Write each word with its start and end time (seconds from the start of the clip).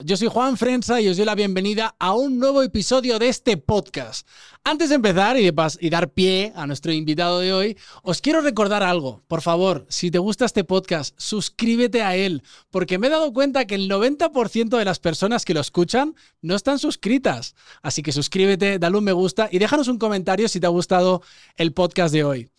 Yo 0.00 0.16
soy 0.16 0.26
Juan 0.26 0.56
Frenza 0.56 1.00
y 1.00 1.08
os 1.08 1.16
doy 1.16 1.24
la 1.24 1.36
bienvenida 1.36 1.94
a 2.00 2.14
un 2.14 2.40
nuevo 2.40 2.64
episodio 2.64 3.20
de 3.20 3.28
este 3.28 3.56
podcast. 3.56 4.26
Antes 4.64 4.88
de 4.88 4.96
empezar 4.96 5.38
y, 5.38 5.46
y, 5.46 5.90
dar 5.90 6.10
pie 6.10 6.52
a 6.56 6.66
nuestro 6.66 6.90
invitado 6.90 7.38
de 7.38 7.52
hoy, 7.52 7.78
os 8.02 8.20
quiero 8.20 8.40
recordar 8.40 8.82
algo. 8.82 9.22
Por 9.28 9.40
favor, 9.40 9.86
si 9.88 10.10
te 10.10 10.18
gusta 10.18 10.46
este 10.46 10.64
podcast, 10.64 11.14
suscríbete 11.16 12.02
a 12.02 12.16
él, 12.16 12.42
porque 12.72 12.98
me 12.98 13.06
he 13.06 13.10
dado 13.10 13.32
cuenta 13.32 13.66
que 13.66 13.76
el 13.76 13.88
90% 13.88 14.76
de 14.76 14.84
las 14.84 14.98
personas 14.98 15.44
que 15.44 15.54
lo 15.54 15.60
escuchan 15.60 16.16
no 16.42 16.56
están 16.56 16.80
suscritas. 16.80 17.54
Así 17.80 18.02
que 18.02 18.10
suscríbete, 18.10 18.80
dale 18.80 18.98
un 18.98 19.04
me 19.04 19.12
gusta 19.12 19.48
y 19.52 19.60
déjanos 19.60 19.86
un 19.86 19.98
comentario 19.98 20.48
si 20.48 20.58
te 20.58 20.66
ha 20.66 20.70
gustado 20.70 21.22
el 21.56 21.72
podcast 21.72 22.12
de 22.12 22.24
hoy. 22.24 22.50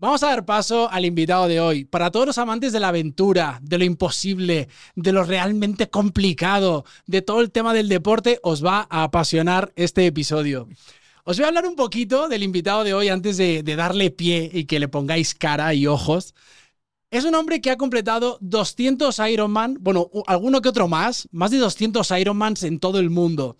Vamos 0.00 0.22
a 0.22 0.28
dar 0.28 0.44
paso 0.44 0.88
al 0.92 1.04
invitado 1.04 1.48
de 1.48 1.58
hoy. 1.58 1.84
Para 1.84 2.12
todos 2.12 2.24
los 2.24 2.38
amantes 2.38 2.72
de 2.72 2.78
la 2.78 2.88
aventura, 2.88 3.58
de 3.64 3.78
lo 3.78 3.84
imposible, 3.84 4.68
de 4.94 5.10
lo 5.10 5.24
realmente 5.24 5.90
complicado, 5.90 6.84
de 7.08 7.20
todo 7.20 7.40
el 7.40 7.50
tema 7.50 7.74
del 7.74 7.88
deporte, 7.88 8.38
os 8.44 8.64
va 8.64 8.86
a 8.90 9.02
apasionar 9.02 9.72
este 9.74 10.06
episodio. 10.06 10.68
Os 11.24 11.36
voy 11.36 11.44
a 11.44 11.48
hablar 11.48 11.66
un 11.66 11.74
poquito 11.74 12.28
del 12.28 12.44
invitado 12.44 12.84
de 12.84 12.94
hoy 12.94 13.08
antes 13.08 13.38
de, 13.38 13.64
darle 13.64 14.12
pie 14.12 14.48
y 14.52 14.66
que 14.66 14.78
le 14.78 14.86
pongáis 14.86 15.34
cara 15.34 15.74
y 15.74 15.88
ojos. 15.88 16.36
Es 17.10 17.24
un 17.24 17.34
hombre 17.34 17.60
que 17.60 17.72
ha 17.72 17.76
completado 17.76 18.38
200 18.40 19.18
Ironman, 19.18 19.78
bueno, 19.80 20.10
alguno 20.28 20.62
que 20.62 20.68
otro 20.68 20.86
más, 20.86 21.26
más 21.32 21.50
de 21.50 21.58
200 21.58 22.08
Ironmans 22.12 22.62
en 22.62 22.78
todo 22.78 23.00
el 23.00 23.10
mundo. 23.10 23.56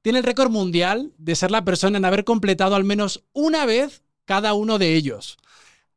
Tiene 0.00 0.20
el 0.20 0.24
récord 0.24 0.50
mundial 0.50 1.12
de 1.18 1.34
ser 1.34 1.50
la 1.50 1.66
persona 1.66 1.98
en 1.98 2.06
haber 2.06 2.24
completado 2.24 2.76
al 2.76 2.84
menos 2.84 3.24
una 3.34 3.66
vez 3.66 4.02
cada 4.24 4.54
uno 4.54 4.78
de 4.78 4.94
ellos 4.94 5.36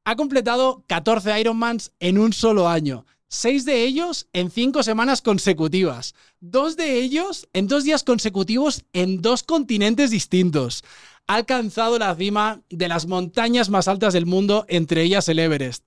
ha 0.06 0.16
completado 0.16 0.84
14 0.88 1.40
Ironmans 1.40 1.92
en 2.00 2.20
un 2.20 2.32
solo 2.32 2.70
año. 2.70 3.06
Seis 3.28 3.66
de 3.66 3.84
ellos 3.84 4.28
en 4.34 4.52
cinco 4.52 4.84
semanas 4.84 5.22
consecutivas. 5.22 6.14
Dos 6.40 6.78
de 6.78 7.00
ellos 7.00 7.50
en 7.54 7.68
dos 7.68 7.84
días 7.84 8.04
consecutivos 8.04 8.86
en 8.94 9.22
dos 9.22 9.42
continentes 9.44 10.12
distintos. 10.12 10.84
Ha 11.28 11.36
alcanzado 11.36 11.98
la 11.98 12.16
cima 12.16 12.62
de 12.70 12.88
las 12.88 13.08
montañas 13.08 13.70
más 13.70 13.88
altas 13.88 14.14
del 14.14 14.28
mundo, 14.28 14.66
entre 14.70 15.02
ellas 15.02 15.28
el 15.28 15.40
Everest. 15.40 15.84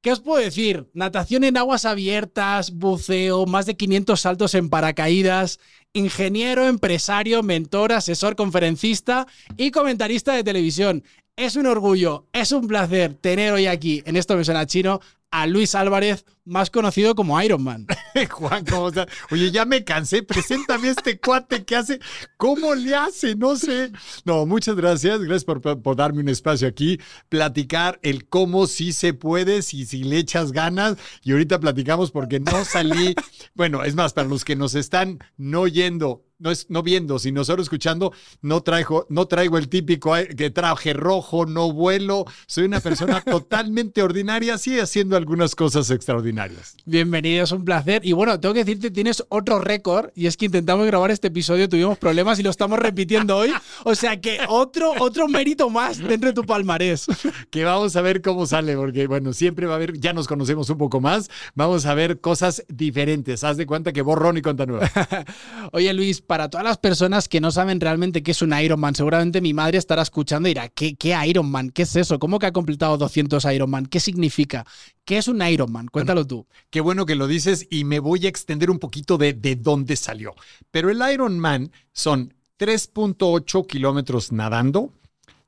¿Qué 0.00 0.12
os 0.12 0.20
puedo 0.20 0.40
decir? 0.40 0.88
Natación 0.94 1.42
en 1.42 1.56
aguas 1.56 1.84
abiertas, 1.84 2.70
buceo, 2.70 3.46
más 3.46 3.66
de 3.66 3.76
500 3.76 4.20
saltos 4.20 4.54
en 4.54 4.70
paracaídas, 4.70 5.58
ingeniero, 5.92 6.68
empresario, 6.68 7.42
mentor, 7.42 7.92
asesor, 7.92 8.36
conferencista 8.36 9.26
y 9.56 9.72
comentarista 9.72 10.34
de 10.34 10.44
televisión. 10.44 11.02
Es 11.38 11.54
un 11.54 11.66
orgullo, 11.66 12.26
es 12.32 12.50
un 12.50 12.66
placer 12.66 13.14
tener 13.14 13.52
hoy 13.52 13.68
aquí 13.68 14.02
en 14.06 14.16
Esto 14.16 14.36
Me 14.36 14.42
Suena 14.44 14.66
Chino 14.66 14.98
a 15.30 15.46
Luis 15.46 15.76
Álvarez, 15.76 16.24
más 16.44 16.68
conocido 16.68 17.14
como 17.14 17.40
Iron 17.40 17.62
Man. 17.62 17.86
Juan, 18.30 18.64
¿cómo 18.64 18.88
estás? 18.88 19.06
Oye, 19.30 19.52
ya 19.52 19.64
me 19.64 19.84
cansé. 19.84 20.24
Preséntame 20.24 20.88
a 20.88 20.90
este 20.90 21.20
cuate 21.20 21.64
que 21.64 21.76
hace. 21.76 22.00
¿Cómo 22.38 22.74
le 22.74 22.92
hace? 22.96 23.36
No 23.36 23.54
sé. 23.54 23.92
No, 24.24 24.46
muchas 24.46 24.74
gracias. 24.74 25.20
Gracias 25.20 25.44
por, 25.44 25.60
por, 25.60 25.94
darme 25.94 26.22
un 26.22 26.28
espacio 26.28 26.66
aquí. 26.66 26.98
Platicar 27.28 28.00
el 28.02 28.26
cómo 28.28 28.66
sí 28.66 28.92
se 28.92 29.14
puede, 29.14 29.62
si, 29.62 29.86
si 29.86 30.02
le 30.02 30.18
echas 30.18 30.50
ganas. 30.50 30.96
Y 31.22 31.30
ahorita 31.30 31.60
platicamos 31.60 32.10
porque 32.10 32.40
no 32.40 32.64
salí. 32.64 33.14
bueno, 33.54 33.84
es 33.84 33.94
más, 33.94 34.12
para 34.12 34.26
los 34.26 34.44
que 34.44 34.56
nos 34.56 34.74
están 34.74 35.20
no 35.36 35.68
yendo 35.68 36.24
no 36.38 36.52
es 36.52 36.70
no 36.70 36.82
viendo, 36.82 37.18
sino 37.18 37.44
solo 37.44 37.62
escuchando, 37.62 38.12
no 38.42 38.62
traigo, 38.62 39.06
no 39.08 39.26
traigo 39.26 39.58
el 39.58 39.68
típico 39.68 40.16
eh, 40.16 40.28
que 40.28 40.50
traje 40.50 40.92
rojo, 40.92 41.46
no 41.46 41.72
vuelo, 41.72 42.26
soy 42.46 42.64
una 42.64 42.78
persona 42.80 43.20
totalmente 43.24 44.02
ordinaria, 44.02 44.56
sí 44.56 44.78
haciendo 44.78 45.16
algunas 45.16 45.56
cosas 45.56 45.90
extraordinarias. 45.90 46.76
Bienvenido, 46.84 47.42
es 47.42 47.50
un 47.50 47.64
placer. 47.64 48.02
Y 48.04 48.12
bueno, 48.12 48.38
tengo 48.38 48.54
que 48.54 48.64
decirte, 48.64 48.92
tienes 48.92 49.24
otro 49.30 49.58
récord, 49.58 50.10
y 50.14 50.26
es 50.26 50.36
que 50.36 50.46
intentamos 50.46 50.86
grabar 50.86 51.10
este 51.10 51.26
episodio, 51.26 51.68
tuvimos 51.68 51.98
problemas 51.98 52.38
y 52.38 52.44
lo 52.44 52.50
estamos 52.50 52.78
repitiendo 52.78 53.36
hoy. 53.36 53.52
O 53.84 53.96
sea 53.96 54.20
que 54.20 54.38
otro, 54.48 54.92
otro 55.00 55.26
mérito 55.26 55.70
más 55.70 55.98
dentro 55.98 56.28
de 56.28 56.34
tu 56.34 56.44
palmarés. 56.44 57.06
Que 57.50 57.64
vamos 57.64 57.96
a 57.96 58.00
ver 58.00 58.22
cómo 58.22 58.46
sale, 58.46 58.76
porque 58.76 59.08
bueno, 59.08 59.32
siempre 59.32 59.66
va 59.66 59.72
a 59.72 59.76
haber, 59.76 59.98
ya 59.98 60.12
nos 60.12 60.28
conocemos 60.28 60.70
un 60.70 60.78
poco 60.78 61.00
más, 61.00 61.30
vamos 61.54 61.86
a 61.86 61.94
ver 61.94 62.20
cosas 62.20 62.64
diferentes. 62.68 63.42
Haz 63.42 63.56
de 63.56 63.66
cuenta 63.66 63.92
que 63.92 64.02
borrón 64.02 64.36
y 64.36 64.42
cuenta 64.42 64.66
nueva. 64.66 64.88
Oye, 65.72 65.92
Luis, 65.92 66.20
para 66.28 66.50
todas 66.50 66.62
las 66.62 66.76
personas 66.76 67.26
que 67.26 67.40
no 67.40 67.50
saben 67.50 67.80
realmente 67.80 68.22
qué 68.22 68.32
es 68.32 68.42
un 68.42 68.52
Ironman, 68.52 68.94
seguramente 68.94 69.40
mi 69.40 69.54
madre 69.54 69.78
estará 69.78 70.02
escuchando 70.02 70.46
y 70.46 70.50
dirá, 70.50 70.68
¿qué, 70.68 70.94
qué 70.94 71.16
Ironman? 71.26 71.70
¿Qué 71.70 71.82
es 71.82 71.96
eso? 71.96 72.18
¿Cómo 72.18 72.38
que 72.38 72.44
ha 72.44 72.52
completado 72.52 72.98
200 72.98 73.42
Ironman? 73.46 73.86
¿Qué 73.86 73.98
significa? 73.98 74.66
¿Qué 75.06 75.16
es 75.16 75.26
un 75.26 75.40
Ironman? 75.40 75.88
Cuéntalo 75.88 76.26
tú. 76.26 76.46
Qué 76.68 76.82
bueno 76.82 77.06
que 77.06 77.14
lo 77.14 77.26
dices 77.28 77.66
y 77.70 77.84
me 77.84 77.98
voy 77.98 78.26
a 78.26 78.28
extender 78.28 78.70
un 78.70 78.78
poquito 78.78 79.16
de, 79.16 79.32
de 79.32 79.56
dónde 79.56 79.96
salió. 79.96 80.34
Pero 80.70 80.90
el 80.90 81.00
Ironman 81.10 81.72
son 81.92 82.34
3.8 82.58 83.66
kilómetros 83.66 84.30
nadando, 84.30 84.92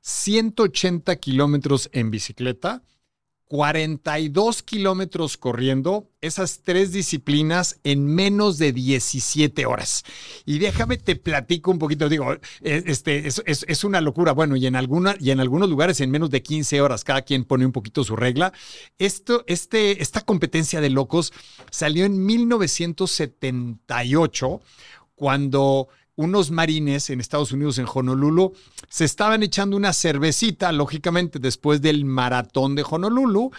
180 0.01 1.15
kilómetros 1.17 1.91
en 1.93 2.09
bicicleta, 2.09 2.81
42 3.51 4.63
kilómetros 4.63 5.35
corriendo, 5.35 6.07
esas 6.21 6.61
tres 6.63 6.93
disciplinas 6.93 7.81
en 7.83 8.05
menos 8.05 8.57
de 8.57 8.71
17 8.71 9.65
horas. 9.65 10.05
Y 10.45 10.59
déjame 10.59 10.95
te 10.95 11.17
platico 11.17 11.69
un 11.69 11.77
poquito, 11.77 12.07
digo, 12.07 12.31
e, 12.31 12.39
este, 12.85 13.27
es, 13.27 13.43
es, 13.45 13.83
una 13.83 13.99
locura. 13.99 14.31
Bueno, 14.31 14.55
y 14.55 14.67
en, 14.67 14.77
alguna, 14.77 15.17
y 15.19 15.31
en 15.31 15.41
algunos 15.41 15.69
lugares 15.69 15.99
en 15.99 16.11
menos 16.11 16.29
de 16.29 16.41
15 16.41 16.79
horas, 16.79 17.03
cada 17.03 17.23
quien 17.23 17.43
pone 17.43 17.65
un 17.65 17.73
poquito 17.73 18.05
su 18.05 18.15
regla. 18.15 18.53
Esto, 18.97 19.43
este, 19.47 20.01
esta 20.01 20.21
competencia 20.21 20.79
de 20.79 20.89
locos 20.89 21.33
salió 21.71 22.05
en 22.05 22.25
1978, 22.25 24.61
cuando 25.13 25.89
unos 26.15 26.51
marines 26.51 27.09
en 27.09 27.19
Estados 27.19 27.51
Unidos, 27.51 27.77
en 27.77 27.85
Honolulu, 27.91 28.53
se 28.89 29.05
estaban 29.05 29.43
echando 29.43 29.77
una 29.77 29.93
cervecita, 29.93 30.71
lógicamente, 30.71 31.39
después 31.39 31.81
del 31.81 32.05
maratón 32.05 32.75
de 32.75 32.85
Honolulu, 32.87 33.51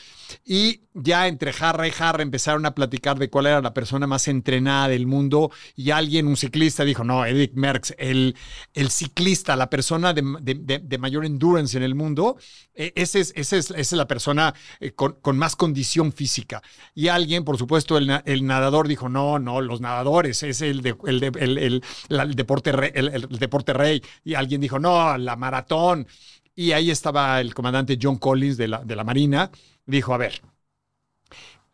y 0.44 0.82
ya 0.94 1.26
entre 1.26 1.52
jarra 1.52 1.88
y 1.88 1.90
jarra 1.90 2.22
empezaron 2.22 2.66
a 2.66 2.74
platicar 2.74 3.18
de 3.18 3.30
cuál 3.30 3.46
era 3.46 3.62
la 3.62 3.72
persona 3.72 4.06
más 4.06 4.28
entrenada 4.28 4.88
del 4.88 5.06
mundo, 5.06 5.50
y 5.74 5.90
alguien, 5.90 6.26
un 6.26 6.36
ciclista, 6.36 6.84
dijo, 6.84 7.04
no, 7.04 7.24
Eric 7.24 7.52
Merckx, 7.54 7.94
el, 7.98 8.36
el 8.74 8.90
ciclista, 8.90 9.56
la 9.56 9.70
persona 9.70 10.12
de, 10.12 10.98
mayor 10.98 11.24
endurance 11.24 11.76
en 11.76 11.82
el 11.82 11.94
mundo, 11.94 12.36
e, 12.74 12.92
ese 12.94 13.20
es, 13.20 13.32
ese 13.34 13.58
es, 13.58 13.70
esa 13.70 13.80
es 13.80 13.92
la 13.92 14.06
persona 14.06 14.54
eh, 14.78 14.92
con, 14.92 15.36
más 15.36 15.56
condición 15.56 16.12
física. 16.12 16.62
Y 16.94 17.08
alguien, 17.08 17.44
por 17.44 17.56
supuesto, 17.56 17.96
el, 17.96 18.22
el, 18.24 18.46
nadador 18.46 18.86
dijo, 18.86 19.08
no, 19.08 19.38
no, 19.38 19.60
los 19.60 19.80
nadadores, 19.80 20.42
es 20.42 20.60
el, 20.60 20.82
de, 20.82 20.94
el, 21.06 21.22
el, 21.24 21.82
el 22.08 22.34
deporte 22.34 22.51
rey, 22.60 22.90
el, 22.94 23.28
deporte 23.38 23.72
rey. 23.72 24.02
Y 24.24 24.34
alguien 24.34 24.60
dijo, 24.60 24.78
no, 24.78 25.16
la 25.16 25.36
maratón. 25.36 26.06
Y 26.54 26.72
ahí 26.72 26.90
estaba 26.90 27.40
el 27.40 27.54
comandante 27.54 27.98
John 28.00 28.18
Collins 28.18 28.56
de 28.56 28.68
la, 28.68 28.84
de 28.84 28.96
la 28.96 29.04
Marina. 29.04 29.50
Dijo, 29.86 30.12
a 30.12 30.18
ver, 30.18 30.42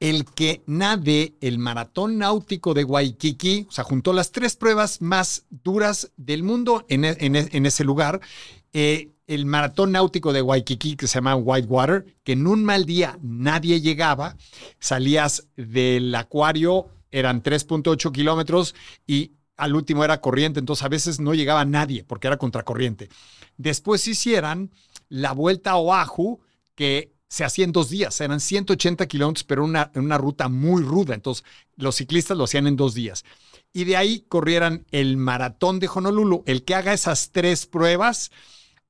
el 0.01 0.25
que 0.25 0.63
nade 0.67 1.35
el 1.41 1.59
maratón 1.59 2.19
náutico 2.19 2.75
de 2.75 2.85
Waikiki, 2.85 3.67
o 3.69 3.73
sea, 3.73 3.85
juntó 3.85 4.13
las 4.13 4.31
tres 4.31 4.57
pruebas 4.57 5.03
más 5.03 5.45
duras 5.51 6.13
del 6.17 6.43
mundo 6.43 6.87
en, 6.89 7.05
e, 7.05 7.17
en, 7.19 7.37
e, 7.37 7.49
en 7.51 7.67
ese 7.67 7.85
lugar. 7.85 8.21
Eh, 8.73 9.11
el 9.27 9.45
maratón 9.45 9.93
náutico 9.93 10.33
de 10.33 10.41
Waikiki, 10.41 10.97
que 10.97 11.07
se 11.07 11.17
llama 11.17 11.37
Whitewater, 11.37 12.07
que 12.25 12.33
en 12.33 12.47
un 12.47 12.65
mal 12.65 12.87
día 12.87 13.19
nadie 13.23 13.81
llegaba, 13.81 14.37
salías 14.79 15.49
del 15.57 16.15
acuario, 16.15 16.87
eran 17.11 17.43
3.8 17.43 18.13
kilómetros 18.13 18.75
y 19.07 19.33
al 19.59 19.75
último 19.75 20.05
era 20.05 20.21
corriente, 20.21 20.61
entonces 20.61 20.85
a 20.85 20.89
veces 20.89 21.21
no 21.21 21.35
llegaba 21.35 21.65
nadie 21.65 22.05
porque 22.05 22.29
era 22.29 22.39
contracorriente. 22.39 23.11
Después 23.57 24.07
hicieran 24.09 24.71
la 25.09 25.33
vuelta 25.33 25.73
a 25.73 25.77
Oahu, 25.77 26.41
que 26.75 27.13
se 27.29 27.45
hacía 27.45 27.65
en 27.65 27.73
dos 27.73 27.91
días, 27.91 28.19
eran 28.23 28.41
180 28.41 29.07
kilómetros, 29.07 29.45
pero 29.45 29.65
una, 29.65 29.91
una 29.97 30.17
ruta 30.17 30.49
muy 30.49 30.83
ruda, 30.83 31.15
entonces 31.15 31.45
los 31.77 31.97
ciclistas 31.97 32.39
lo 32.39 32.45
hacían 32.45 32.67
en 32.67 32.77
dos 32.77 32.95
días. 32.95 33.25
Y 33.73 33.85
de 33.85 33.97
ahí 33.97 34.25
corrieran 34.29 34.87
el 34.93 35.19
maratón 35.19 35.79
de 35.79 35.91
Honolulu, 35.93 36.43
el 36.47 36.65
que 36.65 36.75
haga 36.75 36.95
esas 36.95 37.31
tres 37.33 37.67
pruebas, 37.67 38.31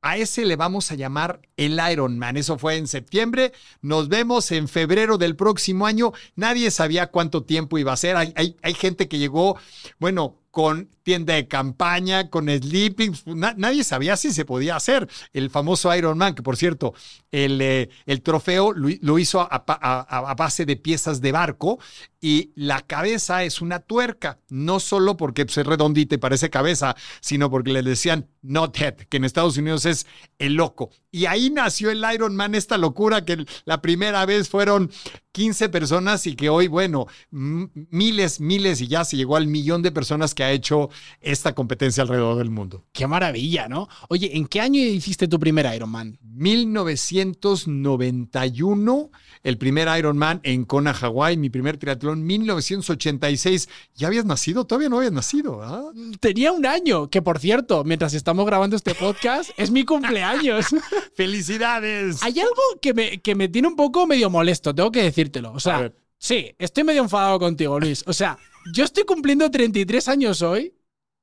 a 0.00 0.16
ese 0.16 0.44
le 0.44 0.56
vamos 0.56 0.92
a 0.92 0.94
llamar 0.94 1.40
el 1.56 1.80
Ironman. 1.90 2.36
Eso 2.36 2.56
fue 2.56 2.76
en 2.76 2.86
septiembre. 2.86 3.52
Nos 3.82 4.08
vemos 4.08 4.52
en 4.52 4.68
febrero 4.68 5.18
del 5.18 5.34
próximo 5.34 5.86
año. 5.86 6.12
Nadie 6.36 6.70
sabía 6.70 7.08
cuánto 7.08 7.42
tiempo 7.42 7.78
iba 7.78 7.92
a 7.92 7.96
ser. 7.96 8.16
Hay, 8.16 8.32
hay, 8.36 8.56
hay 8.62 8.74
gente 8.74 9.08
que 9.08 9.18
llegó, 9.18 9.56
bueno, 9.98 10.36
con 10.58 10.88
tienda 11.04 11.34
de 11.34 11.46
campaña, 11.46 12.30
con 12.30 12.48
sleeping. 12.48 13.12
Pues, 13.12 13.36
nadie 13.56 13.84
sabía 13.84 14.16
si 14.16 14.32
se 14.32 14.44
podía 14.44 14.74
hacer. 14.74 15.08
El 15.32 15.50
famoso 15.50 15.94
Iron 15.94 16.18
Man, 16.18 16.34
que 16.34 16.42
por 16.42 16.56
cierto, 16.56 16.94
el, 17.30 17.60
eh, 17.62 17.90
el 18.06 18.22
trofeo 18.22 18.72
lo, 18.72 19.18
hizo 19.20 19.40
a, 19.40 20.34
base 20.36 20.66
de 20.66 20.74
piezas 20.74 21.20
de 21.20 21.30
barco 21.30 21.78
y 22.20 22.52
la 22.56 22.80
cabeza 22.80 23.44
es 23.44 23.60
una 23.60 23.78
tuerca, 23.80 24.40
no 24.48 24.80
solo 24.80 25.16
porque 25.16 25.42
es 25.42 25.56
redondita 25.56 26.16
y 26.16 26.18
parece 26.18 26.50
cabeza, 26.50 26.96
sino 27.20 27.48
porque 27.50 27.72
le 27.72 27.82
decían 27.82 28.26
not 28.42 28.76
head, 28.80 28.94
que 28.94 29.18
en 29.18 29.24
Estados 29.24 29.56
Unidos 29.56 29.86
es 29.86 30.06
el 30.38 30.54
loco. 30.54 30.90
Y 31.10 31.26
ahí 31.26 31.50
nació 31.50 31.90
el 31.90 32.04
Iron 32.12 32.36
Man, 32.36 32.54
esta 32.54 32.78
locura 32.78 33.24
que 33.24 33.44
la 33.64 33.80
primera 33.80 34.24
vez 34.26 34.48
fueron 34.48 34.90
15 35.32 35.68
personas 35.68 36.26
y 36.26 36.34
que 36.34 36.48
hoy, 36.48 36.66
bueno, 36.66 37.06
miles, 37.30 38.40
miles 38.40 38.80
y 38.80 38.88
ya 38.88 39.04
se 39.04 39.16
llegó 39.16 39.36
al 39.36 39.46
millón 39.46 39.82
de 39.82 39.92
personas 39.92 40.34
que 40.34 40.42
ha 40.42 40.50
hecho 40.50 40.90
esta 41.20 41.54
competencia 41.54 42.02
alrededor 42.02 42.38
del 42.38 42.50
mundo. 42.50 42.84
Qué 42.92 43.06
maravilla, 43.06 43.68
¿no? 43.68 43.88
Oye, 44.08 44.36
¿en 44.36 44.48
qué 44.48 44.60
año 44.60 44.80
hiciste 44.80 45.28
tu 45.28 45.38
primer 45.38 45.72
Iron 45.74 45.90
Man? 45.90 46.18
1991, 46.22 49.10
el 49.42 49.58
primer 49.58 49.98
Iron 49.98 50.16
Man 50.18 50.40
en 50.42 50.64
Kona, 50.64 50.94
Hawái, 50.94 51.36
mi 51.36 51.50
primer 51.50 51.76
triatlón, 51.78 52.07
1986. 52.16 53.68
¿Ya 53.94 54.06
habías 54.06 54.24
nacido? 54.24 54.64
Todavía 54.64 54.88
no 54.88 54.98
habías 54.98 55.12
nacido. 55.12 55.62
¿ah? 55.62 55.92
Tenía 56.20 56.52
un 56.52 56.66
año, 56.66 57.10
que 57.10 57.22
por 57.22 57.38
cierto, 57.38 57.84
mientras 57.84 58.14
estamos 58.14 58.46
grabando 58.46 58.76
este 58.76 58.94
podcast, 58.94 59.50
es 59.56 59.70
mi 59.70 59.84
cumpleaños. 59.84 60.66
¡Felicidades! 61.14 62.22
Hay 62.22 62.40
algo 62.40 62.62
que 62.80 62.94
me, 62.94 63.20
que 63.20 63.34
me 63.34 63.48
tiene 63.48 63.68
un 63.68 63.76
poco 63.76 64.06
medio 64.06 64.30
molesto, 64.30 64.74
tengo 64.74 64.90
que 64.90 65.02
decírtelo. 65.02 65.52
O 65.52 65.60
sea, 65.60 65.92
sí, 66.18 66.54
estoy 66.58 66.84
medio 66.84 67.02
enfadado 67.02 67.38
contigo, 67.38 67.78
Luis. 67.78 68.04
O 68.06 68.12
sea, 68.12 68.38
yo 68.72 68.84
estoy 68.84 69.04
cumpliendo 69.04 69.50
33 69.50 70.08
años 70.08 70.42
hoy 70.42 70.72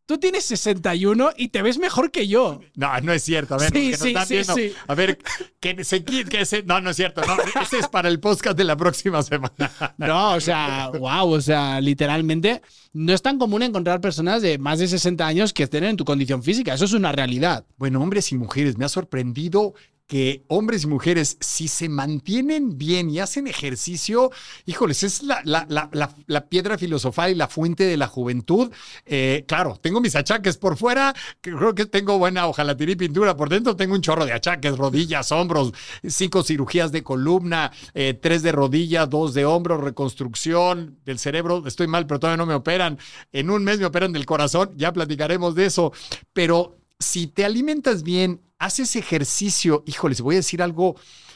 Tú 0.06 0.20
tienes 0.20 0.46
61 0.46 1.32
y 1.36 1.48
te 1.48 1.64
ves 1.64 1.80
mejor 1.80 2.12
que 2.12 2.28
yo. 2.28 2.60
No, 2.76 3.00
no 3.02 3.12
es 3.12 3.24
cierto. 3.24 3.56
A 3.56 3.58
ver, 3.58 3.72
sí, 3.72 3.94
sí, 3.96 4.14
sí, 4.28 4.44
sí, 4.44 4.74
A 4.88 4.94
ver, 4.94 5.18
que 5.60 5.84
se, 5.84 6.04
que 6.04 6.46
se, 6.46 6.62
no, 6.62 6.80
no 6.80 6.92
es 6.92 6.96
cierto. 6.96 7.22
No, 7.26 7.36
ese 7.62 7.80
es 7.80 7.88
para 7.88 8.08
el 8.08 8.20
podcast 8.20 8.56
de 8.56 8.66
la 8.66 8.78
próxima 8.78 9.24
semana. 9.24 9.72
No, 9.98 10.34
o 10.34 10.40
sea, 10.40 10.90
wow, 10.90 11.32
o 11.32 11.42
sea, 11.42 11.82
literalmente 11.82 12.62
no 12.94 13.14
es 13.14 13.22
tan 13.22 13.40
común 13.40 13.64
encontrar 13.64 14.00
personas 14.00 14.44
de 14.44 14.60
más 14.60 14.78
de 14.78 14.88
60 14.88 15.26
años 15.26 15.54
que 15.54 15.64
estén 15.64 15.84
en 15.84 15.98
tu 15.98 16.06
condición 16.06 16.44
física. 16.44 16.76
Eso 16.76 16.86
es 16.86 16.94
una 16.94 17.12
realidad. 17.12 17.66
Bueno, 17.78 18.00
hombres 18.00 18.32
y 18.32 18.36
mujeres, 18.36 18.78
me 18.78 18.86
ha 18.86 18.90
sorprendido 18.90 19.74
que 20.08 20.44
hombres 20.48 20.84
y 20.84 20.88
mujeres, 20.88 21.38
si 21.40 21.68
se 21.68 21.90
mantienen 21.90 22.78
bien 22.78 23.10
y 23.10 23.20
hacen 23.20 23.48
ejercicio, 23.48 24.32
híjoles, 24.66 25.04
es 25.04 25.24
la, 25.24 25.42
la, 25.46 26.46
piedra 26.48 26.78
filosofal 26.78 27.32
y 27.32 27.36
la 27.36 27.48
fuente 27.48 27.86
de 27.86 27.98
la 27.98 28.08
juventud. 28.08 28.72
Eh, 29.06 29.46
claro, 29.48 29.80
tengo 29.82 30.02
mis 30.02 30.16
achaques 30.16 30.58
por 30.58 30.78
fuera, 30.78 31.14
creo 31.42 31.74
que 31.74 31.86
tengo 31.86 32.20
buena 32.20 32.46
tiré 32.78 32.96
pintura, 32.96 33.36
por 33.36 33.50
dentro 33.50 33.76
tengo 33.76 33.96
un 33.96 34.02
chorro 34.02 34.26
de 34.26 34.34
achaques, 34.34 34.78
rodillas, 34.78 35.32
hombros, 35.32 35.74
cinco 36.08 36.44
cirugías 36.44 36.92
de 36.92 37.04
columna, 37.04 37.72
eh, 37.94 38.14
tres 38.14 38.44
de 38.44 38.52
rodilla, 38.52 39.06
dos 39.06 39.34
de 39.34 39.46
hombros, 39.46 39.82
reconstrucción 39.82 41.00
del 41.06 41.20
cerebro, 41.20 41.64
estoy 41.66 41.88
mal, 41.88 42.06
pero 42.06 42.20
todavía 42.20 42.38
no 42.38 42.46
me 42.46 42.54
operan. 42.54 43.00
En 43.32 43.50
un 43.50 43.64
mes 43.64 43.80
me 43.80 43.86
operan 43.86 44.14
del 44.14 44.26
corazón, 44.26 44.72
ya 44.76 44.94
platicaremos 44.94 45.56
de 45.56 45.66
eso, 45.66 45.92
pero 46.34 46.78
si 47.00 47.28
te 47.28 47.44
alimentas 47.44 48.04
bien, 48.04 48.42
haces 48.60 48.96
ejercicio, 48.96 49.84
híjoles, 49.86 50.22
voy 50.22 50.36
a 50.36 50.40
decir 50.40 50.62
algo 50.62 50.96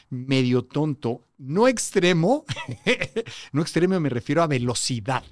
medio 0.10 0.64
tonto, 0.64 1.26
no 1.38 1.68
extremo, 1.68 2.46
no 3.52 3.62
extremo 3.62 4.00
me 4.00 4.10
refiero 4.10 4.42
a 4.42 4.48
velocidad. 4.48 5.24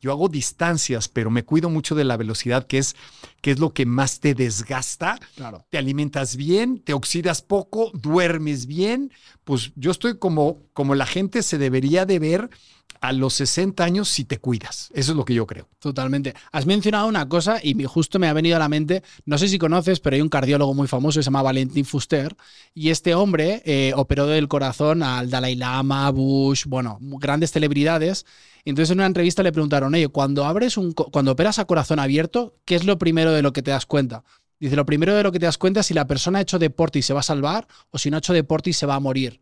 Yo 0.00 0.10
hago 0.10 0.28
distancias, 0.28 1.08
pero 1.08 1.30
me 1.30 1.44
cuido 1.44 1.70
mucho 1.70 1.94
de 1.94 2.02
la 2.02 2.16
velocidad, 2.16 2.66
que 2.66 2.78
es, 2.78 2.96
que 3.40 3.52
es 3.52 3.60
lo 3.60 3.72
que 3.72 3.86
más 3.86 4.18
te 4.18 4.34
desgasta. 4.34 5.20
Claro. 5.36 5.64
Te 5.70 5.78
alimentas 5.78 6.34
bien, 6.34 6.80
te 6.80 6.92
oxidas 6.92 7.40
poco, 7.40 7.92
duermes 7.94 8.66
bien. 8.66 9.12
Pues 9.44 9.70
yo 9.76 9.92
estoy 9.92 10.18
como, 10.18 10.64
como 10.72 10.96
la 10.96 11.06
gente 11.06 11.44
se 11.44 11.56
debería 11.56 12.04
de 12.04 12.18
ver 12.18 12.50
a 13.02 13.12
los 13.12 13.34
60 13.34 13.82
años 13.82 14.08
si 14.08 14.24
te 14.24 14.38
cuidas. 14.38 14.90
Eso 14.94 15.10
es 15.10 15.16
lo 15.16 15.24
que 15.24 15.34
yo 15.34 15.44
creo. 15.44 15.68
Totalmente. 15.80 16.34
Has 16.52 16.66
mencionado 16.66 17.08
una 17.08 17.28
cosa 17.28 17.58
y 17.60 17.74
justo 17.84 18.20
me 18.20 18.28
ha 18.28 18.32
venido 18.32 18.54
a 18.54 18.60
la 18.60 18.68
mente, 18.68 19.02
no 19.26 19.38
sé 19.38 19.48
si 19.48 19.58
conoces, 19.58 19.98
pero 19.98 20.14
hay 20.14 20.22
un 20.22 20.28
cardiólogo 20.28 20.72
muy 20.72 20.86
famoso 20.86 21.18
que 21.18 21.24
se 21.24 21.26
llama 21.26 21.42
Valentín 21.42 21.84
Fuster 21.84 22.36
y 22.74 22.90
este 22.90 23.16
hombre 23.16 23.60
eh, 23.64 23.92
operó 23.96 24.28
del 24.28 24.46
corazón 24.46 25.02
al 25.02 25.28
Dalai 25.30 25.56
Lama, 25.56 26.08
Bush, 26.10 26.64
bueno, 26.66 26.98
grandes 27.00 27.50
celebridades. 27.50 28.24
Entonces 28.64 28.92
en 28.92 28.98
una 28.98 29.06
entrevista 29.06 29.42
le 29.42 29.50
preguntaron, 29.50 29.92
oye, 29.92 30.06
cuando 30.06 30.44
abres 30.44 30.76
un, 30.76 30.92
cuando 30.92 31.32
operas 31.32 31.58
a 31.58 31.64
corazón 31.64 31.98
abierto, 31.98 32.54
¿qué 32.64 32.76
es 32.76 32.84
lo 32.84 32.98
primero 32.98 33.32
de 33.32 33.42
lo 33.42 33.52
que 33.52 33.62
te 33.62 33.72
das 33.72 33.84
cuenta? 33.84 34.22
Dice, 34.60 34.76
lo 34.76 34.86
primero 34.86 35.12
de 35.16 35.24
lo 35.24 35.32
que 35.32 35.40
te 35.40 35.46
das 35.46 35.58
cuenta 35.58 35.80
es 35.80 35.86
si 35.86 35.94
la 35.94 36.06
persona 36.06 36.38
ha 36.38 36.42
hecho 36.42 36.60
deporte 36.60 37.00
y 37.00 37.02
se 37.02 37.12
va 37.12 37.18
a 37.18 37.24
salvar 37.24 37.66
o 37.90 37.98
si 37.98 38.10
no 38.10 38.16
ha 38.16 38.18
hecho 38.18 38.32
deporte 38.32 38.70
y 38.70 38.74
se 38.74 38.86
va 38.86 38.94
a 38.94 39.00
morir. 39.00 39.40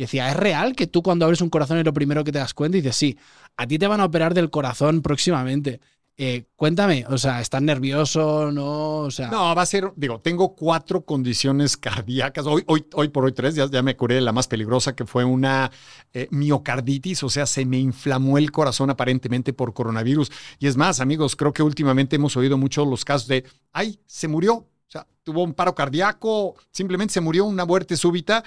Y 0.00 0.04
decía, 0.04 0.30
¿es 0.30 0.36
real 0.36 0.74
que 0.74 0.86
tú 0.86 1.02
cuando 1.02 1.26
abres 1.26 1.42
un 1.42 1.50
corazón 1.50 1.76
es 1.76 1.84
lo 1.84 1.92
primero 1.92 2.24
que 2.24 2.32
te 2.32 2.38
das 2.38 2.54
cuenta? 2.54 2.78
Y 2.78 2.80
dices, 2.80 2.96
sí, 2.96 3.18
a 3.58 3.66
ti 3.66 3.78
te 3.78 3.86
van 3.86 4.00
a 4.00 4.06
operar 4.06 4.32
del 4.32 4.48
corazón 4.48 5.02
próximamente. 5.02 5.78
Eh, 6.16 6.44
cuéntame, 6.56 7.04
o 7.10 7.18
sea, 7.18 7.42
¿estás 7.42 7.60
nervioso? 7.60 8.50
¿No? 8.50 9.00
O 9.00 9.10
sea... 9.10 9.28
No, 9.28 9.54
va 9.54 9.60
a 9.60 9.66
ser, 9.66 9.92
digo, 9.96 10.18
tengo 10.18 10.56
cuatro 10.56 11.04
condiciones 11.04 11.76
cardíacas. 11.76 12.46
Hoy, 12.46 12.64
hoy, 12.66 12.86
hoy 12.94 13.08
por 13.08 13.26
hoy 13.26 13.32
tres, 13.32 13.56
ya, 13.56 13.70
ya 13.70 13.82
me 13.82 13.94
curé 13.94 14.14
de 14.14 14.20
la 14.22 14.32
más 14.32 14.48
peligrosa, 14.48 14.96
que 14.96 15.04
fue 15.04 15.22
una 15.22 15.70
eh, 16.14 16.28
miocarditis, 16.30 17.22
o 17.22 17.28
sea, 17.28 17.44
se 17.44 17.66
me 17.66 17.78
inflamó 17.78 18.38
el 18.38 18.50
corazón 18.50 18.88
aparentemente 18.88 19.52
por 19.52 19.74
coronavirus. 19.74 20.32
Y 20.58 20.66
es 20.66 20.78
más, 20.78 21.00
amigos, 21.00 21.36
creo 21.36 21.52
que 21.52 21.62
últimamente 21.62 22.16
hemos 22.16 22.38
oído 22.38 22.56
mucho 22.56 22.86
los 22.86 23.04
casos 23.04 23.28
de, 23.28 23.44
ay, 23.74 24.00
se 24.06 24.28
murió, 24.28 24.54
o 24.54 24.66
sea, 24.88 25.06
tuvo 25.22 25.44
un 25.44 25.52
paro 25.52 25.74
cardíaco, 25.74 26.54
simplemente 26.70 27.12
se 27.12 27.20
murió, 27.20 27.44
una 27.44 27.66
muerte 27.66 27.98
súbita 27.98 28.42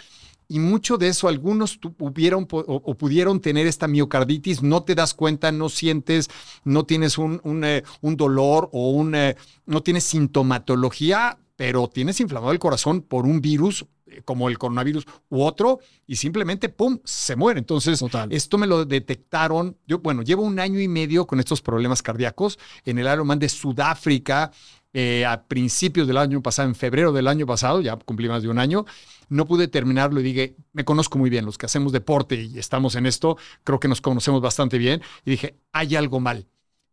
y 0.48 0.60
mucho 0.60 0.98
de 0.98 1.10
eso 1.10 1.28
algunos 1.28 1.80
tuvieron 1.80 2.48
o, 2.52 2.96
pudieron 2.96 3.40
tener 3.40 3.68
esta 3.68 3.88
miocarditis, 3.88 4.62
no 4.62 4.84
te 4.84 4.96
das 4.96 5.14
cuenta, 5.14 5.52
no 5.52 5.70
sientes, 5.70 6.30
no 6.64 6.86
tienes 6.86 7.18
un, 7.18 7.42
un, 7.44 7.64
eh, 7.64 7.84
dolor 8.02 8.70
o 8.74 8.92
un, 8.92 9.16
eh, 9.16 9.36
no 9.66 9.82
tienes 9.82 10.04
sintomatología, 10.04 11.38
pero 11.56 11.88
tienes 11.88 12.20
inflamado 12.20 12.52
el 12.52 12.60
corazón 12.60 13.02
por 13.02 13.26
un 13.26 13.42
virus 13.42 13.86
eh, 14.14 14.22
como 14.26 14.50
el 14.50 14.58
coronavirus 14.58 15.06
u 15.30 15.44
otro 15.44 15.80
y 16.08 16.16
simplemente, 16.16 16.70
¡pum!, 16.70 17.00
se 17.04 17.36
muere. 17.36 17.60
Entonces, 17.60 18.04
esto 18.30 18.58
me 18.58 18.68
lo 18.68 18.86
detectaron. 18.86 19.78
Yo, 19.88 20.00
bueno, 20.00 20.22
llevo 20.22 20.44
un 20.44 20.60
año 20.60 20.80
y 20.80 20.88
medio 20.88 21.26
con 21.26 21.40
estos 21.40 21.62
problemas 21.62 22.02
cardíacos 22.02 22.60
en 22.86 23.00
el 23.00 23.12
Ironman 23.12 23.40
de 23.40 23.50
Sudáfrica. 23.50 24.52
A 24.94 25.44
principios 25.48 26.08
del 26.08 26.18
año 26.18 26.42
pasado, 26.42 26.70
en 26.70 26.76
febrero 26.76 27.12
del 27.12 27.28
año 27.28 27.46
pasado, 27.46 27.82
ya 27.82 27.96
cumplí 27.98 28.30
más 28.30 28.44
de 28.44 28.50
un 28.50 28.60
año, 28.60 28.86
no 29.30 29.48
pude 29.48 29.68
terminarlo 29.68 30.20
y 30.20 30.24
dije, 30.24 30.56
me 30.74 30.86
conozco 30.86 31.18
muy 31.18 31.30
bien, 31.30 31.46
los 31.46 31.58
que 31.58 31.66
hacemos 31.66 31.92
deporte 31.92 32.36
y 32.36 32.60
estamos 32.60 32.96
en 32.96 33.06
esto, 33.06 33.38
creo 33.64 33.80
que 33.80 33.88
nos 33.88 34.02
conocemos 34.02 34.42
bastante 34.42 34.78
bien. 34.78 35.02
Y 35.26 35.32
dije, 35.32 35.58
hay 35.72 35.96
algo 35.96 36.20
mal. 36.20 36.48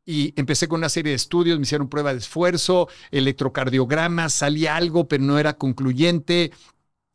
Y 0.07 0.33
empecé 0.37 0.67
con 0.67 0.79
una 0.81 0.89
serie 0.89 1.11
de 1.11 1.17
estudios, 1.17 1.59
me 1.59 1.65
hicieron 1.65 1.89
prueba 1.89 2.13
de 2.13 2.19
esfuerzo, 2.19 2.89
electrocardiograma, 3.11 4.29
salía 4.29 4.77
algo, 4.77 5.07
pero 5.07 5.23
no 5.23 5.39
era 5.39 5.59
concluyente. 5.59 6.53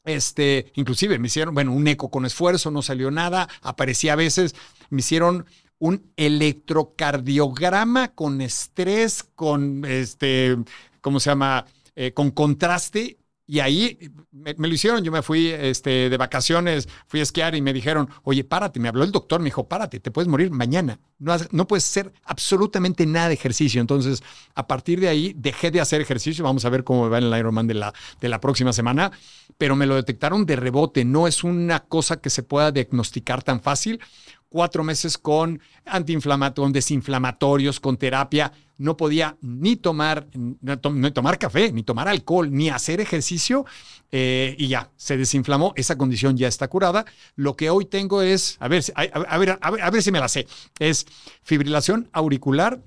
Este, 0.03 0.71
inclusive 0.75 1.17
me 1.17 1.27
hicieron, 1.27 1.55
bueno, 1.55 1.73
un 1.73 1.87
eco 1.87 2.11
con 2.11 2.25
esfuerzo, 2.25 2.69
no 2.69 2.83
salió 2.83 3.09
nada, 3.09 3.49
aparecía 3.61 4.13
a 4.13 4.15
veces, 4.15 4.55
me 4.91 4.99
hicieron 4.99 5.45
un 5.85 6.11
electrocardiograma 6.17 8.07
con 8.15 8.41
estrés, 8.41 9.23
con 9.35 9.85
este, 9.85 10.57
¿cómo 10.99 11.19
se 11.19 11.29
llama? 11.29 11.63
Eh, 11.95 12.11
con 12.11 12.31
contraste. 12.31 13.19
Y 13.47 13.59
ahí 13.59 13.99
me, 14.31 14.55
lo 14.57 14.73
hicieron, 14.73 15.03
yo 15.03 15.11
me 15.11 15.21
fui 15.21 15.49
este, 15.49 16.09
de 16.09 16.17
vacaciones, 16.17 16.89
fui 17.05 17.19
a 17.19 17.23
esquiar 17.23 17.53
y 17.53 17.61
me 17.61 17.73
dijeron, 17.73 18.09
oye, 18.23 18.43
párate, 18.43 18.79
me 18.79 18.87
habló 18.87 19.03
el 19.03 19.11
doctor, 19.11 19.39
me 19.39 19.45
dijo, 19.45 19.67
párate, 19.67 19.99
te 19.99 20.09
puedes 20.09 20.27
morir 20.27 20.49
mañana, 20.49 20.99
no, 21.19 21.35
no 21.51 21.67
puedes 21.67 21.85
hacer 21.85 22.11
absolutamente 22.23 23.05
nada 23.05 23.27
de 23.27 23.35
ejercicio. 23.35 23.79
Entonces, 23.79 24.23
a 24.55 24.65
partir 24.65 24.99
de 24.99 25.09
ahí, 25.09 25.35
dejé 25.37 25.69
de 25.69 25.79
hacer 25.79 26.01
ejercicio, 26.01 26.43
vamos 26.43 26.65
a 26.65 26.69
ver 26.69 26.83
cómo 26.83 27.07
va 27.07 27.19
en 27.19 27.25
el 27.25 27.37
Ironman 27.37 27.67
de 27.67 27.75
la, 27.75 27.93
de 28.19 28.29
la 28.29 28.41
próxima 28.41 28.73
semana, 28.73 29.11
pero 29.59 29.75
me 29.75 29.85
lo 29.85 29.93
detectaron 29.93 30.47
de 30.47 30.55
rebote, 30.55 31.05
no 31.05 31.27
es 31.27 31.43
una 31.43 31.81
cosa 31.81 32.19
que 32.19 32.31
se 32.31 32.41
pueda 32.41 32.71
diagnosticar 32.71 33.43
tan 33.43 33.61
fácil. 33.61 34.01
Cuatro 34.55 34.85
meses 34.85 35.17
con 35.17 35.59
antiinflamatorios, 35.83 36.71
desinflamatorios, 36.71 37.81
con 37.81 37.97
terapia, 37.97 38.53
no 38.77 38.95
podía 38.95 39.35
ni 39.41 39.75
tomar, 39.75 40.29
ni 40.33 41.11
tomar 41.11 41.37
café, 41.37 41.73
ni 41.73 41.83
tomar 41.83 42.07
alcohol, 42.07 42.49
ni 42.49 42.69
hacer 42.69 43.01
ejercicio, 43.01 43.65
eh, 44.13 44.55
y 44.57 44.69
ya, 44.69 44.91
se 44.95 45.17
desinflamó, 45.17 45.73
esa 45.75 45.97
condición 45.97 46.37
ya 46.37 46.47
está 46.47 46.69
curada. 46.69 47.03
Lo 47.35 47.57
que 47.57 47.69
hoy 47.69 47.83
tengo 47.83 48.21
es, 48.21 48.55
a 48.61 48.69
ver, 48.69 48.81
a, 48.95 49.37
ver, 49.37 49.59
a 49.59 49.89
ver 49.91 50.01
si 50.01 50.13
me 50.13 50.21
la 50.21 50.29
sé, 50.29 50.47
es 50.79 51.05
fibrilación 51.43 52.07
auricular, 52.13 52.81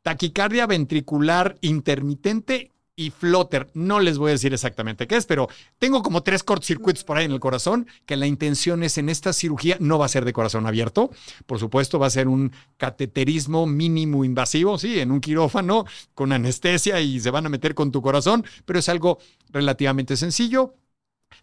taquicardia 0.00 0.66
ventricular 0.66 1.58
intermitente 1.60 2.72
y 3.00 3.08
Flutter. 3.08 3.70
No 3.72 3.98
les 3.98 4.18
voy 4.18 4.28
a 4.28 4.32
decir 4.32 4.52
exactamente 4.52 5.06
qué 5.06 5.16
es, 5.16 5.24
pero 5.24 5.48
tengo 5.78 6.02
como 6.02 6.22
tres 6.22 6.42
cortocircuitos 6.42 7.02
por 7.02 7.16
ahí 7.16 7.24
en 7.24 7.32
el 7.32 7.40
corazón, 7.40 7.86
que 8.04 8.14
la 8.14 8.26
intención 8.26 8.82
es 8.82 8.98
en 8.98 9.08
esta 9.08 9.32
cirugía 9.32 9.78
no 9.80 9.98
va 9.98 10.04
a 10.04 10.10
ser 10.10 10.26
de 10.26 10.34
corazón 10.34 10.66
abierto, 10.66 11.10
por 11.46 11.58
supuesto 11.58 11.98
va 11.98 12.08
a 12.08 12.10
ser 12.10 12.28
un 12.28 12.52
cateterismo 12.76 13.66
mínimo 13.66 14.22
invasivo, 14.22 14.76
sí, 14.76 15.00
en 15.00 15.12
un 15.12 15.22
quirófano 15.22 15.86
con 16.14 16.30
anestesia 16.30 17.00
y 17.00 17.20
se 17.20 17.30
van 17.30 17.46
a 17.46 17.48
meter 17.48 17.74
con 17.74 17.90
tu 17.90 18.02
corazón, 18.02 18.44
pero 18.66 18.78
es 18.78 18.88
algo 18.90 19.18
relativamente 19.48 20.14
sencillo. 20.18 20.74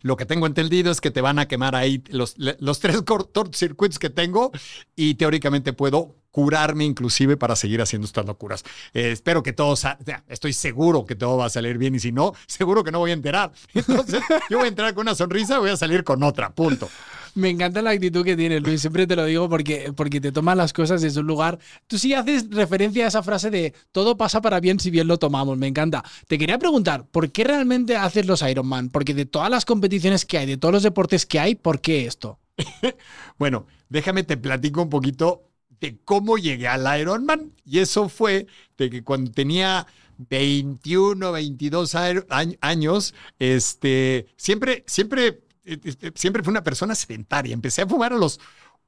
Lo 0.02 0.16
que 0.16 0.28
tengo 0.28 0.46
entendido 0.46 0.92
es 0.92 1.02
que 1.02 1.10
te 1.10 1.22
van 1.22 1.40
a 1.40 1.48
quemar 1.48 1.74
ahí 1.76 2.04
los, 2.10 2.36
los 2.38 2.80
tres 2.80 3.02
cortocircuitos 3.02 3.98
que 3.98 4.12
tengo 4.12 4.52
y 4.96 5.16
teóricamente 5.16 5.74
puedo 5.74 6.17
curarme 6.32 6.86
inclusive 6.86 7.38
para 7.38 7.56
seguir 7.56 7.82
haciendo 7.82 8.06
estas 8.06 8.26
locuras. 8.26 8.64
Eh, 8.94 9.12
espero 9.12 9.44
que 9.44 9.54
todo, 9.54 9.76
estoy 10.28 10.54
seguro 10.54 11.06
que 11.06 11.16
todo 11.16 11.38
va 11.38 11.46
a 11.46 11.50
salir 11.50 11.78
bien 11.78 11.96
y 11.96 12.00
si 12.00 12.12
no, 12.12 12.34
seguro 12.48 12.84
que 12.84 12.92
no 12.92 13.00
voy 13.00 13.12
a 13.12 13.16
enterar. 13.16 13.52
Entonces, 13.74 14.22
yo 14.50 14.58
voy 14.58 14.66
a 14.66 14.70
entrar 14.70 14.94
con 14.94 15.04
una 15.04 15.16
sonrisa 15.16 15.58
y 15.58 15.60
voy 15.60 15.70
a 15.70 15.78
salir 15.78 16.04
con 16.04 16.24
otra, 16.24 16.54
punto. 16.54 16.90
Me 17.38 17.52
encanta 17.52 17.84
la 17.84 17.92
actitud 17.92 18.26
que 18.26 18.36
tienes, 18.36 18.64
Luis. 18.64 18.82
Siempre 18.82 19.06
te 19.06 19.16
lo 19.16 19.24
digo 19.26 19.48
porque, 19.48 19.94
porque 19.96 20.20
te 20.20 20.32
tomas 20.32 20.58
las 20.58 20.74
cosas 20.74 21.04
desde 21.04 21.20
un 21.20 21.28
lugar. 21.28 21.60
Tú 21.86 22.00
sí 22.00 22.16
haces 22.16 22.50
referencia 22.50 23.06
a 23.06 23.10
esa 23.10 23.22
frase 23.22 23.52
de 23.52 23.76
todo 23.92 24.18
pasa 24.18 24.42
para 24.42 24.60
bien 24.60 24.80
si 24.80 24.90
bien 24.90 25.08
lo 25.08 25.20
tomamos. 25.20 25.56
Me 25.56 25.68
encanta. 25.68 26.04
Te 26.28 26.40
quería 26.40 26.58
preguntar, 26.58 27.06
¿por 27.06 27.32
qué 27.32 27.44
realmente 27.44 27.96
haces 27.96 28.26
los 28.26 28.42
Ironman? 28.42 28.90
Porque 28.90 29.14
de 29.14 29.28
todas 29.28 29.52
las 29.52 29.66
competiciones 29.66 30.26
que 30.26 30.40
hay, 30.40 30.48
de 30.48 30.58
todos 30.58 30.74
los 30.74 30.84
deportes 30.84 31.28
que 31.28 31.40
hay, 31.40 31.54
¿por 31.54 31.80
qué 31.80 32.08
esto? 32.08 32.40
Bueno, 33.38 33.68
déjame 33.90 34.24
te 34.24 34.36
platico 34.36 34.82
un 34.82 34.90
poquito 34.90 35.47
de 35.80 35.98
cómo 36.04 36.38
llegué 36.38 36.68
al 36.68 37.00
Ironman. 37.00 37.54
Y 37.66 37.80
eso 37.80 38.10
fue 38.10 38.48
de 38.78 38.90
que 38.90 39.04
cuando 39.04 39.32
tenía 39.32 39.86
21, 40.18 41.32
22 41.32 41.94
aer- 41.96 42.26
añ- 42.30 42.58
años, 42.62 43.14
este, 43.40 44.26
siempre, 44.36 44.84
siempre, 44.88 45.42
eh, 45.66 45.80
eh, 45.84 46.12
siempre 46.16 46.42
fui 46.44 46.52
una 46.52 46.64
persona 46.64 46.96
sedentaria. 46.96 47.54
Empecé 47.54 47.84
a 47.84 47.88
fumar 47.88 48.14
a 48.14 48.18
los 48.18 48.40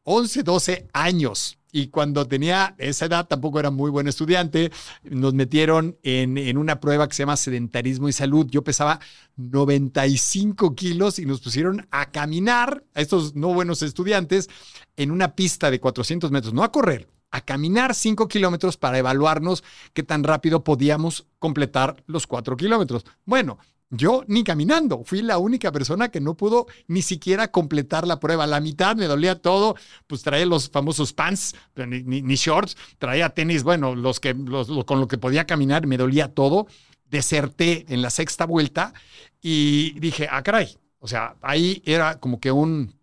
11, 0.03 0.41
12 0.41 0.87
años. 0.93 1.58
Y 1.71 1.87
cuando 1.87 2.25
tenía 2.27 2.75
esa 2.77 3.05
edad, 3.05 3.27
tampoco 3.27 3.59
era 3.59 3.69
muy 3.69 3.91
buen 3.91 4.07
estudiante. 4.07 4.71
Nos 5.03 5.33
metieron 5.33 5.97
en, 6.03 6.37
en 6.37 6.57
una 6.57 6.79
prueba 6.79 7.07
que 7.07 7.15
se 7.15 7.23
llama 7.23 7.37
sedentarismo 7.37 8.09
y 8.09 8.13
salud. 8.13 8.47
Yo 8.49 8.63
pesaba 8.63 8.99
95 9.37 10.75
kilos 10.75 11.19
y 11.19 11.25
nos 11.25 11.41
pusieron 11.41 11.87
a 11.91 12.11
caminar 12.11 12.83
a 12.93 13.01
estos 13.01 13.35
no 13.35 13.53
buenos 13.53 13.81
estudiantes 13.81 14.49
en 14.97 15.11
una 15.11 15.35
pista 15.35 15.71
de 15.71 15.79
400 15.79 16.31
metros, 16.31 16.53
no 16.53 16.63
a 16.63 16.71
correr, 16.71 17.07
a 17.31 17.41
caminar 17.41 17.95
5 17.95 18.27
kilómetros 18.27 18.77
para 18.77 18.97
evaluarnos 18.97 19.63
qué 19.93 20.03
tan 20.03 20.23
rápido 20.23 20.63
podíamos 20.63 21.27
completar 21.39 22.03
los 22.07 22.27
4 22.27 22.57
kilómetros. 22.57 23.05
Bueno, 23.25 23.59
yo 23.89 24.23
ni 24.27 24.43
caminando, 24.43 25.03
fui 25.03 25.21
la 25.21 25.39
única 25.39 25.71
persona 25.71 26.09
que 26.09 26.21
no 26.21 26.35
pudo 26.35 26.67
ni 26.87 27.01
siquiera 27.01 27.49
completar 27.51 28.05
la 28.07 28.19
prueba. 28.19 28.45
La 28.45 28.59
mitad 28.59 28.95
me 28.95 29.05
dolía 29.07 29.41
todo, 29.41 29.75
pues 30.07 30.21
traía 30.21 30.45
los 30.45 30.69
famosos 30.69 31.13
pants, 31.13 31.55
ni, 31.75 32.35
shorts, 32.35 32.77
traía 32.99 33.29
tenis, 33.29 33.63
bueno, 33.63 33.95
los 33.95 34.19
que, 34.19 34.33
los- 34.33 34.85
con 34.85 34.99
lo 34.99 35.07
que 35.07 35.17
podía 35.17 35.45
caminar, 35.47 35.87
me 35.87 35.97
dolía 35.97 36.33
todo. 36.33 36.67
Deserté 37.09 37.85
en 37.89 38.01
la 38.03 38.11
sexta 38.11 38.45
vuelta 38.45 38.93
y 39.41 39.99
dije, 39.99 40.27
ah, 40.29 40.43
caray. 40.43 40.77
O 40.99 41.07
sea, 41.07 41.35
ahí 41.41 41.81
era 41.85 42.19
como 42.19 42.39
que 42.39 42.51
un 42.51 42.93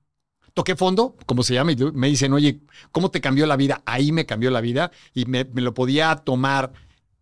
toqué 0.55 0.77
fondo, 0.77 1.17
como 1.27 1.43
se 1.43 1.55
llama, 1.55 1.73
y 1.73 1.77
me 1.77 2.09
dicen, 2.09 2.33
oye, 2.33 2.61
¿cómo 2.93 3.11
te 3.11 3.21
cambió 3.21 3.47
la 3.47 3.57
vida? 3.57 3.83
Ahí 3.87 4.13
me 4.13 4.27
cambió 4.27 4.51
la 4.51 4.61
vida 4.61 4.91
y 5.15 5.27
me 5.27 5.45
lo 5.55 5.75
podía 5.75 6.15
tomar 6.17 6.73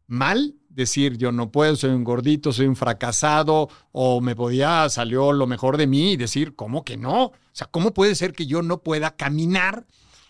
mal, 0.06 0.54
decir 0.74 1.16
yo 1.16 1.32
no 1.32 1.50
puedo, 1.50 1.76
soy 1.76 1.90
un 1.90 2.04
gordito, 2.04 2.52
soy 2.52 2.66
un 2.66 2.76
fracasado, 2.76 3.68
o 3.92 4.20
me 4.20 4.34
podía, 4.34 4.88
salió 4.88 5.32
lo 5.32 5.46
mejor 5.46 5.76
de 5.76 5.86
mí 5.86 6.12
y 6.12 6.16
decir, 6.16 6.54
¿cómo 6.54 6.84
que 6.84 6.96
no? 6.96 7.26
O 7.26 7.32
sea, 7.52 7.66
¿cómo 7.70 7.94
puede 7.94 8.14
ser 8.14 8.32
que 8.32 8.46
yo 8.46 8.62
no 8.62 8.82
pueda 8.82 9.16
caminar 9.16 9.86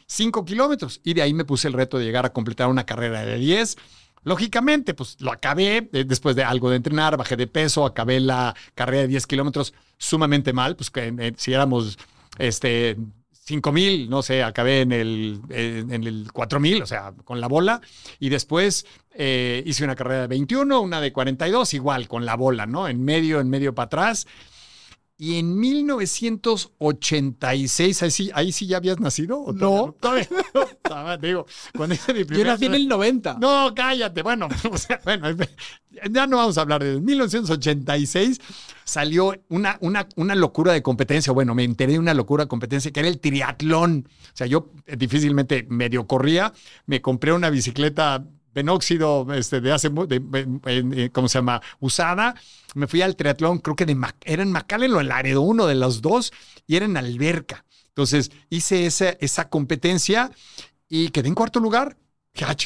cinco 0.07 0.45
kilómetros? 0.45 1.01
Y 1.05 1.15
de 1.15 1.23
ahí 1.23 1.35
me 1.35 1.45
puse 1.45 1.69
el 1.69 1.75
reto 1.75 1.99
de 1.99 2.05
llegar 2.05 2.27
a 2.27 2.33
completar 2.33 2.69
una 2.69 2.85
carrera 2.85 3.25
de 3.25 3.39
10. 3.39 3.77
Lógicamente, 4.23 4.95
pues 4.95 5.21
lo 5.21 5.33
acabé 5.33 5.89
eh, 5.93 6.05
después 6.05 6.37
de 6.37 6.45
algo 6.45 6.71
de 6.71 6.77
entrenar, 6.77 7.17
bajé 7.17 7.37
de 7.37 7.47
peso, 7.47 7.85
acabé 7.85 8.21
la 8.21 8.55
carrera 8.75 9.03
de 9.03 9.09
10 9.09 9.27
kilómetros 9.27 9.75
sumamente 9.99 10.53
mal, 10.53 10.77
pues 10.77 10.91
que 10.91 11.15
eh, 11.19 11.35
si 11.37 11.53
éramos 11.53 11.99
este, 12.39 12.97
5 13.47 13.73
mil, 13.73 14.09
no 14.09 14.23
sé, 14.23 14.43
acabé 14.43 14.81
en 14.81 14.93
el, 14.93 15.41
en, 15.51 15.93
el 15.93 16.29
4 16.33 16.61
mil, 16.61 16.83
o 16.83 16.87
sea, 16.87 17.13
con 17.25 17.41
la 17.41 17.47
bola. 17.47 17.81
Y 18.19 18.31
después 18.31 18.87
eh, 19.15 19.63
hice 19.67 19.85
una 19.85 19.95
carrera 19.95 20.23
de 20.23 20.29
21, 20.29 20.81
una 20.81 21.01
de 21.01 21.13
42, 21.13 21.75
igual, 21.75 22.09
con 22.09 22.25
la 22.25 22.37
bola, 22.37 22.65
¿no? 22.65 22.89
En 22.89 23.05
medio, 23.05 23.41
en 23.41 23.51
medio 23.51 23.75
para 23.75 23.87
atrás. 23.87 24.27
Y 25.17 25.39
en 25.39 25.61
1986, 25.61 28.03
ahí 28.03 28.11
sí, 28.11 28.31
ahí 28.35 28.51
sí 28.51 28.67
ya 28.67 28.79
habías 28.79 28.99
nacido. 28.99 29.39
¿o 29.41 29.53
No. 29.53 29.95
todavía 30.01 30.27
no? 30.53 30.67
Todavía 30.83 31.17
digo, 31.19 31.47
cuando 31.77 31.95
hice 31.95 32.13
mi 32.13 32.25
Yo 32.25 32.45
nací 32.45 32.67
en 32.67 32.75
el 32.75 32.89
90. 32.89 33.37
no, 33.41 33.73
cállate. 33.75 34.23
Bueno, 34.23 34.49
o 34.71 34.77
sea, 34.77 35.01
bueno, 35.05 35.29
ya 36.11 36.27
no 36.27 36.39
vamos 36.39 36.59
a 36.59 36.63
hablar 36.63 36.83
de 36.83 36.91
eso. 36.91 36.99
En 36.99 37.05
1986 37.05 38.41
salió 38.85 39.33
una, 39.49 39.79
una, 39.81 40.09
una 40.17 40.35
locura 40.35 40.73
de 40.73 40.83
competencia. 40.83 41.33
Bueno, 41.33 41.55
me 41.55 41.63
enteré 41.63 41.93
de 41.93 42.01
una 42.01 42.13
locura 42.15 42.43
de 42.45 42.49
competencia 42.49 42.91
que 42.91 42.99
era 43.01 43.09
el 43.09 43.21
triatlón. 43.21 44.09
O 44.09 44.37
sea, 44.37 44.49
yo 44.49 44.73
eh, 44.87 44.97
difícilmente 44.97 45.65
medio 45.71 46.09
corría. 46.09 46.53
Me 46.87 47.01
compré 47.01 47.33
una 47.33 47.51
bicicleta 47.51 48.25
penóxido 48.55 49.27
este, 49.35 49.61
de 49.61 49.73
hace, 49.73 49.91
de- 49.91 50.21
de- 50.21 51.05
eh, 51.05 51.11
¿cómo 51.13 51.29
se 51.29 51.39
llama? 51.39 51.61
Usada. 51.81 52.35
Me 52.75 52.87
fui 52.87 53.03
al 53.03 53.17
triatlón, 53.17 53.59
creo 53.59 53.77
que 53.77 53.85
de 53.87 53.95
Mac- 53.95 54.17
era 54.25 54.43
en 54.43 54.51
McAllen 54.53 54.93
o 54.95 55.01
en 55.01 55.09
Laredo, 55.09 55.43
uno 55.43 55.67
de 55.67 55.75
los 55.75 56.01
dos, 56.01 56.33
y 56.67 56.77
era 56.77 56.87
en 56.87 56.97
alberca. 56.97 57.65
Entonces 57.89 58.31
hice 58.49 58.87
esa, 58.87 59.11
esa 59.21 59.49
competencia 59.51 60.31
y 60.89 61.11
quedé 61.11 61.29
en 61.29 61.35
cuarto 61.35 61.61
lugar. 61.61 61.97
Dije, 62.33 62.47
"Ah, 62.49 62.57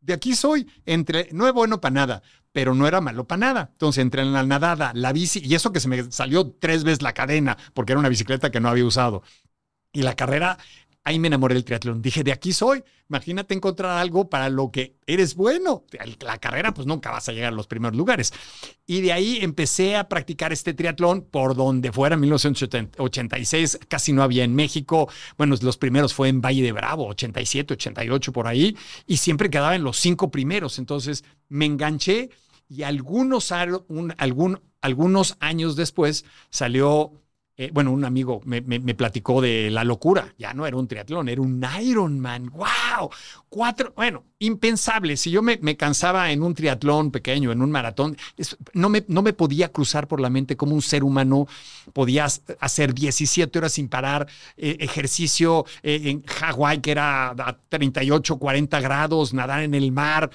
de 0.00 0.12
aquí 0.14 0.34
soy. 0.34 0.68
Entre, 0.84 1.28
no 1.32 1.46
es 1.46 1.52
bueno 1.52 1.80
para 1.80 1.94
nada, 1.94 2.22
pero 2.52 2.74
no 2.74 2.86
era 2.86 3.00
malo 3.00 3.26
para 3.26 3.38
nada. 3.40 3.68
Entonces, 3.72 4.02
entre 4.02 4.24
la 4.24 4.42
nadada, 4.42 4.92
la 4.94 5.12
bici, 5.12 5.40
y 5.44 5.54
eso 5.54 5.72
que 5.72 5.80
se 5.80 5.88
me 5.88 6.10
salió 6.10 6.50
tres 6.50 6.84
veces 6.84 7.02
la 7.02 7.12
cadena, 7.14 7.56
porque 7.74 7.92
era 7.92 8.00
una 8.00 8.08
bicicleta 8.08 8.50
que 8.50 8.60
no 8.60 8.68
había 8.68 8.84
usado. 8.84 9.22
Y 9.92 10.02
la 10.02 10.14
carrera, 10.16 10.58
ahí 11.04 11.18
me 11.18 11.28
enamoré 11.28 11.54
del 11.54 11.64
triatlón. 11.64 12.02
Dije, 12.02 12.22
de 12.22 12.32
aquí 12.32 12.52
soy. 12.52 12.82
Imagínate 13.08 13.54
encontrar 13.54 13.98
algo 13.98 14.30
para 14.30 14.48
lo 14.48 14.70
que 14.70 14.96
eres 15.06 15.34
bueno. 15.34 15.84
La 16.20 16.38
carrera, 16.38 16.72
pues 16.72 16.86
nunca 16.86 17.10
vas 17.10 17.28
a 17.28 17.32
llegar 17.32 17.52
a 17.52 17.56
los 17.56 17.66
primeros 17.66 17.96
lugares. 17.96 18.32
Y 18.86 19.00
de 19.00 19.12
ahí 19.12 19.38
empecé 19.42 19.96
a 19.96 20.08
practicar 20.08 20.52
este 20.52 20.74
triatlón 20.74 21.22
por 21.22 21.54
donde 21.54 21.92
fuera, 21.92 22.14
en 22.14 22.20
1986, 22.20 23.80
casi 23.88 24.12
no 24.12 24.22
había 24.22 24.44
en 24.44 24.54
México. 24.54 25.08
Bueno, 25.36 25.56
los 25.60 25.76
primeros 25.76 26.14
fue 26.14 26.28
en 26.28 26.40
Valle 26.40 26.62
de 26.62 26.72
Bravo, 26.72 27.08
87, 27.08 27.74
88 27.74 28.32
por 28.32 28.46
ahí, 28.46 28.76
y 29.06 29.18
siempre 29.18 29.50
quedaba 29.50 29.74
en 29.74 29.84
los 29.84 29.98
cinco 29.98 30.30
primeros. 30.30 30.78
Entonces 30.78 31.24
me 31.48 31.66
enganché 31.66 32.30
y 32.68 32.84
algunos, 32.84 33.52
algunos 33.52 35.36
años 35.40 35.76
después 35.76 36.24
salió, 36.48 37.21
eh, 37.62 37.70
bueno, 37.72 37.92
un 37.92 38.04
amigo 38.04 38.40
me, 38.44 38.60
platicó 38.94 39.40
de 39.40 39.70
la 39.70 39.84
locura. 39.84 40.34
Ya 40.36 40.52
no 40.52 40.66
era 40.66 40.76
un 40.76 40.88
triatlón, 40.88 41.28
era 41.28 41.40
un 41.40 41.64
Ironman. 41.80 42.50
¡Wow! 42.50 43.08
Cuatro, 43.48 43.92
bueno, 43.94 44.24
impensable. 44.40 45.16
Si 45.16 45.30
yo 45.30 45.42
me, 45.42 45.76
cansaba 45.76 46.32
en 46.32 46.42
un 46.42 46.54
triatlón 46.54 47.12
pequeño, 47.12 47.52
en 47.52 47.62
un 47.62 47.70
maratón, 47.70 48.16
no, 48.72 48.88
me, 48.88 49.04
no 49.06 49.22
me 49.22 49.32
podía 49.32 49.70
cruzar 49.70 50.08
por 50.08 50.20
la 50.20 50.28
mente 50.28 50.56
cómo 50.56 50.74
un 50.74 50.82
ser 50.82 51.04
humano 51.04 51.46
podía 51.92 52.26
hacer 52.58 52.94
17 52.94 53.56
horas 53.56 53.74
sin 53.74 53.88
parar, 53.88 54.26
eh, 54.56 54.78
ejercicio 54.80 55.64
eh, 55.84 56.00
en 56.06 56.24
Hawái, 56.24 56.80
que 56.80 56.90
era 56.90 57.30
a 57.30 57.58
38, 57.68 58.38
40 58.38 58.80
grados, 58.80 59.34
nadar 59.34 59.62
en 59.62 59.74
el 59.74 59.92
mar. 59.92 60.32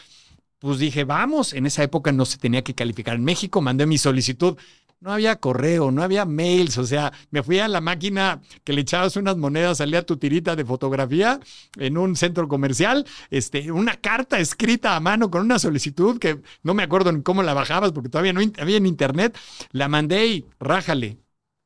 Pues 0.59 0.79
dije, 0.79 1.03
vamos, 1.03 1.51
en 1.51 1.65
esa 1.65 1.83
época 1.83 2.13
no 2.13 2.23
se 2.23 2.37
tenía 2.37 2.63
que 2.63 2.73
calificar 2.73 3.15
en 3.15 3.25
México, 3.25 3.59
mandé 3.59 3.85
mi 3.85 3.97
solicitud. 3.97 4.55
No 4.99 5.11
había 5.11 5.35
correo, 5.35 5.91
no 5.91 6.01
había 6.01 6.25
mails, 6.25 6.79
o 6.79 6.85
sea, 6.85 7.13
me 7.29 7.43
fui 7.43 7.59
a 7.59 7.67
la 7.67 7.81
máquina 7.81 8.41
que 8.63 8.73
le 8.73 8.81
echabas 8.81 9.15
unas 9.15 9.37
monedas, 9.37 9.77
salía 9.77 10.03
tu 10.03 10.17
tirita 10.17 10.55
de 10.55 10.65
fotografía 10.65 11.39
en 11.77 11.99
un 11.99 12.15
centro 12.15 12.47
comercial, 12.47 13.05
este, 13.29 13.71
una 13.71 13.97
carta 13.97 14.39
escrita 14.39 14.95
a 14.95 14.99
mano 14.99 15.29
con 15.29 15.43
una 15.43 15.59
solicitud 15.59 16.17
que 16.17 16.41
no 16.63 16.73
me 16.73 16.81
acuerdo 16.81 17.11
ni 17.11 17.21
cómo 17.21 17.43
la 17.43 17.53
bajabas 17.53 17.91
porque 17.91 18.09
todavía 18.09 18.33
no 18.33 18.41
había 18.59 18.77
en 18.77 18.87
internet, 18.87 19.37
la 19.71 19.87
mandé 19.87 20.25
y 20.27 20.45
rájale. 20.59 21.19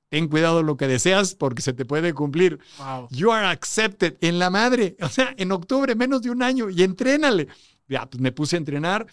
Ten 0.09 0.27
cuidado 0.27 0.61
lo 0.61 0.75
que 0.75 0.87
deseas 0.87 1.35
porque 1.35 1.61
se 1.61 1.71
te 1.71 1.85
puede 1.85 2.13
cumplir. 2.13 2.59
Wow. 2.79 3.07
You 3.11 3.31
are 3.31 3.47
accepted 3.47 4.17
en 4.19 4.39
la 4.39 4.49
madre. 4.49 4.97
O 5.01 5.07
sea, 5.07 5.33
en 5.37 5.53
octubre, 5.53 5.95
menos 5.95 6.21
de 6.21 6.31
un 6.31 6.43
año, 6.43 6.69
y 6.69 6.83
entrénale. 6.83 7.47
Ya, 7.87 8.09
pues 8.09 8.19
me 8.19 8.33
puse 8.33 8.57
a 8.57 8.59
entrenar. 8.59 9.07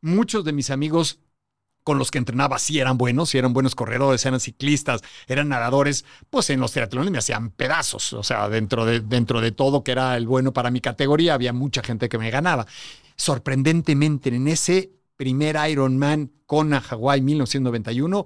Muchos 0.00 0.44
de 0.44 0.52
mis 0.52 0.70
amigos 0.70 1.20
con 1.90 1.98
los 1.98 2.12
que 2.12 2.18
entrenaba 2.18 2.60
sí 2.60 2.78
eran 2.78 2.96
buenos, 2.96 3.30
sí 3.30 3.38
eran 3.38 3.52
buenos 3.52 3.74
corredores, 3.74 4.24
eran 4.24 4.38
ciclistas, 4.38 5.00
eran 5.26 5.48
nadadores, 5.48 6.04
pues 6.30 6.48
en 6.50 6.60
los 6.60 6.70
triatlones 6.70 7.10
me 7.10 7.18
hacían 7.18 7.50
pedazos. 7.50 8.12
O 8.12 8.22
sea, 8.22 8.48
dentro 8.48 8.84
de, 8.84 9.00
dentro 9.00 9.40
de 9.40 9.50
todo 9.50 9.82
que 9.82 9.90
era 9.90 10.16
el 10.16 10.28
bueno 10.28 10.52
para 10.52 10.70
mi 10.70 10.80
categoría, 10.80 11.34
había 11.34 11.52
mucha 11.52 11.82
gente 11.82 12.08
que 12.08 12.16
me 12.16 12.30
ganaba. 12.30 12.64
Sorprendentemente, 13.16 14.28
en 14.28 14.46
ese 14.46 14.92
primer 15.16 15.56
Ironman 15.68 16.30
Kona, 16.46 16.80
Hawái, 16.80 17.22
1991, 17.22 18.24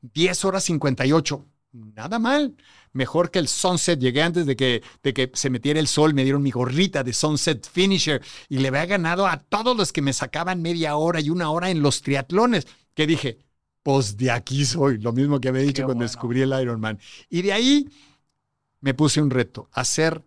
10 0.00 0.44
horas 0.44 0.64
58. 0.64 1.44
Nada 1.74 2.20
mal. 2.20 2.54
Mejor 2.92 3.32
que 3.32 3.40
el 3.40 3.48
Sunset. 3.48 3.98
Llegué 3.98 4.22
antes 4.22 4.46
de 4.46 4.54
que, 4.54 4.82
de 5.02 5.12
que 5.12 5.30
se 5.34 5.50
metiera 5.50 5.80
el 5.80 5.88
sol. 5.88 6.14
Me 6.14 6.22
dieron 6.22 6.42
mi 6.42 6.52
gorrita 6.52 7.02
de 7.02 7.12
Sunset 7.12 7.68
Finisher 7.68 8.22
y 8.48 8.58
le 8.58 8.68
había 8.68 8.86
ganado 8.86 9.26
a 9.26 9.38
todos 9.38 9.76
los 9.76 9.92
que 9.92 10.00
me 10.00 10.12
sacaban 10.12 10.62
media 10.62 10.96
hora 10.96 11.20
y 11.20 11.30
una 11.30 11.50
hora 11.50 11.70
en 11.70 11.82
los 11.82 12.00
triatlones. 12.02 12.68
Que 12.94 13.08
dije, 13.08 13.38
pues 13.82 14.16
de 14.16 14.30
aquí 14.30 14.64
soy. 14.64 14.98
Lo 14.98 15.12
mismo 15.12 15.40
que 15.40 15.48
había 15.48 15.62
dicho 15.62 15.82
Qué 15.82 15.86
cuando 15.86 16.04
bueno. 16.04 16.10
descubrí 16.10 16.42
el 16.42 16.60
Ironman. 16.60 17.00
Y 17.28 17.42
de 17.42 17.52
ahí 17.52 17.88
me 18.80 18.94
puse 18.94 19.20
un 19.20 19.30
reto, 19.30 19.68
hacer 19.72 20.22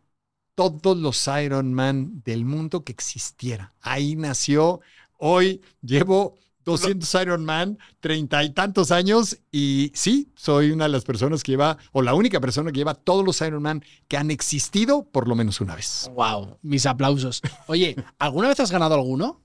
todos 0.53 0.97
los 0.97 1.27
Ironman 1.27 2.21
del 2.23 2.43
mundo 2.43 2.83
que 2.83 2.91
existiera. 2.91 3.73
Ahí 3.79 4.15
nació. 4.15 4.81
Hoy 5.17 5.61
llevo 5.81 6.35
200 6.67 7.21
Ironman, 7.21 7.79
treinta 8.01 8.43
y 8.43 8.49
tantos 8.49 8.91
años 8.91 9.37
y 9.53 9.89
sí, 9.95 10.33
soy 10.35 10.71
una 10.71 10.83
de 10.83 10.89
las 10.89 11.05
personas 11.05 11.41
que 11.41 11.53
lleva, 11.53 11.77
o 11.93 12.01
la 12.01 12.13
única 12.13 12.41
persona 12.41 12.73
que 12.73 12.79
lleva 12.79 12.93
todos 12.93 13.23
los 13.23 13.39
Ironman 13.39 13.85
que 14.09 14.17
han 14.17 14.31
existido 14.31 15.03
por 15.03 15.29
lo 15.29 15.35
menos 15.35 15.61
una 15.61 15.75
vez. 15.75 16.11
Wow, 16.13 16.57
mis 16.61 16.85
aplausos. 16.85 17.41
Oye, 17.67 17.95
¿alguna 18.19 18.49
vez 18.49 18.59
has 18.59 18.69
ganado 18.69 18.95
alguno? 18.95 19.41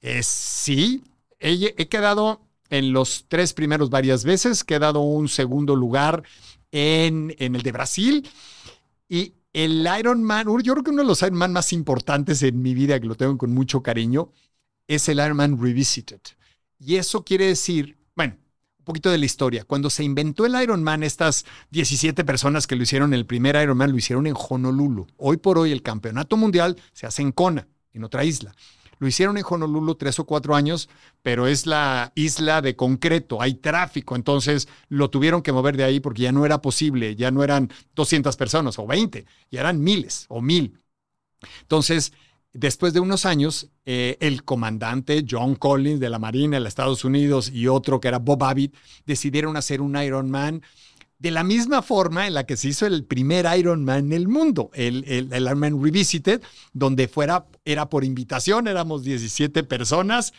Eh, 0.00 0.24
sí, 0.24 1.04
he, 1.38 1.74
he 1.78 1.88
quedado 1.88 2.40
en 2.70 2.92
los 2.92 3.26
tres 3.28 3.52
primeros 3.54 3.88
varias 3.88 4.24
veces, 4.24 4.62
he 4.62 4.66
quedado 4.66 5.02
un 5.02 5.28
segundo 5.28 5.76
lugar 5.76 6.24
en, 6.72 7.36
en 7.38 7.54
el 7.54 7.62
de 7.62 7.70
Brasil 7.70 8.28
y 9.08 9.34
el 9.52 9.88
Ironman, 9.96 10.46
yo 10.60 10.72
creo 10.72 10.82
que 10.82 10.90
uno 10.90 11.02
de 11.02 11.08
los 11.08 11.22
Ironman 11.22 11.52
más 11.52 11.72
importantes 11.72 12.42
en 12.42 12.60
mi 12.60 12.74
vida, 12.74 12.98
que 12.98 13.06
lo 13.06 13.14
tengo 13.14 13.38
con 13.38 13.54
mucho 13.54 13.80
cariño, 13.80 14.32
es 14.86 15.08
el 15.08 15.18
Ironman 15.18 15.60
Revisited. 15.60 16.20
Y 16.78 16.96
eso 16.96 17.24
quiere 17.24 17.46
decir, 17.46 17.96
bueno, 18.14 18.36
un 18.78 18.84
poquito 18.84 19.10
de 19.10 19.18
la 19.18 19.26
historia. 19.26 19.64
Cuando 19.64 19.90
se 19.90 20.04
inventó 20.04 20.46
el 20.46 20.60
Ironman, 20.60 21.02
estas 21.02 21.44
17 21.70 22.24
personas 22.24 22.66
que 22.66 22.76
lo 22.76 22.82
hicieron, 22.82 23.14
el 23.14 23.26
primer 23.26 23.56
Ironman 23.56 23.90
lo 23.90 23.98
hicieron 23.98 24.26
en 24.26 24.34
Honolulu. 24.36 25.06
Hoy 25.16 25.38
por 25.38 25.58
hoy 25.58 25.72
el 25.72 25.82
campeonato 25.82 26.36
mundial 26.36 26.76
se 26.92 27.06
hace 27.06 27.22
en 27.22 27.32
Kona, 27.32 27.66
en 27.92 28.04
otra 28.04 28.24
isla. 28.24 28.54
Lo 28.98 29.06
hicieron 29.06 29.36
en 29.36 29.44
Honolulu 29.48 29.94
tres 29.96 30.18
o 30.18 30.24
cuatro 30.24 30.54
años, 30.54 30.88
pero 31.22 31.46
es 31.46 31.66
la 31.66 32.12
isla 32.14 32.62
de 32.62 32.76
concreto, 32.76 33.42
hay 33.42 33.54
tráfico, 33.54 34.16
entonces 34.16 34.68
lo 34.88 35.10
tuvieron 35.10 35.42
que 35.42 35.52
mover 35.52 35.76
de 35.76 35.84
ahí 35.84 36.00
porque 36.00 36.22
ya 36.22 36.32
no 36.32 36.46
era 36.46 36.62
posible, 36.62 37.14
ya 37.14 37.30
no 37.30 37.44
eran 37.44 37.70
200 37.94 38.34
personas 38.36 38.78
o 38.78 38.86
20, 38.86 39.26
ya 39.50 39.60
eran 39.60 39.82
miles 39.82 40.24
o 40.28 40.40
mil. 40.40 40.80
Entonces, 41.60 42.12
después 42.58 42.92
de 42.92 43.00
unos 43.00 43.26
años, 43.26 43.68
eh, 43.84 44.16
el 44.20 44.44
comandante 44.44 45.24
John 45.28 45.54
Collins 45.54 46.00
de 46.00 46.10
la 46.10 46.18
Marina 46.18 46.56
de 46.56 46.60
los 46.60 46.68
Estados 46.68 47.04
Unidos 47.04 47.50
y 47.52 47.68
otro 47.68 48.00
que 48.00 48.08
era 48.08 48.18
Bob 48.18 48.42
Abbott 48.44 48.74
decidieron 49.06 49.56
hacer 49.56 49.80
un 49.80 49.96
Ironman 49.96 50.62
de 51.18 51.30
la 51.30 51.44
misma 51.44 51.82
forma 51.82 52.26
en 52.26 52.34
la 52.34 52.44
que 52.44 52.56
se 52.56 52.68
hizo 52.68 52.86
el 52.86 53.04
primer 53.04 53.46
Ironman 53.58 54.06
en 54.06 54.12
el 54.12 54.28
mundo, 54.28 54.70
el, 54.74 55.04
el, 55.06 55.32
el 55.32 55.42
Ironman 55.44 55.82
Revisited, 55.82 56.42
donde 56.72 57.08
fuera, 57.08 57.46
era 57.64 57.88
por 57.88 58.04
invitación, 58.04 58.68
éramos 58.68 59.02
17 59.02 59.62
personas. 59.64 60.34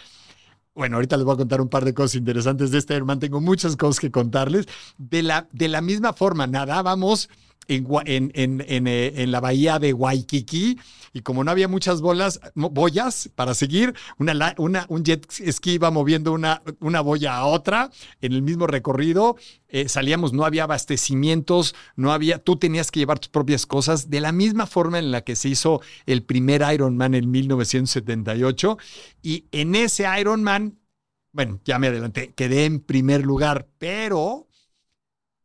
Bueno, 0.75 0.97
ahorita 0.97 1.17
les 1.17 1.25
voy 1.25 1.33
a 1.33 1.37
contar 1.37 1.61
un 1.61 1.69
par 1.69 1.83
de 1.83 1.95
cosas 1.95 2.15
interesantes 2.15 2.69
de 2.69 2.77
este 2.77 2.95
Ironman, 2.95 3.19
tengo 3.19 3.41
muchas 3.41 3.75
cosas 3.75 3.99
que 3.99 4.11
contarles. 4.11 4.67
De 4.97 5.23
la, 5.23 5.47
de 5.51 5.67
la 5.67 5.81
misma 5.81 6.13
forma, 6.13 6.45
nadábamos 6.45 7.29
en, 7.67 7.87
en, 8.05 8.31
en, 8.35 8.61
en, 8.67 8.87
en 8.87 9.31
la 9.31 9.39
bahía 9.39 9.79
de 9.79 9.93
Waikiki 9.93 10.77
y 11.17 11.21
como 11.21 11.43
no 11.43 11.49
había 11.49 11.67
muchas 11.67 12.01
bolas, 12.01 12.39
boyas 12.53 13.29
para 13.33 13.55
seguir, 13.55 13.95
una, 14.19 14.53
una, 14.57 14.85
un 14.87 15.03
jet 15.03 15.25
ski 15.31 15.71
iba 15.71 15.89
moviendo 15.89 16.31
una, 16.31 16.61
una 16.79 17.01
boya 17.01 17.37
a 17.37 17.45
otra 17.45 17.89
en 18.21 18.33
el 18.33 18.43
mismo 18.43 18.67
recorrido. 18.67 19.35
Eh, 19.67 19.89
salíamos, 19.89 20.31
no 20.33 20.45
había 20.45 20.63
abastecimientos, 20.63 21.73
no 21.95 22.11
había, 22.11 22.37
tú 22.37 22.57
tenías 22.57 22.91
que 22.91 22.99
llevar 22.99 23.17
tus 23.17 23.29
propias 23.29 23.65
cosas, 23.65 24.11
de 24.11 24.21
la 24.21 24.31
misma 24.31 24.67
forma 24.67 24.99
en 24.99 25.11
la 25.11 25.21
que 25.21 25.35
se 25.35 25.49
hizo 25.49 25.81
el 26.05 26.21
primer 26.23 26.63
Ironman 26.71 27.15
en 27.15 27.31
1978. 27.31 28.77
Y 29.23 29.45
en 29.51 29.73
ese 29.73 30.05
Ironman, 30.19 30.77
bueno, 31.31 31.59
ya 31.65 31.79
me 31.79 31.87
adelanté, 31.87 32.33
quedé 32.33 32.65
en 32.65 32.79
primer 32.79 33.25
lugar, 33.25 33.67
pero 33.79 34.46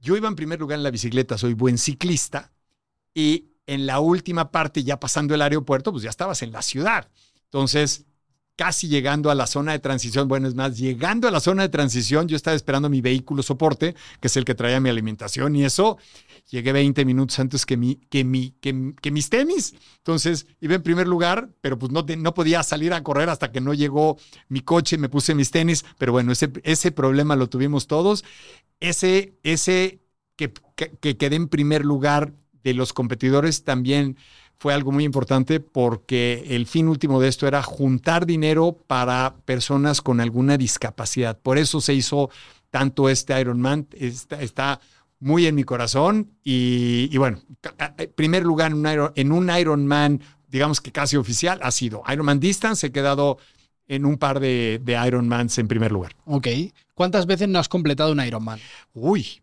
yo 0.03 0.17
iba 0.17 0.29
en 0.29 0.35
primer 0.35 0.61
lugar 0.61 0.79
en 0.79 0.83
la 0.83 0.91
bicicleta, 0.91 1.39
soy 1.39 1.55
buen 1.55 1.79
ciclista 1.79 2.53
y 3.15 3.53
en 3.67 3.87
la 3.87 4.01
última 4.01 4.51
parte, 4.51 4.83
ya 4.83 4.99
pasando 4.99 5.35
el 5.35 5.43
aeropuerto, 5.43 5.93
pues 5.93 6.03
ya 6.03 6.11
estabas 6.11 6.43
en 6.43 6.51
la 6.51 6.61
ciudad. 6.61 7.09
Entonces, 7.45 8.05
casi 8.57 8.89
llegando 8.89 9.31
a 9.31 9.35
la 9.37 9.47
zona 9.47 9.73
de 9.73 9.79
transición, 9.79 10.27
bueno, 10.27 10.49
es 10.49 10.55
más, 10.55 10.77
llegando 10.77 11.29
a 11.29 11.31
la 11.31 11.39
zona 11.39 11.63
de 11.63 11.69
transición, 11.69 12.27
yo 12.27 12.37
estaba 12.37 12.57
esperando 12.57 12.89
mi 12.91 13.01
vehículo 13.01 13.43
soporte, 13.43 13.95
que 14.21 14.27
es 14.27 14.37
el 14.37 14.45
que 14.45 14.57
traía 14.57 14.81
mi 14.81 14.89
alimentación 14.89 15.55
y 15.55 15.65
eso, 15.65 15.99
llegué 16.51 16.73
20 16.73 17.05
minutos 17.05 17.39
antes 17.39 17.65
que, 17.67 17.77
mi, 17.77 17.97
que, 18.11 18.25
mi, 18.25 18.53
que, 18.61 18.95
que 19.01 19.11
mis 19.11 19.31
tenis. 19.31 19.75
Entonces, 19.99 20.47
iba 20.61 20.75
en 20.75 20.83
primer 20.83 21.09
lugar, 21.09 21.51
pero 21.61 21.79
pues 21.79 21.93
no, 21.93 22.05
no 22.19 22.35
podía 22.35 22.63
salir 22.63 22.93
a 22.93 23.03
correr 23.03 23.29
hasta 23.29 23.53
que 23.53 23.61
no 23.61 23.75
llegó 23.75 24.19
mi 24.49 24.61
coche, 24.61 24.99
me 24.99 25.09
puse 25.09 25.35
mis 25.35 25.51
tenis, 25.51 25.85
pero 25.99 26.13
bueno, 26.13 26.33
ese, 26.33 26.51
ese 26.63 26.93
problema 26.93 27.37
lo 27.37 27.49
tuvimos 27.49 27.87
todos. 27.87 28.25
Ese, 28.81 29.35
ese 29.43 30.01
que, 30.37 30.53
que, 30.77 30.91
que 31.01 31.17
quedé 31.17 31.37
en 31.37 31.49
primer 31.49 31.85
lugar 31.85 32.33
de 32.63 32.75
los 32.75 32.93
competidores 32.93 33.65
también 33.65 34.17
fue 34.63 34.73
algo 34.75 34.93
muy 34.93 35.03
importante 35.03 35.59
porque 35.59 36.45
el 36.51 36.67
fin 36.67 36.87
último 36.87 37.21
de 37.21 37.27
esto 37.27 37.49
era 37.49 37.65
juntar 37.65 38.27
dinero 38.27 38.79
para 38.87 39.35
personas 39.45 40.01
con 40.01 40.21
alguna 40.21 40.57
discapacidad. 40.57 41.37
Por 41.41 41.59
eso 41.59 41.81
se 41.81 41.95
hizo 41.95 42.31
tanto 42.71 43.09
este 43.09 43.39
Ironman. 43.41 43.89
Está, 43.93 44.41
está 44.41 44.81
muy 45.23 45.47
en 45.47 45.55
mi 45.55 45.63
corazón 45.63 46.33
y, 46.43 47.09
y, 47.13 47.17
bueno, 47.17 47.39
primer 48.17 48.43
lugar 48.43 48.73
en 48.73 48.79
un, 48.79 48.93
Iron, 48.93 49.13
en 49.15 49.31
un 49.31 49.57
Ironman, 49.57 50.21
digamos 50.49 50.81
que 50.81 50.91
casi 50.91 51.17
oficial, 51.17 51.61
ha 51.63 51.71
sido 51.71 52.03
Ironman 52.13 52.41
Distance. 52.41 52.89
He 52.89 52.91
quedado 52.91 53.39
en 53.87 54.05
un 54.05 54.19
par 54.19 54.41
de, 54.41 54.81
de 54.83 55.07
Ironmans 55.07 55.57
en 55.59 55.69
primer 55.69 55.93
lugar. 55.93 56.17
Ok. 56.25 56.49
¿Cuántas 56.95 57.27
veces 57.27 57.49
no 57.49 57.61
has 57.61 57.69
completado 57.69 58.11
un 58.11 58.21
Ironman? 58.21 58.59
Uy, 58.95 59.41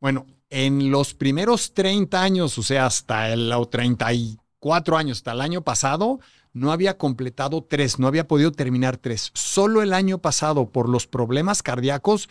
bueno, 0.00 0.26
en 0.48 0.92
los 0.92 1.12
primeros 1.12 1.74
30 1.74 2.22
años, 2.22 2.56
o 2.56 2.62
sea, 2.62 2.86
hasta 2.86 3.32
el 3.32 3.52
34 3.68 4.96
años, 4.96 5.18
hasta 5.18 5.32
el 5.32 5.40
año 5.40 5.62
pasado, 5.62 6.20
no 6.52 6.70
había 6.70 6.98
completado 6.98 7.64
tres, 7.64 7.98
no 7.98 8.06
había 8.06 8.28
podido 8.28 8.52
terminar 8.52 8.96
tres. 8.96 9.32
Solo 9.34 9.82
el 9.82 9.92
año 9.92 10.18
pasado, 10.18 10.70
por 10.70 10.88
los 10.88 11.08
problemas 11.08 11.64
cardíacos, 11.64 12.28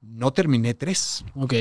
no 0.00 0.32
terminé 0.32 0.74
tres. 0.74 1.24
Ok. 1.36 1.54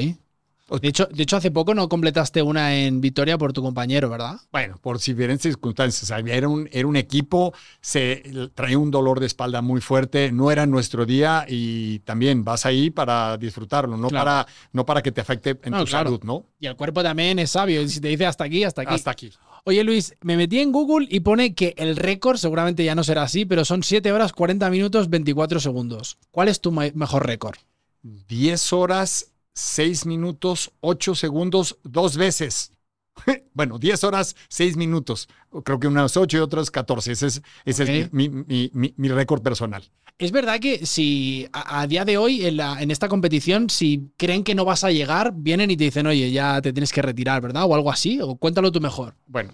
De 0.69 0.87
hecho, 0.87 1.07
de 1.11 1.23
hecho, 1.23 1.35
hace 1.37 1.51
poco 1.51 1.73
no 1.73 1.89
completaste 1.89 2.41
una 2.41 2.75
en 2.75 3.01
Vitoria 3.01 3.37
por 3.37 3.51
tu 3.51 3.61
compañero, 3.61 4.09
¿verdad? 4.09 4.37
Bueno, 4.51 4.77
por 4.81 4.97
diferentes 4.99 5.43
circunstancias. 5.43 6.09
Era 6.25 6.47
un, 6.47 6.69
era 6.71 6.87
un 6.87 6.95
equipo, 6.95 7.53
se 7.81 8.23
traía 8.55 8.77
un 8.77 8.89
dolor 8.89 9.19
de 9.19 9.25
espalda 9.25 9.61
muy 9.61 9.81
fuerte, 9.81 10.31
no 10.31 10.51
era 10.51 10.65
nuestro 10.65 11.05
día 11.05 11.45
y 11.47 11.99
también 11.99 12.43
vas 12.45 12.65
ahí 12.65 12.89
para 12.89 13.37
disfrutarlo, 13.37 13.97
no, 13.97 14.07
claro. 14.07 14.25
para, 14.25 14.47
no 14.71 14.85
para 14.85 15.01
que 15.01 15.11
te 15.11 15.21
afecte 15.21 15.59
en 15.63 15.71
no, 15.71 15.79
tu 15.79 15.85
claro. 15.85 16.09
salud, 16.09 16.23
¿no? 16.23 16.45
Y 16.59 16.67
el 16.67 16.75
cuerpo 16.75 17.03
también 17.03 17.39
es 17.39 17.51
sabio, 17.51 17.81
y 17.81 17.89
si 17.89 17.99
te 17.99 18.07
dice 18.07 18.25
hasta 18.25 18.45
aquí, 18.45 18.63
hasta 18.63 18.83
aquí. 18.83 18.93
Hasta 18.93 19.11
aquí. 19.11 19.31
Oye 19.65 19.83
Luis, 19.83 20.15
me 20.21 20.37
metí 20.37 20.59
en 20.59 20.71
Google 20.71 21.07
y 21.09 21.19
pone 21.21 21.53
que 21.53 21.73
el 21.77 21.95
récord, 21.95 22.37
seguramente 22.37 22.83
ya 22.83 22.95
no 22.95 23.03
será 23.03 23.23
así, 23.23 23.45
pero 23.45 23.63
son 23.65 23.83
7 23.83 24.11
horas 24.11 24.33
40 24.33 24.69
minutos 24.69 25.09
24 25.09 25.59
segundos. 25.59 26.17
¿Cuál 26.31 26.47
es 26.47 26.61
tu 26.61 26.71
mejor 26.71 27.25
récord? 27.25 27.55
10 28.01 28.73
horas 28.73 29.32
6 29.53 30.05
minutos, 30.05 30.71
8 30.81 31.15
segundos, 31.15 31.77
dos 31.83 32.17
veces. 32.17 32.71
Bueno, 33.53 33.77
10 33.77 34.03
horas, 34.05 34.35
6 34.49 34.77
minutos. 34.77 35.29
Creo 35.63 35.79
que 35.79 35.87
unas 35.87 36.17
8 36.17 36.37
y 36.37 36.39
otras 36.39 36.71
14. 36.71 37.11
Ese 37.11 37.27
es, 37.27 37.41
ese 37.65 37.83
okay. 37.83 37.99
es 37.99 38.13
mi, 38.13 38.29
mi, 38.29 38.71
mi, 38.73 38.93
mi 38.97 39.07
récord 39.09 39.43
personal. 39.43 39.83
Es 40.17 40.31
verdad 40.31 40.59
que 40.59 40.85
si 40.85 41.47
a, 41.53 41.81
a 41.81 41.87
día 41.87 42.05
de 42.05 42.17
hoy, 42.17 42.45
en, 42.45 42.57
la, 42.57 42.81
en, 42.81 42.91
esta 42.91 43.07
competición, 43.09 43.69
si 43.69 44.11
creen 44.17 44.43
que 44.43 44.55
no 44.55 44.65
vas 44.65 44.83
a 44.83 44.91
llegar, 44.91 45.33
vienen 45.35 45.69
y 45.71 45.77
te 45.77 45.85
dicen, 45.85 46.07
oye, 46.07 46.31
ya 46.31 46.61
te 46.61 46.73
tienes 46.73 46.91
que 46.91 47.01
retirar, 47.01 47.41
¿verdad? 47.41 47.65
O 47.65 47.75
algo 47.75 47.91
así. 47.91 48.19
O 48.21 48.35
cuéntalo 48.35 48.71
tú 48.71 48.81
mejor. 48.81 49.15
Bueno, 49.27 49.53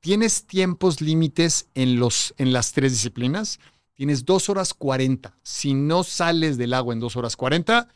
tienes 0.00 0.46
tiempos 0.46 1.00
límites 1.00 1.68
en, 1.74 1.98
los, 1.98 2.34
en 2.38 2.52
las 2.52 2.72
tres 2.72 2.92
disciplinas. 2.92 3.58
Tienes 3.94 4.24
2 4.24 4.48
horas 4.48 4.74
40. 4.74 5.36
Si 5.42 5.74
no 5.74 6.04
sales 6.04 6.56
del 6.56 6.74
agua 6.74 6.94
en 6.94 7.00
2 7.00 7.16
horas 7.16 7.36
40, 7.36 7.88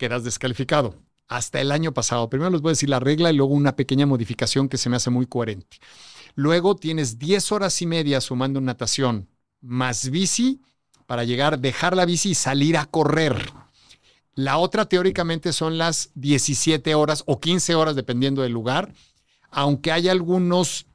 quedas 0.00 0.24
descalificado. 0.24 0.94
Hasta 1.28 1.60
el 1.60 1.70
año 1.70 1.92
pasado. 1.92 2.30
Primero 2.30 2.50
les 2.50 2.62
voy 2.62 2.70
a 2.70 2.72
decir 2.72 2.88
la 2.88 3.00
regla 3.00 3.30
y 3.30 3.36
luego 3.36 3.52
una 3.52 3.76
pequeña 3.76 4.06
modificación 4.06 4.68
que 4.68 4.78
se 4.78 4.88
me 4.88 4.96
hace 4.96 5.10
muy 5.10 5.26
coherente. 5.26 5.76
Luego 6.34 6.74
tienes 6.74 7.18
10 7.18 7.52
horas 7.52 7.80
y 7.82 7.86
media 7.86 8.20
sumando 8.22 8.60
natación 8.60 9.28
más 9.60 10.10
bici 10.10 10.62
para 11.06 11.24
llegar, 11.24 11.58
dejar 11.58 11.94
la 11.94 12.06
bici 12.06 12.30
y 12.30 12.34
salir 12.34 12.78
a 12.78 12.86
correr. 12.86 13.52
La 14.34 14.56
otra 14.56 14.86
teóricamente 14.86 15.52
son 15.52 15.76
las 15.76 16.10
17 16.14 16.94
horas 16.94 17.22
o 17.26 17.38
15 17.38 17.74
horas 17.74 17.94
dependiendo 17.94 18.40
del 18.42 18.52
lugar, 18.52 18.94
aunque 19.50 19.92
hay 19.92 20.08
algunos, 20.08 20.86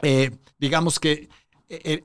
eh, 0.00 0.30
digamos 0.58 0.98
que 0.98 1.28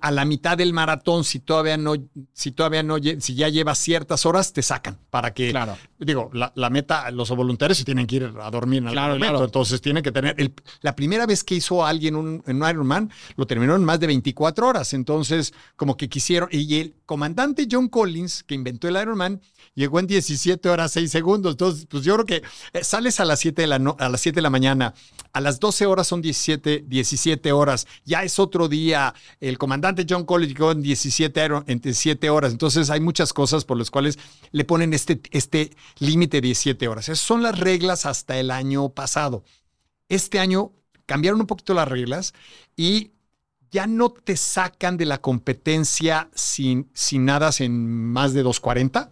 a 0.02 0.12
la 0.12 0.26
mitad 0.26 0.58
del 0.58 0.74
maratón, 0.74 1.24
si 1.24 1.40
todavía 1.40 1.78
no, 1.78 1.94
si 2.34 2.52
todavía 2.52 2.84
no, 2.84 2.98
si 2.98 3.34
ya 3.34 3.48
llevas 3.48 3.78
ciertas 3.78 4.26
horas, 4.26 4.52
te 4.52 4.62
sacan 4.62 4.98
para 5.10 5.34
que, 5.34 5.52
Claro. 5.52 5.78
digo, 6.00 6.30
la, 6.34 6.52
la 6.56 6.70
meta, 6.70 7.10
los 7.12 7.30
voluntarios 7.30 7.78
se 7.78 7.86
tienen 7.86 8.06
que 8.06 8.18
ir 8.18 8.34
a 8.42 8.52
dormir 8.52 8.80
en 8.80 8.88
algún 8.88 8.94
Claro, 8.96 9.14
momento, 9.14 9.32
claro. 9.32 9.46
entonces 9.46 9.80
tienen 9.82 10.04
que 10.04 10.12
tener, 10.12 10.36
el- 10.38 10.54
la 10.82 10.96
primera 10.98 11.26
vez 11.26 11.46
que 11.46 11.56
hizo 11.56 11.86
alguien 11.86 12.16
un, 12.18 12.44
en 12.46 12.62
un 12.62 12.70
Ironman, 12.70 13.10
lo 13.38 13.48
terminó 13.48 13.74
en 13.76 13.86
más 13.86 14.02
de 14.02 14.08
24 14.08 14.68
horas, 14.68 14.94
entonces 14.94 15.54
como 15.78 15.96
que 15.96 16.10
quisieron, 16.10 16.50
y 16.52 16.80
el 16.82 16.94
comandante 17.06 17.68
John 17.70 17.88
Collins, 17.90 18.44
que 18.44 18.56
inventó 18.56 18.88
el 18.88 18.96
Ironman, 18.96 19.42
llegó 19.76 20.00
en 20.00 20.08
17 20.08 20.70
horas 20.70 20.92
6 20.94 21.12
segundos, 21.12 21.54
entonces 21.54 21.86
pues 21.90 22.04
yo 22.04 22.14
creo 22.16 22.26
que 22.26 22.44
eh, 22.74 22.84
sales 22.84 23.20
a 23.20 23.26
las 23.26 23.40
7 23.40 23.62
de 23.64 23.68
la, 23.68 23.80
no- 23.80 23.96
a 24.00 24.10
las 24.10 24.22
7 24.22 24.36
de 24.38 24.42
la 24.42 24.50
mañana, 24.50 24.94
a 25.34 25.42
las 25.42 25.60
12 25.60 25.86
horas 25.86 26.08
son 26.08 26.22
17, 26.22 26.86
17 26.88 27.52
horas, 27.52 27.88
ya 28.06 28.24
es 28.24 28.40
otro 28.40 28.68
día, 28.68 29.14
el 29.40 29.58
comandante 29.58 30.06
John 30.08 30.26
Collins 30.26 30.54
llegó 30.54 30.72
en 30.72 30.82
17, 30.82 31.42
aero- 31.42 31.64
en 31.68 31.80
17 31.80 32.30
horas, 32.30 32.52
entonces 32.52 32.90
hay 32.90 33.00
muchas 33.00 33.34
cosas 33.34 33.66
por 33.66 33.78
las 33.78 33.92
cuales 33.92 34.18
le 34.52 34.64
ponen 34.64 34.94
este, 34.94 35.20
este 35.32 35.72
límite 36.00 36.38
de 36.38 36.42
17 36.48 36.88
horas. 36.88 37.10
Esas 37.10 37.26
son 37.26 37.42
las 37.44 37.60
reglas 37.60 38.06
hasta 38.06 38.40
el 38.40 38.52
año 38.52 38.90
pasado. 38.90 39.44
Este 40.10 40.40
año 40.40 40.72
cambiaron 41.06 41.42
un 41.42 41.48
poquito 41.48 41.74
las 41.74 41.88
reglas 41.88 42.34
y 42.78 43.12
ya 43.74 43.88
no 43.88 44.12
te 44.12 44.38
sacan 44.38 44.98
de 44.98 45.06
la 45.08 45.20
competencia 45.22 46.30
sin, 46.36 46.90
si 46.94 47.20
nadas 47.20 47.62
en 47.62 47.74
más 48.14 48.34
de 48.34 48.44
240. 48.44 49.12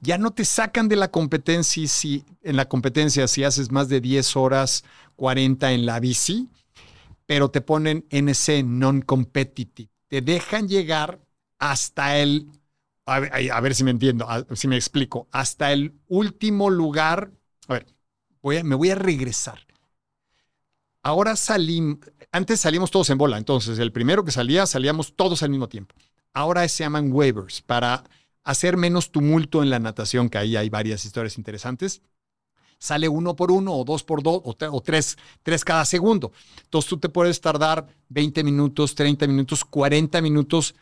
Ya 0.00 0.18
no 0.18 0.32
te 0.32 0.44
sacan 0.44 0.88
de 0.88 0.96
la 0.96 1.10
competencia 1.10 1.88
si, 1.88 2.24
en 2.42 2.56
la 2.56 2.68
competencia 2.68 3.28
si 3.28 3.44
haces 3.44 3.72
más 3.72 3.88
de 3.88 4.00
10 4.00 4.36
horas 4.36 4.84
40 5.16 5.72
en 5.72 5.86
la 5.86 6.00
bici, 6.00 6.48
pero 7.26 7.50
te 7.50 7.60
ponen 7.60 8.06
NC 8.10 8.62
non-competitive. 8.62 9.90
Te 10.08 10.22
dejan 10.22 10.68
llegar 10.68 11.20
hasta 11.58 12.18
el, 12.18 12.48
a 13.06 13.20
ver, 13.20 13.52
a 13.52 13.60
ver 13.60 13.74
si 13.74 13.84
me 13.84 13.92
entiendo, 13.92 14.28
a- 14.28 14.46
si 14.54 14.68
me 14.68 14.76
explico, 14.76 15.28
hasta 15.32 15.72
el 15.72 15.94
último 16.08 16.70
lugar. 16.70 17.32
A 17.68 17.74
ver, 17.74 17.86
voy 18.42 18.62
me 18.64 18.74
voy 18.76 18.90
a 18.90 18.94
regresar. 18.96 19.60
Ahora 21.02 21.34
salimos, 21.36 21.98
antes 22.30 22.60
salimos 22.60 22.90
todos 22.90 23.10
en 23.10 23.18
bola, 23.18 23.36
entonces 23.38 23.78
el 23.78 23.90
primero 23.92 24.24
que 24.24 24.30
salía, 24.30 24.66
salíamos 24.66 25.14
todos 25.16 25.42
al 25.42 25.50
mismo 25.50 25.68
tiempo. 25.68 25.94
Ahora 26.32 26.66
se 26.68 26.84
llaman 26.84 27.12
waivers 27.12 27.60
para 27.62 28.04
hacer 28.44 28.76
menos 28.76 29.10
tumulto 29.10 29.62
en 29.62 29.70
la 29.70 29.78
natación, 29.80 30.28
que 30.30 30.38
ahí 30.38 30.56
hay 30.56 30.68
varias 30.68 31.04
historias 31.04 31.38
interesantes. 31.38 32.02
Sale 32.78 33.08
uno 33.08 33.36
por 33.36 33.52
uno 33.52 33.74
o 33.74 33.84
dos 33.84 34.04
por 34.04 34.22
dos 34.22 34.42
o, 34.44 34.54
tre- 34.56 34.70
o 34.72 34.80
tres, 34.82 35.18
tres 35.42 35.64
cada 35.64 35.84
segundo. 35.84 36.32
Entonces 36.64 36.88
tú 36.90 36.98
te 36.98 37.08
puedes 37.10 37.40
tardar 37.40 37.86
20 38.08 38.44
minutos, 38.44 38.94
30 38.94 39.26
minutos, 39.26 39.64
40 39.64 40.20
minutos 40.22 40.74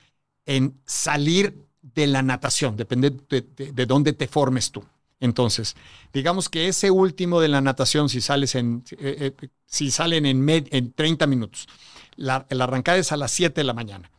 en 0.47 0.81
salir 0.87 1.67
de 1.83 2.07
la 2.09 2.23
natación, 2.23 2.77
depende 2.77 3.11
de, 3.29 3.43
de- 3.43 3.73
de 3.73 3.87
dónde 3.87 4.13
te 4.15 4.29
formes 4.29 4.71
tú. 4.73 4.85
Entonces, 5.21 5.77
digamos 6.13 6.49
que 6.49 6.69
ese 6.69 6.91
último 6.91 7.41
de 7.41 7.49
la 7.49 7.61
natación, 7.61 8.09
si 8.09 8.21
sales 8.21 8.55
en, 8.55 8.85
eh, 8.93 9.35
eh, 9.41 9.49
si 9.67 9.91
salen 9.91 10.25
en, 10.27 10.43
med- 10.47 10.69
en 10.71 10.93
30 10.93 11.27
minutos, 11.27 11.69
la 12.17 12.47
arrancada 12.51 12.99
es 12.99 13.13
a 13.13 13.17
las 13.17 13.31
7 13.31 13.61
de 13.61 13.65
la 13.65 13.75
mañana. 13.75 14.11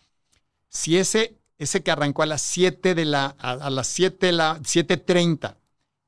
Si 0.69 0.97
ese, 0.97 1.37
ese 1.57 1.83
que 1.83 1.91
arrancó 1.91 2.23
a 2.23 2.25
las 2.25 2.41
7 2.41 2.95
de 2.95 3.05
la, 3.05 3.25
a, 3.39 3.69
las 3.69 3.87
7 3.87 4.27
de 4.27 4.31
la, 4.33 4.59
7.30 4.63 5.57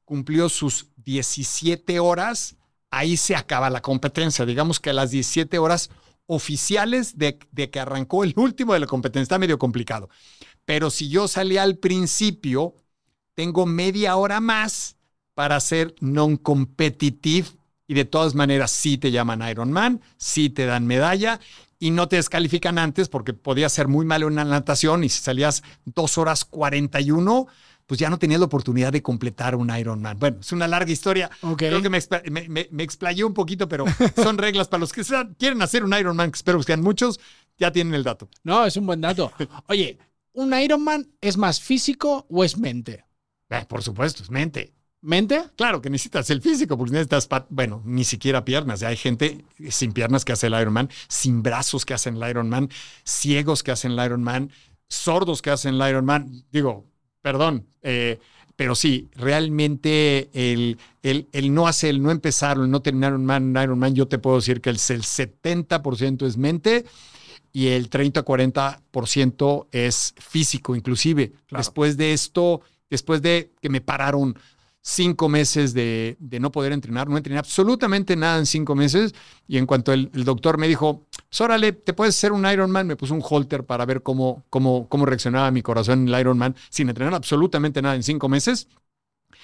cumplió 0.06 0.50
sus 0.50 0.88
17 0.98 2.00
horas, 2.00 2.56
ahí 2.92 3.18
se 3.18 3.36
acaba 3.36 3.70
la 3.70 3.82
competencia. 3.82 4.46
Digamos 4.46 4.80
que 4.80 4.90
a 4.92 4.94
las 4.94 5.12
17 5.12 5.58
horas 5.60 5.90
oficiales 6.28 7.18
de, 7.18 7.40
de 7.52 7.70
que 7.70 7.80
arrancó 7.80 8.24
el 8.24 8.34
último 8.38 8.74
de 8.74 8.80
la 8.80 8.88
competencia, 8.88 9.24
está 9.24 9.40
medio 9.40 9.58
complicado. 9.60 10.10
Pero 10.66 10.90
si 10.90 11.10
yo 11.10 11.28
salí 11.28 11.58
al 11.58 11.78
principio, 11.78 12.76
tengo 13.36 13.66
media 13.66 14.16
hora 14.16 14.40
más 14.40 14.98
para 15.34 15.60
ser 15.60 15.96
non-competitive 16.00 17.48
y 17.88 17.94
de 17.96 18.06
todas 18.06 18.36
maneras 18.36 18.72
sí 18.72 18.98
te 18.98 19.12
llaman 19.12 19.48
Ironman, 19.50 20.02
sí 20.18 20.50
te 20.50 20.66
dan 20.66 20.86
medalla 20.88 21.40
y 21.80 21.92
no 21.92 22.08
te 22.08 22.16
descalifican 22.16 22.78
antes 22.78 23.10
porque 23.10 23.34
podía 23.34 23.68
ser 23.70 23.88
muy 23.88 24.06
malo 24.06 24.28
en 24.28 24.36
la 24.36 24.46
natación 24.46 25.04
y 25.04 25.10
si 25.10 25.22
salías 25.22 25.64
dos 25.86 26.18
horas 26.18 26.46
41, 26.46 27.48
pues 27.86 28.00
ya 28.00 28.10
no 28.10 28.18
tenías 28.18 28.40
la 28.40 28.46
oportunidad 28.46 28.94
de 28.94 29.02
completar 29.02 29.56
un 29.56 29.76
Ironman. 29.76 30.18
Bueno, 30.18 30.38
es 30.40 30.52
una 30.54 30.68
larga 30.68 30.92
historia. 30.92 31.30
Ok. 31.42 31.58
Creo 31.60 31.82
que 31.82 31.90
me, 31.90 32.00
me, 32.32 32.48
me- 32.48 32.68
me 32.72 32.84
explayé 32.84 33.24
un 33.26 33.34
poquito, 33.34 33.68
pero 33.68 33.86
son 34.16 34.38
reglas 34.38 34.70
para 34.70 34.80
los 34.82 34.94
que 34.94 35.04
quieren 35.38 35.62
hacer 35.62 35.84
un 35.84 35.94
Ironman, 35.94 36.32
que 36.32 36.38
espero 36.38 36.60
que 36.60 36.64
sean 36.64 36.82
muchos, 36.82 37.20
ya 37.58 37.72
tienen 37.72 37.94
el 37.94 38.04
dato. 38.04 38.30
No, 38.44 38.66
es 38.66 38.78
un 38.78 38.86
buen 38.86 39.02
dato. 39.02 39.32
Oye, 39.68 39.98
¿un 40.32 40.54
Ironman 40.58 41.12
es 41.20 41.36
más 41.38 41.60
físico 41.60 42.26
o 42.30 42.44
es 42.46 42.58
mente? 42.58 43.04
Eh, 43.50 43.66
por 43.68 43.84
supuesto, 43.84 44.24
es 44.24 44.30
mente. 44.30 44.74
¿Mente? 45.02 45.44
Claro 45.58 45.82
que 45.82 45.90
necesitas 45.90 46.30
el 46.30 46.42
físico, 46.42 46.78
porque 46.78 46.94
necesitas, 46.94 47.28
bueno, 47.50 47.82
ni 47.84 48.06
siquiera 48.06 48.46
piernas. 48.46 48.80
Ya 48.80 48.88
hay 48.88 48.96
gente 48.96 49.44
sin 49.70 49.92
piernas 49.92 50.24
que 50.24 50.32
hace 50.32 50.48
el 50.48 50.54
Ironman, 50.54 50.90
sin 51.10 51.44
brazos 51.44 51.86
que 51.86 51.94
hacen 51.94 52.16
el 52.16 52.30
Ironman, 52.30 52.70
ciegos 53.04 53.64
que 53.64 53.72
hacen 53.72 53.92
el 53.92 54.06
Ironman, 54.06 54.50
sordos 54.88 55.42
que 55.42 55.50
hacen 55.50 55.76
el 55.76 55.90
Ironman. 55.90 56.46
Digo, 56.52 56.86
perdón, 57.22 57.68
eh, 57.82 58.18
pero 58.56 58.76
sí, 58.76 59.10
realmente 59.16 60.30
el, 60.34 60.78
el, 61.02 61.28
el 61.34 61.54
no 61.54 61.68
hacer, 61.68 61.90
el 61.90 62.02
no 62.02 62.12
empezar, 62.12 62.58
el 62.58 62.70
no 62.70 62.82
terminar 62.82 63.14
un 63.14 63.26
man, 63.26 63.44
un 63.44 63.62
Ironman, 63.62 63.96
yo 63.96 64.08
te 64.08 64.20
puedo 64.20 64.38
decir 64.38 64.62
que 64.62 64.70
el, 64.70 64.78
el 64.78 65.02
70% 65.02 66.26
es 66.26 66.38
mente 66.38 66.86
y 67.52 67.68
el 67.68 67.90
30-40% 67.90 69.68
es 69.72 70.14
físico, 70.18 70.76
inclusive. 70.76 71.34
Claro. 71.48 71.60
Después 71.62 71.98
de 71.98 72.14
esto, 72.14 72.62
después 72.94 73.22
de 73.22 73.52
que 73.62 73.70
me 73.70 73.82
pararon 73.82 74.38
cinco 74.82 75.30
meses 75.30 75.74
de, 75.74 76.18
no 76.40 76.52
poder 76.52 76.74
entrenar, 76.74 77.10
no 77.10 77.18
entrené 77.18 77.40
absolutamente 77.40 78.16
nada 78.16 78.38
en 78.38 78.46
cinco 78.46 78.76
meses. 78.76 79.14
Y 79.48 79.58
en 79.58 79.66
cuanto 79.66 79.94
el, 79.94 80.12
el 80.14 80.24
doctor 80.26 80.58
me 80.58 80.68
dijo, 80.68 81.04
pues 81.30 81.42
órale, 81.42 81.72
te 81.74 81.94
puedes 81.94 82.16
hacer 82.16 82.32
un 82.34 82.46
Ironman, 82.46 82.86
me 82.88 82.96
puso 82.96 83.14
un 83.14 83.24
holter 83.28 83.64
para 83.66 83.86
ver 83.86 84.04
cómo, 84.04 84.44
cómo, 84.50 84.88
cómo 84.90 85.06
reaccionaba 85.06 85.52
mi 85.52 85.62
corazón 85.62 86.02
en 86.08 86.14
el 86.14 86.20
Ironman 86.22 86.56
sin 86.70 86.90
entrenar 86.90 87.14
absolutamente 87.16 87.82
nada 87.82 87.96
en 87.96 88.04
cinco 88.04 88.30
meses. 88.30 88.68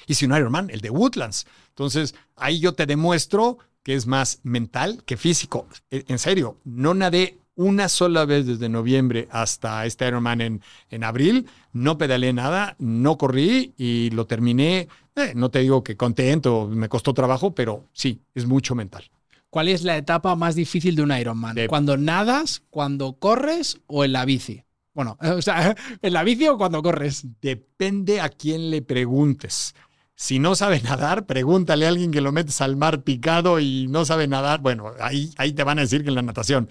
Hice 0.08 0.26
un 0.26 0.36
Ironman, 0.36 0.70
el 0.70 0.82
de 0.82 0.90
Woodlands. 0.90 1.46
Entonces, 1.70 2.16
ahí 2.36 2.60
yo 2.60 2.74
te 2.74 2.86
demuestro 2.86 3.60
que 3.84 3.96
es 3.96 4.08
más 4.08 4.40
mental 4.44 5.04
que 5.06 5.18
físico. 5.18 5.68
E- 5.92 6.06
En 6.08 6.20
serio, 6.20 6.58
no 6.66 6.94
nadé 6.94 7.40
una 7.60 7.90
sola 7.90 8.24
vez 8.26 8.46
desde 8.48 8.70
noviembre 8.70 9.28
hasta 9.32 9.86
este 9.86 10.08
Ironman 10.08 10.40
en, 10.42 10.62
en 10.90 11.04
abril. 11.04 11.46
No 11.74 11.98
pedaleé 11.98 12.32
nada, 12.34 12.76
no 12.80 13.18
corrí 13.18 13.74
y 13.78 14.10
lo 14.12 14.26
terminé. 14.26 14.88
eh, 15.16 15.34
no 15.36 15.50
te 15.52 15.60
digo 15.60 15.84
que 15.84 15.98
contento, 15.98 16.68
me 16.72 16.88
costó 16.88 17.14
trabajo, 17.14 17.54
pero 17.54 17.84
sí, 17.94 18.22
es 18.34 18.46
mucho 18.46 18.76
mental. 18.76 19.04
¿Cuál 19.50 19.68
es 19.68 19.84
la 19.84 19.98
etapa 19.98 20.36
más 20.36 20.56
difícil 20.56 20.96
de 20.96 21.02
un 21.04 21.12
Ironman? 21.12 21.56
De- 21.56 21.68
¿Cuando 21.68 21.98
nadas, 21.98 22.62
cuando 22.70 23.14
corres 23.20 23.80
o 23.88 24.06
en 24.06 24.14
la 24.14 24.24
bici? 24.26 24.64
Bueno, 24.94 25.18
o 25.22 25.42
sea, 25.42 25.76
¿en 26.02 26.14
la 26.14 26.24
bici 26.24 26.48
o 26.48 26.58
cuando 26.58 26.82
corres? 26.82 27.26
Depende 27.42 28.22
a 28.22 28.30
quién 28.30 28.70
le 28.70 28.82
preguntes. 28.82 29.76
Si 30.16 30.40
no 30.40 30.56
sabe 30.56 30.82
nadar, 30.84 31.26
pregúntale 31.26 31.86
a 31.86 31.90
alguien 31.90 32.12
que 32.12 32.22
lo 32.22 32.32
metes 32.32 32.62
al 32.62 32.76
mar 32.76 33.04
picado 33.04 33.60
y 33.60 33.88
no 33.90 34.06
sabe 34.06 34.28
nadar. 34.28 34.62
Bueno, 34.62 34.92
ahí, 35.02 35.32
ahí 35.38 35.52
te 35.54 35.64
van 35.64 35.80
a 35.80 35.82
decir 35.82 36.04
que 36.04 36.10
en 36.10 36.16
la 36.16 36.22
natación. 36.22 36.70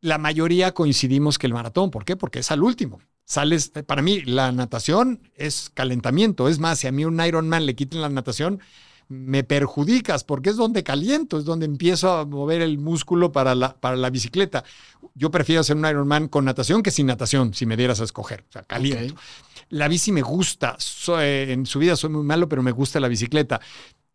La 0.00 0.18
mayoría 0.18 0.72
coincidimos 0.74 1.38
que 1.38 1.46
el 1.46 1.54
maratón. 1.54 1.90
¿Por 1.90 2.04
qué? 2.04 2.16
Porque 2.16 2.40
es 2.40 2.50
al 2.50 2.62
último. 2.62 3.00
Sales, 3.24 3.70
para 3.86 4.00
mí, 4.00 4.22
la 4.22 4.52
natación 4.52 5.20
es 5.34 5.70
calentamiento. 5.74 6.48
Es 6.48 6.58
más, 6.58 6.78
si 6.78 6.86
a 6.86 6.92
mí 6.92 7.04
un 7.04 7.20
Ironman 7.20 7.66
le 7.66 7.74
quiten 7.74 8.00
la 8.00 8.08
natación, 8.08 8.60
me 9.08 9.42
perjudicas 9.42 10.22
porque 10.24 10.50
es 10.50 10.56
donde 10.56 10.82
caliento, 10.82 11.38
es 11.38 11.44
donde 11.44 11.66
empiezo 11.66 12.12
a 12.12 12.24
mover 12.24 12.62
el 12.62 12.78
músculo 12.78 13.32
para 13.32 13.54
la, 13.54 13.74
para 13.80 13.96
la 13.96 14.10
bicicleta. 14.10 14.64
Yo 15.14 15.30
prefiero 15.30 15.60
hacer 15.62 15.76
un 15.76 15.84
Ironman 15.86 16.28
con 16.28 16.44
natación 16.44 16.82
que 16.82 16.90
sin 16.90 17.06
natación, 17.06 17.52
si 17.54 17.66
me 17.66 17.76
dieras 17.76 18.00
a 18.00 18.04
escoger. 18.04 18.44
O 18.48 18.52
sea, 18.52 18.62
caliento. 18.62 19.14
La 19.70 19.88
bici 19.88 20.12
me 20.12 20.22
gusta. 20.22 20.76
Soy- 20.78 21.50
en 21.50 21.66
su 21.66 21.78
vida 21.78 21.96
soy 21.96 22.10
muy 22.10 22.22
malo, 22.22 22.48
pero 22.48 22.62
me 22.62 22.72
gusta 22.72 23.00
la 23.00 23.08
bicicleta. 23.08 23.60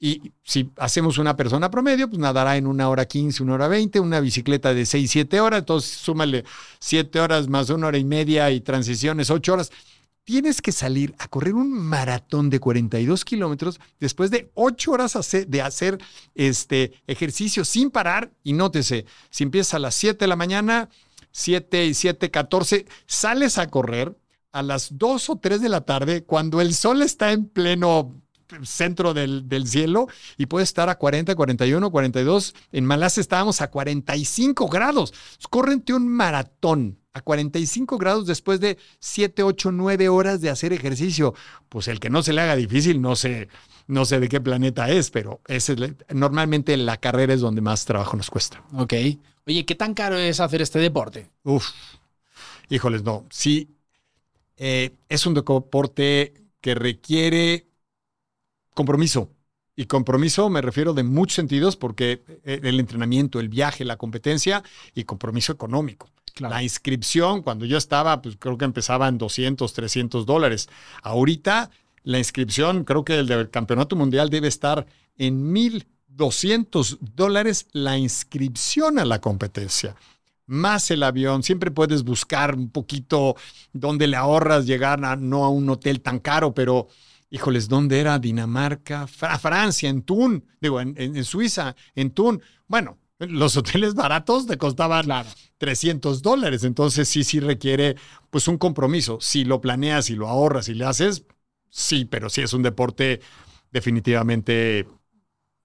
Y 0.06 0.34
si 0.44 0.70
hacemos 0.76 1.18
una 1.18 1.38
persona 1.38 1.72
promedio, 1.72 2.10
pues 2.10 2.20
nadará 2.20 2.58
en 2.58 2.68
una 2.68 2.89
hora 2.89 3.06
15, 3.06 3.42
una 3.42 3.54
hora 3.54 3.70
20, 3.70 4.02
una 4.02 4.20
bicicleta 4.20 4.74
de 4.74 4.86
6, 4.86 5.10
7 5.10 5.39
horas, 5.39 5.60
entonces 5.60 5.92
súmale 5.92 6.44
7 6.80 7.22
horas 7.22 7.48
más 7.48 7.70
una 7.70 7.88
hora 7.88 7.98
y 7.98 8.04
media 8.04 8.52
y 8.52 8.60
transiciones 8.60 9.30
8 9.30 9.54
horas. 9.54 9.72
Tienes 10.26 10.62
que 10.62 10.74
salir 10.74 11.16
a 11.20 11.30
correr 11.30 11.54
un 11.54 11.72
maratón 11.72 12.50
de 12.50 12.60
42 12.60 13.24
kilómetros 13.24 13.80
después 13.98 14.30
de 14.30 14.52
8 14.56 14.92
horas 14.92 15.18
de 15.48 15.62
hacer 15.62 15.98
este 16.36 17.02
ejercicio 17.08 17.63
sin 17.63 17.89
parar. 17.89 18.30
Y 18.44 18.52
nótese, 18.52 19.06
si 19.30 19.46
empiezas 19.46 19.76
a 19.76 19.80
las 19.80 19.96
7 19.96 20.18
de 20.20 20.28
la 20.28 20.36
mañana, 20.36 20.89
7 21.32 21.86
y 21.86 21.94
7, 21.94 22.30
14, 22.30 22.88
sales 23.06 23.58
a 23.58 23.68
correr 23.68 24.18
a 24.52 24.63
las 24.63 24.98
2 24.98 25.30
o 25.30 25.38
3 25.38 25.62
de 25.62 25.70
la 25.70 25.80
tarde 25.80 26.26
cuando 26.26 26.60
el 26.60 26.74
sol 26.74 27.02
está 27.02 27.32
en 27.32 27.46
pleno 27.46 28.22
centro 28.63 29.13
del, 29.13 29.47
del, 29.47 29.67
cielo 29.67 30.08
y 30.38 30.45
puede 30.45 30.63
estar 30.63 30.89
a 30.89 30.97
40, 30.97 31.36
41, 31.36 31.91
42. 31.91 32.56
En 32.71 32.86
Malasia 32.86 33.21
estábamos 33.21 33.62
a 33.62 33.69
45 33.69 34.67
grados. 34.67 35.13
Córrente 35.49 35.93
un 35.93 36.08
maratón 36.08 36.99
a 37.13 37.21
45 37.21 37.97
grados 37.97 38.25
después 38.25 38.60
de 38.60 38.77
7, 38.99 39.43
8, 39.43 39.71
9 39.71 40.10
horas 40.10 40.41
de 40.41 40.49
hacer 40.49 40.73
ejercicio. 40.73 41.34
Pues 41.69 41.88
el 41.88 41.99
que 41.99 42.10
no 42.10 42.23
se 42.23 42.34
le 42.34 42.41
haga 42.41 42.56
difícil, 42.56 43.01
no 43.01 43.15
sé, 43.15 43.47
no 43.88 44.06
sé 44.06 44.19
de 44.19 44.29
qué 44.29 44.41
planeta 44.41 44.89
es, 44.89 45.12
pero 45.12 45.41
ese, 45.47 45.75
normalmente 46.10 46.75
la 46.77 46.97
carrera 46.97 47.34
es 47.34 47.41
donde 47.41 47.62
más 47.62 47.86
trabajo 47.86 48.17
nos 48.17 48.29
cuesta. 48.29 48.63
Ok. 48.73 48.93
Oye, 49.45 49.65
¿qué 49.65 49.75
tan 49.75 49.93
caro 49.93 50.17
es 50.17 50.39
hacer 50.39 50.62
este 50.62 50.79
deporte? 50.79 51.29
Uf, 51.43 51.67
híjoles, 52.69 53.03
no. 53.03 53.25
Sí, 53.29 53.75
eh, 54.58 54.95
es 55.10 55.25
un 55.25 55.34
deporte 55.34 56.34
que 56.62 56.75
requiere 56.75 57.67
compromiso. 58.74 59.30
Y 59.76 59.86
compromiso 59.86 60.50
me 60.50 60.62
refiero 60.62 60.94
de 60.94 61.04
muchos 61.04 61.36
sentidos 61.36 61.76
porque 61.78 62.24
eh, 62.44 62.60
el 62.64 62.80
entrenamiento, 62.80 63.40
el 63.40 63.50
viaje, 63.50 63.86
la 63.86 63.98
competencia 63.98 64.64
y 64.94 65.04
compromiso 65.04 65.52
económico. 65.52 66.10
La 66.38 66.62
inscripción, 66.64 67.42
cuando 67.42 67.66
yo 67.66 67.78
estaba, 67.78 68.22
pues 68.22 68.36
creo 68.38 68.58
que 68.58 68.66
empezaba 68.66 69.08
en 69.08 69.18
200, 69.18 69.72
300 69.72 70.26
dólares. 70.26 70.70
Ahorita 71.02 71.70
la 72.04 72.18
inscripción, 72.18 72.84
creo 72.84 73.04
que 73.04 73.20
el 73.20 73.28
del 73.28 73.50
Campeonato 73.50 73.96
Mundial 73.96 74.30
debe 74.30 74.48
estar 74.48 74.86
en 75.18 75.54
1.200 75.54 76.98
dólares 77.16 77.68
la 77.72 77.98
inscripción 77.98 79.00
a 79.00 79.06
la 79.06 79.22
competencia. 79.22 79.96
Más 80.46 80.92
el 80.92 81.04
avión, 81.04 81.42
siempre 81.42 81.72
puedes 81.72 82.04
buscar 82.04 82.56
un 82.56 82.70
poquito 82.70 83.36
dónde 83.72 84.08
le 84.08 84.18
ahorras 84.18 84.66
llegar 84.66 85.04
a, 85.06 85.16
no 85.16 85.46
a 85.46 85.50
un 85.50 85.70
hotel 85.70 86.02
tan 86.02 86.20
caro, 86.20 86.54
pero 86.54 86.90
híjoles, 87.34 87.67
¿dónde 87.67 88.00
era? 88.00 88.19
Dinamarca, 88.19 89.08
Francia, 89.08 89.89
en 89.89 90.04
Thun, 90.04 90.46
digo, 90.62 90.80
en, 90.80 90.93
en 90.96 91.26
Suiza, 91.26 91.76
en 91.96 92.12
Thun. 92.12 92.39
Bueno, 92.67 93.00
los 93.17 93.58
hoteles 93.58 93.96
baratos 93.96 94.46
te 94.46 94.60
costaban 94.60 95.08
300 95.58 96.22
dólares, 96.22 96.63
entonces 96.63 97.10
sí, 97.10 97.24
sí 97.24 97.39
requiere 97.39 97.96
pues 98.30 98.48
un 98.48 98.60
compromiso. 98.60 99.17
Si 99.19 99.46
lo 99.46 99.62
planeas 99.62 100.12
y 100.12 100.15
lo 100.15 100.30
ahorras 100.30 100.69
y 100.69 100.76
le 100.76 100.86
haces, 100.86 101.26
sí, 101.72 102.06
pero 102.06 102.30
sí 102.30 102.41
es 102.41 102.54
un 102.54 102.62
deporte 102.62 103.19
definitivamente, 103.72 104.88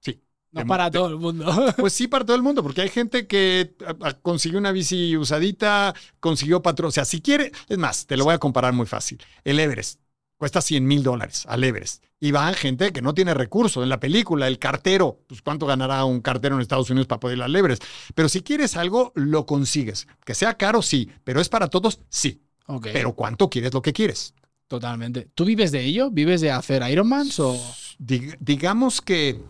sí. 0.00 0.22
No 0.52 0.64
para 0.66 0.90
todo 0.90 1.08
el 1.08 1.18
mundo. 1.18 1.44
Pues 1.76 1.92
sí, 1.92 2.08
para 2.08 2.24
todo 2.24 2.34
el 2.36 2.42
mundo, 2.42 2.62
porque 2.62 2.80
hay 2.80 2.88
gente 2.88 3.26
que 3.26 3.74
consiguió 4.22 4.58
una 4.58 4.72
bici 4.72 5.18
usadita, 5.18 5.94
consiguió 6.18 6.62
patrón. 6.62 6.88
O 6.88 6.92
sea, 6.92 7.04
si 7.04 7.20
quiere, 7.20 7.52
es 7.68 7.76
más, 7.76 8.06
te 8.06 8.16
lo 8.16 8.24
voy 8.24 8.32
a 8.32 8.38
comparar 8.38 8.72
muy 8.72 8.86
fácil. 8.86 9.18
El 9.44 9.60
Everest 9.60 10.00
cuesta 10.38 10.62
100 10.62 10.86
mil 10.86 11.02
dólares 11.02 11.44
al 11.46 11.64
Everest. 11.64 12.04
Y 12.20 12.30
van 12.30 12.54
gente 12.54 12.92
que 12.92 13.02
no 13.02 13.12
tiene 13.12 13.34
recursos. 13.34 13.82
En 13.82 13.88
la 13.88 14.00
película, 14.00 14.48
el 14.48 14.58
cartero, 14.58 15.20
pues 15.26 15.42
cuánto 15.42 15.66
ganará 15.66 16.04
un 16.04 16.20
cartero 16.20 16.54
en 16.54 16.62
Estados 16.62 16.90
Unidos 16.90 17.06
para 17.06 17.20
poder 17.20 17.38
ir 17.38 17.44
al 17.44 17.54
Everest. 17.54 17.84
Pero 18.14 18.28
si 18.28 18.42
quieres 18.42 18.76
algo, 18.76 19.12
lo 19.14 19.44
consigues. 19.44 20.08
Que 20.24 20.34
sea 20.34 20.54
caro, 20.54 20.80
sí. 20.80 21.10
Pero 21.24 21.40
es 21.40 21.48
para 21.48 21.68
todos, 21.68 22.00
sí. 22.08 22.42
Pero 22.82 23.14
¿cuánto 23.14 23.50
quieres 23.50 23.74
lo 23.74 23.82
que 23.82 23.92
quieres? 23.92 24.34
Totalmente. 24.66 25.28
¿Tú 25.34 25.44
vives 25.44 25.72
de 25.72 25.84
ello? 25.84 26.10
¿Vives 26.10 26.40
de 26.40 26.50
hacer 26.50 26.82
Ironmans 26.88 27.40
o...? 27.40 27.58
digamos 27.98 29.00
que 29.00 29.42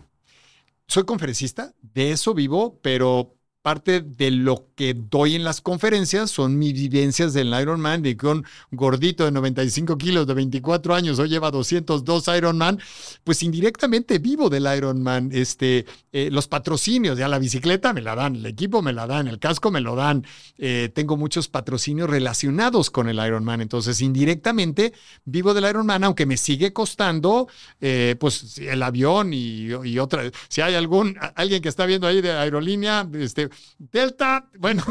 soy 0.87 1.03
conferencista, 1.03 1.75
de 1.81 2.11
eso 2.11 2.33
vivo, 2.33 2.79
pero 2.81 3.35
parte 3.69 4.01
de 4.01 4.31
lo 4.31 4.65
que 4.75 4.95
doy 4.95 5.35
en 5.35 5.43
las 5.43 5.61
conferencias 5.61 6.31
son 6.31 6.57
mis 6.57 6.73
vivencias 6.73 7.35
del 7.35 7.53
Ironman, 7.53 8.01
de 8.01 8.17
que 8.17 8.25
un 8.25 8.43
gordito 8.71 9.25
de 9.25 9.31
95 9.31 9.95
kilos 9.95 10.25
de 10.25 10.33
24 10.33 10.95
años 10.95 11.19
hoy 11.19 11.29
lleva 11.29 11.51
202 11.51 12.29
Ironman, 12.35 12.79
pues 13.23 13.43
indirectamente 13.43 14.17
vivo 14.17 14.49
del 14.49 14.65
Ironman. 14.75 15.29
Este, 15.31 15.85
eh, 16.11 16.29
los 16.31 16.47
patrocinios, 16.47 17.19
ya 17.19 17.27
la 17.27 17.37
bicicleta 17.37 17.93
me 17.93 18.01
la 18.01 18.15
dan, 18.15 18.37
el 18.37 18.47
equipo 18.47 18.81
me 18.81 18.91
la 18.91 19.05
dan, 19.05 19.27
el 19.27 19.37
casco 19.37 19.69
me 19.69 19.81
lo 19.81 19.95
dan. 19.95 20.25
Eh, 20.57 20.89
tengo 20.91 21.15
muchos 21.15 21.47
patrocinios 21.47 22.09
relacionados 22.09 22.89
con 22.89 23.07
el 23.07 23.23
Ironman, 23.23 23.61
entonces 23.61 24.01
indirectamente 24.01 24.93
vivo 25.25 25.53
del 25.53 25.69
Ironman, 25.69 26.05
aunque 26.05 26.25
me 26.25 26.37
sigue 26.37 26.73
costando 26.73 27.47
eh, 27.81 28.15
pues 28.19 28.57
el 28.57 28.81
avión 28.81 29.31
y, 29.31 29.67
y 29.83 29.99
otra. 29.99 30.23
Si 30.47 30.61
hay 30.61 30.73
algún, 30.73 31.15
alguien 31.35 31.61
que 31.61 31.69
está 31.69 31.85
viendo 31.85 32.07
ahí 32.07 32.19
de 32.19 32.31
aerolínea, 32.31 33.07
este, 33.13 33.49
Delta, 33.77 34.49
bueno, 34.57 34.83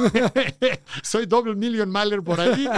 soy 1.03 1.27
Double 1.27 1.55
Million 1.55 1.91
Mailer 1.91 2.23
por 2.23 2.41
ahí. 2.41 2.69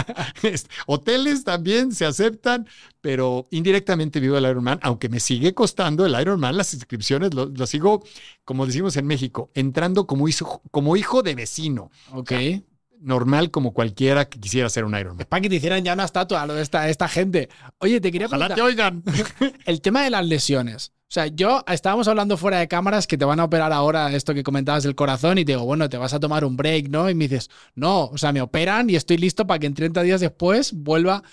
Hoteles 0.87 1.45
también 1.45 1.93
se 1.93 2.05
aceptan, 2.05 2.67
pero 3.01 3.47
indirectamente 3.51 4.21
vivo 4.21 4.37
el 4.37 4.45
Ironman, 4.45 4.81
aunque 4.83 5.09
me 5.09 5.21
sigue 5.21 5.55
costando 5.55 6.05
el 6.05 6.21
Ironman, 6.21 6.57
las 6.57 6.75
inscripciones, 6.75 7.33
lo, 7.35 7.67
sigo, 7.67 8.03
como 8.45 8.67
decimos 8.67 8.97
en 8.97 9.07
México, 9.07 9.51
entrando 9.55 10.07
como 10.07 10.29
hijo, 10.29 10.63
como 10.71 10.97
hijo 10.97 11.23
de 11.23 11.35
vecino. 11.35 11.91
Ok. 12.13 12.33
normal 13.01 13.51
como 13.51 13.73
cualquiera 13.73 14.29
que 14.29 14.39
quisiera 14.39 14.69
ser 14.69 14.85
un 14.85 14.99
Ironman. 14.99 15.27
para 15.27 15.41
que 15.41 15.49
te 15.49 15.55
hicieran 15.55 15.83
ya 15.83 15.95
una 15.95 16.05
estatua 16.05 16.45
lo 16.45 16.55
de 16.55 16.63
esta, 16.63 16.89
esta 16.89 17.09
gente. 17.09 17.49
Oye, 17.79 18.01
te 18.01 18.13
quería 18.13 18.29
preguntar. 18.29 18.53
Ojalá 18.53 18.55
te 18.55 18.63
oigan. 18.63 19.03
El 19.65 19.81
tema 19.81 20.03
de 20.03 20.11
las 20.11 20.27
lesiones. 20.27 20.93
O 21.11 21.13
sea, 21.13 21.27
yo 21.27 21.65
estábamos 21.67 22.07
hablando 22.07 22.37
fuera 22.37 22.61
de 22.61 22.69
cámaras 22.69 23.09
que 23.09 23.19
te 23.19 23.25
van 23.25 23.41
a 23.41 23.45
operar 23.45 23.73
ahora 23.73 24.15
esto 24.15 24.33
que 24.33 24.45
comentabas 24.45 24.85
del 24.85 24.95
corazón 24.95 25.39
y 25.39 25.45
te 25.45 25.53
digo, 25.53 25.65
bueno, 25.65 25.89
te 25.89 25.97
vas 25.97 26.15
a 26.15 26.21
tomar 26.21 26.45
un 26.45 26.57
break, 26.57 26.89
¿no? 26.89 27.11
Y 27.11 27.17
me 27.17 27.27
dices, 27.27 27.51
no, 27.75 28.05
o 28.05 28.17
sea, 28.17 28.31
me 28.31 28.41
operan 28.41 28.89
y 28.89 28.95
estoy 28.95 29.17
listo 29.17 29.45
para 29.45 29.59
que 29.59 29.67
en 29.67 29.75
30 29.75 30.03
días 30.03 30.21
después 30.21 30.73
vuelva 30.73 31.25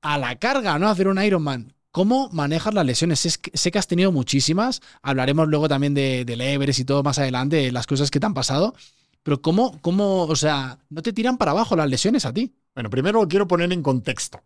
a 0.00 0.16
la 0.16 0.36
carga, 0.36 0.78
¿no? 0.78 0.86
A 0.86 0.92
hacer 0.92 1.08
un 1.08 1.20
Ironman. 1.20 1.74
¿Cómo 1.90 2.28
manejas 2.30 2.72
las 2.72 2.86
lesiones? 2.86 3.18
Sé 3.52 3.70
que 3.72 3.78
has 3.80 3.88
tenido 3.88 4.12
muchísimas. 4.12 4.80
Hablaremos 5.02 5.48
luego 5.48 5.68
también 5.68 5.92
de, 5.92 6.24
del 6.24 6.40
Everest 6.40 6.78
y 6.78 6.84
todo 6.84 7.02
más 7.02 7.18
adelante, 7.18 7.56
de 7.56 7.72
las 7.72 7.88
cosas 7.88 8.12
que 8.12 8.20
te 8.20 8.26
han 8.26 8.34
pasado. 8.34 8.76
Pero 9.24 9.42
¿cómo, 9.42 9.80
¿cómo, 9.80 10.22
o 10.22 10.36
sea, 10.36 10.78
no 10.88 11.02
te 11.02 11.12
tiran 11.12 11.36
para 11.36 11.50
abajo 11.50 11.74
las 11.74 11.90
lesiones 11.90 12.26
a 12.26 12.32
ti? 12.32 12.54
Bueno, 12.76 12.90
primero 12.90 13.26
quiero 13.26 13.48
poner 13.48 13.72
en 13.72 13.82
contexto. 13.82 14.40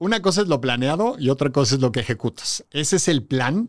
Una 0.00 0.22
cosa 0.22 0.40
es 0.40 0.48
lo 0.48 0.62
planeado 0.62 1.16
y 1.18 1.28
otra 1.28 1.50
cosa 1.50 1.74
es 1.74 1.82
lo 1.82 1.92
que 1.92 2.00
ejecutas. 2.00 2.64
Ese 2.70 2.96
es 2.96 3.06
el 3.06 3.22
plan 3.22 3.68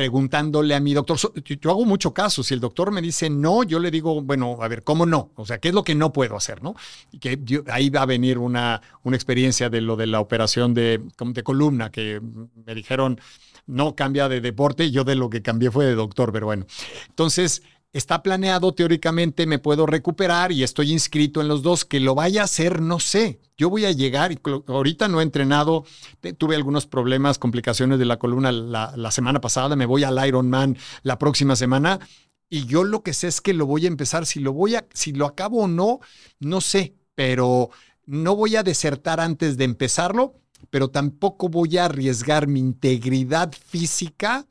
preguntándole 0.00 0.74
a 0.74 0.80
mi 0.80 0.94
doctor. 0.94 1.18
Yo 1.44 1.70
hago 1.70 1.84
mucho 1.84 2.14
caso. 2.14 2.42
Si 2.42 2.54
el 2.54 2.60
doctor 2.60 2.90
me 2.90 3.02
dice 3.02 3.28
no, 3.28 3.64
yo 3.64 3.78
le 3.78 3.90
digo, 3.90 4.22
bueno, 4.22 4.56
a 4.62 4.66
ver, 4.66 4.82
¿cómo 4.82 5.04
no? 5.04 5.30
O 5.34 5.44
sea, 5.44 5.58
¿qué 5.58 5.68
es 5.68 5.74
lo 5.74 5.84
que 5.84 5.94
no 5.94 6.10
puedo 6.10 6.36
hacer? 6.36 6.62
¿no? 6.62 6.74
Y 7.12 7.18
que 7.18 7.38
ahí 7.70 7.90
va 7.90 8.00
a 8.00 8.06
venir 8.06 8.38
una, 8.38 8.80
una 9.02 9.14
experiencia 9.14 9.68
de 9.68 9.82
lo 9.82 9.96
de 9.96 10.06
la 10.06 10.20
operación 10.20 10.72
de, 10.72 11.02
de 11.18 11.42
columna, 11.42 11.90
que 11.90 12.18
me 12.64 12.74
dijeron, 12.74 13.20
no 13.66 13.94
cambia 13.94 14.30
de 14.30 14.40
deporte, 14.40 14.90
yo 14.90 15.04
de 15.04 15.16
lo 15.16 15.28
que 15.28 15.42
cambié 15.42 15.70
fue 15.70 15.84
de 15.84 15.94
doctor, 15.94 16.32
pero 16.32 16.46
bueno. 16.46 16.64
Entonces, 17.10 17.62
está 17.92 18.22
planeado 18.22 18.72
teóricamente, 18.72 19.46
me 19.46 19.58
puedo 19.58 19.86
recuperar 19.86 20.52
y 20.52 20.62
estoy 20.62 20.92
inscrito 20.92 21.40
en 21.40 21.48
los 21.48 21.62
dos. 21.62 21.84
Que 21.84 22.00
lo 22.00 22.14
vaya 22.14 22.42
a 22.42 22.44
hacer, 22.44 22.80
no 22.80 23.00
sé. 23.00 23.40
Yo 23.56 23.68
voy 23.68 23.84
a 23.84 23.92
llegar 23.92 24.32
y 24.32 24.38
ahorita 24.66 25.08
no 25.08 25.20
he 25.20 25.22
entrenado, 25.22 25.84
tuve 26.38 26.56
algunos 26.56 26.86
problemas, 26.86 27.38
complicaciones 27.38 27.98
de 27.98 28.06
la 28.06 28.18
columna 28.18 28.52
la, 28.52 29.10
semana 29.10 29.40
pasada, 29.40 29.76
me 29.76 29.86
voy 29.86 30.04
al 30.04 30.26
Ironman 30.26 30.78
la 31.02 31.18
próxima 31.18 31.56
semana 31.56 32.00
y 32.48 32.64
yo 32.66 32.84
lo 32.84 33.02
que 33.02 33.12
sé 33.12 33.28
es 33.28 33.40
que 33.40 33.52
lo 33.52 33.66
voy 33.66 33.84
a 33.84 33.88
empezar. 33.88 34.26
Si 34.26 34.40
lo 34.40 34.52
voy 34.52 34.76
a, 34.76 34.86
si 34.94 35.12
lo 35.12 35.26
acabo 35.26 35.62
o 35.62 35.68
no, 35.68 36.00
no 36.38 36.60
sé, 36.60 36.94
pero 37.14 37.70
no 38.06 38.34
voy 38.34 38.56
a 38.56 38.62
desertar 38.62 39.20
antes 39.20 39.56
de 39.56 39.64
empezarlo, 39.64 40.34
pero 40.70 40.88
tampoco 40.88 41.48
voy 41.48 41.78
a 41.78 41.84
arriesgar 41.84 42.46
mi 42.46 42.60
integridad 42.60 43.52
física 43.52 44.46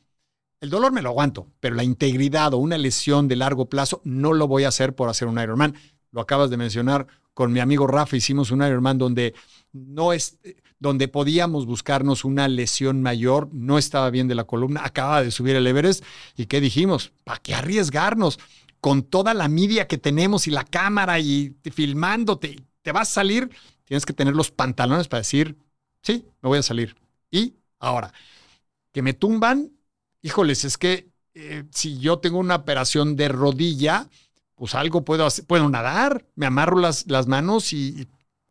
el 0.62 0.70
dolor 0.70 0.92
me 0.92 1.02
lo 1.02 1.10
aguanto, 1.10 1.48
pero 1.60 1.76
la 1.76 1.84
integridad 1.84 2.54
o 2.54 2.58
una 2.58 2.78
lesión 2.78 3.28
de 3.28 3.36
largo 3.36 3.70
plazo 3.70 4.02
no 4.04 4.34
lo 4.34 4.48
voy 4.48 4.66
a 4.66 4.70
hacer 4.70 4.94
por 4.94 5.10
hacer 5.10 5.28
un 5.28 5.40
Ironman. 5.40 5.76
Lo 6.12 6.22
acabas 6.22 6.50
de 6.50 6.58
mencionar 6.58 7.08
con 7.34 7.54
mi 7.54 7.60
amigo 7.60 7.88
Rafa, 7.88 8.18
hicimos 8.18 8.52
un 8.52 8.62
Ironman 8.62 8.98
donde 8.98 9.34
no 9.72 10.12
es, 10.12 10.38
donde 10.80 11.08
podíamos 11.08 11.66
buscarnos 11.66 12.26
una 12.26 12.48
lesión 12.48 13.02
mayor, 13.02 13.48
no 13.54 13.78
estaba 13.78 14.10
bien 14.10 14.28
de 14.28 14.36
la 14.36 14.44
columna, 14.44 14.82
acaba 14.84 15.24
de 15.24 15.32
subir 15.32 15.56
el 15.56 15.66
Everest 15.66 16.04
y 16.36 16.48
qué 16.48 16.60
dijimos, 16.60 17.14
¿para 17.24 17.40
qué 17.40 17.56
arriesgarnos? 17.56 18.40
Con 18.82 19.04
toda 19.04 19.34
la 19.34 19.48
media 19.48 19.88
que 19.88 19.98
tenemos 19.98 20.48
y 20.48 20.52
la 20.52 20.66
cámara 20.66 21.20
y 21.20 21.56
filmándote, 21.72 22.62
te 22.82 22.92
vas 22.92 23.10
a 23.10 23.14
salir, 23.14 23.50
tienes 23.86 24.06
que 24.06 24.14
tener 24.14 24.36
los 24.36 24.52
pantalones 24.52 25.08
para 25.08 25.22
decir, 25.22 25.56
sí, 26.02 26.26
me 26.42 26.50
voy 26.50 26.60
a 26.60 26.64
salir. 26.64 26.96
Y 27.32 27.56
ahora, 27.80 28.14
que 28.92 29.02
me 29.02 29.14
tumban, 29.14 29.72
híjoles, 30.22 30.66
es 30.66 30.78
que 30.78 31.10
eh, 31.34 31.64
si 31.72 32.00
yo 32.00 32.20
tengo 32.20 32.40
una 32.40 32.56
operación 32.56 33.16
de 33.16 33.30
rodilla, 33.30 34.10
pues 34.56 34.76
algo 34.76 35.06
puedo 35.06 35.26
hacer, 35.26 35.46
puedo 35.46 35.70
nadar, 35.70 36.26
me 36.36 36.46
amarro 36.46 36.80
las, 36.80 37.06
las 37.08 37.28
manos 37.28 37.72
y, 37.72 38.08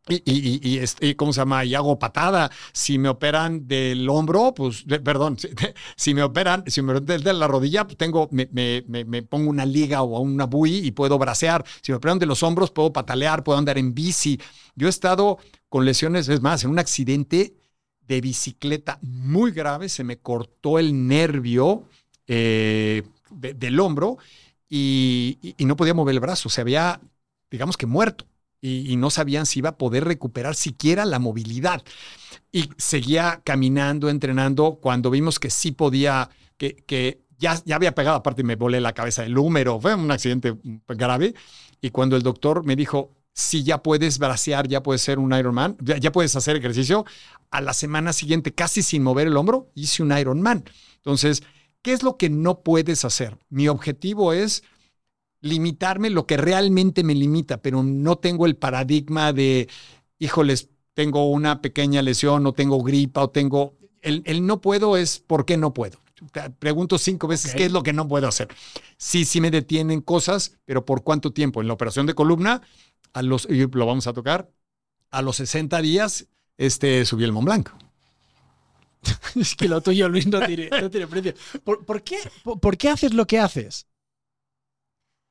y, 0.09 0.79
este, 0.79 1.17
¿cómo 1.17 1.33
se 1.33 1.41
llama? 1.41 1.65
Y 1.65 1.75
hago 1.75 1.99
patada. 1.99 2.51
Si 2.73 2.99
me 2.99 3.09
operan 3.09 3.67
del 3.69 4.09
hombro, 4.09 4.55
pues, 4.55 4.85
perdón, 5.05 5.37
si, 5.97 6.15
me 6.15 6.23
operan, 6.23 6.65
si 6.67 6.81
me 6.83 6.95
operan 6.95 7.23
de 7.23 7.33
la 7.35 7.47
rodilla, 7.47 7.85
pues 7.85 7.99
tengo, 7.99 8.29
me, 8.31 8.49
me, 8.53 8.83
me, 8.87 9.23
pongo 9.23 9.51
una 9.51 9.67
liga 9.67 10.03
o 10.03 10.21
una 10.21 10.47
bui 10.47 10.79
y 10.79 10.93
puedo 10.93 11.19
bracear. 11.19 11.65
Si 11.83 11.93
me 11.93 11.97
operan 11.97 12.19
de 12.19 12.27
los 12.27 12.43
hombros, 12.43 12.71
puedo 12.71 12.93
patalear, 12.93 13.45
puedo 13.45 13.59
andar 13.59 13.77
en 13.79 13.95
bici. 13.95 14.41
Yo 14.75 14.87
he 14.87 14.91
estado 14.91 15.39
con 15.69 15.85
lesiones, 15.85 16.29
es 16.29 16.41
más, 16.41 16.65
en 16.65 16.71
un 16.71 16.79
accidente 16.79 17.55
de 18.09 18.21
bicicleta 18.21 18.99
muy 19.03 19.53
grave, 19.53 19.89
se 19.89 20.03
me 20.03 20.17
cortó 20.19 20.79
el 20.79 21.07
nervio 21.07 21.85
eh, 22.27 23.03
de- 23.31 23.55
del 23.55 23.79
hombro 23.81 24.19
y, 24.69 25.39
no 25.59 25.77
podía 25.77 25.95
mover 25.95 26.15
el 26.15 26.21
brazo, 26.21 26.49
se 26.49 26.61
había, 26.61 27.01
digamos 27.51 27.77
que 27.77 27.87
muerto 27.87 28.27
y, 28.61 28.97
no 28.97 29.11
sabían 29.11 29.47
si 29.47 29.61
iba 29.61 29.71
a 29.71 29.79
poder 29.79 30.05
recuperar 30.05 30.55
siquiera 30.55 31.05
la 31.05 31.19
movilidad. 31.19 31.83
Y 32.51 32.71
seguía 32.77 33.41
caminando, 33.45 34.09
entrenando, 34.09 34.79
cuando 34.83 35.11
vimos 35.11 35.39
que 35.39 35.51
sí 35.51 35.71
podía, 35.73 36.29
que, 36.57 36.77
que 36.87 37.21
ya, 37.39 37.63
ya 37.65 37.77
había 37.77 37.95
pegado, 37.95 38.17
aparte 38.17 38.43
me 38.43 38.57
volé 38.57 38.81
la 38.81 38.95
cabeza 38.95 39.23
del 39.23 39.39
húmero, 39.39 39.81
fue 39.81 39.95
un 39.95 40.11
accidente 40.11 40.57
grave. 40.89 41.35
Y 41.81 41.91
cuando 41.91 42.17
el 42.17 42.23
doctor 42.23 42.65
me 42.65 42.75
dijo, 42.75 43.13
si 43.39 43.63
ya 43.63 43.85
puedes 43.85 44.19
bracear, 44.19 44.67
ya 44.67 44.83
puedes 44.83 45.01
ser 45.01 45.21
un 45.21 45.33
Ironman, 45.33 45.77
ya, 45.81 45.97
ya 45.97 46.11
puedes 46.11 46.35
hacer 46.35 46.57
ejercicio, 46.57 47.05
a 47.53 47.61
la 47.61 47.73
semana 47.73 48.13
siguiente, 48.13 48.53
casi 48.53 48.83
sin 48.83 49.05
mover 49.05 49.29
el 49.29 49.37
hombro, 49.37 49.71
hice 49.77 50.03
un 50.03 50.11
Ironman. 50.11 50.65
Entonces, 50.97 51.45
¿qué 51.81 51.93
es 51.93 52.03
lo 52.03 52.17
que 52.17 52.31
no 52.31 52.63
puedes 52.63 53.05
hacer? 53.05 53.39
Mi 53.49 53.69
objetivo 53.69 54.33
es 54.33 54.65
limitarme 55.41 56.11
lo 56.11 56.27
que 56.27 56.37
realmente 56.37 57.05
me 57.05 57.15
limita, 57.15 57.63
pero 57.63 57.85
no 57.85 58.17
tengo 58.17 58.45
el 58.45 58.57
paradigma 58.57 59.33
de, 59.33 59.69
híjoles, 60.19 60.71
tengo 60.95 61.31
una 61.31 61.63
pequeña 61.63 62.03
lesión 62.03 62.45
o 62.45 62.53
tengo 62.55 62.83
gripa 62.83 63.23
o 63.23 63.31
tengo... 63.31 63.77
El, 64.03 64.23
el 64.27 64.45
no 64.47 64.61
puedo 64.61 64.97
es 64.97 65.21
¿por 65.21 65.45
qué 65.45 65.57
no 65.57 65.73
puedo? 65.73 66.01
Te 66.33 66.51
pregunto 66.51 66.99
cinco 66.99 67.29
veces 67.29 67.55
qué 67.55 67.67
es 67.67 67.73
lo 67.73 67.85
que 67.85 67.93
no 67.93 68.09
puedo 68.09 68.27
hacer. 68.27 68.49
Sí, 68.97 69.25
sí 69.25 69.41
me 69.41 69.53
detienen 69.53 70.01
cosas, 70.01 70.59
pero 70.65 70.85
¿por 70.85 71.05
cuánto 71.05 71.31
tiempo? 71.31 71.61
En 71.61 71.69
la 71.69 71.75
operación 71.75 72.07
de 72.07 72.15
columna, 72.15 72.63
a 73.13 73.23
los, 73.23 73.47
y 73.51 73.67
lo 73.67 73.87
vamos 73.87 74.07
a 74.07 74.13
tocar, 74.13 74.51
a 75.11 75.23
los 75.23 75.37
60 75.37 75.81
días 75.83 76.29
este, 76.57 77.05
subí 77.05 77.25
el 77.25 77.33
Mont 77.33 77.47
Blanc. 77.47 77.71
Es 79.37 79.55
que 79.55 79.69
lo 79.69 79.81
tuyo, 79.81 80.09
Luis, 80.09 80.27
no 80.27 80.45
tiene, 80.45 80.69
no 80.71 80.91
tiene 80.91 81.07
precio. 81.07 81.35
¿Por, 81.65 81.85
por 81.85 82.03
qué, 82.03 82.19
por, 82.43 82.61
por 82.61 82.77
qué 82.77 82.91
haces 82.91 83.15
lo 83.15 83.27
que 83.27 83.39
haces? 83.39 83.87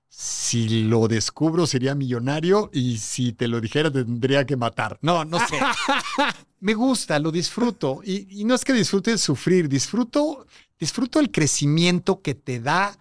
Si 0.10 0.84
lo 0.84 1.08
descubro 1.08 1.68
sería 1.68 1.94
millonario 1.94 2.70
y 2.74 2.98
si 2.98 3.34
te 3.34 3.48
lo 3.48 3.60
dijera 3.60 3.92
tendría 3.92 4.46
que 4.46 4.56
matar. 4.56 4.98
No, 5.02 5.26
no 5.26 5.38
sé. 5.40 5.60
Me 6.60 6.74
gusta, 6.74 7.20
lo 7.20 7.32
disfruto. 7.32 8.02
Y, 8.04 8.42
y 8.42 8.46
no 8.46 8.56
es 8.56 8.64
que 8.64 8.74
disfrute 8.74 9.18
sufrir, 9.18 9.70
disfruto, 9.70 10.48
disfruto 10.80 11.20
el 11.20 11.30
crecimiento 11.30 12.22
que 12.22 12.34
te 12.36 12.60
da 12.60 12.98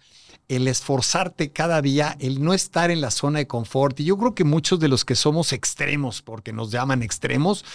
el 0.47 0.67
esforzarte 0.67 1.51
cada 1.51 1.81
día, 1.81 2.15
el 2.19 2.41
no 2.43 2.53
estar 2.53 2.91
en 2.91 3.01
la 3.01 3.11
zona 3.11 3.39
de 3.39 3.47
confort. 3.47 3.99
Y 3.99 4.05
yo 4.05 4.17
creo 4.17 4.33
que 4.35 4.43
muchos 4.43 4.79
de 4.79 4.87
los 4.87 5.03
que 5.05 5.15
somos 5.15 5.53
extremos, 5.53 6.21
porque 6.21 6.53
nos 6.53 6.71
llaman 6.71 7.03
extremos, 7.03 7.65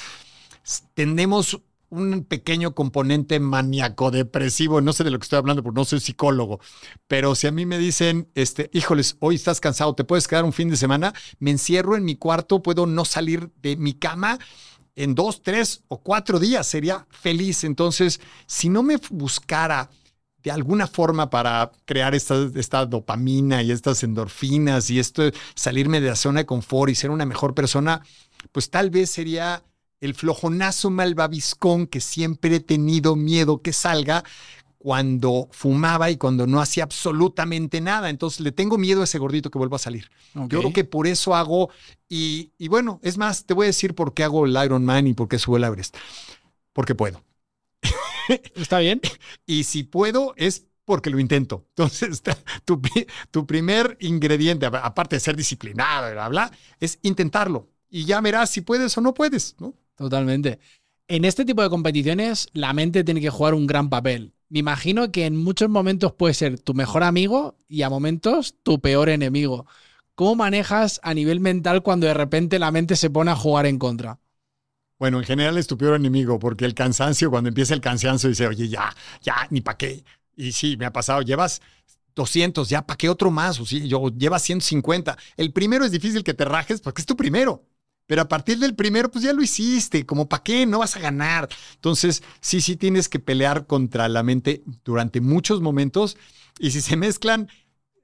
s- 0.64 0.82
tendemos 0.94 1.61
un 1.90 2.24
pequeño 2.24 2.74
componente 2.74 3.38
maníaco 3.38 4.11
depresivo. 4.11 4.80
No 4.80 4.94
sé 4.94 5.04
de 5.04 5.11
lo 5.11 5.18
que 5.18 5.24
estoy 5.24 5.37
hablando 5.38 5.62
porque 5.62 5.78
no 5.78 5.85
soy 5.85 6.00
psicólogo, 6.00 6.58
pero 7.06 7.35
si 7.35 7.46
a 7.46 7.52
mí 7.52 7.66
me 7.66 7.76
dicen, 7.78 8.30
este, 8.35 8.70
híjoles, 8.72 9.16
hoy 9.20 9.35
estás 9.35 9.61
cansado, 9.61 9.94
te 9.94 10.04
puedes 10.04 10.26
quedar 10.26 10.44
un 10.44 10.54
fin 10.54 10.70
de 10.70 10.78
semana, 10.78 11.12
me 11.38 11.50
encierro 11.50 11.94
en 11.94 12.04
mi 12.04 12.16
cuarto, 12.16 12.62
puedo 12.62 12.87
no 12.87 13.04
salir 13.04 13.50
de 13.61 13.76
mi 13.76 13.92
cama 13.92 14.38
en 14.96 15.14
dos, 15.14 15.42
tres 15.42 15.82
o 15.88 15.98
cuatro 16.02 16.38
días, 16.38 16.66
sería 16.66 17.06
feliz. 17.11 17.64
Entonces, 17.64 18.20
si 18.46 18.70
no 18.70 18.82
me 18.82 18.96
buscara 19.11 19.90
de 20.42 20.50
alguna 20.50 20.87
forma 20.87 21.31
para 21.31 21.70
crear 21.85 22.14
esta, 22.14 22.50
esta 22.55 22.85
dopamina 22.87 23.62
y 23.62 23.70
estas 23.70 24.02
endorfinas 24.02 24.90
y 24.90 24.98
esto, 24.98 25.31
salirme 25.55 26.00
de 26.00 26.09
la 26.09 26.16
zona 26.16 26.40
de 26.40 26.46
confort 26.46 26.90
y 26.90 26.94
ser 26.94 27.11
una 27.11 27.26
mejor 27.26 27.55
persona, 27.55 28.02
pues 28.50 28.70
tal 28.70 28.90
vez 28.90 29.11
sería 29.11 29.62
el 30.00 30.14
flojonazo 30.14 30.90
malvaviscón 30.90 31.87
que 31.87 32.00
siempre 32.00 32.57
he 32.57 32.61
tenido 32.61 33.14
miedo 33.14 33.62
que 33.62 33.72
salga 33.72 34.24
cuando 34.78 35.48
fumaba 35.52 36.11
y 36.11 36.16
cuando 36.16 36.48
no 36.48 36.61
hacía 36.61 36.83
absolutamente 36.83 37.81
nada. 37.81 38.11
Entonces 38.11 38.40
le 38.40 38.50
tengo 38.50 38.78
miedo 38.78 39.02
a 39.02 39.05
ese 39.05 39.20
gordito 39.20 39.48
que 39.48 39.59
vuelva 39.59 39.76
a 39.76 39.78
salir. 39.78 40.11
Yo 40.35 40.59
creo 40.59 40.72
que 40.72 40.83
por 40.83 41.07
eso 41.07 41.37
hago, 41.37 41.70
y, 42.09 42.50
y 42.59 42.66
bueno, 42.66 42.98
es 43.05 43.16
más, 43.16 43.46
te 43.46 43.55
voy 43.55 43.66
a 43.66 43.68
decir 43.68 43.94
por 43.94 44.12
qué 44.12 44.24
hago 44.24 44.44
el 44.44 44.57
Iron 44.64 44.85
Man 44.85 45.07
y 45.07 45.14
por 45.14 45.28
qué 45.28 45.38
subo 45.38 45.57
el 45.57 45.64
Everest. 45.64 45.96
Porque 46.72 46.96
puedo. 46.96 47.22
¿Está 48.54 48.78
bien? 48.78 49.00
Y 49.46 49.64
si 49.64 49.82
puedo, 49.82 50.35
es 50.37 50.66
porque 50.85 51.11
lo 51.11 51.18
intento. 51.18 51.66
Entonces, 51.76 52.22
tu, 52.64 52.80
tu 53.30 53.46
primer 53.46 53.96
ingrediente, 54.00 54.66
aparte 54.66 55.16
de 55.16 55.20
ser 55.20 55.37
disciplinado, 55.37 56.12
bla, 56.12 56.28
bla, 56.28 56.52
es 56.80 56.98
intentarlo. 57.02 57.68
Y 57.88 58.04
ya 58.04 58.20
verás 58.20 58.50
si 58.50 58.62
puedes 58.62 58.96
o 58.96 59.00
no 59.00 59.14
puedes, 59.14 59.56
¿no? 59.58 59.74
Totalmente. 59.96 60.58
En 61.08 61.24
este 61.24 61.44
tipo 61.44 61.62
de 61.62 61.68
competiciones, 61.68 62.48
la 62.52 62.72
mente 62.72 63.04
tiene 63.04 63.20
que 63.20 63.30
jugar 63.30 63.54
un 63.54 63.66
gran 63.66 63.90
papel. 63.90 64.32
Me 64.48 64.61
imagino 64.61 65.11
que 65.12 65.26
en 65.26 65.37
muchos 65.37 65.68
momentos 65.68 66.12
puede 66.12 66.35
ser 66.35 66.58
tu 66.58 66.74
mejor 66.74 67.02
amigo 67.02 67.56
y 67.68 67.82
a 67.82 67.90
momentos 67.90 68.54
tu 68.62 68.80
peor 68.80 69.08
enemigo. 69.08 69.66
¿Cómo 70.14 70.37
manejas 70.37 71.00
a 71.02 71.14
nivel 71.14 71.40
mental 71.40 71.82
cuando 71.82 72.06
de 72.06 72.14
repente 72.14 72.58
la 72.58 72.70
mente 72.70 72.96
se 72.96 73.11
pone 73.11 73.30
a 73.30 73.37
jugar 73.37 73.66
en 73.66 73.78
contra? 73.78 74.20
Bueno, 75.02 75.18
en 75.18 75.24
general 75.24 75.58
es 75.58 75.66
enemigo, 75.68 76.38
porque 76.38 76.64
el 76.64 76.74
cansancio, 76.74 77.28
cuando 77.28 77.48
empieza 77.48 77.74
el 77.74 77.80
cansancio, 77.80 78.28
dice, 78.28 78.46
oye, 78.46 78.68
ya, 78.68 78.94
ya, 79.20 79.48
ni 79.50 79.60
para 79.60 79.76
qué. 79.76 80.04
Y 80.36 80.52
sí, 80.52 80.76
me 80.76 80.86
ha 80.86 80.92
pasado, 80.92 81.22
llevas 81.22 81.60
200, 82.14 82.68
ya, 82.68 82.86
¿para 82.86 82.96
qué 82.96 83.08
otro 83.08 83.32
más? 83.32 83.58
O 83.58 83.66
sí, 83.66 83.88
yo 83.88 84.10
llevas 84.16 84.42
150. 84.42 85.18
El 85.36 85.52
primero 85.52 85.84
es 85.84 85.90
difícil 85.90 86.22
que 86.22 86.34
te 86.34 86.44
rajes 86.44 86.80
porque 86.80 87.02
es 87.02 87.06
tu 87.06 87.16
primero. 87.16 87.64
Pero 88.06 88.22
a 88.22 88.28
partir 88.28 88.60
del 88.60 88.76
primero, 88.76 89.10
pues 89.10 89.24
ya 89.24 89.32
lo 89.32 89.42
hiciste, 89.42 90.06
como 90.06 90.28
para 90.28 90.44
qué, 90.44 90.66
no 90.66 90.78
vas 90.78 90.94
a 90.94 91.00
ganar. 91.00 91.48
Entonces, 91.74 92.22
sí, 92.40 92.60
sí 92.60 92.76
tienes 92.76 93.08
que 93.08 93.18
pelear 93.18 93.66
contra 93.66 94.08
la 94.08 94.22
mente 94.22 94.62
durante 94.84 95.20
muchos 95.20 95.60
momentos. 95.60 96.16
Y 96.60 96.70
si 96.70 96.80
se 96.80 96.96
mezclan 96.96 97.48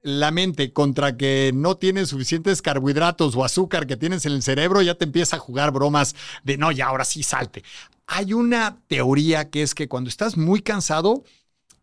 la 0.01 0.31
mente 0.31 0.71
contra 0.73 1.17
que 1.17 1.51
no 1.53 1.77
tienes 1.77 2.09
suficientes 2.09 2.61
carbohidratos 2.61 3.35
o 3.35 3.43
azúcar 3.43 3.85
que 3.87 3.97
tienes 3.97 4.25
en 4.25 4.33
el 4.33 4.43
cerebro, 4.43 4.81
ya 4.81 4.95
te 4.95 5.05
empieza 5.05 5.35
a 5.35 5.39
jugar 5.39 5.71
bromas 5.71 6.15
de 6.43 6.57
no, 6.57 6.71
ya 6.71 6.87
ahora 6.87 7.05
sí 7.05 7.23
salte. 7.23 7.63
Hay 8.07 8.33
una 8.33 8.79
teoría 8.87 9.49
que 9.49 9.61
es 9.61 9.75
que 9.75 9.87
cuando 9.87 10.09
estás 10.09 10.37
muy 10.37 10.61
cansado, 10.61 11.23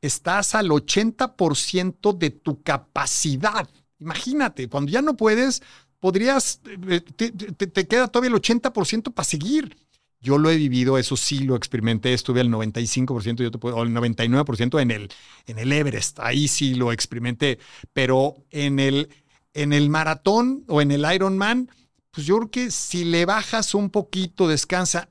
estás 0.01 0.55
al 0.55 0.71
80% 0.73 2.13
de 2.13 2.31
tu 2.31 2.63
capacidad. 2.63 3.69
Imagínate, 4.01 4.69
cuando 4.69 4.93
ya 4.93 5.03
no 5.03 5.17
puedes, 5.17 5.63
podrías, 6.01 6.61
eh, 6.89 7.01
te, 7.01 7.31
te- 7.33 7.67
te 7.67 7.87
queda 7.89 8.09
todavía 8.09 8.29
el 8.31 8.35
80% 8.37 9.13
para 9.13 9.25
seguir. 9.25 9.77
Yo 10.21 10.39
lo 10.39 10.51
he 10.51 10.57
vivido, 10.57 10.99
eso 10.99 11.17
sí 11.17 11.41
lo 11.41 11.57
experimenté, 11.57 12.13
estuve 12.13 12.41
al 12.41 12.49
95%, 12.49 13.43
yo 13.43 13.51
te 13.51 13.59
puedo, 13.59 13.77
o 13.77 13.83
al 13.83 13.91
99% 13.91 14.81
en 14.81 14.91
el, 14.91 15.09
en 15.47 15.59
el 15.59 15.73
Everest, 15.73 16.19
ahí 16.21 16.49
sí 16.49 16.75
lo 16.75 16.93
experimenté, 16.93 17.59
pero 17.93 18.35
en 18.51 18.79
el, 18.79 19.11
en 19.55 19.73
el 19.73 19.89
maratón 19.91 20.65
o 20.69 20.81
en 20.81 20.91
el 20.91 21.07
Ironman, 21.13 21.71
pues 22.11 22.27
yo 22.27 22.37
creo 22.39 22.51
que 22.51 22.71
si 22.71 23.05
le 23.05 23.27
bajas 23.27 23.75
un 23.75 23.91
poquito, 23.91 24.49
descansa, 24.49 25.11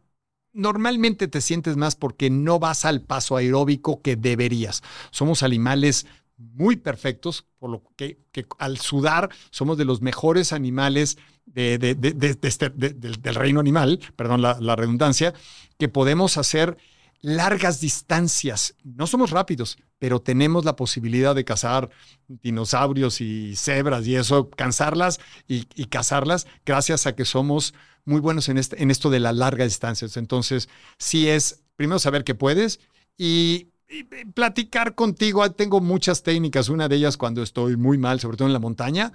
normalmente 0.53 1.27
te 1.27 1.41
sientes 1.41 1.77
más 1.77 1.95
porque 1.95 2.29
no 2.29 2.57
vas 2.57 2.85
al 2.85 3.01
paso 3.01 3.35
aeróbico 3.35 4.01
que 4.01 4.15
deberías. 4.15 4.81
Somos 5.11 5.43
animales 5.43 6.07
muy 6.37 6.75
perfectos, 6.75 7.45
por 7.59 7.69
lo 7.69 7.83
que, 7.95 8.19
que 8.31 8.45
al 8.59 8.77
sudar 8.77 9.29
somos 9.51 9.77
de 9.77 9.85
los 9.85 10.01
mejores 10.01 10.51
animales 10.53 11.17
de, 11.45 11.77
de- 11.77 11.95
de- 11.95 12.37
este- 12.41 12.69
de- 12.69 12.89
del- 12.89 13.35
reino 13.35 13.59
animal, 13.59 13.99
perdón 14.15 14.41
la, 14.41 14.57
redundancia, 14.75 15.33
que 15.77 15.87
podemos 15.87 16.37
hacer 16.37 16.77
largas 17.21 17.79
distancias. 17.79 18.75
No 18.83 19.07
somos 19.07 19.31
rápidos, 19.31 19.77
pero 19.97 20.19
tenemos 20.19 20.65
la 20.65 20.75
posibilidad 20.75 21.33
de 21.33 21.45
cazar 21.45 21.89
dinosaurios 22.27 23.21
y 23.21 23.55
cebras 23.55 24.05
y 24.05 24.15
eso, 24.15 24.49
cansarlas 24.49 25.19
y, 25.47 25.67
y 25.75 25.85
cazarlas 25.85 26.47
gracias 26.65 27.07
a 27.07 27.15
que 27.15 27.25
somos 27.25 27.73
muy 28.03 28.19
buenos 28.21 28.49
en, 28.49 28.57
este- 28.57 28.81
en 28.83 28.91
esto 28.91 29.09
de 29.09 29.19
las 29.19 29.35
largas 29.35 29.67
distancias. 29.69 30.17
Entonces, 30.17 30.69
sí 30.97 31.27
es 31.29 31.63
primero 31.75 31.99
saber 31.99 32.23
que 32.23 32.35
puedes 32.35 32.79
y 33.17 33.69
platicar 34.03 34.95
contigo. 34.95 35.43
Ah, 35.43 35.49
Tengo 35.49 35.81
muchas 35.81 36.23
técnicas. 36.23 36.69
Una 36.69 36.88
de 36.88 36.95
ellas 36.97 37.17
cuando 37.17 37.41
estoy 37.43 37.77
muy 37.77 37.97
mal, 37.97 38.19
sobre 38.19 38.38
todo 38.38 38.47
en 38.47 38.53
la 38.53 38.60
montaña, 38.60 39.12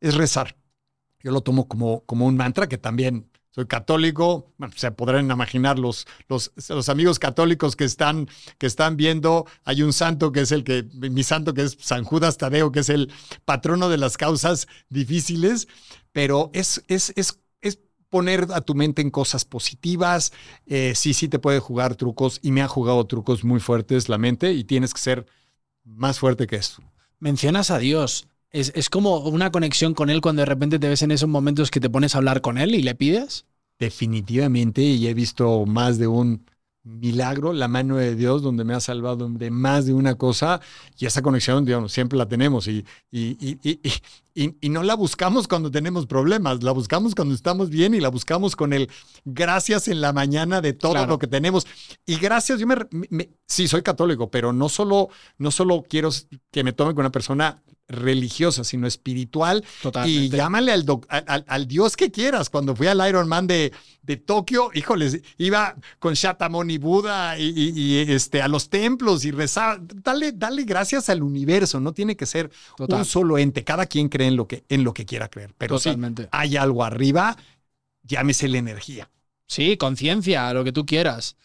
es 0.00 0.14
rezar. 0.14 0.56
Yo 1.20 1.32
lo 1.32 1.40
tomo 1.40 1.68
como, 1.68 2.04
como 2.04 2.26
un 2.26 2.36
mantra 2.36 2.68
que 2.68 2.78
también 2.78 3.30
soy 3.50 3.66
católico. 3.66 4.52
Bueno, 4.56 4.72
se 4.76 4.90
podrán 4.92 5.30
imaginar 5.30 5.78
los, 5.78 6.06
los, 6.28 6.52
los 6.68 6.88
amigos 6.88 7.18
católicos 7.18 7.74
que 7.74 7.84
están, 7.84 8.28
que 8.58 8.66
están 8.66 8.96
viendo. 8.96 9.46
Hay 9.64 9.82
un 9.82 9.92
santo 9.92 10.30
que 10.30 10.42
es 10.42 10.52
el 10.52 10.62
que, 10.62 10.84
mi 10.94 11.24
santo 11.24 11.54
que 11.54 11.62
es 11.62 11.76
San 11.80 12.04
Judas 12.04 12.38
Tadeo, 12.38 12.70
que 12.70 12.80
es 12.80 12.88
el 12.88 13.12
patrono 13.44 13.88
de 13.88 13.98
las 13.98 14.16
causas 14.16 14.68
difíciles, 14.88 15.66
pero 16.12 16.50
es, 16.52 16.84
es, 16.86 17.12
es, 17.16 17.32
es 17.32 17.40
poner 18.10 18.46
a 18.52 18.60
tu 18.60 18.74
mente 18.74 19.02
en 19.02 19.10
cosas 19.10 19.44
positivas. 19.44 20.32
Eh, 20.66 20.92
sí, 20.94 21.14
sí 21.14 21.28
te 21.28 21.38
puede 21.38 21.60
jugar 21.60 21.96
trucos 21.96 22.38
y 22.42 22.52
me 22.52 22.62
ha 22.62 22.68
jugado 22.68 23.06
trucos 23.06 23.44
muy 23.44 23.60
fuertes 23.60 24.08
la 24.08 24.18
mente 24.18 24.52
y 24.52 24.64
tienes 24.64 24.94
que 24.94 25.00
ser 25.00 25.26
más 25.84 26.18
fuerte 26.18 26.46
que 26.46 26.56
esto. 26.56 26.82
Mencionas 27.20 27.70
a 27.70 27.78
Dios. 27.78 28.28
Es, 28.50 28.72
es 28.74 28.88
como 28.88 29.18
una 29.18 29.50
conexión 29.50 29.94
con 29.94 30.08
Él 30.08 30.20
cuando 30.20 30.40
de 30.40 30.46
repente 30.46 30.78
te 30.78 30.88
ves 30.88 31.02
en 31.02 31.10
esos 31.10 31.28
momentos 31.28 31.70
que 31.70 31.80
te 31.80 31.90
pones 31.90 32.14
a 32.14 32.18
hablar 32.18 32.40
con 32.40 32.58
Él 32.58 32.74
y 32.74 32.82
le 32.82 32.94
pides. 32.94 33.44
Definitivamente, 33.78 34.82
y 34.82 35.06
he 35.06 35.14
visto 35.14 35.66
más 35.66 35.98
de 35.98 36.06
un 36.06 36.44
milagro, 36.82 37.52
la 37.52 37.68
mano 37.68 37.96
de 37.96 38.14
Dios, 38.14 38.42
donde 38.42 38.64
me 38.64 38.74
ha 38.74 38.80
salvado 38.80 39.28
de 39.28 39.50
más 39.50 39.86
de 39.86 39.92
una 39.92 40.16
cosa, 40.16 40.60
y 40.98 41.06
esa 41.06 41.22
conexión, 41.22 41.64
digamos, 41.64 41.92
siempre 41.92 42.18
la 42.18 42.26
tenemos, 42.26 42.66
y, 42.66 42.84
y, 43.10 43.36
y, 43.62 43.80
y, 44.38 44.68
no 44.68 44.84
la 44.84 44.94
buscamos 44.94 45.48
cuando 45.48 45.70
tenemos 45.70 46.06
problemas, 46.06 46.62
la 46.62 46.70
buscamos 46.70 47.14
cuando 47.14 47.34
estamos 47.34 47.70
bien 47.70 47.94
y 47.94 48.00
la 48.00 48.08
buscamos 48.08 48.54
con 48.54 48.72
el 48.72 48.88
gracias 49.24 49.88
en 49.88 50.00
la 50.00 50.12
mañana 50.12 50.60
de 50.60 50.72
todo 50.72 51.06
lo 51.06 51.18
que 51.18 51.26
tenemos. 51.26 51.66
Y 52.06 52.16
gracias, 52.16 52.60
yo 52.60 52.66
me, 52.66 52.76
sí, 53.46 53.66
soy 53.66 53.82
católico, 53.82 54.30
pero 54.30 54.52
no 54.52 54.68
solo, 54.68 55.08
no 55.38 55.50
solo 55.50 55.84
quiero 55.88 56.10
que 56.52 56.62
me 56.62 56.72
tome 56.72 56.94
con 56.94 57.00
una 57.00 57.12
persona 57.12 57.62
religiosa, 57.88 58.64
sino 58.64 58.86
espiritual. 58.86 59.64
Y 60.04 60.28
llámale 60.28 60.72
al, 60.72 60.84
al, 61.08 61.66
Dios 61.66 61.96
que 61.96 62.10
quieras. 62.10 62.50
Cuando 62.50 62.76
fui 62.76 62.86
al 62.86 63.06
Ironman 63.08 63.46
de, 63.46 63.72
de 64.02 64.16
Tokio, 64.16 64.70
híjoles, 64.74 65.20
iba 65.38 65.74
con 65.98 66.14
Shatamoni 66.14 66.78
Buda 66.78 67.38
y, 67.38 67.98
este, 68.10 68.42
a 68.42 68.48
los 68.48 68.68
templos 68.68 69.24
y 69.24 69.30
rezaba. 69.30 69.80
Dale, 69.80 70.32
dale 70.32 70.64
gracias 70.64 71.08
al 71.08 71.22
universo, 71.22 71.80
no 71.80 71.92
tiene 71.92 72.16
que 72.16 72.26
ser 72.26 72.50
un 72.78 73.04
solo 73.04 73.38
ente. 73.38 73.64
Cada 73.64 73.86
quien 73.86 74.08
cree 74.08 74.27
en 74.28 74.36
lo 74.36 74.46
que, 74.46 74.64
en 74.68 74.84
lo 74.84 74.94
que 74.94 75.06
quiera 75.06 75.28
creer. 75.28 75.54
Pero 75.58 75.78
si 75.78 75.90
hay 76.30 76.56
algo 76.56 76.84
arriba, 76.84 77.36
llámese 78.02 78.48
la 78.48 78.58
energía. 78.58 79.10
Sí, 79.46 79.76
conciencia, 79.76 80.52
lo 80.52 80.64
que 80.64 80.72
tú 80.72 80.86
quieras. 80.86 81.36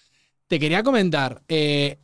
Te 0.48 0.60
quería 0.60 0.84
comentar, 0.84 1.42
eh, 1.48 2.00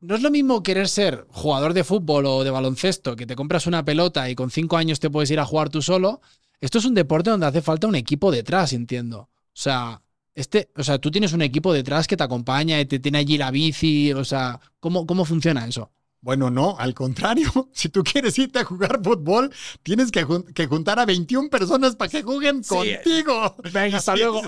no 0.00 0.16
es 0.16 0.22
lo 0.22 0.30
mismo 0.30 0.62
querer 0.62 0.88
ser 0.88 1.26
jugador 1.28 1.74
de 1.74 1.84
fútbol 1.84 2.26
o 2.26 2.44
de 2.44 2.50
baloncesto, 2.50 3.16
que 3.16 3.26
te 3.26 3.36
compras 3.36 3.66
una 3.66 3.84
pelota 3.84 4.28
y 4.28 4.34
con 4.34 4.50
cinco 4.50 4.76
años 4.76 4.98
te 5.00 5.10
puedes 5.10 5.30
ir 5.30 5.40
a 5.40 5.44
jugar 5.44 5.68
tú 5.70 5.80
solo. 5.80 6.20
Esto 6.60 6.78
es 6.78 6.84
un 6.84 6.94
deporte 6.94 7.30
donde 7.30 7.46
hace 7.46 7.62
falta 7.62 7.86
un 7.86 7.94
equipo 7.94 8.30
detrás, 8.30 8.72
entiendo. 8.72 9.18
O 9.18 9.30
sea, 9.52 10.02
este, 10.34 10.70
o 10.76 10.82
sea, 10.82 10.98
tú 10.98 11.10
tienes 11.10 11.32
un 11.32 11.42
equipo 11.42 11.72
detrás 11.72 12.06
que 12.06 12.16
te 12.16 12.24
acompaña 12.24 12.80
y 12.80 12.86
te 12.86 12.98
tiene 12.98 13.18
allí 13.18 13.38
la 13.38 13.50
bici. 13.50 14.12
O 14.12 14.24
sea, 14.24 14.60
¿cómo, 14.80 15.06
cómo 15.06 15.24
funciona 15.24 15.66
eso? 15.66 15.90
Bueno, 16.22 16.50
no, 16.50 16.76
al 16.78 16.94
contrario. 16.94 17.50
Si 17.72 17.88
tú 17.88 18.04
quieres 18.04 18.38
irte 18.38 18.60
a 18.60 18.64
jugar 18.64 19.00
fútbol, 19.02 19.52
tienes 19.82 20.12
que, 20.12 20.22
juntar 20.66 21.00
a 21.00 21.04
21 21.04 21.50
personas 21.50 21.96
para 21.96 22.10
que 22.10 22.22
jueguen 22.22 22.62
contigo. 22.62 23.56
Venga, 23.72 23.98
hasta 23.98 24.14
luego. 24.14 24.40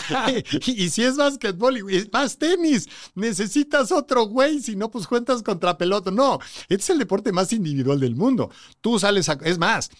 y, 0.66 0.88
si 0.88 1.02
es 1.02 1.16
básquetbol 1.16 1.78
y 1.78 2.08
más 2.10 2.38
tenis, 2.38 2.88
necesitas 3.14 3.92
otro 3.92 4.24
güey, 4.24 4.60
si 4.60 4.76
no, 4.76 4.90
pues 4.90 5.06
cuentas 5.06 5.42
contra 5.42 5.76
pelota. 5.76 6.10
No, 6.10 6.38
este 6.70 6.74
es 6.74 6.90
el 6.90 6.98
deporte 6.98 7.32
más 7.32 7.52
individual 7.52 8.00
del 8.00 8.16
mundo. 8.16 8.50
Tú 8.80 8.98
sales 8.98 9.28
a... 9.28 9.34
Es 9.44 9.58
más, 9.58 9.90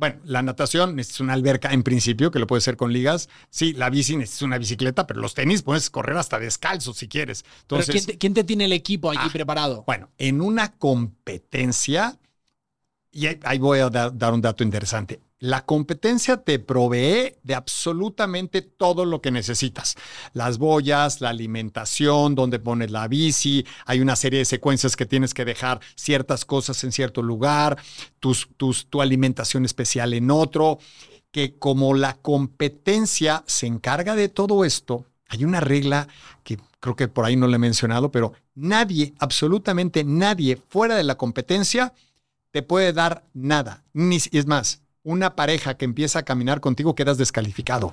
bueno, 0.00 0.18
la 0.24 0.40
natación 0.40 0.98
es 0.98 1.20
una 1.20 1.34
alberca 1.34 1.74
en 1.74 1.82
principio, 1.82 2.30
que 2.30 2.38
lo 2.38 2.46
puedes 2.46 2.64
hacer 2.64 2.78
con 2.78 2.90
ligas. 2.90 3.28
Sí, 3.50 3.74
la 3.74 3.90
bici 3.90 4.14
es 4.14 4.40
una 4.40 4.56
bicicleta, 4.56 5.06
pero 5.06 5.20
los 5.20 5.34
tenis 5.34 5.60
puedes 5.60 5.90
correr 5.90 6.16
hasta 6.16 6.38
descalzo 6.38 6.94
si 6.94 7.06
quieres. 7.06 7.44
Entonces, 7.60 8.06
¿quién, 8.18 8.32
te, 8.32 8.42
tiene 8.42 8.64
el 8.64 8.72
equipo 8.72 9.10
aquí 9.10 9.20
ah, 9.20 9.30
preparado? 9.30 9.84
Bueno, 9.86 10.08
en 10.16 10.40
una 10.40 10.72
competencia, 10.72 12.18
y 13.12 13.26
ahí 13.26 13.58
voy 13.58 13.80
a 13.80 13.90
dar 13.90 14.32
un 14.32 14.40
dato 14.40 14.64
interesante. 14.64 15.20
La 15.42 15.64
competencia 15.64 16.36
te 16.36 16.58
provee 16.58 17.34
de 17.42 17.54
absolutamente 17.54 18.60
todo 18.60 19.06
lo 19.06 19.22
que 19.22 19.30
necesitas. 19.30 19.96
Las 20.34 20.58
boyas, 20.58 21.22
la 21.22 21.30
alimentación, 21.30 22.34
donde 22.34 22.58
pones 22.58 22.90
la 22.90 23.08
bici, 23.08 23.64
hay 23.86 24.00
una 24.00 24.16
serie 24.16 24.40
de 24.40 24.44
secuencias 24.44 24.96
que 24.96 25.06
tienes 25.06 25.32
que 25.32 25.46
dejar 25.46 25.80
ciertas 25.94 26.44
cosas 26.44 26.84
en 26.84 26.92
cierto 26.92 27.22
lugar, 27.22 27.78
tus, 28.18 28.48
tu 28.58 29.00
alimentación 29.00 29.64
especial 29.64 30.12
en 30.12 30.30
otro, 30.30 30.78
que 31.30 31.58
como 31.58 31.94
la 31.94 32.18
competencia 32.18 33.42
se 33.46 33.66
encarga 33.66 34.16
de 34.16 34.28
todo 34.28 34.66
esto, 34.66 35.06
hay 35.26 35.44
una 35.44 35.60
regla 35.60 36.06
que 36.44 36.58
creo 36.80 36.96
que 36.96 37.08
por 37.08 37.24
ahí 37.24 37.36
no 37.36 37.46
le 37.46 37.56
he 37.56 37.58
mencionado, 37.58 38.10
pero 38.10 38.34
nadie, 38.54 39.14
absolutamente 39.18 40.04
nadie 40.04 40.60
fuera 40.68 40.96
de 40.96 41.04
la 41.04 41.16
competencia 41.16 41.94
te 42.50 42.62
puede 42.62 42.92
dar 42.92 43.24
nada. 43.32 43.84
Ni, 43.94 44.16
es 44.16 44.46
más, 44.46 44.82
una 45.02 45.36
pareja 45.36 45.76
que 45.76 45.84
empieza 45.84 46.20
a 46.20 46.24
caminar 46.24 46.60
contigo, 46.60 46.94
quedas 46.94 47.18
descalificado. 47.18 47.92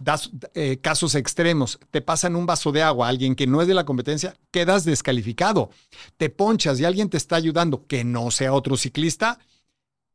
Das, 0.00 0.30
eh, 0.54 0.78
casos 0.80 1.14
extremos, 1.14 1.78
te 1.90 2.00
pasan 2.00 2.34
un 2.34 2.44
vaso 2.44 2.72
de 2.72 2.82
agua 2.82 3.06
a 3.06 3.10
alguien 3.10 3.36
que 3.36 3.46
no 3.46 3.62
es 3.62 3.68
de 3.68 3.74
la 3.74 3.84
competencia, 3.84 4.34
quedas 4.50 4.84
descalificado. 4.84 5.70
Te 6.16 6.28
ponchas 6.28 6.80
y 6.80 6.84
alguien 6.84 7.08
te 7.08 7.16
está 7.16 7.36
ayudando, 7.36 7.86
que 7.86 8.02
no 8.02 8.30
sea 8.30 8.52
otro 8.52 8.76
ciclista, 8.76 9.38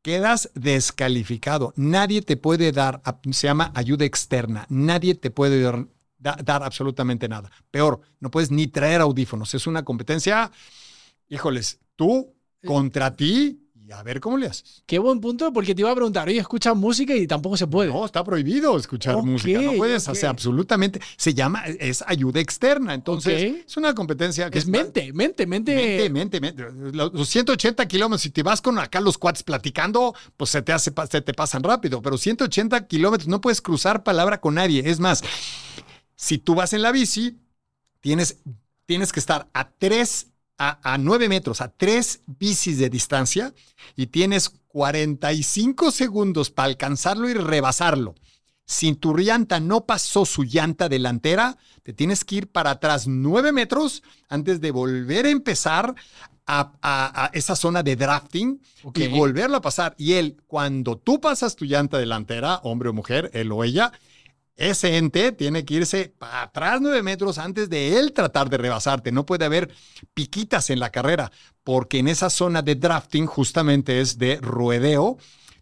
quedas 0.01 0.51
descalificado. 0.55 1.73
Nadie 1.77 2.21
te 2.21 2.37
puede 2.37 2.71
dar, 2.71 3.01
se 3.31 3.47
llama 3.47 3.71
ayuda 3.75 4.05
externa, 4.05 4.65
nadie 4.69 5.15
te 5.15 5.31
puede 5.31 5.61
dar, 5.61 5.87
dar 6.19 6.63
absolutamente 6.63 7.29
nada. 7.29 7.51
Peor, 7.71 8.01
no 8.19 8.29
puedes 8.29 8.51
ni 8.51 8.67
traer 8.67 9.01
audífonos. 9.01 9.53
Es 9.53 9.67
una 9.67 9.83
competencia, 9.83 10.51
híjoles, 11.29 11.79
tú 11.95 12.33
contra 12.65 13.15
ti 13.15 13.66
y 13.87 13.93
a 13.93 14.03
ver 14.03 14.19
cómo 14.19 14.37
le 14.37 14.47
haces. 14.47 14.83
Qué 14.85 14.99
buen 14.99 15.21
punto, 15.21 15.53
porque 15.53 15.73
te 15.73 15.81
iba 15.81 15.89
a 15.89 15.95
preguntar, 15.95 16.27
oye, 16.27 16.39
escuchas 16.39 16.75
música 16.75 17.15
y 17.15 17.25
tampoco 17.25 17.55
se 17.55 17.67
puede. 17.67 17.89
No, 17.89 18.05
está 18.05 18.21
prohibido 18.21 18.77
escuchar 18.77 19.15
música. 19.23 19.61
No 19.61 19.73
puedes 19.73 20.07
hacer 20.09 20.27
absolutamente. 20.27 20.99
Se 21.15 21.33
llama, 21.33 21.63
es 21.65 22.03
ayuda 22.05 22.41
externa. 22.41 22.93
Entonces, 22.93 23.63
es 23.65 23.77
una 23.77 23.95
competencia 23.95 24.49
que. 24.49 24.57
Es 24.57 24.67
mente, 24.67 25.13
mente, 25.13 25.47
mente. 25.47 25.73
Mente, 25.73 26.09
mente, 26.09 26.41
mente. 26.41 26.65
Los 26.91 27.29
180 27.29 27.87
kilómetros, 27.87 28.21
si 28.21 28.29
te 28.29 28.43
vas 28.43 28.61
con 28.61 28.77
acá 28.77 28.99
los 28.99 29.17
cuates 29.17 29.43
platicando, 29.43 30.13
pues 30.35 30.49
se 30.49 30.61
te, 30.61 30.73
hace, 30.73 30.91
se 31.09 31.21
te 31.21 31.33
pasan 31.33 31.63
rápido. 31.63 32.01
Pero 32.01 32.17
180 32.17 32.87
kilómetros 32.87 33.29
no 33.29 33.39
puedes 33.39 33.61
cruzar 33.61 34.03
palabra 34.03 34.41
con 34.41 34.55
nadie. 34.55 34.83
Es 34.89 34.99
más, 34.99 35.23
si 36.15 36.37
tú 36.39 36.55
vas 36.55 36.73
en 36.73 36.81
la 36.81 36.91
bici, 36.91 37.37
tienes, 38.01 38.39
tienes 38.85 39.13
que 39.13 39.21
estar 39.21 39.47
a 39.53 39.69
tres 39.69 40.27
a, 40.57 40.97
9 40.97 41.29
metros, 41.29 41.61
a 41.61 41.69
3 41.69 42.21
bicis 42.25 42.77
de 42.77 42.89
distancia 42.89 43.53
y 43.95 44.07
tienes 44.07 44.49
45 44.67 45.91
segundos 45.91 46.49
para 46.49 46.67
alcanzarlo 46.67 47.29
y 47.29 47.33
rebasarlo. 47.33 48.15
Si 48.65 48.93
tu 48.95 49.15
llanta 49.15 49.59
no 49.59 49.85
pasó 49.85 50.25
su 50.25 50.43
llanta 50.43 50.89
delantera, 50.89 51.57
te 51.83 51.93
tienes 51.93 52.25
que 52.25 52.35
ir 52.35 52.51
para 52.51 52.71
atrás 52.71 53.07
9 53.07 53.51
metros 53.53 54.03
antes 54.27 54.59
de 54.59 54.71
volver 54.71 55.25
a 55.25 55.29
empezar 55.29 55.95
a, 56.47 57.29
esa 57.33 57.55
zona 57.55 57.83
de 57.83 57.95
drafting 57.95 58.61
y 58.95 59.07
volverlo 59.07 59.57
a 59.57 59.61
pasar. 59.61 59.95
Y 59.97 60.13
él, 60.13 60.37
cuando 60.47 60.97
tú 60.97 61.19
pasas 61.19 61.55
tu 61.55 61.65
llanta 61.65 61.97
delantera, 61.97 62.61
hombre 62.63 62.89
o 62.89 62.93
mujer, 62.93 63.29
él 63.33 63.51
o 63.51 63.63
ella, 63.63 63.91
ese 64.57 64.97
ente 64.97 65.31
tiene 65.31 65.63
que 65.63 65.75
irse 65.75 66.15
atrás 66.19 66.79
nueve 66.81 67.03
metros 67.03 67.37
antes 67.37 67.69
de 67.69 67.99
él 67.99 68.11
tratar 68.11 68.49
de 68.49 68.57
rebasarte. 68.57 69.11
No 69.11 69.25
puede 69.25 69.45
haber 69.45 69.71
piquitas 70.13 70.69
en 70.71 70.79
la 70.79 70.89
carrera, 70.89 71.31
porque 71.63 71.99
en 71.99 72.07
esa 72.07 72.29
zona 72.29 72.61
de 72.61 72.75
drafting 72.75 73.27
justamente 73.27 74.01
es 74.01 74.17
de 74.17 74.37
ruedeo. 74.41 75.17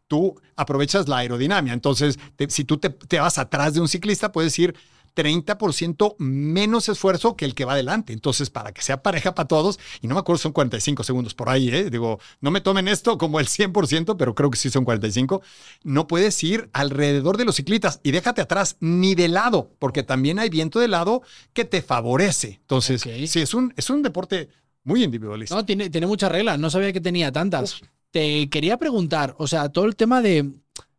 Tú 0.08 0.40
aprovechas 0.56 1.08
la 1.08 1.18
aerodinámica. 1.18 1.74
Entonces, 1.74 2.18
si 2.48 2.64
tú 2.64 2.78
te 2.78 3.20
vas 3.20 3.38
atrás 3.38 3.74
de 3.74 3.82
un 3.82 3.88
ciclista, 3.88 4.32
puedes 4.32 4.58
ir 4.58 4.76
30% 5.16 6.16
menos 6.20 6.90
esfuerzo 6.90 7.36
que 7.36 7.46
el 7.46 7.56
que 7.56 7.66
va 7.66 7.74
adelante. 7.74 8.14
Entonces, 8.14 8.50
para 8.50 8.74
que 8.74 8.82
sea 8.82 9.02
pareja 9.02 9.34
para 9.34 9.48
todos, 9.48 9.80
y 10.02 10.08
no 10.08 10.16
me 10.16 10.20
acuerdo, 10.20 10.40
son 10.40 10.52
45 10.52 11.04
segundos 11.04 11.34
por 11.34 11.50
ahí, 11.50 11.70
¿eh? 11.70 11.90
digo, 11.90 12.20
no 12.42 12.52
me 12.52 12.62
tomen 12.62 12.88
esto 12.88 13.18
como 13.18 13.40
el 13.40 13.48
100%, 13.48 14.16
pero 14.18 14.36
creo 14.36 14.52
que 14.52 14.58
sí 14.58 14.70
son 14.70 14.86
45, 14.86 15.42
no 15.84 16.08
puedes 16.08 16.44
ir 16.44 16.70
alrededor 16.74 17.38
de 17.38 17.46
los 17.46 17.56
ciclistas 17.56 18.00
y 18.04 18.12
déjate 18.12 18.42
atrás 18.42 18.78
ni 18.80 19.16
de 19.16 19.30
lado, 19.30 19.72
porque 19.80 20.04
también 20.04 20.40
hay 20.40 20.50
viento 20.50 20.80
de 20.80 20.88
lado 20.88 21.22
que 21.54 21.66
te 21.66 21.82
favorece. 21.82 22.60
Entonces, 22.62 23.02
sí, 23.02 23.42
es 23.42 23.54
un, 23.54 23.74
es 23.78 23.90
un 23.90 24.04
deporte 24.04 24.50
muy 24.84 25.04
individualista. 25.04 25.56
No, 25.56 25.66
tiene, 25.66 25.90
tiene 25.90 26.08
muchas 26.08 26.32
reglas, 26.32 26.60
no 26.60 26.70
sabía 26.70 26.94
que 26.94 27.02
tenía 27.02 27.32
tantas. 27.32 27.82
Te 28.12 28.50
quería 28.50 28.78
preguntar, 28.78 29.36
o 29.38 29.48
sea, 29.48 29.70
todo 29.70 29.86
el 29.86 29.96
tema 29.96 30.22
de, 30.22 30.50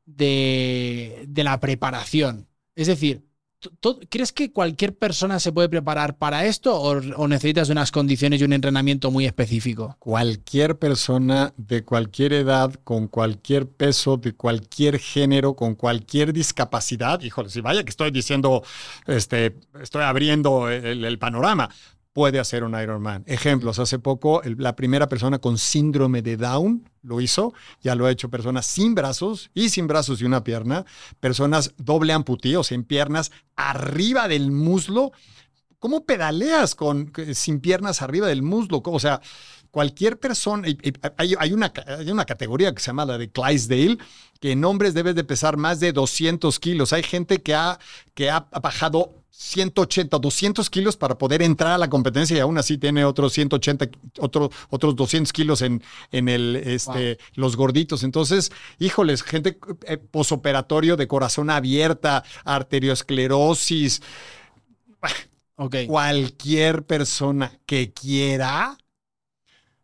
de, 0.05 1.25
de 1.29 1.45
la 1.45 1.61
preparación. 1.61 2.47
Es 2.75 2.89
decir, 2.89 3.26
¿Crees 4.09 4.33
que 4.33 4.53
cualquier 4.53 4.97
persona 4.97 5.41
se 5.41 5.53
puede 5.53 5.69
preparar 5.69 6.17
para 6.17 6.47
esto 6.47 6.75
o, 6.81 7.29
necesitas 7.29 7.69
unas 7.69 7.91
condiciones 7.91 8.41
y 8.41 8.45
un 8.45 8.53
entrenamiento 8.53 9.11
muy 9.11 9.27
específico? 9.27 9.97
Cualquier 9.99 10.79
persona 10.79 11.53
de 11.57 11.85
cualquier 11.85 12.33
edad, 12.33 12.75
con 12.85 13.09
cualquier 13.09 13.67
peso, 13.69 14.17
de 14.17 14.35
cualquier 14.35 14.99
género, 14.99 15.55
con 15.55 15.75
cualquier 15.75 16.33
discapacidad, 16.33 17.21
híjole, 17.23 17.51
si 17.51 17.61
vaya 17.61 17.85
que 17.85 17.91
estoy 17.91 18.11
diciendo, 18.11 18.62
este, 19.07 19.57
estoy 19.81 20.03
abriendo 20.03 20.69
el 20.69 21.19
panorama, 21.19 21.71
puede 22.17 22.41
hacer 22.41 22.64
un 22.64 22.73
Ironman. 22.81 23.25
Ejemplos, 23.27 23.79
hace 23.79 23.99
poco 23.99 24.41
la 24.57 24.75
primera 24.75 25.07
persona 25.07 25.39
con 25.39 25.59
síndrome 25.59 26.23
de 26.23 26.39
Down 26.39 26.89
lo 27.03 27.21
hizo, 27.21 27.53
ya 27.83 27.95
lo 27.95 28.07
ha 28.07 28.11
hecho 28.11 28.31
personas 28.31 28.64
sin 28.64 28.95
brazos 28.95 29.51
y 29.53 29.69
sin 29.69 29.87
brazos 29.87 30.23
y 30.23 30.25
una 30.25 30.43
pierna, 30.43 30.87
personas 31.21 31.75
doble 31.77 32.14
amputí, 32.14 32.57
o 32.57 32.64
sea, 32.64 32.75
en 32.75 32.85
piernas 32.85 33.33
arriba 33.55 34.29
del 34.29 34.51
muslo. 34.51 35.12
¿Cómo 35.79 36.07
pedaleas 36.07 36.75
con, 36.75 37.12
sin 37.35 37.61
piernas 37.61 38.01
arriba 38.01 38.29
del 38.29 38.41
muslo? 38.41 38.81
O 38.83 38.99
sea, 38.99 39.21
cualquier 39.71 40.19
persona, 40.19 40.67
hay, 41.19 41.53
una, 41.53 41.71
hay 41.87 42.11
una 42.11 42.25
categoría 42.25 42.75
que 42.75 42.81
se 42.81 42.87
llama 42.87 43.05
la 43.05 43.19
de 43.19 43.31
Clydesdale, 43.31 43.99
que 44.41 44.53
en 44.53 44.64
hombres 44.64 44.95
debes 44.95 45.17
de 45.17 45.25
pesar 45.25 45.59
más 45.59 45.81
de 45.81 45.93
200 45.93 46.59
kilos. 46.61 46.95
Hay 46.95 47.03
gente 47.03 47.43
que 47.43 47.55
ha, 47.55 47.79
que 48.14 48.31
ha 48.31 48.49
bajado 48.62 49.26
180, 49.39 50.18
200 50.18 50.70
kilos 50.70 50.97
para 50.97 51.18
poder 51.18 51.43
entrar 51.43 51.72
a 51.72 51.78
la 51.78 51.91
competencia 51.91 52.34
y 52.39 52.41
aún 52.41 52.57
así 52.57 52.78
tiene 52.78 53.05
otros 53.05 53.34
180, 53.34 53.91
otro, 54.18 54.51
otros 54.70 54.97
200 54.97 55.30
kilos 55.30 55.61
en, 55.61 55.82
en 56.11 56.30
el, 56.30 56.57
este, 56.57 57.18
los 57.34 57.55
gorditos. 57.55 58.03
Entonces, 58.03 58.51
híjoles, 58.78 59.22
gente 59.22 59.59
eh, 59.84 59.99
posoperatorio 59.99 60.97
de 60.97 61.07
corazón 61.07 61.51
abierta, 61.51 62.24
arteriosclerosis. 62.47 64.01
Okay. 65.57 65.87
Cualquier 65.87 66.84
persona 66.84 67.53
que 67.66 67.93
quiera. 67.93 68.78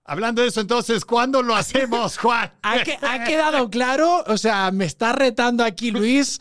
Hablando 0.04 0.40
de 0.40 0.48
eso, 0.48 0.62
entonces, 0.62 1.04
¿cuándo 1.04 1.42
lo 1.42 1.54
hacemos, 1.54 2.16
Juan? 2.16 2.52
¿Ha, 2.62 2.82
que, 2.82 2.98
¿Ha, 3.02 3.24
quedado 3.24 3.68
claro? 3.68 4.24
O 4.26 4.38
sea, 4.38 4.70
me 4.70 4.86
está 4.86 5.12
retando 5.12 5.62
aquí 5.62 5.90
Luis 5.90 6.40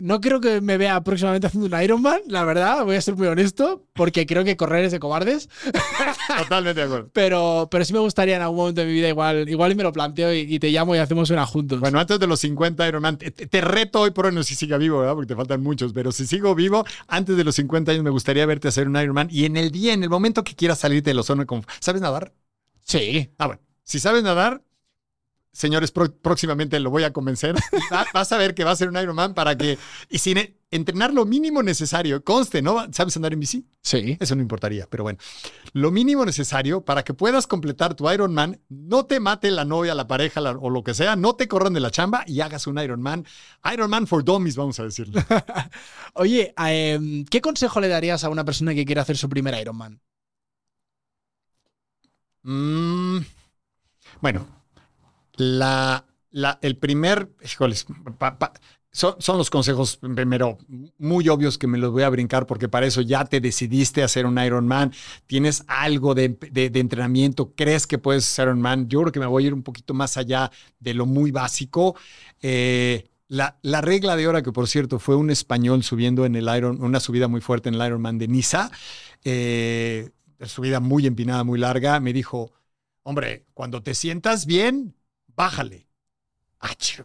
no 0.00 0.20
creo 0.20 0.40
que 0.40 0.60
me 0.60 0.78
vea 0.78 1.02
próximamente 1.02 1.46
haciendo 1.46 1.74
un 1.74 1.82
Ironman, 1.82 2.20
la 2.26 2.44
verdad, 2.44 2.84
voy 2.84 2.96
a 2.96 3.00
ser 3.00 3.16
muy 3.16 3.26
honesto, 3.26 3.86
porque 3.92 4.26
creo 4.26 4.44
que 4.44 4.56
correr 4.56 4.84
es 4.84 4.92
de 4.92 5.00
cobardes. 5.00 5.48
Totalmente 6.38 6.80
de 6.80 6.86
acuerdo. 6.86 7.10
Pero, 7.12 7.68
pero 7.70 7.84
sí 7.84 7.92
me 7.92 7.98
gustaría 7.98 8.36
en 8.36 8.42
algún 8.42 8.56
momento 8.56 8.80
de 8.80 8.86
mi 8.86 8.94
vida, 8.94 9.08
igual, 9.08 9.48
igual 9.48 9.74
me 9.76 9.82
lo 9.82 9.92
planteo 9.92 10.32
y, 10.32 10.58
te 10.58 10.70
llamo 10.70 10.94
y 10.94 10.98
hacemos 10.98 11.30
una 11.30 11.44
juntos. 11.46 11.80
Bueno, 11.80 11.98
antes 11.98 12.18
de 12.18 12.26
los 12.26 12.40
50 12.40 12.88
Ironman, 12.88 13.18
te, 13.18 13.60
reto 13.60 14.00
hoy 14.00 14.12
por 14.12 14.26
hoy, 14.26 14.34
no 14.34 14.42
si 14.42 14.54
siga 14.54 14.78
vivo, 14.78 15.00
¿verdad? 15.00 15.14
Porque 15.14 15.28
te 15.28 15.36
faltan 15.36 15.62
muchos, 15.62 15.92
pero 15.92 16.12
si 16.12 16.26
sigo 16.26 16.54
vivo, 16.54 16.84
antes 17.08 17.36
de 17.36 17.44
los 17.44 17.54
50 17.56 17.92
años 17.92 18.04
me 18.04 18.10
gustaría 18.10 18.46
verte 18.46 18.68
hacer 18.68 18.88
un 18.88 18.96
Ironman 18.96 19.28
y 19.30 19.44
en 19.44 19.56
el 19.56 19.70
día, 19.70 19.92
en 19.92 20.02
el 20.02 20.10
momento 20.10 20.44
que 20.44 20.54
quieras 20.54 20.78
salirte 20.78 21.10
de 21.10 21.14
los 21.14 21.26
zona 21.26 21.46
¿Sabes 21.80 22.00
nadar? 22.00 22.32
Sí. 22.82 23.30
Ah, 23.38 23.46
bueno. 23.46 23.60
Si 23.84 23.98
sabes 23.98 24.22
nadar, 24.22 24.62
señores, 25.52 25.92
próximamente 25.92 26.80
lo 26.80 26.90
voy 26.90 27.04
a 27.04 27.12
convencer. 27.12 27.54
Vas 28.14 28.32
a 28.32 28.38
ver 28.38 28.54
que 28.54 28.64
va 28.64 28.70
a 28.70 28.76
ser 28.76 28.88
un 28.88 28.96
Ironman 28.96 29.34
para 29.34 29.56
que, 29.56 29.78
y 30.08 30.18
sin 30.18 30.38
e, 30.38 30.56
entrenar 30.70 31.12
lo 31.12 31.26
mínimo 31.26 31.62
necesario, 31.62 32.24
conste, 32.24 32.62
¿no? 32.62 32.86
¿Sabes 32.92 33.16
andar 33.16 33.34
en 33.34 33.40
bici? 33.40 33.66
Sí. 33.82 34.16
Eso 34.18 34.34
no 34.34 34.42
importaría, 34.42 34.86
pero 34.88 35.04
bueno, 35.04 35.18
lo 35.74 35.90
mínimo 35.90 36.24
necesario 36.24 36.80
para 36.82 37.04
que 37.04 37.12
puedas 37.12 37.46
completar 37.46 37.94
tu 37.94 38.10
Ironman, 38.10 38.60
no 38.68 39.04
te 39.04 39.20
mate 39.20 39.50
la 39.50 39.64
novia, 39.64 39.94
la 39.94 40.08
pareja 40.08 40.40
o 40.40 40.70
lo 40.70 40.82
que 40.82 40.94
sea, 40.94 41.14
no 41.14 41.34
te 41.36 41.46
corran 41.46 41.74
de 41.74 41.80
la 41.80 41.90
chamba 41.90 42.24
y 42.26 42.40
hagas 42.40 42.66
un 42.66 42.78
Ironman. 42.78 43.26
Ironman 43.72 44.06
for 44.06 44.24
dummies, 44.24 44.56
vamos 44.56 44.80
a 44.80 44.84
decirlo. 44.84 45.22
Oye, 46.14 46.54
em, 46.56 47.26
¿qué 47.26 47.40
consejo 47.42 47.80
le 47.80 47.88
darías 47.88 48.24
a 48.24 48.30
una 48.30 48.44
persona 48.44 48.74
que 48.74 48.86
quiere 48.86 49.00
hacer 49.02 49.18
su 49.18 49.28
primer 49.28 49.60
Ironman? 49.60 50.00
Mm, 52.44 53.20
bueno, 54.20 54.61
la, 55.36 56.06
el 56.60 56.76
primer, 56.76 57.30
híjoles, 57.44 57.86
son, 58.92 59.38
los 59.38 59.48
consejos 59.48 59.96
primero 59.96 60.58
muy 60.98 61.28
obvios 61.30 61.56
que 61.56 61.66
me 61.66 61.78
los 61.78 61.92
voy 61.92 62.02
a 62.02 62.10
brincar 62.10 62.46
porque 62.46 62.68
para 62.68 62.86
eso 62.86 63.00
ya 63.00 63.24
te 63.24 63.40
decidiste 63.40 64.02
hacer 64.02 64.26
un 64.26 64.38
Ironman, 64.38 64.92
tienes 65.26 65.64
algo 65.66 66.14
de, 66.14 66.36
entrenamiento, 66.54 67.54
crees 67.56 67.86
que 67.86 67.96
puedes 67.96 68.30
hacer 68.30 68.48
un 68.48 68.60
Man. 68.60 68.88
Yo 68.88 69.00
creo 69.00 69.12
que 69.12 69.20
me 69.20 69.26
voy 69.26 69.44
a 69.44 69.46
ir 69.46 69.54
un 69.54 69.62
poquito 69.62 69.94
más 69.94 70.18
allá 70.18 70.50
de 70.78 70.92
lo 70.92 71.06
muy 71.06 71.30
básico. 71.30 71.96
Eh, 72.42 73.08
la, 73.28 73.58
la, 73.62 73.80
regla 73.80 74.14
de 74.14 74.28
hora, 74.28 74.42
que 74.42 74.52
por 74.52 74.68
cierto 74.68 74.98
fue 74.98 75.16
un 75.16 75.30
español 75.30 75.82
subiendo 75.82 76.26
en 76.26 76.36
el 76.36 76.54
Iron, 76.54 76.82
una 76.82 77.00
subida 77.00 77.28
muy 77.28 77.40
fuerte 77.40 77.70
en 77.70 77.76
el 77.76 77.86
Ironman 77.86 78.18
de 78.18 78.28
Niza, 78.28 78.70
eh, 79.24 80.10
subida 80.44 80.80
muy 80.80 81.06
empinada, 81.06 81.44
muy 81.44 81.58
larga, 81.58 81.98
me 81.98 82.12
dijo, 82.12 82.52
hombre, 83.04 83.46
cuando 83.54 83.82
te 83.82 83.94
sientas 83.94 84.44
bien, 84.44 84.94
bájale. 85.36 85.86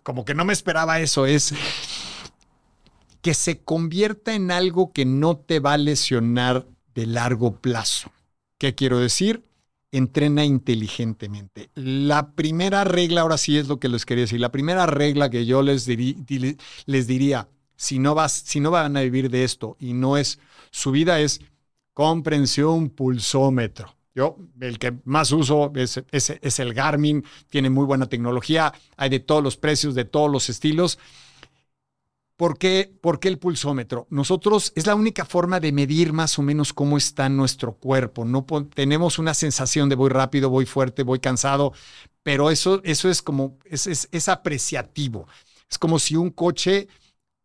como 0.03 0.25
que 0.25 0.35
no 0.35 0.45
me 0.45 0.53
esperaba 0.53 0.99
eso, 0.99 1.25
es 1.25 1.53
que 3.21 3.33
se 3.33 3.59
convierta 3.59 4.33
en 4.35 4.51
algo 4.51 4.93
que 4.93 5.05
no 5.05 5.37
te 5.37 5.59
va 5.59 5.73
a 5.73 5.77
lesionar 5.77 6.67
de 6.95 7.05
largo 7.05 7.59
plazo. 7.59 8.11
¿Qué 8.57 8.75
quiero 8.75 8.99
decir? 8.99 9.43
Entrena 9.91 10.45
inteligentemente. 10.45 11.69
La 11.75 12.31
primera 12.31 12.83
regla, 12.83 13.21
ahora 13.21 13.37
sí 13.37 13.57
es 13.57 13.67
lo 13.67 13.79
que 13.79 13.89
les 13.89 14.05
quería 14.05 14.23
decir, 14.23 14.39
la 14.39 14.51
primera 14.51 14.85
regla 14.85 15.29
que 15.29 15.45
yo 15.45 15.61
les, 15.61 15.87
les 15.87 17.07
diría, 17.07 17.49
si 17.75 17.99
no, 17.99 18.15
vas, 18.15 18.31
si 18.31 18.59
no 18.59 18.71
van 18.71 18.97
a 18.97 19.01
vivir 19.01 19.29
de 19.29 19.43
esto 19.43 19.75
y 19.79 19.93
no 19.93 20.17
es 20.17 20.39
su 20.71 20.91
vida, 20.91 21.19
es 21.19 21.41
comprensión 21.93 22.89
pulsómetro. 22.89 23.96
Yo, 24.17 24.35
el 24.61 24.79
que 24.79 24.97
más 25.03 25.31
uso 25.31 25.71
es, 25.75 26.01
es, 26.11 26.59
el 26.59 26.73
Garmin, 26.73 27.23
tiene 27.51 27.69
muy 27.69 27.85
buena 27.85 28.07
tecnología, 28.07 28.73
hay 28.95 29.09
de 29.09 29.19
todos 29.19 29.43
los 29.43 29.57
precios, 29.57 29.93
de 29.93 30.05
todos 30.05 30.31
los 30.31 30.49
estilos. 30.49 30.97
¿Por 32.35 32.57
qué, 32.57 32.91
¿Por 32.99 33.19
qué, 33.19 33.27
el 33.27 33.37
pulsómetro? 33.37 34.07
Nosotros 34.09 34.73
es 34.75 34.87
la 34.87 34.95
única 34.95 35.23
forma 35.23 35.59
de 35.59 35.71
medir 35.71 36.13
más 36.13 36.39
o 36.39 36.41
menos 36.41 36.73
cómo 36.73 36.97
está 36.97 37.29
nuestro 37.29 37.73
cuerpo. 37.73 38.25
No 38.25 38.43
tenemos 38.73 39.19
una 39.19 39.35
sensación 39.35 39.87
de 39.87 39.93
voy 39.93 40.09
rápido, 40.09 40.49
voy 40.49 40.65
fuerte, 40.65 41.03
voy 41.03 41.19
cansado, 41.19 41.73
pero 42.23 42.49
eso, 42.49 42.81
eso 42.85 43.11
es 43.11 43.21
como, 43.21 43.59
es, 43.65 43.85
es 44.11 44.29
apreciativo. 44.29 45.27
Es 45.69 45.77
como 45.77 45.99
si 45.99 46.15
un 46.15 46.31
coche 46.31 46.87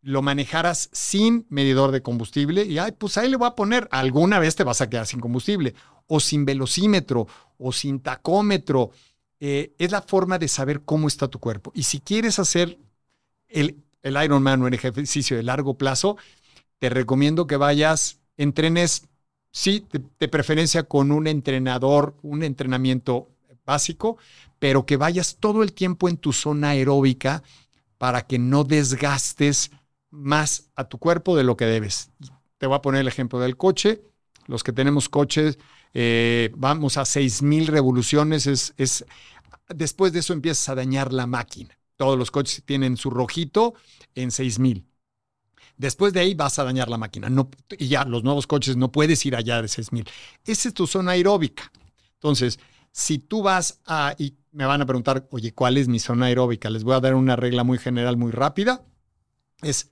lo 0.00 0.22
manejaras 0.22 0.88
sin 0.92 1.44
medidor 1.50 1.90
de 1.90 2.00
combustible 2.00 2.64
y, 2.64 2.78
ay, 2.78 2.92
pues 2.92 3.18
ahí 3.18 3.28
le 3.28 3.36
voy 3.36 3.48
a 3.48 3.54
poner, 3.54 3.88
alguna 3.90 4.38
vez 4.38 4.56
te 4.56 4.64
vas 4.64 4.80
a 4.80 4.88
quedar 4.88 5.06
sin 5.06 5.20
combustible 5.20 5.74
o 6.14 6.20
sin 6.20 6.44
velocímetro 6.44 7.26
o 7.56 7.72
sin 7.72 8.00
tacómetro. 8.00 8.90
Eh, 9.40 9.72
es 9.78 9.90
la 9.90 10.02
forma 10.02 10.38
de 10.38 10.46
saber 10.46 10.82
cómo 10.82 11.08
está 11.08 11.26
tu 11.26 11.38
cuerpo. 11.38 11.72
Y 11.74 11.84
si 11.84 12.00
quieres 12.00 12.38
hacer 12.38 12.78
el, 13.48 13.82
el 14.02 14.22
Ironman 14.22 14.60
o 14.60 14.68
el 14.68 14.74
ejercicio 14.74 15.38
de 15.38 15.42
largo 15.42 15.78
plazo, 15.78 16.18
te 16.78 16.90
recomiendo 16.90 17.46
que 17.46 17.56
vayas, 17.56 18.18
entrenes, 18.36 19.08
sí, 19.52 19.86
de, 20.18 20.28
preferencia 20.28 20.82
con 20.82 21.10
un 21.10 21.26
entrenador, 21.26 22.14
un 22.20 22.42
entrenamiento 22.42 23.30
básico, 23.64 24.18
pero 24.58 24.84
que 24.84 24.98
vayas 24.98 25.38
todo 25.40 25.62
el 25.62 25.72
tiempo 25.72 26.10
en 26.10 26.18
tu 26.18 26.34
zona 26.34 26.70
aeróbica 26.70 27.42
para 27.96 28.26
que 28.26 28.38
no 28.38 28.64
desgastes 28.64 29.70
más 30.10 30.68
a 30.76 30.84
tu 30.84 30.98
cuerpo 30.98 31.38
de 31.38 31.44
lo 31.44 31.56
que 31.56 31.64
debes. 31.64 32.10
Te 32.58 32.66
voy 32.66 32.76
a 32.76 32.82
poner 32.82 33.00
el 33.00 33.08
ejemplo 33.08 33.40
del 33.40 33.56
coche. 33.56 34.02
Los 34.46 34.62
que 34.62 34.72
tenemos 34.72 35.08
coches, 35.08 35.58
eh, 35.94 36.50
vamos 36.56 36.96
a 36.96 37.02
6.000 37.02 37.66
revoluciones, 37.66 38.46
es, 38.46 38.74
es, 38.76 39.04
después 39.68 40.12
de 40.12 40.20
eso 40.20 40.32
empiezas 40.32 40.68
a 40.68 40.74
dañar 40.74 41.12
la 41.12 41.26
máquina. 41.26 41.78
Todos 41.96 42.18
los 42.18 42.30
coches 42.30 42.62
tienen 42.64 42.96
su 42.96 43.10
rojito 43.10 43.74
en 44.14 44.30
6.000. 44.30 44.84
Después 45.76 46.12
de 46.12 46.20
ahí 46.20 46.34
vas 46.34 46.58
a 46.58 46.64
dañar 46.64 46.88
la 46.88 46.98
máquina. 46.98 47.28
Y 47.78 47.88
ya 47.88 48.04
los 48.04 48.24
nuevos 48.24 48.46
coches 48.46 48.76
no 48.76 48.92
puedes 48.92 49.24
ir 49.26 49.36
allá 49.36 49.60
de 49.60 49.68
6.000. 49.68 50.08
Esa 50.44 50.68
es 50.68 50.74
tu 50.74 50.86
zona 50.86 51.12
aeróbica. 51.12 51.70
Entonces, 52.14 52.58
si 52.92 53.18
tú 53.18 53.42
vas 53.42 53.80
a, 53.86 54.14
y 54.18 54.36
me 54.52 54.66
van 54.66 54.82
a 54.82 54.86
preguntar, 54.86 55.26
oye, 55.30 55.52
¿cuál 55.52 55.76
es 55.76 55.88
mi 55.88 55.98
zona 55.98 56.26
aeróbica? 56.26 56.70
Les 56.70 56.84
voy 56.84 56.94
a 56.94 57.00
dar 57.00 57.14
una 57.14 57.36
regla 57.36 57.64
muy 57.64 57.78
general, 57.78 58.16
muy 58.16 58.30
rápida. 58.30 58.84
Es, 59.62 59.90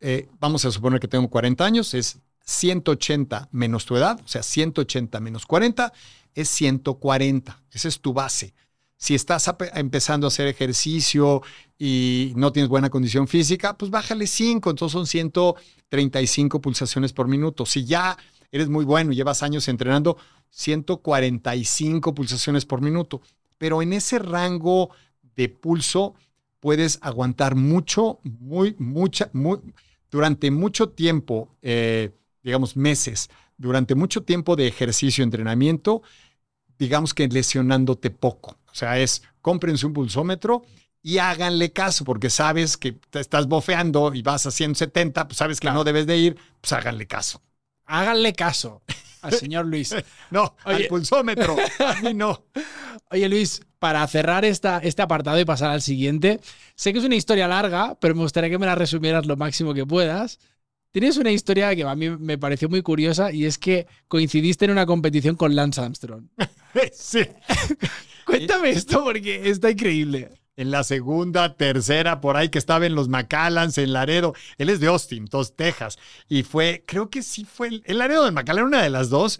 eh, 0.00 0.28
vamos 0.38 0.64
a 0.64 0.70
suponer 0.70 1.00
que 1.00 1.08
tengo 1.08 1.28
40 1.28 1.64
años, 1.64 1.94
es 1.94 2.20
180 2.48 3.50
menos 3.52 3.84
tu 3.84 3.94
edad, 3.94 4.18
o 4.24 4.26
sea, 4.26 4.42
180 4.42 5.20
menos 5.20 5.44
40 5.44 5.92
es 6.34 6.48
140. 6.48 7.62
Esa 7.70 7.88
es 7.88 8.00
tu 8.00 8.14
base. 8.14 8.54
Si 8.96 9.14
estás 9.14 9.52
empezando 9.74 10.26
a 10.26 10.28
hacer 10.28 10.48
ejercicio 10.48 11.42
y 11.78 12.32
no 12.36 12.50
tienes 12.50 12.70
buena 12.70 12.88
condición 12.88 13.28
física, 13.28 13.76
pues 13.76 13.90
bájale 13.90 14.26
5, 14.26 14.70
entonces 14.70 14.92
son 14.94 15.06
135 15.06 16.60
pulsaciones 16.62 17.12
por 17.12 17.28
minuto. 17.28 17.66
Si 17.66 17.84
ya 17.84 18.16
eres 18.50 18.70
muy 18.70 18.86
bueno 18.86 19.12
y 19.12 19.16
llevas 19.16 19.42
años 19.42 19.68
entrenando, 19.68 20.16
145 20.48 22.14
pulsaciones 22.14 22.64
por 22.64 22.80
minuto. 22.80 23.20
Pero 23.58 23.82
en 23.82 23.92
ese 23.92 24.18
rango 24.18 24.88
de 25.36 25.50
pulso 25.50 26.14
puedes 26.60 26.98
aguantar 27.02 27.56
mucho, 27.56 28.20
muy, 28.22 28.74
mucha, 28.78 29.28
muy, 29.34 29.58
durante 30.10 30.50
mucho 30.50 30.88
tiempo. 30.88 31.50
Eh, 31.60 32.12
digamos, 32.48 32.78
meses, 32.78 33.28
durante 33.58 33.94
mucho 33.94 34.22
tiempo 34.22 34.56
de 34.56 34.66
ejercicio, 34.66 35.22
entrenamiento, 35.22 36.00
digamos 36.78 37.12
que 37.12 37.28
lesionándote 37.28 38.08
poco. 38.08 38.56
O 38.72 38.74
sea, 38.74 38.98
es 38.98 39.22
cómprense 39.42 39.84
un 39.84 39.92
pulsómetro 39.92 40.62
y 41.02 41.18
háganle 41.18 41.74
caso, 41.74 42.06
porque 42.06 42.30
sabes 42.30 42.78
que 42.78 42.92
te 42.92 43.20
estás 43.20 43.48
bofeando 43.48 44.14
y 44.14 44.22
vas 44.22 44.46
a 44.46 44.50
170, 44.50 45.28
pues 45.28 45.36
sabes 45.36 45.60
que 45.60 45.70
no 45.70 45.84
debes 45.84 46.06
de 46.06 46.16
ir, 46.16 46.38
pues 46.62 46.72
háganle 46.72 47.06
caso. 47.06 47.42
Háganle 47.84 48.32
caso 48.32 48.80
al 49.20 49.34
señor 49.34 49.66
Luis. 49.66 49.94
no, 50.30 50.56
al 50.64 50.86
pulsómetro. 50.86 51.54
A 51.80 52.00
mí 52.00 52.14
no. 52.14 52.46
Oye, 53.10 53.28
Luis, 53.28 53.60
para 53.78 54.06
cerrar 54.06 54.46
esta, 54.46 54.78
este 54.78 55.02
apartado 55.02 55.38
y 55.38 55.44
pasar 55.44 55.68
al 55.70 55.82
siguiente, 55.82 56.40
sé 56.76 56.94
que 56.94 56.98
es 56.98 57.04
una 57.04 57.16
historia 57.16 57.46
larga, 57.46 57.98
pero 58.00 58.14
me 58.14 58.22
gustaría 58.22 58.48
que 58.48 58.58
me 58.58 58.64
la 58.64 58.74
resumieras 58.74 59.26
lo 59.26 59.36
máximo 59.36 59.74
que 59.74 59.84
puedas. 59.84 60.38
Tienes 60.90 61.18
una 61.18 61.30
historia 61.30 61.74
que 61.76 61.82
a 61.82 61.94
mí 61.94 62.08
me 62.10 62.38
pareció 62.38 62.68
muy 62.68 62.82
curiosa 62.82 63.30
y 63.30 63.44
es 63.44 63.58
que 63.58 63.86
coincidiste 64.08 64.64
en 64.64 64.70
una 64.70 64.86
competición 64.86 65.36
con 65.36 65.54
Lance 65.54 65.80
Armstrong. 65.80 66.24
sí. 66.92 67.20
Cuéntame 68.24 68.70
esto 68.70 69.04
porque 69.04 69.48
está 69.48 69.70
increíble. 69.70 70.30
En 70.58 70.72
la 70.72 70.82
segunda, 70.82 71.54
tercera, 71.54 72.20
por 72.20 72.36
ahí 72.36 72.48
que 72.48 72.58
estaba 72.58 72.84
en 72.84 72.96
los 72.96 73.08
Macallans, 73.08 73.78
en 73.78 73.92
Laredo. 73.92 74.34
Él 74.58 74.68
es 74.70 74.80
de 74.80 74.88
Austin, 74.88 75.24
dos 75.26 75.54
Texas. 75.54 75.98
Y 76.28 76.42
fue, 76.42 76.82
creo 76.84 77.08
que 77.10 77.22
sí 77.22 77.44
fue 77.44 77.80
el, 77.84 77.98
Laredo 77.98 78.24
de 78.24 78.32
Macallan, 78.32 78.64
una 78.64 78.82
de 78.82 78.90
las 78.90 79.08
dos. 79.08 79.38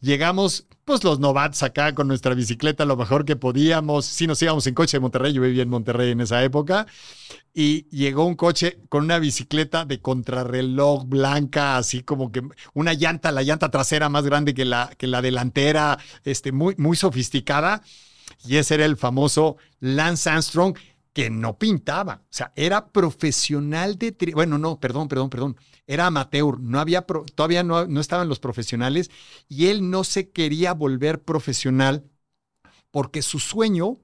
Llegamos, 0.00 0.68
pues 0.84 1.02
los 1.02 1.18
novatos 1.18 1.64
acá 1.64 1.92
con 1.92 2.06
nuestra 2.06 2.34
bicicleta 2.34 2.84
lo 2.84 2.96
mejor 2.96 3.24
que 3.24 3.34
podíamos. 3.34 4.06
Sí 4.06 4.28
nos 4.28 4.40
íbamos 4.42 4.64
en 4.68 4.74
coche 4.74 4.96
de 4.96 5.00
Monterrey, 5.00 5.32
yo 5.32 5.42
vivía 5.42 5.64
en 5.64 5.70
Monterrey 5.70 6.12
en 6.12 6.20
esa 6.20 6.44
época. 6.44 6.86
Y 7.52 7.88
llegó 7.88 8.24
un 8.24 8.36
coche 8.36 8.78
con 8.88 9.02
una 9.02 9.18
bicicleta 9.18 9.84
de 9.84 10.00
contrarreloj 10.00 11.04
blanca, 11.06 11.78
así 11.78 12.04
como 12.04 12.30
que 12.30 12.42
una 12.74 12.94
llanta, 12.94 13.32
la 13.32 13.42
llanta 13.42 13.72
trasera 13.72 14.08
más 14.08 14.24
grande 14.24 14.54
que 14.54 14.64
la, 14.64 14.88
que 14.96 15.08
la 15.08 15.20
delantera, 15.20 15.98
este, 16.24 16.52
muy, 16.52 16.76
muy 16.78 16.96
sofisticada 16.96 17.82
y 18.44 18.56
ese 18.56 18.74
era 18.74 18.84
el 18.84 18.96
famoso 18.96 19.56
Lance 19.80 20.30
Armstrong 20.30 20.76
que 21.12 21.28
no 21.28 21.58
pintaba, 21.58 22.22
o 22.22 22.32
sea, 22.32 22.52
era 22.54 22.88
profesional 22.88 23.98
de, 23.98 24.14
bueno, 24.32 24.58
no, 24.58 24.78
perdón, 24.78 25.08
perdón, 25.08 25.28
perdón, 25.28 25.56
era 25.86 26.06
amateur, 26.06 26.60
no 26.60 26.78
había, 26.78 27.02
todavía 27.34 27.64
no, 27.64 27.86
no 27.86 28.00
estaban 28.00 28.28
los 28.28 28.38
profesionales 28.38 29.10
y 29.48 29.66
él 29.66 29.90
no 29.90 30.04
se 30.04 30.30
quería 30.30 30.72
volver 30.72 31.20
profesional 31.22 32.04
porque 32.92 33.22
su 33.22 33.40
sueño 33.40 33.98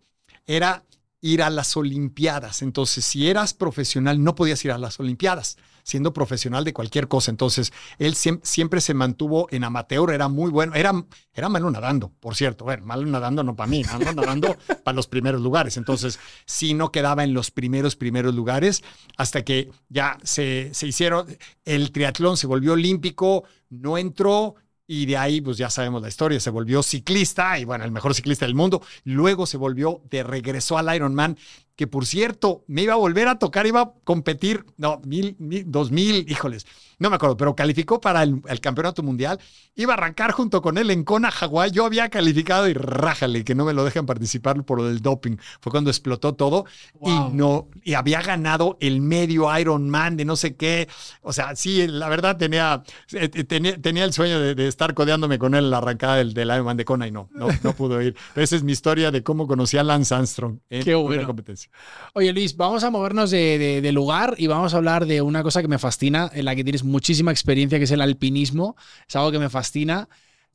era 0.46 0.84
ir 1.20 1.42
a 1.42 1.50
las 1.50 1.76
Olimpiadas. 1.76 2.62
Entonces, 2.62 3.04
si 3.04 3.28
eras 3.28 3.54
profesional, 3.54 4.22
no 4.22 4.34
podías 4.34 4.64
ir 4.64 4.72
a 4.72 4.78
las 4.78 4.98
Olimpiadas, 5.00 5.58
siendo 5.86 6.12
profesional 6.12 6.64
de 6.64 6.72
cualquier 6.72 7.06
cosa. 7.06 7.30
Entonces, 7.30 7.72
él 8.00 8.16
siempre 8.16 8.80
se 8.80 8.92
mantuvo 8.92 9.46
en 9.52 9.62
amateur, 9.62 10.10
era 10.10 10.26
muy 10.26 10.50
bueno, 10.50 10.74
era, 10.74 10.92
era 11.32 11.48
malo 11.48 11.70
nadando, 11.70 12.12
por 12.18 12.34
cierto. 12.34 12.64
Bueno, 12.64 12.84
malo 12.84 13.06
nadando 13.06 13.44
no 13.44 13.54
para 13.54 13.68
mí, 13.68 13.84
malo 13.84 14.12
nadando 14.16 14.56
para 14.82 14.96
los 14.96 15.06
primeros 15.06 15.40
lugares. 15.40 15.76
Entonces, 15.76 16.18
sí 16.44 16.74
no 16.74 16.90
quedaba 16.90 17.22
en 17.22 17.34
los 17.34 17.52
primeros, 17.52 17.94
primeros 17.94 18.34
lugares 18.34 18.82
hasta 19.16 19.44
que 19.44 19.70
ya 19.88 20.18
se, 20.24 20.70
se 20.74 20.88
hicieron, 20.88 21.28
el 21.64 21.92
triatlón 21.92 22.36
se 22.36 22.48
volvió 22.48 22.72
olímpico, 22.72 23.44
no 23.70 23.96
entró, 23.96 24.56
y 24.88 25.06
de 25.06 25.16
ahí, 25.16 25.40
pues 25.40 25.56
ya 25.56 25.68
sabemos 25.68 26.00
la 26.00 26.08
historia, 26.08 26.38
se 26.38 26.50
volvió 26.50 26.82
ciclista 26.82 27.58
y 27.58 27.64
bueno, 27.64 27.84
el 27.84 27.90
mejor 27.90 28.14
ciclista 28.14 28.46
del 28.46 28.54
mundo. 28.54 28.82
Luego 29.02 29.46
se 29.46 29.56
volvió 29.56 30.00
de 30.10 30.22
regreso 30.22 30.78
al 30.78 30.94
Ironman 30.94 31.36
que 31.76 31.86
por 31.86 32.06
cierto, 32.06 32.64
me 32.66 32.82
iba 32.82 32.94
a 32.94 32.96
volver 32.96 33.28
a 33.28 33.38
tocar, 33.38 33.66
iba 33.66 33.80
a 33.82 33.92
competir, 34.04 34.64
no, 34.78 35.00
mil, 35.04 35.36
dos 35.66 35.90
mil, 35.90 36.26
híjoles, 36.28 36.66
no 36.98 37.10
me 37.10 37.16
acuerdo, 37.16 37.36
pero 37.36 37.54
calificó 37.54 38.00
para 38.00 38.22
el, 38.22 38.60
campeonato 38.60 39.02
mundial. 39.02 39.38
Iba 39.74 39.94
a 39.94 39.96
arrancar 39.96 40.32
junto 40.32 40.62
con 40.62 40.78
él 40.78 40.90
en 40.90 41.04
Kona, 41.04 41.30
Hawái. 41.30 41.70
Yo 41.70 41.84
había 41.84 42.08
calificado 42.08 42.68
y 42.68 42.72
rájale, 42.72 43.44
que 43.44 43.54
no 43.54 43.64
me 43.64 43.74
lo 43.74 43.84
dejan 43.84 44.06
participar 44.06 44.64
por 44.64 44.80
el 44.80 45.00
doping. 45.00 45.36
Fue 45.60 45.70
cuando 45.70 45.90
explotó 45.90 46.34
todo 46.34 46.64
y 47.02 47.10
no, 47.32 47.68
y 47.84 47.94
había 47.94 48.22
ganado 48.22 48.78
el 48.80 49.00
medio 49.00 49.56
Ironman 49.58 50.16
de 50.16 50.24
no 50.24 50.36
sé 50.36 50.56
qué. 50.56 50.88
O 51.22 51.32
sea, 51.32 51.54
sí, 51.54 51.86
la 51.86 52.08
verdad 52.08 52.36
tenía, 52.36 52.82
eh, 53.12 53.28
tenía, 53.28 53.80
tenía 53.80 54.04
el 54.04 54.12
sueño 54.12 54.40
de, 54.40 54.66
estar 54.66 54.94
codeándome 54.94 55.38
con 55.38 55.54
él 55.54 55.64
en 55.64 55.70
la 55.70 55.78
arrancada 55.78 56.16
del, 56.16 56.32
del 56.32 56.48
Ironman 56.48 56.76
de 56.76 56.84
Kona 56.84 57.06
y 57.06 57.10
no, 57.10 57.28
no, 57.32 57.48
no 57.62 57.72
pudo 57.74 58.00
ir. 58.00 58.16
esa 58.34 58.56
es 58.56 58.62
mi 58.62 58.72
historia 58.72 59.10
de 59.10 59.22
cómo 59.22 59.46
conocí 59.46 59.76
a 59.76 59.82
Lance 59.82 60.14
Armstrong 60.14 60.58
en 60.70 60.82
qué 60.82 60.94
bueno. 60.94 61.26
competencia. 61.26 61.70
Oye, 62.14 62.32
Luis, 62.32 62.56
vamos 62.56 62.84
a 62.84 62.90
movernos 62.90 63.30
de, 63.30 63.90
lugar 63.92 64.34
y 64.36 64.46
vamos 64.46 64.74
a 64.74 64.76
hablar 64.78 65.06
de 65.06 65.22
una 65.22 65.42
cosa 65.42 65.62
que 65.62 65.68
me 65.68 65.78
fascina, 65.78 66.30
en 66.32 66.44
la 66.44 66.54
que 66.54 66.64
tienes 66.64 66.84
muchísima 66.86 67.30
experiencia, 67.30 67.78
que 67.78 67.84
es 67.84 67.90
el 67.90 68.00
alpinismo. 68.00 68.76
Es 69.08 69.16
algo 69.16 69.32
que 69.32 69.38
me 69.38 69.50
fascina. 69.50 70.08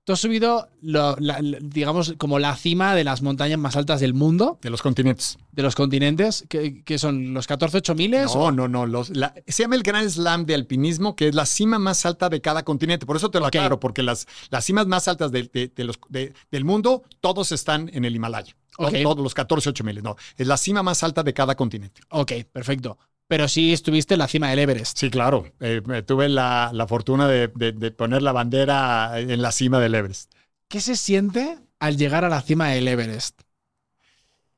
Tú 0.04 0.14
has 0.14 0.20
subido, 0.20 0.68
digamos, 1.62 2.16
como 2.18 2.40
la 2.40 2.56
cima 2.56 2.96
de 2.96 3.04
las 3.04 3.22
montañas 3.22 3.60
más 3.60 3.76
altas 3.76 4.00
del 4.00 4.16
mundo. 4.16 4.58
De 4.60 4.72
los 4.72 4.82
continentes. 4.82 5.38
De 5.52 5.62
los 5.62 5.76
continentes, 5.76 6.44
que, 6.50 6.98
son 6.98 7.36
los 7.36 7.46
14 7.46 7.78
8000 7.78 8.12
No, 8.34 8.52
no, 8.52 8.68
no. 8.68 8.88
Los, 8.88 9.12
se 9.46 9.64
llama 9.64 9.76
el 9.76 9.84
Gran 9.84 10.10
Slam 10.10 10.46
de 10.48 10.56
alpinismo, 10.56 11.16
que 11.16 11.28
es 11.28 11.36
la 11.36 11.46
cima 11.46 11.78
más 11.78 12.04
alta 12.08 12.30
de 12.30 12.42
cada 12.42 12.64
continente. 12.64 13.06
Por 13.06 13.16
eso 13.16 13.30
te 13.30 13.40
lo 13.40 13.46
aclaro, 13.46 13.80
porque 13.80 14.02
las, 14.02 14.28
las 14.50 14.66
cimas 14.66 14.88
más 14.88 15.08
altas 15.08 15.32
de, 15.32 15.72
los, 15.78 16.00
del 16.10 16.66
mundo, 16.66 17.04
todos 17.20 17.52
están 17.52 17.92
en 17.94 18.04
el 18.04 18.16
Himalaya. 18.16 18.56
Todos 18.76 19.20
los 19.20 19.36
14 19.36 19.70
8000. 19.70 20.02
No, 20.02 20.16
es 20.36 20.48
la 20.48 20.58
cima 20.58 20.82
más 20.82 21.04
alta 21.04 21.22
de 21.22 21.34
cada 21.36 21.54
continente. 21.54 22.02
Ok, 22.10 22.32
perfecto 22.52 22.98
pero 23.32 23.48
sí 23.48 23.72
estuviste 23.72 24.16
en 24.16 24.18
la 24.18 24.28
cima 24.28 24.50
del 24.50 24.60
Everest. 24.60 24.98
Sí, 24.98 25.10
claro. 25.10 25.54
Eh, 25.62 25.82
tuve 26.06 26.28
la, 26.28 26.86
fortuna 26.90 27.30
de, 27.30 27.48
poner 27.92 28.22
la 28.22 28.34
bandera 28.34 29.18
en 29.18 29.42
la 29.42 29.54
cima 29.54 29.80
del 29.80 29.96
Everest. 29.96 30.34
¿Qué 30.68 30.82
se 30.82 30.98
siente 30.98 31.58
al 31.80 31.96
llegar 31.96 32.26
a 32.26 32.30
la 32.30 32.42
cima 32.42 32.68
del 32.68 32.90
Everest? 32.90 33.44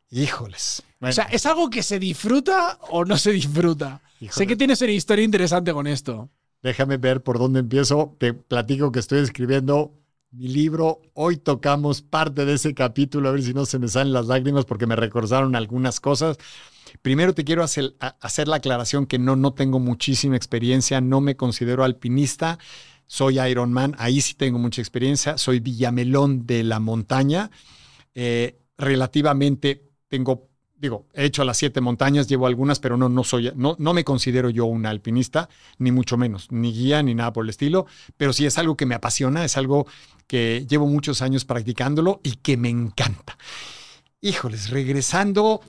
Híjoles. 0.10 0.82
O 1.02 1.12
sea, 1.12 1.26
¿es 1.26 1.46
algo 1.46 1.70
que 1.70 1.84
se 1.84 2.00
disfruta 2.00 2.80
o 2.90 3.06
no 3.06 3.16
se 3.16 3.32
disfruta? 3.34 4.02
Sé 4.32 4.48
que 4.48 4.56
tienes 4.56 4.82
una 4.82 4.92
historia 4.92 5.24
interesante 5.24 5.72
con 5.72 5.86
esto. 5.86 6.32
Déjame 6.64 6.98
ver 6.98 7.22
por 7.22 7.38
dónde 7.38 7.60
empiezo. 7.60 8.16
Te 8.18 8.34
platico 8.34 8.92
que 8.92 9.02
estoy 9.02 9.20
escribiendo 9.20 9.94
mi 10.32 10.48
libro. 10.48 11.00
Hoy 11.14 11.38
tocamos 11.38 12.02
parte 12.02 12.44
de 12.44 12.56
ese 12.56 12.74
capítulo, 12.74 13.30
a 13.30 13.34
ver 13.34 13.44
si 13.44 13.54
no 13.54 13.68
se 13.68 13.78
me 13.78 13.88
salen 13.88 14.14
las 14.14 14.26
lágrimas 14.26 14.66
porque 14.66 14.88
me 14.88 14.96
recordaron 14.96 15.56
algunas 15.56 16.00
cosas. 16.00 16.40
Primero 17.02 17.34
te 17.34 17.44
quiero 17.44 17.64
hacer, 17.64 17.96
hacer 18.00 18.48
la 18.48 18.58
aclaración 18.58 19.06
que 19.06 19.20
no, 19.20 19.36
no 19.36 19.54
tengo 19.54 19.80
muchísima 19.80 20.36
experiencia, 20.36 21.02
no 21.02 21.22
me 21.22 21.36
considero 21.36 21.84
alpinista, 21.84 22.60
soy 23.08 23.40
Ironman, 23.40 23.96
ahí 23.98 24.22
sí 24.22 24.36
tengo 24.36 24.60
mucha 24.60 24.82
experiencia, 24.82 25.38
soy 25.38 25.60
Villamelón 25.60 26.46
de 26.46 26.64
la 26.64 26.80
montaña, 26.80 27.52
eh, 28.16 28.60
relativamente 28.78 29.90
tengo 30.08 30.50
digo, 30.84 31.08
he 31.14 31.24
hecho 31.24 31.46
las 31.46 31.56
siete 31.56 31.80
montañas, 31.80 32.28
llevo 32.28 32.46
algunas, 32.46 32.80
pero 32.82 32.98
no, 32.98 33.08
no 33.08 33.24
soy, 33.24 33.54
no, 33.56 33.78
no 33.80 33.94
me 33.94 34.04
considero 34.04 34.50
yo 34.50 34.66
un 34.66 34.86
alpinista, 34.86 35.48
ni 35.78 35.94
mucho 35.94 36.18
menos, 36.18 36.52
ni 36.52 36.74
guía, 36.74 37.02
ni 37.02 37.16
nada 37.16 37.32
por 37.32 37.46
el 37.46 37.52
estilo, 37.52 37.86
pero 38.18 38.34
sí 38.34 38.46
es 38.46 38.58
algo 38.58 38.76
que 38.76 38.86
me 38.86 38.94
apasiona, 38.94 39.46
es 39.46 39.56
algo 39.56 39.88
que 40.28 40.66
llevo 40.70 40.86
muchos 40.86 41.22
años 41.22 41.46
practicándolo 41.46 42.20
y 42.22 42.34
que 42.34 42.58
me 42.58 42.68
encanta. 42.68 43.38
Híjoles, 44.20 44.72
regresando 44.72 45.62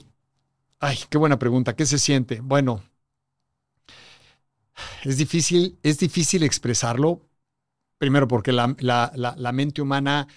Ay, 0.81 0.99
qué 1.09 1.19
buena 1.19 1.39
pregunta. 1.39 1.75
¿Qué 1.77 1.87
se 1.87 1.99
siente? 1.99 2.41
Bueno, 2.41 2.83
es 5.05 5.17
difícil, 5.17 5.79
es 5.83 5.99
difícil 5.99 6.43
expresarlo. 6.43 7.23
Primero 7.99 8.29
porque 8.29 8.53
la, 8.53 8.75
la, 8.81 9.53
mente 9.53 9.81
humana 9.81 10.29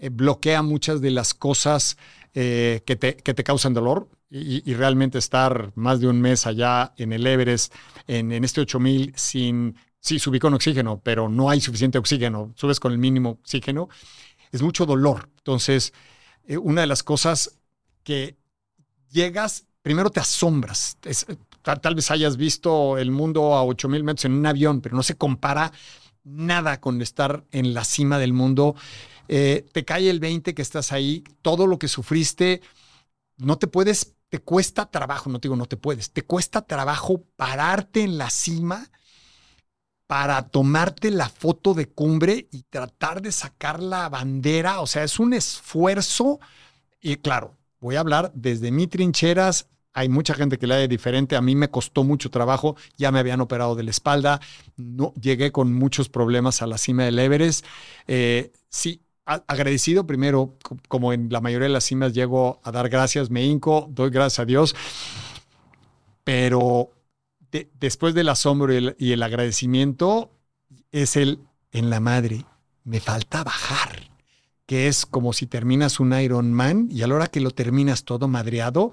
eh, 0.00 0.10
bloquea 0.10 0.62
muchas 0.62 1.00
de 1.00 1.10
las 1.10 1.32
cosas 1.32 1.96
eh, 2.34 2.82
que, 2.86 2.96
te, 2.96 3.16
que, 3.16 3.34
te, 3.34 3.44
causan 3.44 3.72
dolor 3.72 4.10
y, 4.28 4.74
realmente 4.74 5.18
estar 5.18 5.70
más 5.76 6.00
de 6.00 6.08
un 6.08 6.20
mes 6.20 6.46
allá 6.46 6.92
en 6.96 7.12
el 7.12 7.26
Everest, 7.26 7.72
en, 8.08 8.32
en 8.32 8.44
este 8.44 8.60
8000, 8.60 9.12
sin, 9.16 9.76
sí, 10.00 10.18
subí 10.18 10.40
con 10.40 10.54
oxígeno, 10.54 11.00
pero 11.02 11.28
no 11.28 11.48
hay 11.48 11.60
suficiente 11.60 11.98
oxígeno, 11.98 12.52
subes 12.56 12.80
con 12.80 12.90
el 12.92 12.98
mínimo 12.98 13.30
oxígeno, 13.30 13.88
es 14.50 14.60
mucho 14.60 14.86
dolor. 14.86 15.30
Entonces, 15.38 15.94
eh, 16.46 16.58
una 16.58 16.82
de 16.82 16.88
las 16.88 17.02
cosas 17.02 17.58
que 18.02 18.36
llegas 19.08 19.66
primero 19.84 20.08
te 20.08 20.18
asombras. 20.18 20.96
tal, 21.60 21.94
vez 21.94 22.10
hayas 22.10 22.38
visto 22.38 22.96
el 22.96 23.10
mundo 23.10 23.54
a 23.54 23.62
8000 23.64 24.02
metros 24.02 24.24
en 24.24 24.32
un 24.32 24.46
avión, 24.46 24.80
pero 24.80 24.96
no 24.96 25.02
se 25.02 25.16
compara 25.16 25.72
nada 26.24 26.80
con 26.80 27.02
estar 27.02 27.44
en 27.52 27.74
la 27.74 27.84
cima 27.84 28.18
del 28.18 28.32
mundo. 28.32 28.74
Eh, 29.28 29.66
te 29.72 29.84
cae 29.84 30.08
el 30.08 30.20
20 30.20 30.54
que 30.54 30.62
estás 30.62 30.90
ahí, 30.90 31.22
todo 31.42 31.66
lo 31.66 31.78
que 31.78 31.88
sufriste, 31.88 32.62
no 33.36 33.58
te 33.58 33.66
puedes, 33.66 34.14
te 34.30 34.38
cuesta 34.38 34.90
trabajo, 34.90 35.28
no 35.28 35.38
te 35.38 35.48
digo 35.48 35.56
no 35.56 35.66
te 35.66 35.76
puedes, 35.76 36.12
te 36.12 36.22
cuesta 36.22 36.62
trabajo 36.62 37.22
pararte 37.36 38.02
en 38.04 38.16
la 38.16 38.30
cima 38.30 38.90
para 40.06 40.48
tomarte 40.48 41.10
la 41.10 41.28
foto 41.28 41.74
de 41.74 41.90
cumbre 41.90 42.48
y 42.50 42.62
tratar 42.62 43.20
de 43.20 43.32
sacar 43.32 43.82
la 43.82 44.08
bandera. 44.08 44.80
O 44.80 44.86
sea, 44.86 45.04
es 45.04 45.18
un 45.18 45.34
esfuerzo. 45.34 46.40
Y 47.02 47.16
claro, 47.16 47.54
voy 47.80 47.96
a 47.96 48.00
hablar 48.00 48.32
desde 48.34 48.70
mi 48.70 48.86
trincheras 48.86 49.68
hay 49.94 50.08
mucha 50.08 50.34
gente 50.34 50.58
que 50.58 50.66
le 50.66 50.74
haya 50.74 50.88
diferente. 50.88 51.36
A 51.36 51.40
mí 51.40 51.54
me 51.54 51.70
costó 51.70 52.04
mucho 52.04 52.30
trabajo. 52.30 52.76
Ya 52.98 53.12
me 53.12 53.20
habían 53.20 53.40
operado 53.40 53.76
de 53.76 53.84
la 53.84 53.90
espalda. 53.90 54.40
No, 54.76 55.14
llegué 55.14 55.52
con 55.52 55.72
muchos 55.72 56.08
problemas 56.08 56.60
a 56.62 56.66
la 56.66 56.78
cima 56.78 57.04
del 57.04 57.18
Everest. 57.18 57.64
Eh, 58.08 58.52
sí, 58.68 59.00
agradecido 59.24 60.06
primero, 60.06 60.56
como 60.88 61.12
en 61.12 61.28
la 61.30 61.40
mayoría 61.40 61.68
de 61.68 61.72
las 61.72 61.84
cimas 61.84 62.12
llego 62.12 62.60
a 62.62 62.72
dar 62.72 62.88
gracias, 62.88 63.30
me 63.30 63.44
hinco, 63.44 63.88
doy 63.90 64.10
gracias 64.10 64.40
a 64.40 64.44
Dios. 64.44 64.74
Pero 66.24 66.90
después 67.78 68.14
del 68.14 68.28
asombro 68.28 68.72
y 68.98 69.12
el, 69.12 69.22
agradecimiento 69.22 70.30
es 70.90 71.16
el 71.16 71.38
en 71.72 71.88
la 71.88 72.00
madre. 72.00 72.44
Me 72.82 73.00
falta 73.00 73.44
bajar 73.44 74.10
que 74.66 74.88
es 74.88 75.06
como 75.06 75.32
si 75.32 75.46
terminas 75.46 76.00
un 76.00 76.18
Ironman 76.18 76.88
y 76.90 77.02
a 77.02 77.06
la 77.06 77.14
hora 77.14 77.26
que 77.26 77.40
lo 77.40 77.50
terminas 77.50 78.04
todo 78.04 78.28
madreado, 78.28 78.92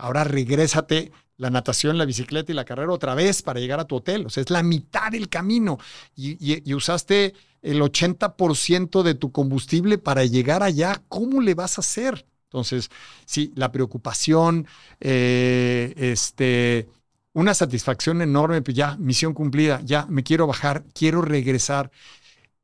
ahora 0.00 0.24
regrésate 0.24 1.12
la 1.40 1.48
natación, 1.48 1.96
la 1.96 2.04
bicicleta 2.04 2.52
y 2.52 2.54
la 2.54 2.66
carrera 2.66 2.92
otra 2.92 3.14
vez 3.14 3.40
para 3.40 3.60
llegar 3.60 3.80
a 3.80 3.86
tu 3.86 3.96
hotel. 3.96 4.26
O 4.26 4.30
sea, 4.30 4.42
es 4.42 4.50
la 4.50 4.62
mitad 4.62 5.10
del 5.10 5.30
camino 5.30 5.78
y, 6.14 6.74
usaste 6.74 7.34
el 7.62 7.80
80% 7.80 9.02
de 9.02 9.14
tu 9.14 9.32
combustible 9.32 9.96
para 9.96 10.24
llegar 10.26 10.62
allá. 10.62 11.02
¿Cómo 11.08 11.40
le 11.40 11.54
vas 11.54 11.78
a 11.78 11.80
hacer? 11.80 12.26
Entonces, 12.44 12.90
sí, 13.24 13.52
la 13.54 13.72
preocupación, 13.72 14.66
eh, 15.00 15.94
este, 15.96 16.88
una 17.32 17.54
satisfacción 17.54 18.20
enorme, 18.20 18.60
pues 18.60 18.76
ya, 18.76 18.96
misión 18.98 19.32
cumplida, 19.32 19.80
ya, 19.82 20.04
me 20.10 20.22
quiero 20.22 20.46
bajar, 20.46 20.84
quiero 20.92 21.22
regresar, 21.22 21.90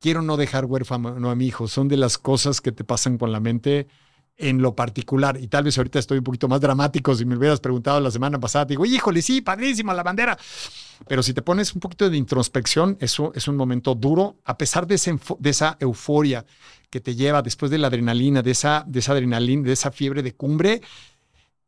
quiero 0.01 0.21
no 0.21 0.37
dejar 0.37 0.67
huérfano 0.67 1.31
a 1.31 1.35
mi 1.35 1.47
hijo. 1.47 1.67
Son 1.67 1.89
de 1.89 1.97
las 1.97 2.19
cosas 2.19 2.61
que 2.61 2.73
te 2.73 2.85
pasan 2.85 3.17
con 3.17 3.33
la 3.33 3.41
mente 3.41 3.87
en 4.37 4.61
lo 4.61 4.75
particular. 4.75 5.39
Y 5.41 5.49
tal 5.49 5.65
vez 5.65 5.79
ahorita 5.79 5.99
estoy 5.99 6.19
un 6.19 6.25
poquito 6.25 6.49
más 6.49 6.61
dramático. 6.61 7.15
Si 7.15 7.25
me 7.25 7.37
hubieras 7.37 7.61
preguntado 7.61 8.01
la 8.01 8.11
semana 8.11 8.39
pasada, 8.39 8.67
te 8.67 8.73
digo, 8.73 8.85
híjole, 8.85 9.23
sí, 9.23 9.41
padrísima 9.41 9.95
la 9.95 10.03
bandera. 10.03 10.37
Pero 11.09 11.23
si 11.23 11.33
te 11.33 11.43
pones 11.43 11.75
un 11.75 11.81
poquito 11.81 12.09
de 12.09 12.17
introspección, 12.17 12.97
eso 13.01 13.33
es 13.35 13.49
un 13.49 13.57
momento 13.57 13.95
duro, 13.95 14.37
a 14.45 14.57
pesar 14.57 14.87
de, 14.87 15.01
de 15.39 15.51
esa 15.51 15.77
euforia 15.81 16.45
que 16.91 17.01
te 17.01 17.15
lleva 17.15 17.43
después 17.43 17.71
de 17.71 17.79
la 17.79 17.89
adrenalina, 17.89 18.43
de 18.43 18.53
esa, 18.53 18.85
de 18.87 19.01
esa 19.01 19.13
adrenalina, 19.13 19.63
de 19.65 19.73
esa 19.73 19.91
fiebre 19.91 20.23
de 20.23 20.35
cumbre. 20.35 20.81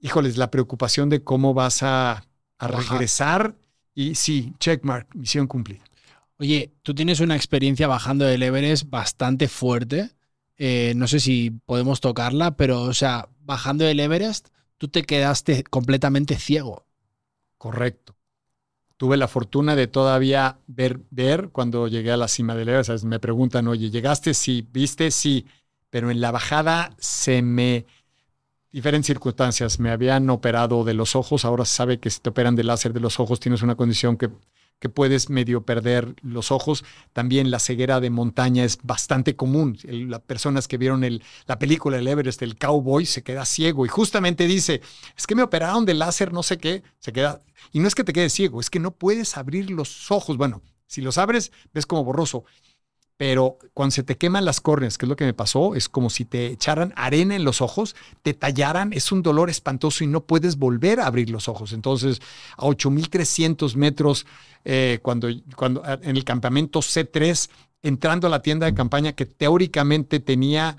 Híjoles, 0.00 0.36
la 0.36 0.50
preocupación 0.50 1.08
de 1.08 1.22
cómo 1.24 1.54
vas 1.54 1.82
a, 1.82 2.24
a 2.58 2.68
regresar. 2.68 3.54
Y 3.94 4.14
sí, 4.14 4.54
checkmark, 4.60 5.14
misión 5.14 5.46
cumplida. 5.46 5.82
Oye, 6.38 6.72
tú 6.82 6.94
tienes 6.94 7.18
una 7.18 7.34
experiencia 7.34 7.88
bajando 7.88 8.24
del 8.24 8.44
Everest 8.44 8.88
bastante 8.88 9.48
fuerte. 9.48 10.10
Eh, 10.58 10.92
no 10.96 11.06
sé 11.06 11.20
si 11.20 11.50
podemos 11.50 12.00
tocarla, 12.00 12.56
pero, 12.56 12.82
o 12.82 12.94
sea, 12.94 13.28
bajando 13.40 13.84
del 13.84 14.00
Everest, 14.00 14.48
tú 14.76 14.88
te 14.88 15.04
quedaste 15.04 15.62
completamente 15.64 16.36
ciego. 16.36 16.84
Correcto. 17.56 18.16
Tuve 18.96 19.16
la 19.16 19.28
fortuna 19.28 19.76
de 19.76 19.86
todavía 19.86 20.58
ver, 20.66 21.00
ver 21.10 21.50
cuando 21.50 21.86
llegué 21.86 22.10
a 22.10 22.16
la 22.16 22.26
cima 22.26 22.56
del 22.56 22.70
Everest. 22.70 23.04
Me 23.04 23.20
preguntan, 23.20 23.68
oye, 23.68 23.90
¿llegaste? 23.90 24.34
Sí. 24.34 24.66
¿Viste? 24.72 25.12
Sí. 25.12 25.46
Pero 25.90 26.10
en 26.10 26.20
la 26.20 26.32
bajada 26.32 26.94
se 26.98 27.40
me... 27.40 27.86
Diferentes 28.72 29.06
circunstancias. 29.06 29.78
Me 29.78 29.90
habían 29.90 30.28
operado 30.30 30.82
de 30.82 30.94
los 30.94 31.14
ojos. 31.14 31.44
Ahora 31.44 31.64
se 31.64 31.76
sabe 31.76 32.00
que 32.00 32.10
si 32.10 32.18
te 32.20 32.30
operan 32.30 32.56
de 32.56 32.64
láser 32.64 32.92
de 32.92 33.00
los 33.00 33.20
ojos 33.20 33.38
tienes 33.38 33.62
una 33.62 33.76
condición 33.76 34.16
que 34.16 34.30
que 34.78 34.88
puedes 34.88 35.30
medio 35.30 35.62
perder 35.62 36.14
los 36.22 36.52
ojos. 36.52 36.84
También 37.12 37.50
la 37.50 37.58
ceguera 37.58 38.00
de 38.00 38.10
montaña 38.10 38.64
es 38.64 38.78
bastante 38.82 39.36
común. 39.36 39.78
las 39.82 40.20
personas 40.20 40.68
que 40.68 40.78
vieron 40.78 41.04
el, 41.04 41.22
la 41.46 41.58
película 41.58 41.98
El 41.98 42.08
Everest, 42.08 42.42
el 42.42 42.56
cowboy, 42.56 43.06
se 43.06 43.22
queda 43.22 43.44
ciego 43.44 43.84
y 43.84 43.88
justamente 43.88 44.46
dice, 44.46 44.80
es 45.16 45.26
que 45.26 45.34
me 45.34 45.42
operaron 45.42 45.84
de 45.84 45.94
láser, 45.94 46.32
no 46.32 46.42
sé 46.42 46.58
qué, 46.58 46.82
se 46.98 47.12
queda... 47.12 47.40
Y 47.72 47.80
no 47.80 47.88
es 47.88 47.94
que 47.94 48.04
te 48.04 48.12
quedes 48.12 48.32
ciego, 48.32 48.60
es 48.60 48.70
que 48.70 48.78
no 48.78 48.92
puedes 48.92 49.36
abrir 49.36 49.70
los 49.70 50.10
ojos. 50.10 50.36
Bueno, 50.36 50.62
si 50.86 51.00
los 51.02 51.18
abres, 51.18 51.52
ves 51.74 51.86
como 51.86 52.04
borroso 52.04 52.44
pero 53.18 53.58
cuando 53.74 53.90
se 53.90 54.04
te 54.04 54.16
queman 54.16 54.44
las 54.44 54.60
córneas, 54.60 54.96
que 54.96 55.04
es 55.04 55.08
lo 55.08 55.16
que 55.16 55.24
me 55.24 55.34
pasó, 55.34 55.74
es 55.74 55.88
como 55.88 56.08
si 56.08 56.24
te 56.24 56.46
echaran 56.46 56.94
arena 56.96 57.34
en 57.34 57.42
los 57.42 57.60
ojos, 57.60 57.96
te 58.22 58.32
tallaran, 58.32 58.92
es 58.92 59.10
un 59.10 59.22
dolor 59.22 59.50
espantoso 59.50 60.04
y 60.04 60.06
no 60.06 60.20
puedes 60.20 60.56
volver 60.56 61.00
a 61.00 61.06
abrir 61.06 61.28
los 61.28 61.48
ojos. 61.48 61.72
Entonces, 61.72 62.20
a 62.56 62.62
8.300 62.62 63.74
metros, 63.74 64.24
eh, 64.64 65.00
cuando, 65.02 65.28
cuando 65.56 65.82
en 65.84 66.16
el 66.16 66.22
campamento 66.22 66.78
C3, 66.78 67.50
entrando 67.82 68.28
a 68.28 68.30
la 68.30 68.40
tienda 68.40 68.66
de 68.66 68.74
campaña 68.74 69.12
que 69.12 69.26
teóricamente 69.26 70.20
tenía 70.20 70.76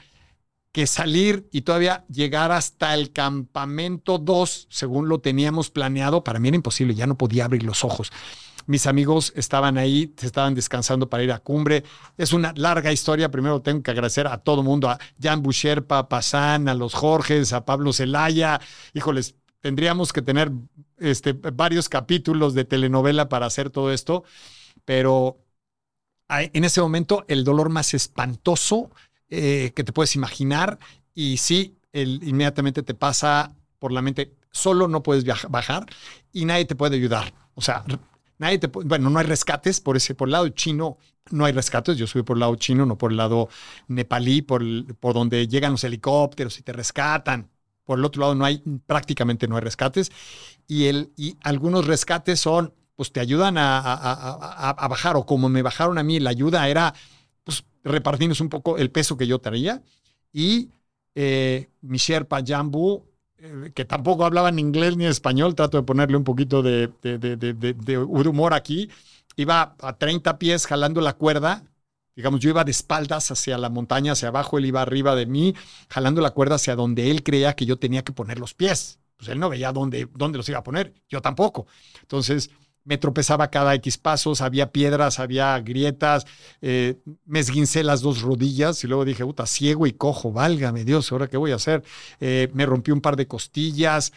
que 0.71 0.87
salir 0.87 1.49
y 1.51 1.61
todavía 1.61 2.05
llegar 2.07 2.53
hasta 2.53 2.93
el 2.93 3.11
campamento 3.11 4.17
2, 4.17 4.67
según 4.69 5.09
lo 5.09 5.19
teníamos 5.19 5.71
planeado, 5.71 6.23
para 6.23 6.39
mí 6.39 6.47
era 6.47 6.55
imposible, 6.55 6.95
ya 6.95 7.05
no 7.05 7.17
podía 7.17 7.43
abrir 7.43 7.63
los 7.63 7.83
ojos. 7.83 8.13
Mis 8.69 8.85
amigos 8.85 9.33
estaban 9.35 9.79
ahí, 9.79 10.13
se 10.15 10.27
estaban 10.27 10.53
descansando 10.53 11.09
para 11.09 11.23
ir 11.23 11.31
a 11.31 11.39
cumbre. 11.39 11.83
Es 12.17 12.33
una 12.33 12.53
larga 12.55 12.91
historia. 12.91 13.31
Primero 13.31 13.63
tengo 13.63 13.81
que 13.81 13.89
agradecer 13.89 14.27
a 14.27 14.37
todo 14.37 14.61
mundo, 14.61 14.87
a 14.87 14.99
Jan 15.19 15.41
Busherpa, 15.41 15.97
a 15.97 16.07
Pazán, 16.07 16.69
a 16.69 16.75
los 16.75 16.93
Jorges, 16.93 17.51
a 17.51 17.65
Pablo 17.65 17.93
Zelaya. 17.93 18.61
Híjoles, 18.93 19.33
tendríamos 19.59 20.13
que 20.13 20.21
tener 20.21 20.51
este, 20.99 21.33
varios 21.33 21.89
capítulos 21.89 22.53
de 22.53 22.63
telenovela 22.63 23.27
para 23.27 23.47
hacer 23.47 23.71
todo 23.71 23.91
esto, 23.91 24.23
pero 24.85 25.39
en 26.29 26.63
ese 26.63 26.79
momento 26.79 27.25
el 27.27 27.43
dolor 27.43 27.69
más 27.69 27.95
espantoso 27.95 28.91
eh, 29.29 29.71
que 29.75 29.83
te 29.83 29.93
puedes 29.93 30.15
imaginar 30.15 30.77
y 31.15 31.37
sí, 31.37 31.75
el, 31.91 32.21
inmediatamente 32.21 32.83
te 32.83 32.93
pasa 32.93 33.55
por 33.79 33.91
la 33.91 34.03
mente, 34.03 34.35
solo 34.51 34.87
no 34.87 35.01
puedes 35.01 35.25
bajar 35.49 35.87
y 36.31 36.45
nadie 36.45 36.65
te 36.65 36.75
puede 36.75 36.97
ayudar. 36.97 37.33
O 37.55 37.61
sea, 37.61 37.83
Nadie 38.39 38.57
te, 38.57 38.67
bueno, 38.67 39.09
no 39.09 39.19
hay 39.19 39.25
rescates 39.25 39.81
por 39.81 39.97
ese, 39.97 40.15
por 40.15 40.29
el 40.29 40.31
lado 40.31 40.49
chino, 40.49 40.97
no 41.29 41.45
hay 41.45 41.53
rescates. 41.53 41.97
Yo 41.97 42.07
soy 42.07 42.23
por 42.23 42.37
el 42.37 42.39
lado 42.39 42.55
chino, 42.55 42.85
no 42.85 42.97
por 42.97 43.11
el 43.11 43.17
lado 43.17 43.49
nepalí, 43.87 44.41
por, 44.41 44.63
por 44.95 45.13
donde 45.13 45.47
llegan 45.47 45.73
los 45.73 45.83
helicópteros 45.83 46.57
y 46.57 46.63
te 46.63 46.73
rescatan. 46.73 47.49
Por 47.83 47.99
el 47.99 48.05
otro 48.05 48.21
lado 48.21 48.35
no 48.35 48.45
hay, 48.45 48.59
prácticamente 48.87 49.47
no 49.47 49.57
hay 49.57 49.61
rescates. 49.61 50.11
Y, 50.67 50.85
el, 50.85 51.11
y 51.17 51.37
algunos 51.41 51.85
rescates 51.85 52.39
son, 52.39 52.73
pues 52.95 53.11
te 53.11 53.19
ayudan 53.19 53.57
a, 53.57 53.79
a, 53.79 54.69
a, 54.69 54.87
bajar, 54.87 55.17
o 55.17 55.25
como 55.25 55.49
me 55.49 55.61
bajaron 55.61 55.97
a 55.97 56.03
mí, 56.03 56.19
la 56.19 56.29
ayuda 56.29 56.67
era, 56.69 56.93
pues 57.43 57.65
repartirnos 57.83 58.41
un 58.41 58.49
poco 58.49 58.77
el 58.77 58.89
peso 58.91 59.17
que 59.17 59.27
yo 59.27 59.39
traía. 59.39 59.81
Y 60.31 60.69
eh, 61.15 61.69
mi 61.81 61.97
Sherpa 61.97 62.41
Jambu 62.45 63.08
que 63.73 63.85
tampoco 63.85 64.25
hablaba 64.25 64.51
ni 64.51 64.61
inglés 64.61 64.97
ni 64.97 65.05
español, 65.05 65.55
trato 65.55 65.77
de 65.77 65.83
ponerle 65.83 66.17
un 66.17 66.23
poquito 66.23 66.61
de, 66.61 66.89
de, 67.01 67.97
humor 67.97 68.53
aquí, 68.53 68.89
iba 69.35 69.75
a 69.81 69.97
30 69.97 70.37
pies 70.37 70.67
jalando 70.67 71.01
la 71.01 71.13
cuerda, 71.13 71.63
digamos, 72.15 72.41
yo 72.41 72.49
iba 72.49 72.63
de 72.63 72.71
espaldas 72.71 73.31
hacia 73.31 73.57
la 73.57 73.69
montaña, 73.69 74.11
hacia 74.11 74.27
abajo, 74.27 74.57
él 74.57 74.65
iba 74.65 74.81
arriba 74.81 75.15
de 75.15 75.25
mí, 75.25 75.55
jalando 75.89 76.21
la 76.21 76.31
cuerda 76.31 76.55
hacia 76.55 76.75
donde 76.75 77.11
él 77.11 77.23
creía 77.23 77.53
que 77.53 77.65
yo 77.65 77.77
tenía 77.77 78.03
que 78.03 78.11
poner 78.11 78.39
los 78.39 78.53
pies. 78.53 78.99
Pues 79.15 79.29
él 79.29 79.39
no 79.39 79.49
veía 79.49 79.71
dónde, 79.71 80.07
dónde 80.15 80.37
los 80.37 80.47
iba 80.49 80.59
a 80.59 80.63
poner, 80.63 80.93
yo 81.09 81.21
tampoco. 81.21 81.67
Entonces, 82.01 82.51
me 82.83 82.97
tropezaba 82.97 83.49
cada 83.49 83.75
X 83.75 83.97
pasos, 83.97 84.41
había 84.41 84.71
piedras, 84.71 85.19
había 85.19 85.59
grietas, 85.59 86.25
eh, 86.61 86.97
me 87.25 87.39
esguincé 87.39 87.83
las 87.83 88.01
dos 88.01 88.21
rodillas 88.21 88.83
y 88.83 88.87
luego 88.87 89.05
dije, 89.05 89.25
puta, 89.25 89.45
ciego 89.45 89.87
y 89.87 89.93
cojo, 89.93 90.31
válgame 90.31 90.85
Dios, 90.85 91.11
¿ahora 91.11 91.27
qué 91.27 91.37
voy 91.37 91.51
a 91.51 91.55
hacer? 91.55 91.83
Eh, 92.19 92.49
me 92.53 92.65
rompí 92.65 92.91
un 92.91 93.01
par 93.01 93.15
de 93.15 93.27
costillas, 93.27 94.11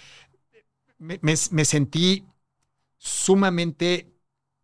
me, 0.99 1.65
sentí 1.65 2.25
sumamente 2.97 4.09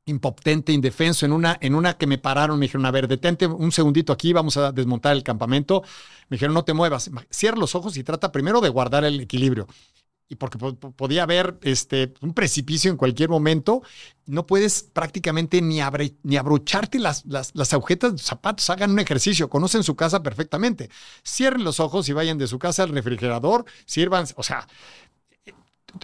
impotente, 0.06 0.72
indefenso, 0.72 1.26
en 1.26 1.32
una, 1.32 1.58
en 1.60 1.74
una 1.74 1.98
que 1.98 2.06
me 2.06 2.16
pararon, 2.16 2.58
me 2.58 2.64
dijeron, 2.64 2.86
a 2.86 2.90
ver, 2.90 3.08
detente 3.08 3.46
un 3.46 3.72
segundito 3.72 4.12
aquí, 4.12 4.32
vamos 4.32 4.56
a 4.56 4.72
desmontar 4.72 5.14
el 5.14 5.22
campamento. 5.22 5.82
Me 6.30 6.36
dijeron, 6.36 6.54
no 6.54 6.64
te 6.64 6.72
muevas, 6.72 7.10
cierra 7.30 7.58
los 7.58 7.74
ojos 7.74 7.96
y 7.98 8.04
trata 8.04 8.32
primero 8.32 8.60
de 8.60 8.70
guardar 8.70 9.04
el 9.04 9.20
equilibrio 9.20 9.66
y 10.28 10.36
porque 10.36 10.58
podía 10.58 11.22
haber 11.22 11.58
este, 11.62 12.12
un 12.20 12.34
precipicio 12.34 12.90
en 12.90 12.96
cualquier 12.98 13.30
momento, 13.30 13.82
no 14.26 14.46
puedes 14.46 14.82
prácticamente 14.82 15.62
ni, 15.62 15.80
ni 16.22 16.36
abrocharte 16.36 16.98
las, 16.98 17.24
las, 17.24 17.54
las, 17.54 17.72
agujetas 17.72 18.12
de 18.12 18.18
zapatos, 18.18 18.68
hagan 18.68 18.90
un 18.90 18.98
ejercicio, 18.98 19.48
conocen 19.48 19.82
su 19.82 19.96
casa 19.96 20.22
perfectamente, 20.22 20.90
cierren 21.24 21.64
los 21.64 21.80
ojos 21.80 22.08
y 22.08 22.12
vayan 22.12 22.36
de 22.36 22.46
su 22.46 22.58
casa 22.58 22.82
al 22.82 22.90
refrigerador, 22.90 23.64
sirvan, 23.86 24.26
o 24.36 24.42
sea, 24.42 24.68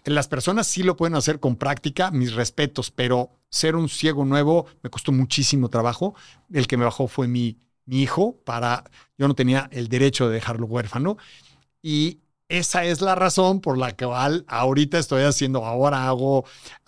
las 0.06 0.28
personas 0.28 0.66
sí 0.66 0.82
lo 0.82 0.96
pueden 0.96 1.16
hacer 1.16 1.38
con 1.38 1.56
práctica, 1.56 2.10
mis 2.10 2.32
respetos, 2.32 2.90
pero 2.90 3.30
ser 3.50 3.76
un 3.76 3.90
ciego 3.90 4.24
nuevo 4.24 4.66
me 4.82 4.88
costó 4.88 5.12
muchísimo 5.12 5.68
trabajo, 5.68 6.14
el 6.50 6.66
que 6.66 6.78
me 6.78 6.84
bajó 6.84 7.08
fue 7.08 7.28
mi, 7.28 7.58
mi 7.84 8.00
hijo, 8.00 8.36
para, 8.44 8.84
yo 9.18 9.28
no 9.28 9.34
tenía 9.34 9.68
el 9.70 9.88
derecho 9.88 10.28
de 10.28 10.34
dejarlo 10.34 10.66
huérfano, 10.66 11.18
y 11.82 12.20
esa 12.48 12.84
es 12.84 13.00
la 13.00 13.14
razón 13.14 13.60
por 13.60 13.78
la 13.78 13.96
cual 13.96 14.44
ahorita 14.48 14.98
estoy 14.98 15.22
haciendo, 15.22 15.64
ahora 15.64 16.08
hago 16.08 16.44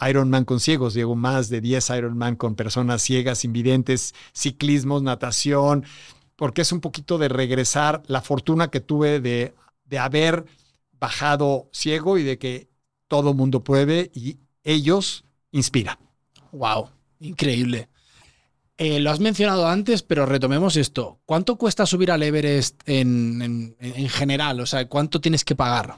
Ironman 0.07 0.45
con 0.45 0.61
ciegos, 0.61 0.95
llevo 0.95 1.17
más 1.17 1.49
de 1.49 1.61
10 1.61 1.91
Ironman 1.91 2.37
con 2.37 2.55
personas 2.55 3.03
ciegas, 3.03 3.45
invidentes, 3.45 4.15
ciclismos, 4.33 5.03
natación, 5.03 5.85
porque 6.37 6.63
es 6.63 6.73
un 6.73 6.81
poquito 6.81 7.19
de 7.19 7.29
regresar 7.29 8.03
la 8.07 8.21
fortuna 8.21 8.69
que 8.69 8.81
tuve 8.81 9.21
de, 9.21 9.55
de 9.85 9.99
haber 9.99 10.45
bajado 11.01 11.69
ciego 11.73 12.19
y 12.19 12.23
de 12.23 12.39
que 12.39 12.69
todo 13.09 13.35
mundo 13.35 13.65
puede 13.65 14.11
y 14.15 14.39
ellos 14.63 15.25
inspiran. 15.53 15.97
Wow, 16.53 16.91
increíble. 17.21 17.89
Eh, 18.79 19.01
lo 19.01 19.11
has 19.11 19.20
mencionado 19.20 19.66
antes, 19.66 20.03
pero 20.03 20.27
retomemos 20.27 20.77
esto. 20.77 21.18
¿Cuánto 21.24 21.57
cuesta 21.57 21.87
subir 21.87 22.11
al 22.11 22.22
Everest 22.22 22.83
en, 22.87 23.74
general? 24.11 24.61
O 24.61 24.66
sea, 24.66 24.87
¿cuánto 24.87 25.20
tienes 25.20 25.45
que 25.45 25.57
pagar? 25.57 25.95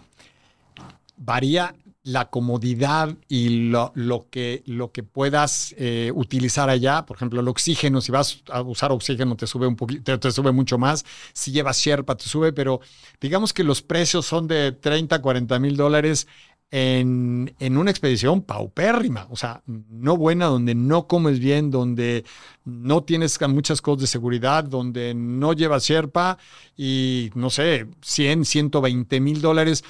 Varía 1.16 1.74
la 2.04 2.30
comodidad 2.30 3.14
y 3.28 3.68
lo, 3.68 3.92
que, 4.30 4.62
lo 4.64 4.92
que 4.92 5.02
puedas 5.02 5.74
eh, 5.76 6.12
utilizar 6.14 6.70
allá. 6.70 7.04
Por 7.04 7.16
ejemplo, 7.16 7.40
el 7.40 7.48
oxígeno, 7.48 8.00
si 8.00 8.12
vas 8.12 8.42
a 8.48 8.62
usar 8.62 8.92
oxígeno 8.92 9.36
te 9.36 9.48
sube 9.48 9.66
un 9.66 9.74
poquito, 9.74 10.18
te, 10.18 10.30
sube 10.30 10.52
mucho 10.52 10.78
más. 10.78 11.04
Si 11.32 11.50
llevas 11.50 11.78
Sherpa 11.78 12.16
te 12.16 12.24
sube, 12.24 12.52
pero 12.52 12.80
digamos 13.20 13.52
que 13.52 13.64
los 13.64 13.82
precios 13.82 14.24
son 14.24 14.46
de 14.46 14.70
30, 14.70 15.20
40 15.20 15.58
mil 15.58 15.76
dólares 15.76 16.28
en, 16.70 17.54
en, 17.58 17.78
una 17.78 17.90
expedición 17.90 18.42
paupérrima, 18.42 19.26
o 19.30 19.36
sea, 19.36 19.62
no 19.66 20.16
buena, 20.16 20.46
donde 20.46 20.74
no 20.74 21.06
comes 21.06 21.40
bien, 21.40 21.70
donde 21.70 22.24
no 22.64 23.02
tienes 23.02 23.40
muchas 23.48 23.80
cosas 23.80 24.02
de 24.02 24.06
seguridad, 24.06 24.64
donde 24.64 25.14
no 25.14 25.54
llevas 25.54 25.84
Sherpa 25.84 26.36
y, 26.76 27.30
no 27.34 27.48
sé, 27.48 27.86
100, 28.02 28.44
120 28.44 29.20
mil 29.20 29.40
dólares, 29.40 29.82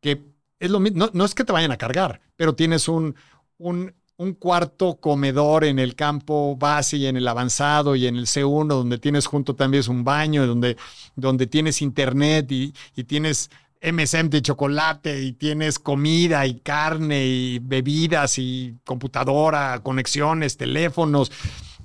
que 0.00 0.20
es 0.58 0.70
lo 0.70 0.80
mismo, 0.80 0.98
no, 0.98 1.10
no, 1.12 1.24
es 1.24 1.34
que 1.34 1.44
te 1.44 1.52
vayan 1.52 1.70
a 1.70 1.76
cargar, 1.76 2.20
pero 2.34 2.56
tienes 2.56 2.88
un, 2.88 3.14
un, 3.58 3.94
un, 4.16 4.32
cuarto 4.34 4.96
comedor 4.96 5.64
en 5.64 5.78
el 5.78 5.94
campo 5.94 6.56
base 6.56 6.96
y 6.96 7.06
en 7.06 7.16
el 7.16 7.28
avanzado 7.28 7.94
y 7.94 8.08
en 8.08 8.16
el 8.16 8.26
C1, 8.26 8.66
donde 8.66 8.98
tienes 8.98 9.26
junto 9.26 9.54
también 9.54 9.84
un 9.88 10.02
baño, 10.02 10.44
donde, 10.44 10.76
donde 11.14 11.46
tienes 11.46 11.82
internet 11.82 12.50
y, 12.50 12.74
y 12.96 13.04
tienes 13.04 13.48
MSM 13.86 14.28
de 14.28 14.42
chocolate 14.42 15.22
y 15.22 15.32
tienes 15.32 15.78
comida 15.78 16.44
y 16.44 16.58
carne 16.58 17.24
y 17.24 17.58
bebidas 17.60 18.38
y 18.38 18.74
computadora, 18.84 19.80
conexiones, 19.82 20.56
teléfonos, 20.56 21.30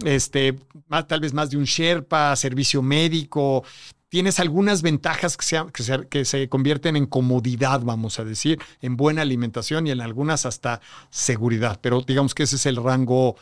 este, 0.03 0.57
más, 0.87 1.07
tal 1.07 1.19
vez 1.19 1.33
más 1.33 1.51
de 1.51 1.57
un 1.57 1.65
Sherpa, 1.65 2.35
servicio 2.35 2.81
médico. 2.81 3.63
Tienes 4.09 4.39
algunas 4.39 4.81
ventajas 4.81 5.37
que 5.37 5.45
se, 5.45 5.63
que, 5.71 5.83
se, 5.83 6.07
que 6.07 6.25
se 6.25 6.49
convierten 6.49 6.95
en 6.95 7.05
comodidad, 7.05 7.81
vamos 7.81 8.19
a 8.19 8.25
decir, 8.25 8.59
en 8.81 8.97
buena 8.97 9.21
alimentación 9.21 9.85
y 9.85 9.91
en 9.91 10.01
algunas 10.01 10.47
hasta 10.47 10.81
seguridad. 11.11 11.79
Pero 11.81 12.01
digamos 12.01 12.33
que 12.33 12.43
ese 12.43 12.55
es 12.55 12.65
el 12.65 12.77
rango, 12.77 13.35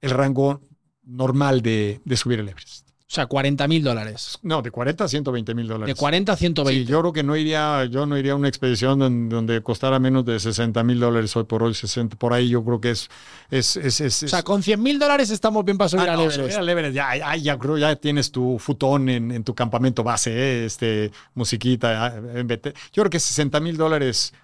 el 0.00 0.10
rango 0.10 0.62
normal 1.02 1.62
de, 1.62 2.00
de 2.04 2.16
subir 2.16 2.38
el 2.38 2.48
Everest. 2.48 2.83
O 3.14 3.16
sea, 3.16 3.26
40 3.26 3.68
mil 3.68 3.84
dólares. 3.84 4.40
No, 4.42 4.60
de 4.60 4.72
40 4.72 5.04
a 5.04 5.06
120 5.06 5.54
mil 5.54 5.68
dólares. 5.68 5.94
De 5.94 5.96
40 5.96 6.32
a 6.32 6.36
120. 6.36 6.80
Sí, 6.80 6.84
yo 6.84 6.98
creo 6.98 7.12
que 7.12 7.22
no 7.22 7.36
iría, 7.36 7.84
yo 7.84 8.06
no 8.06 8.18
iría 8.18 8.32
a 8.32 8.34
una 8.34 8.48
expedición 8.48 8.98
donde, 8.98 9.32
donde 9.32 9.62
costara 9.62 10.00
menos 10.00 10.24
de 10.24 10.40
60 10.40 10.82
mil 10.82 10.98
dólares 10.98 11.36
hoy 11.36 11.44
por 11.44 11.62
hoy, 11.62 11.74
60, 11.74 12.16
por 12.16 12.32
ahí 12.32 12.48
yo 12.48 12.64
creo 12.64 12.80
que 12.80 12.90
es... 12.90 13.08
es, 13.52 13.76
es, 13.76 14.00
es 14.00 14.24
o 14.24 14.28
sea, 14.28 14.42
con 14.42 14.64
100 14.64 14.82
mil 14.82 14.98
dólares 14.98 15.30
estamos 15.30 15.64
bien 15.64 15.78
para 15.78 15.90
subir 15.90 16.08
ah, 16.08 16.14
al 16.14 16.18
no, 16.18 16.24
Everest. 16.24 16.56
subir 16.56 16.68
Everest, 16.68 16.96
ya, 16.96 17.16
ya, 17.16 17.36
ya, 17.36 17.56
creo, 17.56 17.78
ya 17.78 17.94
tienes 17.94 18.32
tu 18.32 18.58
futón 18.58 19.08
en, 19.08 19.30
en 19.30 19.44
tu 19.44 19.54
campamento 19.54 20.02
base, 20.02 20.32
¿eh? 20.32 20.64
este, 20.64 21.12
musiquita, 21.36 22.16
en 22.16 22.48
Yo 22.48 22.62
creo 22.94 23.10
que 23.10 23.20
60 23.20 23.60
mil 23.60 23.76
dólares 23.76 24.34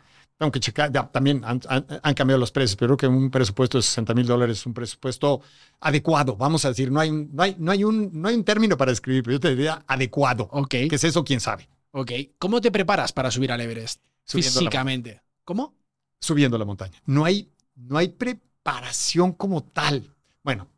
aunque 0.40 0.58
checar, 0.58 0.90
ya, 0.90 1.06
también 1.06 1.42
han, 1.44 1.60
han, 1.68 1.86
han, 2.02 2.14
cambiado 2.14 2.40
los 2.40 2.50
precios, 2.50 2.76
pero 2.76 2.96
creo 2.96 3.10
que 3.10 3.14
un 3.14 3.30
presupuesto 3.30 3.78
de 3.78 3.82
60 3.82 4.14
mil 4.14 4.26
dólares 4.26 4.58
es 4.58 4.66
un 4.66 4.72
presupuesto 4.72 5.42
adecuado, 5.80 6.34
vamos 6.34 6.64
a 6.64 6.68
decir, 6.68 6.90
no 6.90 6.98
hay, 6.98 7.10
no, 7.10 7.42
hay, 7.42 7.56
no, 7.58 7.70
hay 7.70 7.84
un, 7.84 8.10
no 8.12 8.28
hay 8.28 8.34
un 8.34 8.44
término 8.44 8.76
para 8.76 8.90
escribir, 8.90 9.22
pero 9.22 9.34
yo 9.34 9.40
te 9.40 9.50
diría 9.50 9.84
adecuado. 9.86 10.48
Ok. 10.50 10.70
¿Qué 10.70 10.88
es 10.90 11.04
eso? 11.04 11.22
¿Quién 11.24 11.40
sabe? 11.40 11.68
Ok. 11.92 12.12
¿Cómo 12.38 12.60
te 12.60 12.70
preparas 12.70 13.12
para 13.12 13.30
subir 13.30 13.52
al 13.52 13.60
Everest? 13.60 14.00
Subiendo 14.24 14.60
Físicamente. 14.60 15.14
La, 15.14 15.22
¿Cómo? 15.44 15.74
Subiendo 16.18 16.56
la 16.56 16.64
montaña. 16.64 17.00
No 17.04 17.24
hay, 17.26 17.50
no 17.74 17.98
hay 17.98 18.08
preparación 18.08 19.32
como 19.32 19.62
tal. 19.62 20.14
Bueno, 20.42 20.68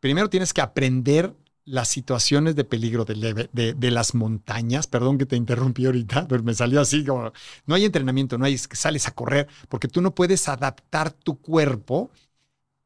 primero 0.00 0.30
tienes 0.30 0.54
que 0.54 0.62
aprender 0.62 1.34
las 1.64 1.88
situaciones 1.88 2.56
de 2.56 2.64
peligro 2.64 3.04
de, 3.04 3.48
de, 3.52 3.90
las 3.90 4.14
montañas. 4.14 4.86
Perdón 4.86 5.18
que 5.18 5.26
te 5.26 5.36
interrumpí 5.36 5.86
ahorita, 5.86 6.26
pero 6.28 6.42
me 6.42 6.54
salió 6.54 6.80
así 6.80 7.04
como, 7.04 7.32
no 7.66 7.74
hay 7.74 7.84
entrenamiento, 7.84 8.38
no 8.38 8.44
hay 8.44 8.58
que 8.58 8.76
sales 8.76 9.06
a 9.08 9.12
correr, 9.12 9.48
porque 9.68 9.88
tú 9.88 10.00
no 10.00 10.14
puedes 10.14 10.48
adaptar 10.48 11.12
tu 11.12 11.40
cuerpo 11.40 12.10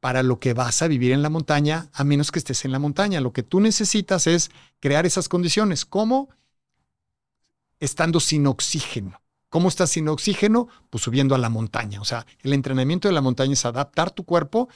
para 0.01 0.23
lo 0.23 0.39
que 0.39 0.53
vas 0.53 0.83
a 0.83 0.89
vivir 0.89 1.13
en 1.13 1.23
la 1.23 1.31
montaña, 1.31 1.89
a 1.95 2.05
menos 2.05 2.31
que 2.31 2.39
estés 2.39 2.67
en 2.67 2.73
la 2.73 2.79
montaña. 2.79 3.23
Lo 3.23 3.33
que 3.33 3.43
tú 3.43 3.61
necesitas 3.61 4.27
es 4.27 4.51
crear 4.81 5.07
esas 5.07 5.31
condiciones. 5.31 5.87
¿Cómo? 5.87 6.29
Estando 7.81 8.21
sin 8.21 8.47
oxígeno. 8.47 9.24
¿Cómo 9.55 9.69
estás 9.69 9.91
sin 9.91 10.09
oxígeno? 10.09 10.67
Pues 10.91 11.05
subiendo 11.05 11.37
a 11.37 11.39
la 11.39 11.49
montaña. 11.49 12.01
O 12.01 12.05
sea, 12.05 12.27
el 12.43 12.53
entrenamiento 12.55 13.07
de 13.07 13.15
la 13.15 13.21
montaña 13.21 13.53
es 13.53 13.65
adaptar 13.65 14.11
tu 14.11 14.25
cuerpo 14.25 14.69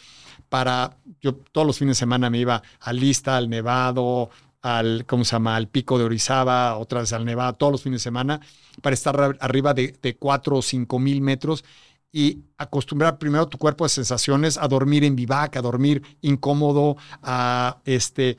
para. 0.48 0.98
Yo 1.20 1.34
todos 1.34 1.66
los 1.66 1.80
fines 1.80 1.96
de 1.96 1.98
semana 1.98 2.30
me 2.30 2.38
iba 2.38 2.62
al 2.78 3.00
Lista, 3.00 3.36
al 3.36 3.50
Nevado, 3.50 4.30
al, 4.62 5.04
¿cómo 5.04 5.24
se 5.24 5.32
llama? 5.32 5.56
Al 5.56 5.66
Pico 5.66 5.98
de 5.98 6.04
Orizaba, 6.04 6.76
otra 6.76 7.00
vez 7.00 7.12
al 7.12 7.24
Nevado, 7.24 7.54
todos 7.54 7.72
los 7.72 7.82
fines 7.82 8.02
de 8.02 8.04
semana, 8.04 8.40
para 8.80 8.94
estar 8.94 9.36
arriba 9.40 9.74
de, 9.74 9.98
de 10.00 10.16
4 10.16 10.58
o 10.58 10.62
5 10.62 10.98
mil 11.00 11.22
metros 11.22 11.64
y 12.12 12.44
acostumbrar 12.56 13.18
primero 13.18 13.48
tu 13.48 13.58
cuerpo 13.58 13.84
a 13.84 13.88
sensaciones, 13.88 14.58
a 14.58 14.68
dormir 14.68 15.02
en 15.02 15.16
vivac, 15.16 15.56
a 15.56 15.60
dormir 15.60 16.04
incómodo, 16.20 16.96
a 17.20 17.78
este 17.84 18.38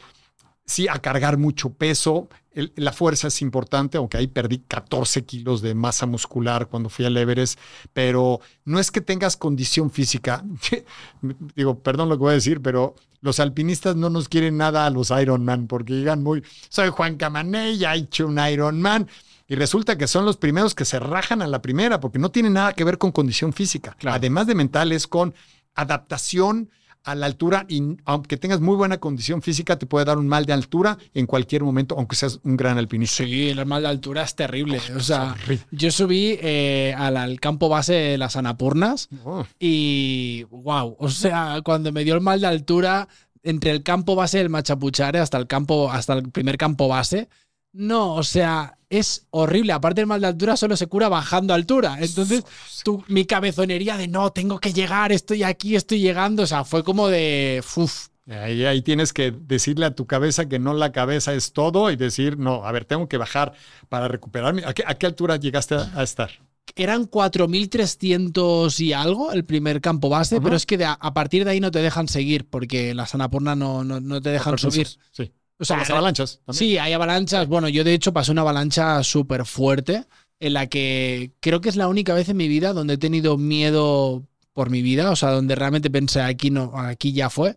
sí, 0.70 0.88
a 0.88 1.00
cargar 1.00 1.38
mucho 1.38 1.74
peso. 1.74 2.30
El, 2.60 2.74
la 2.76 2.92
fuerza 2.92 3.28
es 3.28 3.42
importante, 3.42 3.98
aunque 3.98 4.18
ahí 4.18 4.28
perdí 4.28 4.60
14 4.60 5.26
kilos 5.26 5.62
de 5.62 5.74
masa 5.74 6.06
muscular 6.06 6.68
cuando 6.68 6.90
fui 6.90 7.06
al 7.06 7.18
Everest, 7.18 7.60
pero 7.94 8.40
no 8.66 8.80
es 8.80 8.92
que 8.92 9.02
tengas 9.02 9.38
condición 9.38 9.92
física. 9.92 10.44
Digo, 11.56 11.80
perdón 11.80 12.10
lo 12.10 12.16
que 12.16 12.22
voy 12.22 12.32
a 12.32 12.36
decir, 12.36 12.62
pero 12.62 12.96
los 13.22 13.40
alpinistas 13.40 13.96
no 13.96 14.10
nos 14.10 14.30
quieren 14.30 14.58
nada 14.58 14.86
a 14.86 14.90
los 14.90 15.10
Ironman 15.10 15.68
porque 15.68 15.94
digan 15.94 16.24
muy, 16.24 16.44
soy 16.70 16.90
Juan 16.90 17.18
Camané, 17.18 17.78
ya 17.78 17.96
he 17.96 18.00
hecho 18.00 18.28
un 18.28 18.40
Ironman. 18.40 19.08
Y 19.48 19.56
resulta 19.56 19.98
que 19.98 20.08
son 20.08 20.26
los 20.26 20.38
primeros 20.38 20.76
que 20.76 20.86
se 20.86 21.00
rajan 21.00 21.42
a 21.42 21.48
la 21.48 21.62
primera 21.62 22.00
porque 22.00 22.20
no 22.20 22.30
tiene 22.30 22.52
nada 22.52 22.74
que 22.74 22.84
ver 22.84 23.00
con 23.00 23.12
condición 23.12 23.52
física. 23.52 23.96
Claro. 23.98 24.18
Además 24.18 24.46
de 24.46 24.54
mental, 24.54 24.92
es 24.92 25.08
con 25.08 25.34
adaptación 25.74 26.70
a 27.04 27.16
la 27.16 27.26
altura 27.26 27.66
y 27.68 27.98
aunque 28.06 28.38
tengas 28.38 28.60
muy 28.60 28.76
buena 28.76 29.00
condición 29.00 29.42
física, 29.42 29.78
te 29.80 29.86
puede 29.86 30.06
dar 30.06 30.18
un 30.18 30.28
mal 30.28 30.46
de 30.46 30.54
altura 30.54 30.98
en 31.14 31.26
cualquier 31.26 31.64
momento, 31.64 31.96
aunque 31.98 32.16
seas 32.16 32.40
un 32.44 32.58
gran 32.58 32.78
alpinista. 32.78 33.24
Sí, 33.24 33.50
el 33.50 33.66
mal 33.66 33.84
de 33.84 33.88
altura 33.90 34.24
es 34.24 34.36
terrible. 34.36 34.80
Oh, 34.94 34.98
o 34.98 35.00
sea, 35.00 35.36
yo 35.72 35.92
subí 35.92 36.38
eh, 36.42 36.94
al, 36.98 37.18
al, 37.18 37.40
campo 37.40 37.70
base 37.70 37.94
de 37.94 38.18
las 38.18 38.36
Anapurnas 38.36 39.10
oh. 39.24 39.46
y 39.60 40.44
wow, 40.50 40.96
o 41.00 41.10
sea, 41.10 41.62
cuando 41.64 41.92
me 41.92 42.04
dio 42.04 42.16
el 42.16 42.22
mal 42.22 42.42
de 42.42 42.48
altura 42.48 43.08
entre 43.44 43.72
el 43.72 43.84
campo 43.84 44.16
base 44.16 44.40
del 44.40 44.50
Machapuchare 44.50 45.20
hasta 45.20 45.38
el 45.38 45.48
campo, 45.48 45.92
hasta 45.92 46.14
el 46.14 46.30
primer 46.30 46.58
campo 46.58 46.88
base, 46.88 47.30
no, 47.72 48.16
o 48.16 48.24
sea, 48.24 48.78
es 48.90 49.28
horrible. 49.30 49.74
Aparte, 49.74 50.02
el 50.02 50.08
mal 50.08 50.22
de 50.22 50.28
altura 50.28 50.58
solo 50.58 50.76
se 50.76 50.88
cura 50.88 51.10
bajando 51.10 51.54
altura. 51.54 51.98
Entonces, 52.00 52.44
tu, 52.84 53.04
mi 53.08 53.26
cabezonería 53.26 53.98
de 53.98 54.08
no, 54.08 54.32
tengo 54.32 54.60
que 54.60 54.74
llegar, 54.74 55.12
estoy 55.12 55.44
aquí, 55.44 55.76
estoy 55.76 56.00
llegando. 56.00 56.44
O 56.44 56.48
sea, 56.48 56.64
fue 56.64 56.84
como 56.84 57.08
de. 57.08 57.64
Uf. 57.76 58.08
Ahí, 58.28 58.64
ahí 58.66 58.84
tienes 58.84 59.12
que 59.12 59.32
decirle 59.32 59.88
a 59.88 59.96
tu 59.96 60.06
cabeza 60.06 60.48
que 60.48 60.60
no 60.60 60.76
la 60.76 60.92
cabeza 60.92 61.34
es 61.34 61.52
todo 61.52 61.90
y 61.90 61.96
decir, 61.96 62.38
no, 62.38 62.64
a 62.64 62.72
ver, 62.72 62.86
tengo 62.86 63.10
que 63.10 63.18
bajar 63.18 63.54
para 63.90 64.08
recuperarme. 64.08 64.64
¿A 64.66 64.74
qué, 64.74 64.84
a 64.86 64.94
qué 64.96 65.08
altura 65.08 65.38
llegaste 65.38 65.76
a, 65.76 65.92
a 65.96 66.04
estar? 66.04 66.30
Eran 66.76 67.10
4.300 67.10 68.80
y 68.80 68.94
algo 68.94 69.32
el 69.32 69.46
primer 69.46 69.82
campo 69.82 70.10
base, 70.10 70.36
uh 70.36 70.40
-huh. 70.40 70.44
pero 70.44 70.56
es 70.56 70.68
que 70.68 70.78
de 70.78 70.86
a, 70.86 71.14
partir 71.16 71.44
de 71.44 71.52
ahí 71.52 71.60
no 71.60 71.72
te 71.72 71.80
dejan 71.80 72.08
seguir 72.08 72.48
porque 72.48 72.94
las 72.94 73.16
Annapurna 73.16 73.56
no, 73.56 73.84
no, 73.84 74.00
no 74.00 74.22
te 74.22 74.30
dejan 74.30 74.60
subir. 74.60 74.88
Sí. 75.12 75.32
O 75.60 75.66
sea, 75.66 75.78
las 75.78 75.90
avalanchas. 75.90 76.40
También. 76.46 76.58
Sí, 76.58 76.78
hay 76.78 76.94
avalanchas. 76.94 77.48
Bueno, 77.48 77.68
yo 77.68 77.84
de 77.84 77.94
hecho 77.94 78.14
pasé 78.14 78.32
una 78.32 78.42
avalancha 78.42 79.04
súper 79.04 79.46
fuerte 79.46 80.06
en 80.40 80.54
la 80.54 80.68
que 80.68 81.32
creo 81.42 81.60
que 81.62 81.70
es 81.70 81.76
la 81.76 81.88
única 81.88 82.14
vez 82.14 82.30
en 82.30 82.38
mi 82.38 82.48
vida 82.48 82.74
donde 82.74 82.94
he 82.94 82.98
tenido 82.98 83.38
miedo 83.38 84.24
por 84.54 84.70
mi 84.70 84.82
vida, 84.82 85.12
o 85.12 85.16
sea, 85.16 85.32
donde 85.32 85.56
realmente 85.56 85.90
pensé 85.90 86.22
aquí 86.22 86.50
no, 86.50 86.72
aquí 86.76 87.12
ya 87.12 87.30
fue. 87.30 87.56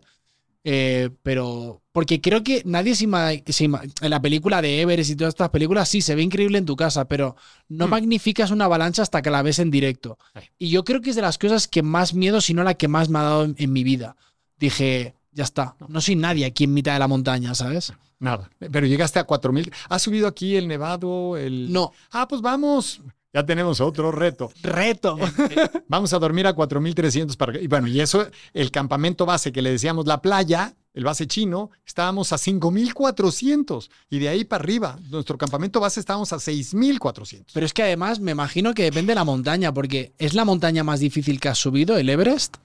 Eh, 0.65 1.09
pero 1.23 1.81
porque 1.91 2.21
creo 2.21 2.41
que 2.41 2.61
nadie 2.65 2.95
se, 2.95 3.07
se 3.47 3.65
en 3.65 4.09
la 4.09 4.21
película 4.21 4.61
de 4.61 4.81
Everest 4.81 5.11
y 5.11 5.15
todas 5.15 5.33
estas 5.33 5.49
películas 5.49 5.89
sí 5.89 6.01
se 6.01 6.15
ve 6.15 6.21
increíble 6.21 6.57
en 6.57 6.65
tu 6.65 6.75
casa, 6.77 7.05
pero 7.05 7.35
no 7.67 7.87
mm. 7.87 7.89
magnificas 7.89 8.51
una 8.51 8.65
avalancha 8.65 9.01
hasta 9.01 9.21
que 9.21 9.29
la 9.29 9.41
ves 9.41 9.59
en 9.59 9.71
directo. 9.71 10.17
Ay. 10.33 10.49
Y 10.57 10.69
yo 10.69 10.83
creo 10.83 11.01
que 11.01 11.09
es 11.09 11.15
de 11.15 11.21
las 11.21 11.37
cosas 11.37 11.67
que 11.67 11.83
más 11.83 12.13
miedo, 12.13 12.39
si 12.39 12.53
no 12.53 12.63
la 12.63 12.75
que 12.75 12.87
más 12.87 13.09
me 13.09 13.19
ha 13.19 13.23
dado 13.23 13.43
en, 13.43 13.55
en 13.57 13.73
mi 13.73 13.83
vida. 13.83 14.15
Dije, 14.57 15.15
ya 15.33 15.43
está. 15.43 15.75
No 15.87 16.01
soy 16.01 16.15
nadie 16.15 16.45
aquí 16.45 16.65
en 16.65 16.73
mitad 16.73 16.93
de 16.93 16.99
la 16.99 17.07
montaña, 17.07 17.55
¿sabes? 17.55 17.93
Nada. 18.19 18.49
Pero 18.57 18.87
llegaste 18.87 19.19
a 19.19 19.25
4000. 19.25 19.71
¿Has 19.89 20.01
subido 20.01 20.27
aquí 20.27 20.55
el 20.55 20.67
Nevado? 20.67 21.37
El... 21.37 21.71
No. 21.73 21.91
Ah, 22.11 22.27
pues 22.27 22.41
vamos. 22.41 23.01
Ya 23.33 23.45
tenemos 23.45 23.81
otro 23.81 24.11
reto. 24.11 24.51
Reto. 24.61 25.17
Eh, 25.17 25.31
eh, 25.49 25.81
vamos 25.87 26.13
a 26.13 26.19
dormir 26.19 26.47
a 26.47 26.53
4300 26.53 27.35
para. 27.35 27.59
Y 27.59 27.67
bueno, 27.67 27.87
y 27.87 27.99
eso, 27.99 28.25
el 28.53 28.71
campamento 28.71 29.25
base 29.25 29.51
que 29.51 29.61
le 29.61 29.71
decíamos 29.71 30.05
la 30.05 30.21
playa, 30.21 30.75
el 30.93 31.03
base 31.03 31.27
chino, 31.27 31.71
estábamos 31.85 32.31
a 32.31 32.37
5400. 32.37 33.89
Y 34.09 34.19
de 34.19 34.29
ahí 34.29 34.45
para 34.45 34.63
arriba, 34.63 34.99
nuestro 35.09 35.37
campamento 35.37 35.79
base 35.79 35.99
estábamos 35.99 36.31
a 36.31 36.39
6400. 36.39 37.53
Pero 37.53 37.65
es 37.65 37.73
que 37.73 37.83
además 37.83 38.19
me 38.19 38.31
imagino 38.31 38.73
que 38.73 38.83
depende 38.83 39.11
de 39.11 39.15
la 39.15 39.23
montaña, 39.23 39.73
porque 39.73 40.13
¿es 40.19 40.35
la 40.35 40.45
montaña 40.45 40.83
más 40.83 40.99
difícil 40.99 41.39
que 41.39 41.49
has 41.49 41.57
subido, 41.57 41.97
el 41.97 42.09
Everest? 42.09 42.57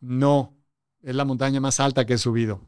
No 0.00 0.59
es 1.02 1.14
la 1.14 1.24
montaña 1.24 1.60
más 1.60 1.80
alta 1.80 2.04
que 2.04 2.14
he 2.14 2.18
subido. 2.18 2.60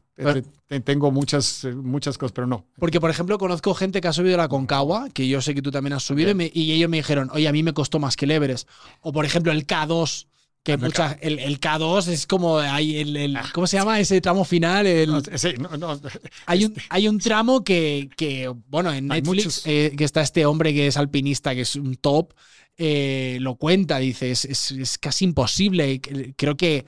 Tengo 0.83 1.11
muchas, 1.11 1.65
muchas 1.75 2.17
cosas, 2.17 2.31
pero 2.33 2.47
no. 2.47 2.65
Porque, 2.79 2.99
por 2.99 3.09
ejemplo, 3.09 3.37
conozco 3.37 3.73
gente 3.73 4.01
que 4.01 4.07
ha 4.07 4.13
subido 4.13 4.37
la 4.37 4.47
Concagua, 4.47 5.09
que 5.09 5.27
yo 5.27 5.41
sé 5.41 5.53
que 5.53 5.61
tú 5.61 5.71
también 5.71 5.93
has 5.93 6.03
subido, 6.03 6.31
y, 6.31 6.35
me, 6.35 6.51
y, 6.53 6.71
ellos 6.71 6.89
me 6.89 6.97
dijeron, 6.97 7.29
oye, 7.33 7.47
a 7.47 7.51
mí 7.51 7.61
me 7.63 7.73
costó 7.73 7.99
más 7.99 8.15
que 8.15 8.25
el 8.25 8.31
Everest. 8.31 8.67
O, 9.01 9.11
por 9.11 9.25
ejemplo, 9.25 9.51
el 9.51 9.67
K2, 9.67 10.27
que 10.63 10.77
mucha, 10.77 11.13
el, 11.21 11.39
el, 11.39 11.59
K2 11.59 12.07
es 12.07 12.25
como 12.25 12.57
hay 12.59 12.97
el, 12.97 13.17
el, 13.17 13.37
¿cómo 13.53 13.67
se 13.67 13.77
llama 13.77 13.99
ese 13.99 14.21
tramo 14.21 14.45
final? 14.45 14.87
El, 14.87 15.11
no, 15.11 15.21
sí, 15.21 15.53
no, 15.59 15.75
no, 15.77 15.99
hay, 16.45 16.65
un, 16.65 16.73
hay 16.89 17.07
un 17.07 17.19
tramo 17.19 17.63
que, 17.63 18.09
que 18.15 18.51
bueno, 18.69 18.93
en 18.93 19.07
Netflix, 19.09 19.63
eh, 19.65 19.93
que 19.97 20.05
está 20.05 20.21
este 20.21 20.45
hombre 20.45 20.73
que 20.73 20.87
es 20.87 20.95
alpinista, 20.97 21.53
que 21.53 21.61
es 21.61 21.75
un 21.75 21.95
top, 21.97 22.33
eh, 22.77 23.37
lo 23.41 23.55
cuenta, 23.55 23.97
dice, 23.99 24.31
es, 24.31 24.45
es- 24.45 24.71
es 24.71 24.97
casi 24.97 25.25
imposible. 25.25 25.99
Creo 26.35 26.55
que 26.55 26.85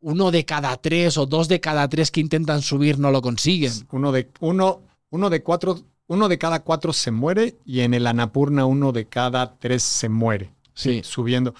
uno 0.00 0.30
de 0.30 0.44
cada 0.44 0.76
tres 0.76 1.16
o 1.18 1.26
dos 1.26 1.48
de 1.48 1.60
cada 1.60 1.88
tres 1.88 2.10
que 2.10 2.20
intentan 2.20 2.62
subir 2.62 2.98
no 2.98 3.10
lo 3.10 3.22
consiguen. 3.22 3.72
Uno 3.90 4.12
de, 4.12 4.30
uno, 4.40 4.82
uno 5.10 5.30
de 5.30 5.42
cuatro, 5.42 5.80
uno 6.06 6.28
de 6.28 6.38
cada 6.38 6.62
cuatro 6.62 6.92
se 6.92 7.10
muere 7.10 7.56
y 7.64 7.80
en 7.80 7.94
el 7.94 8.06
Anapurna 8.06 8.66
uno 8.66 8.92
de 8.92 9.06
cada 9.06 9.58
tres 9.58 9.82
se 9.82 10.08
muere. 10.08 10.52
Sí. 10.74 11.00
subiendo. 11.02 11.54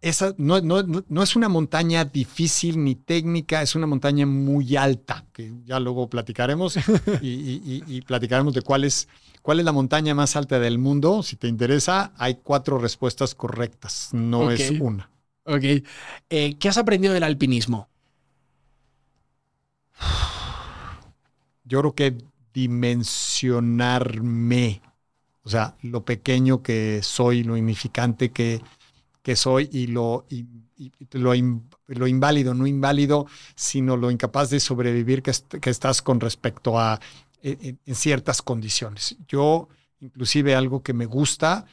Esa 0.00 0.32
no, 0.36 0.60
no- 0.60 0.82
no- 0.82 1.04
no 1.08 1.22
es 1.22 1.34
una 1.36 1.48
montaña 1.48 2.04
difícil 2.04 2.82
ni 2.84 2.94
técnica, 2.94 3.62
es 3.62 3.74
una 3.74 3.86
montaña 3.86 4.26
muy 4.26 4.76
alta, 4.76 5.24
que 5.32 5.52
ya 5.64 5.80
luego 5.80 6.08
platicaremos 6.08 6.76
y, 7.20 7.28
y- 7.28 7.62
y- 7.64 7.96
y 7.96 8.00
platicaremos 8.02 8.54
de 8.54 8.62
cuál 8.62 8.84
es, 8.84 9.08
cuál 9.42 9.58
es 9.60 9.64
la 9.64 9.72
montaña 9.72 10.14
más 10.14 10.36
alta 10.36 10.58
del 10.60 10.78
mundo. 10.78 11.22
Si 11.24 11.34
te 11.36 11.48
interesa, 11.48 12.12
hay 12.16 12.36
cuatro 12.42 12.78
respuestas 12.78 13.34
correctas, 13.34 14.10
no 14.12 14.50
es 14.50 14.70
una. 14.80 15.10
Ok. 15.48 15.64
Eh, 16.28 16.56
¿Qué 16.58 16.68
has 16.68 16.76
aprendido 16.78 17.14
del 17.14 17.24
alpinismo? 17.24 17.88
Yo 21.64 21.80
creo 21.80 21.94
que 21.94 22.16
dimensionarme, 22.52 24.82
o 25.42 25.50
sea, 25.50 25.76
lo 25.82 26.04
pequeño 26.04 26.62
que 26.62 27.00
soy, 27.02 27.42
lo 27.44 27.56
insignificante 27.56 28.30
que, 28.30 28.60
que 29.22 29.36
soy 29.36 29.68
y 29.72 29.86
lo, 29.88 30.26
lo, 31.12 31.32
lo 31.86 32.06
inválido, 32.06 32.54
no 32.54 32.66
inválido, 32.66 33.26
sino 33.54 33.96
lo 33.96 34.10
incapaz 34.10 34.50
de 34.50 34.60
sobrevivir 34.60 35.22
que, 35.22 35.32
que 35.60 35.70
estás 35.70 36.02
con 36.02 36.20
respecto 36.20 36.78
a 36.78 37.00
en 37.42 37.94
ciertas 37.94 38.42
condiciones. 38.42 39.16
Yo, 39.28 39.68
inclusive, 40.00 40.54
algo 40.54 40.82
que 40.82 40.92
me 40.92 41.06
gusta 41.06 41.66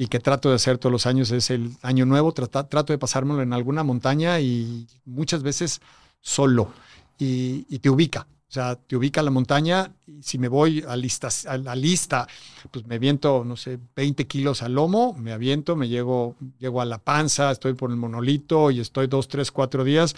y 0.00 0.06
que 0.06 0.18
trato 0.18 0.48
de 0.48 0.54
hacer 0.54 0.78
todos 0.78 0.90
los 0.90 1.04
años 1.04 1.30
es 1.30 1.50
el 1.50 1.72
año 1.82 2.06
nuevo, 2.06 2.32
trata- 2.32 2.66
trato 2.66 2.94
de 2.94 2.98
pasármelo 2.98 3.42
en 3.42 3.52
alguna 3.52 3.82
montaña 3.82 4.40
y 4.40 4.86
muchas 5.04 5.42
veces 5.42 5.82
solo 6.22 6.72
y, 7.18 7.78
te 7.80 7.90
ubica. 7.90 8.26
O 8.48 8.52
sea, 8.52 8.76
te 8.76 8.96
ubica 8.96 9.22
la 9.22 9.30
montaña 9.30 9.92
y 10.06 10.22
si 10.22 10.38
me 10.38 10.48
voy 10.48 10.82
a, 10.88 10.96
listas, 10.96 11.44
a 11.44 11.58
la 11.58 11.76
lista, 11.76 12.26
pues 12.70 12.86
me 12.86 12.94
aviento, 12.94 13.44
no 13.44 13.58
sé, 13.58 13.78
20 13.94 14.26
kilos 14.26 14.62
al 14.62 14.72
lomo, 14.72 15.14
me 15.18 15.32
aviento, 15.32 15.76
me 15.76 15.86
llego, 15.86 16.34
llego 16.58 16.80
a 16.80 16.86
la 16.86 16.96
panza, 16.96 17.50
estoy 17.50 17.74
por 17.74 17.90
el 17.90 17.96
monolito 17.96 18.70
y 18.70 18.80
estoy 18.80 19.06
dos, 19.06 19.28
tres, 19.28 19.52
cuatro 19.52 19.84
días. 19.84 20.16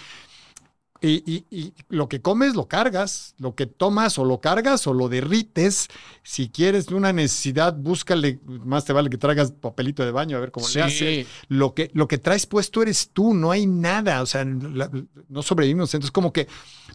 Y, 1.02 1.22
y- 1.26 1.44
y 1.50 1.74
lo 1.88 2.08
que 2.08 2.20
comes 2.22 2.54
lo 2.54 2.68
cargas, 2.68 3.34
lo 3.38 3.54
que 3.56 3.66
tomas 3.66 4.18
o 4.18 4.24
lo 4.24 4.40
cargas 4.40 4.86
o 4.86 4.94
lo 4.94 5.08
derrites. 5.08 5.88
Si 6.22 6.48
quieres 6.48 6.86
una 6.88 7.12
necesidad, 7.12 7.74
búscale, 7.76 8.38
más 8.44 8.84
te 8.84 8.92
vale 8.92 9.10
que 9.10 9.18
traigas 9.18 9.50
papelito 9.50 10.04
de 10.04 10.12
baño 10.12 10.36
a 10.36 10.40
ver 10.40 10.52
cómo 10.52 10.66
le 10.66 10.72
haces 10.82 11.26
lo 11.48 11.74
que, 11.74 11.90
lo 11.92 12.06
que 12.06 12.18
traes 12.18 12.46
puesto 12.46 12.82
eres 12.82 13.10
tú, 13.12 13.34
no 13.34 13.50
hay 13.50 13.66
nada, 13.66 14.22
o 14.22 14.26
sea, 14.26 14.44
la- 14.44 14.90
no 15.28 15.42
sobrevivimos. 15.42 15.92
Entonces, 15.92 16.12
como 16.12 16.32
que 16.32 16.46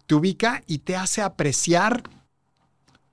te 0.06 0.16
ubica 0.16 0.64
y 0.68 0.78
te 0.80 0.96
hace 0.96 1.22
apreciar, 1.22 2.02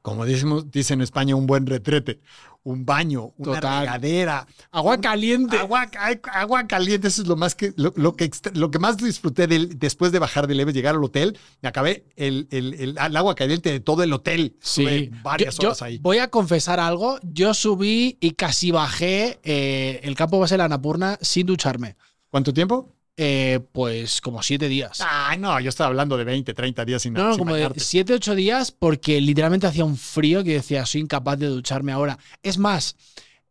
como 0.04 0.26
decimos, 0.26 0.70
dice 0.70 0.92
en 0.92 1.00
España, 1.00 1.34
un 1.34 1.46
buen 1.46 1.64
retrete, 1.64 2.20
un 2.62 2.84
baño, 2.84 3.32
una 3.38 3.54
Total. 3.54 3.80
regadera, 3.86 4.46
Agua 4.70 5.00
caliente. 5.00 5.56
Agua, 5.58 6.66
caliente, 6.68 7.08
eso 7.08 7.22
es 7.22 7.28
lo 7.28 7.36
más 7.36 7.54
que, 7.54 7.72
lo, 7.76 7.90
lo 7.96 8.14
que, 8.14 8.30
lo 8.52 8.70
que 8.70 8.78
más 8.78 8.98
disfruté 8.98 9.46
del- 9.46 9.78
después 9.78 10.12
de 10.12 10.18
bajar 10.18 10.46
de 10.46 10.56
Leves, 10.56 10.74
llegar 10.74 10.94
al 10.94 11.02
hotel, 11.02 11.38
me 11.62 11.70
acabé 11.70 12.04
el, 12.16 12.48
el- 12.50 12.74
el- 12.74 12.98
el 12.98 13.16
agua 13.16 13.34
caliente 13.34 13.72
de 13.72 13.80
todo 13.80 14.02
el 14.02 14.12
hotel. 14.12 14.58
Sí, 14.60 15.10
varias 15.22 15.56
Yo- 15.56 15.68
horas 15.68 15.80
ahí. 15.80 15.96
voy 16.02 16.18
a 16.18 16.28
confesar 16.28 16.80
algo. 16.80 17.18
Yo 17.22 17.54
subí 17.54 18.18
y 18.20 18.32
casi 18.32 18.72
bajé 18.72 19.40
eh, 19.42 20.00
el 20.02 20.16
campo 20.16 20.38
base 20.38 20.52
de 20.54 20.58
la 20.58 20.68
Napurna 20.68 21.18
sin 21.22 21.46
ducharme. 21.46 21.96
¿Cuánto 22.28 22.52
tiempo? 22.52 22.93
Eh, 23.16 23.60
pues 23.70 24.20
como 24.20 24.42
siete 24.42 24.68
días. 24.68 25.00
Ay, 25.06 25.38
no, 25.38 25.60
yo 25.60 25.68
estaba 25.68 25.88
hablando 25.88 26.16
de 26.16 26.24
20, 26.24 26.52
30 26.52 26.84
días 26.84 27.02
sin 27.02 27.12
No, 27.12 27.22
no, 27.22 27.32
sin 27.34 27.38
como 27.38 27.54
de 27.54 27.62
bañarte. 27.62 27.80
7, 27.80 28.12
8 28.14 28.34
días 28.34 28.72
porque 28.72 29.20
literalmente 29.20 29.68
hacía 29.68 29.84
un 29.84 29.96
frío 29.96 30.42
que 30.42 30.54
decía, 30.54 30.84
soy 30.84 31.02
incapaz 31.02 31.38
de 31.38 31.46
ducharme 31.46 31.92
ahora. 31.92 32.18
Es 32.42 32.58
más, 32.58 32.96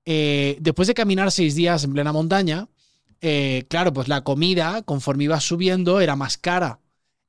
eh, 0.04 0.58
después 0.60 0.90
de 0.90 0.94
caminar 0.94 1.32
seis 1.32 1.56
días 1.56 1.86
en 1.86 1.94
plena 1.94 2.12
montaña, 2.12 2.68
eh, 3.22 3.64
claro, 3.70 3.94
pues 3.94 4.10
la 4.10 4.22
comida, 4.26 4.82
conforme 4.82 5.26
iba 5.26 5.40
subiendo, 5.40 6.02
era 6.02 6.18
más 6.18 6.38
cara. 6.38 6.80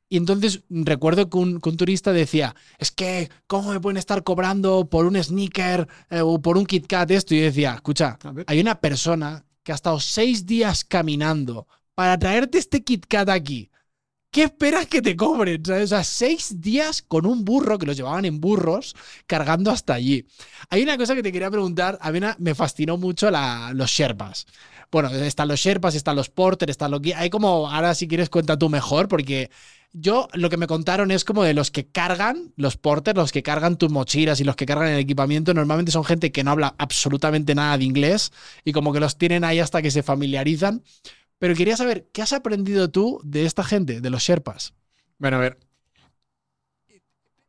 Y 0.08 0.16
entonces 0.16 0.62
recuerdo 0.68 1.30
que 1.30 1.38
un, 1.38 1.60
que 1.60 1.68
un 1.68 1.76
turista 1.76 2.12
decía, 2.12 2.56
es 2.78 2.90
que, 2.90 3.30
¿cómo 3.46 3.72
me 3.72 3.80
pueden 3.80 3.96
estar 3.96 4.24
cobrando 4.24 4.88
por 4.90 5.06
un 5.06 5.22
sneaker 5.22 5.86
o 6.10 6.42
por 6.42 6.58
un 6.58 6.66
Kit 6.66 6.88
Kat 6.88 7.10
esto? 7.12 7.34
Y 7.34 7.38
yo 7.38 7.44
decía, 7.44 7.74
escucha, 7.74 8.18
hay 8.46 8.60
una 8.60 8.80
persona 8.80 9.44
que 9.62 9.72
ha 9.72 9.76
estado 9.76 10.00
seis 10.00 10.46
días 10.46 10.84
caminando 10.84 11.68
para 11.94 12.18
traerte 12.18 12.58
este 12.58 12.82
Kit 12.82 13.06
Kat 13.06 13.28
aquí. 13.28 13.70
¿Qué 14.30 14.42
esperas 14.44 14.86
que 14.86 15.00
te 15.00 15.14
cobren? 15.16 15.62
O 15.70 15.86
sea, 15.86 16.02
seis 16.02 16.60
días 16.60 17.02
con 17.02 17.24
un 17.24 17.44
burro, 17.44 17.78
que 17.78 17.86
los 17.86 17.96
llevaban 17.96 18.24
en 18.24 18.40
burros, 18.40 18.96
cargando 19.28 19.70
hasta 19.70 19.94
allí. 19.94 20.26
Hay 20.70 20.82
una 20.82 20.98
cosa 20.98 21.14
que 21.14 21.22
te 21.22 21.30
quería 21.30 21.50
preguntar, 21.52 21.98
a 22.00 22.10
mí 22.10 22.18
me 22.38 22.54
fascinó 22.56 22.96
mucho 22.96 23.30
la- 23.30 23.70
los 23.74 23.90
Sherpas. 23.90 24.46
Bueno, 24.90 25.08
están 25.10 25.48
los 25.48 25.60
Sherpas, 25.60 25.94
están 25.94 26.16
los 26.16 26.30
Porter, 26.30 26.68
están 26.68 26.90
los. 26.90 27.00
Hay 27.16 27.30
como, 27.30 27.70
ahora 27.70 27.94
si 27.94 28.08
quieres 28.08 28.28
cuenta 28.28 28.58
tú 28.58 28.68
mejor, 28.68 29.06
porque 29.08 29.50
yo 29.92 30.28
lo 30.32 30.50
que 30.50 30.56
me 30.56 30.66
contaron 30.66 31.10
es 31.12 31.24
como 31.24 31.44
de 31.44 31.54
los 31.54 31.70
que 31.70 31.86
cargan, 31.86 32.52
los 32.56 32.76
Porter, 32.76 33.16
los 33.16 33.30
que 33.30 33.42
cargan 33.44 33.76
tus 33.78 33.90
mochilas 33.90 34.40
y 34.40 34.44
los 34.44 34.56
que 34.56 34.66
cargan 34.66 34.88
el 34.88 34.98
equipamiento, 34.98 35.54
normalmente 35.54 35.92
son 35.92 36.04
gente 36.04 36.32
que 36.32 36.42
no 36.44 36.50
habla 36.50 36.74
absolutamente 36.78 37.54
nada 37.54 37.78
de 37.78 37.84
inglés 37.84 38.32
y 38.64 38.72
como 38.72 38.92
que 38.92 39.00
los 39.00 39.16
tienen 39.16 39.44
ahí 39.44 39.60
hasta 39.60 39.80
que 39.82 39.90
se 39.92 40.02
familiarizan. 40.02 40.82
Pero 41.38 41.54
quería 41.54 41.76
saber, 41.76 42.08
¿qué 42.12 42.22
has 42.22 42.32
aprendido 42.32 42.90
tú 42.90 43.20
de 43.24 43.44
esta 43.44 43.64
gente, 43.64 44.00
de 44.00 44.10
los 44.10 44.22
Sherpas? 44.22 44.74
Bueno, 45.18 45.36
a 45.36 45.40
ver. 45.40 45.58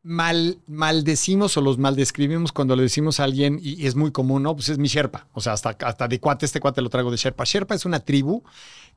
Mal, 0.01 0.59
maldecimos 0.67 1.57
o 1.57 1.61
los 1.61 1.77
maldescribimos 1.77 2.51
cuando 2.51 2.75
le 2.75 2.83
decimos 2.83 3.19
a 3.19 3.23
alguien, 3.23 3.59
y, 3.61 3.87
es 3.87 3.95
muy 3.95 4.11
común, 4.11 4.43
¿no? 4.43 4.55
Pues 4.55 4.69
es 4.69 4.77
mi 4.77 4.87
Sherpa. 4.87 5.27
O 5.33 5.41
sea, 5.41 5.53
hasta, 5.53 5.69
hasta 5.81 6.07
de 6.07 6.19
cuate, 6.19 6.45
este 6.45 6.59
cuate 6.59 6.81
lo 6.81 6.89
traigo 6.89 7.09
de 7.09 7.17
Sherpa. 7.17 7.43
Sherpa 7.43 7.73
es 7.75 7.85
una 7.85 7.99
tribu 7.99 8.43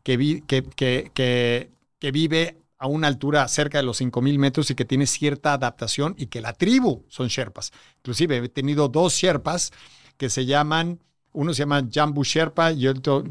que, 0.02 0.42
que, 0.46 0.64
que, 0.64 1.70
que 1.98 2.10
vive 2.12 2.58
a 2.78 2.86
una 2.86 3.08
altura 3.08 3.46
cerca 3.48 3.78
de 3.78 3.84
los 3.84 3.98
5000 3.98 4.38
metros 4.38 4.70
y 4.70 4.74
que 4.74 4.84
tiene 4.84 5.06
cierta 5.06 5.52
adaptación 5.52 6.14
y 6.16 6.26
que 6.26 6.40
la 6.40 6.52
tribu 6.52 7.04
son 7.08 7.28
Sherpas. 7.28 7.72
Inclusive 7.98 8.36
he 8.36 8.48
tenido 8.48 8.88
dos 8.88 9.14
Sherpas 9.14 9.72
que 10.16 10.30
se 10.30 10.46
llaman, 10.46 11.00
uno 11.32 11.52
se 11.52 11.60
llama 11.60 11.86
Jambu 11.90 12.24
Sherpa 12.24 12.72
y 12.72 12.86
otro 12.86 13.24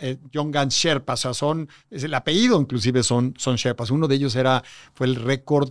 eh, 0.00 0.16
Jongan 0.32 0.68
Sherpa. 0.68 1.14
O 1.14 1.16
sea, 1.16 1.34
son, 1.34 1.68
es 1.90 2.04
el 2.04 2.14
apellido 2.14 2.60
inclusive 2.60 3.02
son, 3.02 3.34
son 3.38 3.56
Sherpas. 3.56 3.90
Uno 3.90 4.08
de 4.08 4.16
ellos 4.16 4.36
era, 4.36 4.62
fue 4.94 5.06
el 5.06 5.16
récord 5.16 5.70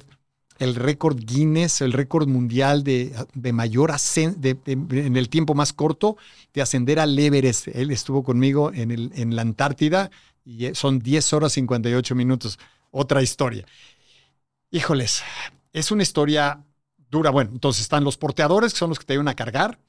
el 0.58 0.76
récord 0.76 1.18
Guinness, 1.20 1.82
el 1.82 1.92
récord 1.92 2.28
mundial 2.28 2.84
de, 2.84 3.14
de 3.34 3.54
mayor 3.54 3.92
ascenso, 3.92 4.40
en 4.66 5.18
el 5.18 5.30
tiempo 5.30 5.54
más 5.54 5.74
corto, 5.74 6.18
de 6.54 6.62
ascender 6.62 7.00
al 7.00 7.18
Everest. 7.18 7.68
Él 7.70 7.92
estuvo 7.92 8.24
conmigo 8.24 8.72
en, 8.74 8.92
el, 8.92 9.12
en 9.16 9.36
la 9.36 9.42
Antártida 9.42 10.12
y 10.46 10.74
son 10.74 11.00
10 11.00 11.34
horas 11.34 11.54
58 11.54 12.16
minutos. 12.16 12.58
Otra 12.92 13.22
historia. 13.22 13.66
Híjoles, 14.72 15.24
es 15.74 15.92
una 15.92 16.04
historia 16.04 16.64
dura. 17.10 17.32
Bueno, 17.32 17.52
entonces 17.54 17.82
están 17.82 18.04
los 18.04 18.18
porteadores, 18.18 18.74
que 18.74 18.80
son 18.80 18.90
los 18.90 19.00
que 19.00 19.06
te 19.06 19.14
ayudan 19.14 19.28
a 19.28 19.36
cargar. 19.36 19.80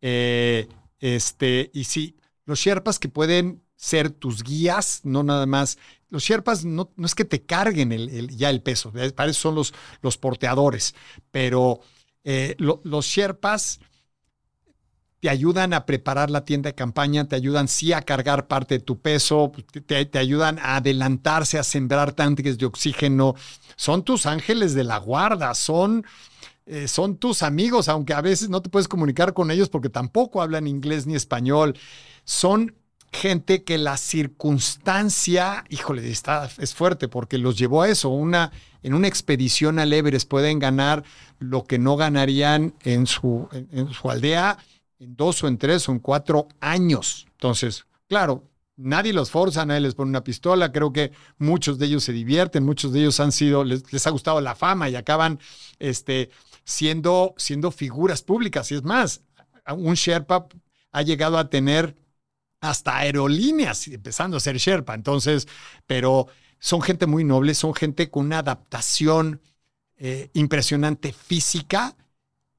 Eh, 0.00 0.68
este, 1.00 1.70
y 1.74 1.84
sí, 1.84 2.16
los 2.46 2.58
Sherpas 2.60 2.98
que 2.98 3.08
pueden 3.08 3.62
ser 3.76 4.10
tus 4.10 4.42
guías, 4.42 5.00
no 5.04 5.22
nada 5.22 5.46
más. 5.46 5.78
Los 6.08 6.22
Sherpas 6.24 6.64
no, 6.64 6.92
no 6.96 7.06
es 7.06 7.14
que 7.14 7.24
te 7.24 7.44
carguen 7.44 7.92
el, 7.92 8.08
el- 8.10 8.36
ya 8.36 8.50
el 8.50 8.62
peso, 8.62 8.92
para 9.14 9.30
eso 9.30 9.40
son 9.40 9.54
los, 9.56 9.74
los 10.02 10.16
porteadores, 10.18 10.94
pero 11.30 11.80
eh, 12.24 12.54
lo- 12.58 12.80
los 12.84 13.06
Sherpas 13.06 13.80
te 15.20 15.30
ayudan 15.30 15.72
a 15.72 15.86
preparar 15.86 16.30
la 16.30 16.44
tienda 16.44 16.68
de 16.68 16.74
campaña, 16.74 17.26
te 17.26 17.34
ayudan 17.36 17.66
sí 17.66 17.94
a 17.94 18.02
cargar 18.02 18.46
parte 18.46 18.74
de 18.74 18.84
tu 18.84 19.00
peso, 19.00 19.52
te, 19.86 20.04
te 20.04 20.18
ayudan 20.18 20.58
a 20.58 20.76
adelantarse, 20.76 21.58
a 21.58 21.62
sembrar 21.64 22.12
tanques 22.12 22.58
de 22.58 22.66
oxígeno. 22.66 23.34
Son 23.76 24.04
tus 24.04 24.26
ángeles 24.26 24.74
de 24.74 24.84
la 24.84 24.98
guarda, 24.98 25.54
son, 25.54 26.04
eh, 26.66 26.88
son 26.88 27.16
tus 27.16 27.42
amigos, 27.42 27.88
aunque 27.88 28.14
a 28.14 28.22
veces 28.22 28.48
no 28.48 28.62
te 28.62 28.70
puedes 28.70 28.88
comunicar 28.88 29.34
con 29.34 29.50
ellos 29.50 29.68
porque 29.68 29.90
tampoco 29.90 30.40
hablan 30.40 30.66
inglés 30.66 31.06
ni 31.06 31.14
español. 31.14 31.76
Son 32.24 32.74
gente 33.12 33.64
que 33.64 33.78
la 33.78 33.96
circunstancia, 33.96 35.64
híjole, 35.68 36.10
está, 36.10 36.50
es 36.58 36.74
fuerte 36.74 37.08
porque 37.08 37.38
los 37.38 37.56
llevó 37.56 37.82
a 37.82 37.88
eso. 37.88 38.08
Una, 38.08 38.50
en 38.82 38.94
una 38.94 39.08
expedición 39.08 39.78
al 39.78 39.92
Everest 39.92 40.28
pueden 40.28 40.58
ganar 40.58 41.04
lo 41.38 41.64
que 41.64 41.78
no 41.78 41.96
ganarían 41.96 42.74
en 42.82 43.06
su, 43.06 43.48
en, 43.52 43.92
su 43.92 44.10
aldea 44.10 44.58
en 44.98 45.16
dos 45.16 45.44
o 45.44 45.48
en 45.48 45.58
tres 45.58 45.88
o 45.88 45.92
en 45.92 45.98
cuatro 45.98 46.48
años. 46.60 47.26
Entonces, 47.32 47.86
claro, 48.08 48.44
nadie 48.76 49.12
los 49.12 49.30
forza, 49.30 49.64
nadie 49.64 49.80
les 49.80 49.94
pone 49.94 50.08
una 50.08 50.24
pistola. 50.24 50.72
Creo 50.72 50.92
que 50.92 51.12
muchos 51.38 51.78
de 51.78 51.86
ellos 51.86 52.04
se 52.04 52.12
divierten, 52.12 52.64
muchos 52.64 52.92
de 52.92 53.00
ellos 53.00 53.20
han 53.20 53.32
sido, 53.32 53.64
les, 53.64 53.92
les 53.92 54.06
ha 54.06 54.10
gustado 54.10 54.40
la 54.40 54.54
fama 54.54 54.88
y 54.88 54.96
acaban 54.96 55.38
este, 55.78 56.30
siendo, 56.64 57.34
siendo 57.36 57.70
figuras 57.70 58.22
públicas. 58.22 58.70
Y 58.70 58.76
es 58.76 58.82
más, 58.82 59.22
un 59.76 59.94
Sherpa 59.94 60.46
ha 60.92 61.02
llegado 61.02 61.38
a 61.38 61.48
tener 61.48 61.96
hasta 62.60 62.96
aerolíneas 62.96 63.88
empezando 63.88 64.36
a 64.36 64.40
ser 64.40 64.56
Sherpa. 64.56 64.94
Entonces, 64.94 65.46
pero 65.86 66.28
son 66.58 66.80
gente 66.80 67.06
muy 67.06 67.24
noble, 67.24 67.54
son 67.54 67.74
gente 67.74 68.10
con 68.10 68.26
una 68.26 68.38
adaptación 68.38 69.40
eh, 69.96 70.30
impresionante 70.32 71.12
física 71.12 71.96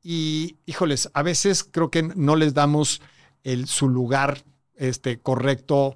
y, 0.01 0.57
híjoles, 0.67 1.09
a 1.13 1.23
veces 1.23 1.63
creo 1.63 1.89
que 1.89 2.03
no 2.03 2.35
les 2.35 2.53
damos 2.53 3.01
el, 3.43 3.67
su 3.67 3.89
lugar 3.89 4.43
este, 4.75 5.19
correcto 5.19 5.95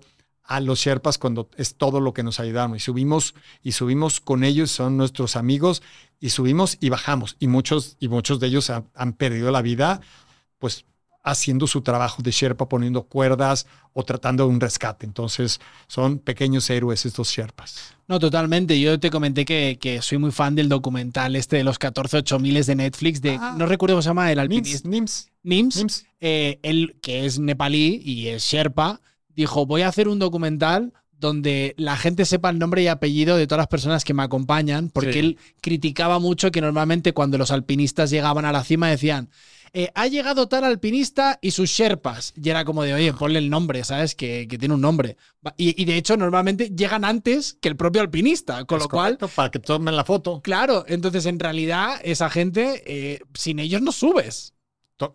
a 0.49 0.59
los 0.59 0.79
Sherpas 0.79 1.17
cuando 1.19 1.47
es 1.57 1.75
todo 1.75 2.01
lo 2.01 2.11
que 2.13 2.23
nos 2.23 2.39
ayudaron. 2.39 2.75
Y 2.75 2.79
subimos, 2.79 3.35
y 3.63 3.71
subimos 3.73 4.19
con 4.19 4.43
ellos, 4.43 4.71
son 4.71 4.97
nuestros 4.97 5.35
amigos, 5.35 5.81
y 6.19 6.31
subimos 6.31 6.77
y 6.81 6.89
bajamos. 6.89 7.37
Y 7.39 7.47
muchos, 7.47 7.95
y 7.99 8.07
muchos 8.07 8.39
de 8.39 8.47
ellos 8.47 8.69
han, 8.71 8.89
han 8.95 9.13
perdido 9.13 9.51
la 9.51 9.61
vida, 9.61 10.01
pues 10.57 10.85
haciendo 11.23 11.67
su 11.67 11.81
trabajo 11.81 12.23
de 12.23 12.31
Sherpa, 12.31 12.67
poniendo 12.67 13.03
cuerdas 13.03 13.67
o 13.93 14.03
tratando 14.03 14.45
de 14.45 14.49
un 14.49 14.59
rescate. 14.59 15.05
Entonces, 15.05 15.59
son 15.87 16.17
pequeños 16.17 16.67
héroes 16.69 17.05
estos 17.05 17.29
Sherpas. 17.29 17.93
No, 18.07 18.17
totalmente. 18.19 18.79
Yo 18.79 18.99
te 18.99 19.11
comenté 19.11 19.45
que, 19.45 19.77
que 19.79 20.01
soy 20.01 20.17
muy 20.17 20.31
fan 20.31 20.55
del 20.55 20.67
documental 20.69 21.35
este 21.35 21.57
de 21.57 21.63
los 21.63 21.77
14 21.77 22.17
8000 22.17 22.65
de 22.65 22.75
Netflix, 22.75 23.21
de, 23.21 23.37
Ah. 23.39 23.53
no 23.55 23.67
recuerdo 23.67 23.95
cómo 23.95 24.01
se 24.01 24.09
llama, 24.09 24.31
el 24.31 24.49
Nims. 24.49 24.83
Nims, 24.85 25.27
Nims, 25.43 25.75
Nims. 25.77 26.05
eh, 26.21 26.57
él, 26.63 26.97
que 27.03 27.25
es 27.25 27.37
nepalí 27.37 28.01
y 28.03 28.29
es 28.29 28.41
Sherpa, 28.43 28.99
dijo, 29.35 29.65
voy 29.65 29.81
a 29.83 29.87
hacer 29.87 30.07
un 30.07 30.19
documental 30.19 30.93
donde 31.17 31.75
la 31.77 31.97
gente 31.97 32.23
sepa 32.23 32.49
el 32.49 32.59
nombre 32.59 32.81
y 32.81 32.87
apellido 32.87 33.35
de 33.35 33.45
todas 33.45 33.59
las 33.63 33.67
personas 33.67 34.05
que 34.05 34.13
me 34.13 34.23
acompañan, 34.23 34.89
porque 34.89 35.13
Sí. 35.13 35.19
él 35.19 35.37
criticaba 35.61 36.17
mucho 36.19 36.49
que 36.49 36.61
normalmente 36.61 37.11
cuando 37.13 37.37
los 37.37 37.51
alpinistas 37.51 38.09
llegaban 38.09 38.45
a 38.45 38.53
la 38.53 38.63
cima 38.63 38.87
decían, 38.89 39.29
eh, 39.73 39.91
ha 39.95 40.07
llegado 40.07 40.47
tal 40.47 40.63
alpinista 40.63 41.37
y 41.41 41.51
sus 41.51 41.69
Sherpas. 41.69 42.33
Y 42.41 42.49
era 42.49 42.63
como 42.65 42.83
de, 42.83 42.93
oye, 42.93 43.13
ponle 43.13 43.37
el 43.37 43.49
nombre, 43.51 43.83
¿sabes? 43.83 44.15
Que, 44.15 44.47
que 44.49 44.57
tiene 44.57 44.73
un 44.73 44.81
nombre. 44.81 45.15
Y, 45.57 45.79
y 45.79 45.85
de 45.85 45.97
hecho, 45.97 46.15
normalmente 46.17 46.71
llegan 46.75 47.03
antes 47.05 47.55
que 47.61 47.67
el 47.69 47.75
propio 47.75 48.01
alpinista, 48.01 48.63
con 48.65 48.77
Es 48.77 48.85
lo 48.85 48.89
cual, 48.89 49.17
para 49.35 49.51
que 49.51 49.59
tomen 49.59 49.95
la 49.95 50.05
foto. 50.05 50.41
claro, 50.41 50.85
entonces 50.87 51.25
en 51.27 51.37
realidad 51.37 51.99
esa 52.03 52.29
gente, 52.31 52.81
eh, 52.87 53.19
sin 53.35 53.59
ellos 53.59 53.81
no 53.81 53.91
subes. 53.91 54.53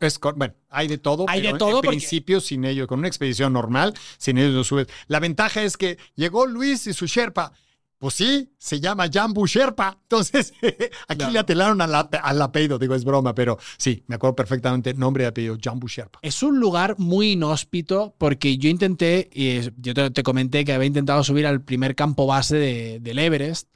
Es, 0.01 0.19
bueno, 0.37 0.55
hay 0.71 0.89
de 0.89 0.99
todo. 0.99 1.27
Hay 1.29 1.41
de 1.43 1.49
pero 1.49 1.59
todo 1.59 1.69
En 1.71 1.75
porque- 1.77 1.89
principio, 1.91 2.41
sin 2.41 2.65
ellos, 2.65 2.87
con 2.87 2.99
una 3.01 3.09
expedición 3.09 3.53
normal, 3.53 3.95
sin 4.19 4.39
ellos 4.39 4.55
no 4.55 4.65
subes. 4.65 4.87
La 5.09 5.21
ventaja 5.21 5.63
es 5.63 5.77
que 5.77 5.99
llegó 6.15 6.47
Luis 6.47 6.87
y 6.87 6.93
su 6.95 7.07
Sherpa. 7.07 7.53
Pues 7.99 8.15
sí, 8.15 8.51
se 8.59 8.81
llama 8.81 9.07
Jambu 9.11 9.47
Sherpa. 9.47 9.99
Entonces, 10.03 10.53
aquí 11.09 11.17
Claro. 11.19 11.33
le 11.33 11.39
atelaron 11.39 11.81
al, 11.81 11.95
al 11.95 12.43
apellido. 12.43 12.79
Digo, 12.79 12.95
es 12.95 13.05
broma, 13.05 13.35
pero 13.35 13.57
sí, 13.79 14.03
me 14.09 14.17
acuerdo 14.17 14.37
perfectamente 14.37 14.93
nombre 14.93 15.25
y 15.25 15.27
apellido, 15.27 15.57
Jambu 15.63 15.87
Sherpa. 15.89 16.19
Es 16.21 16.43
un 16.43 16.61
lugar 16.61 16.97
muy 16.99 17.33
inhóspito 17.33 18.15
porque 18.19 18.59
yo 18.59 18.69
intenté, 18.69 19.31
y 19.33 19.61
yo 19.79 19.95
te, 19.95 20.11
te 20.11 20.23
comenté 20.23 20.65
que 20.67 20.73
había 20.75 20.87
intentado 20.87 21.25
subir 21.25 21.47
al 21.47 21.63
primer 21.63 21.95
campo 21.95 22.27
base 22.27 22.57
de- 22.57 22.99
del 23.01 23.19
Everest 23.19 23.69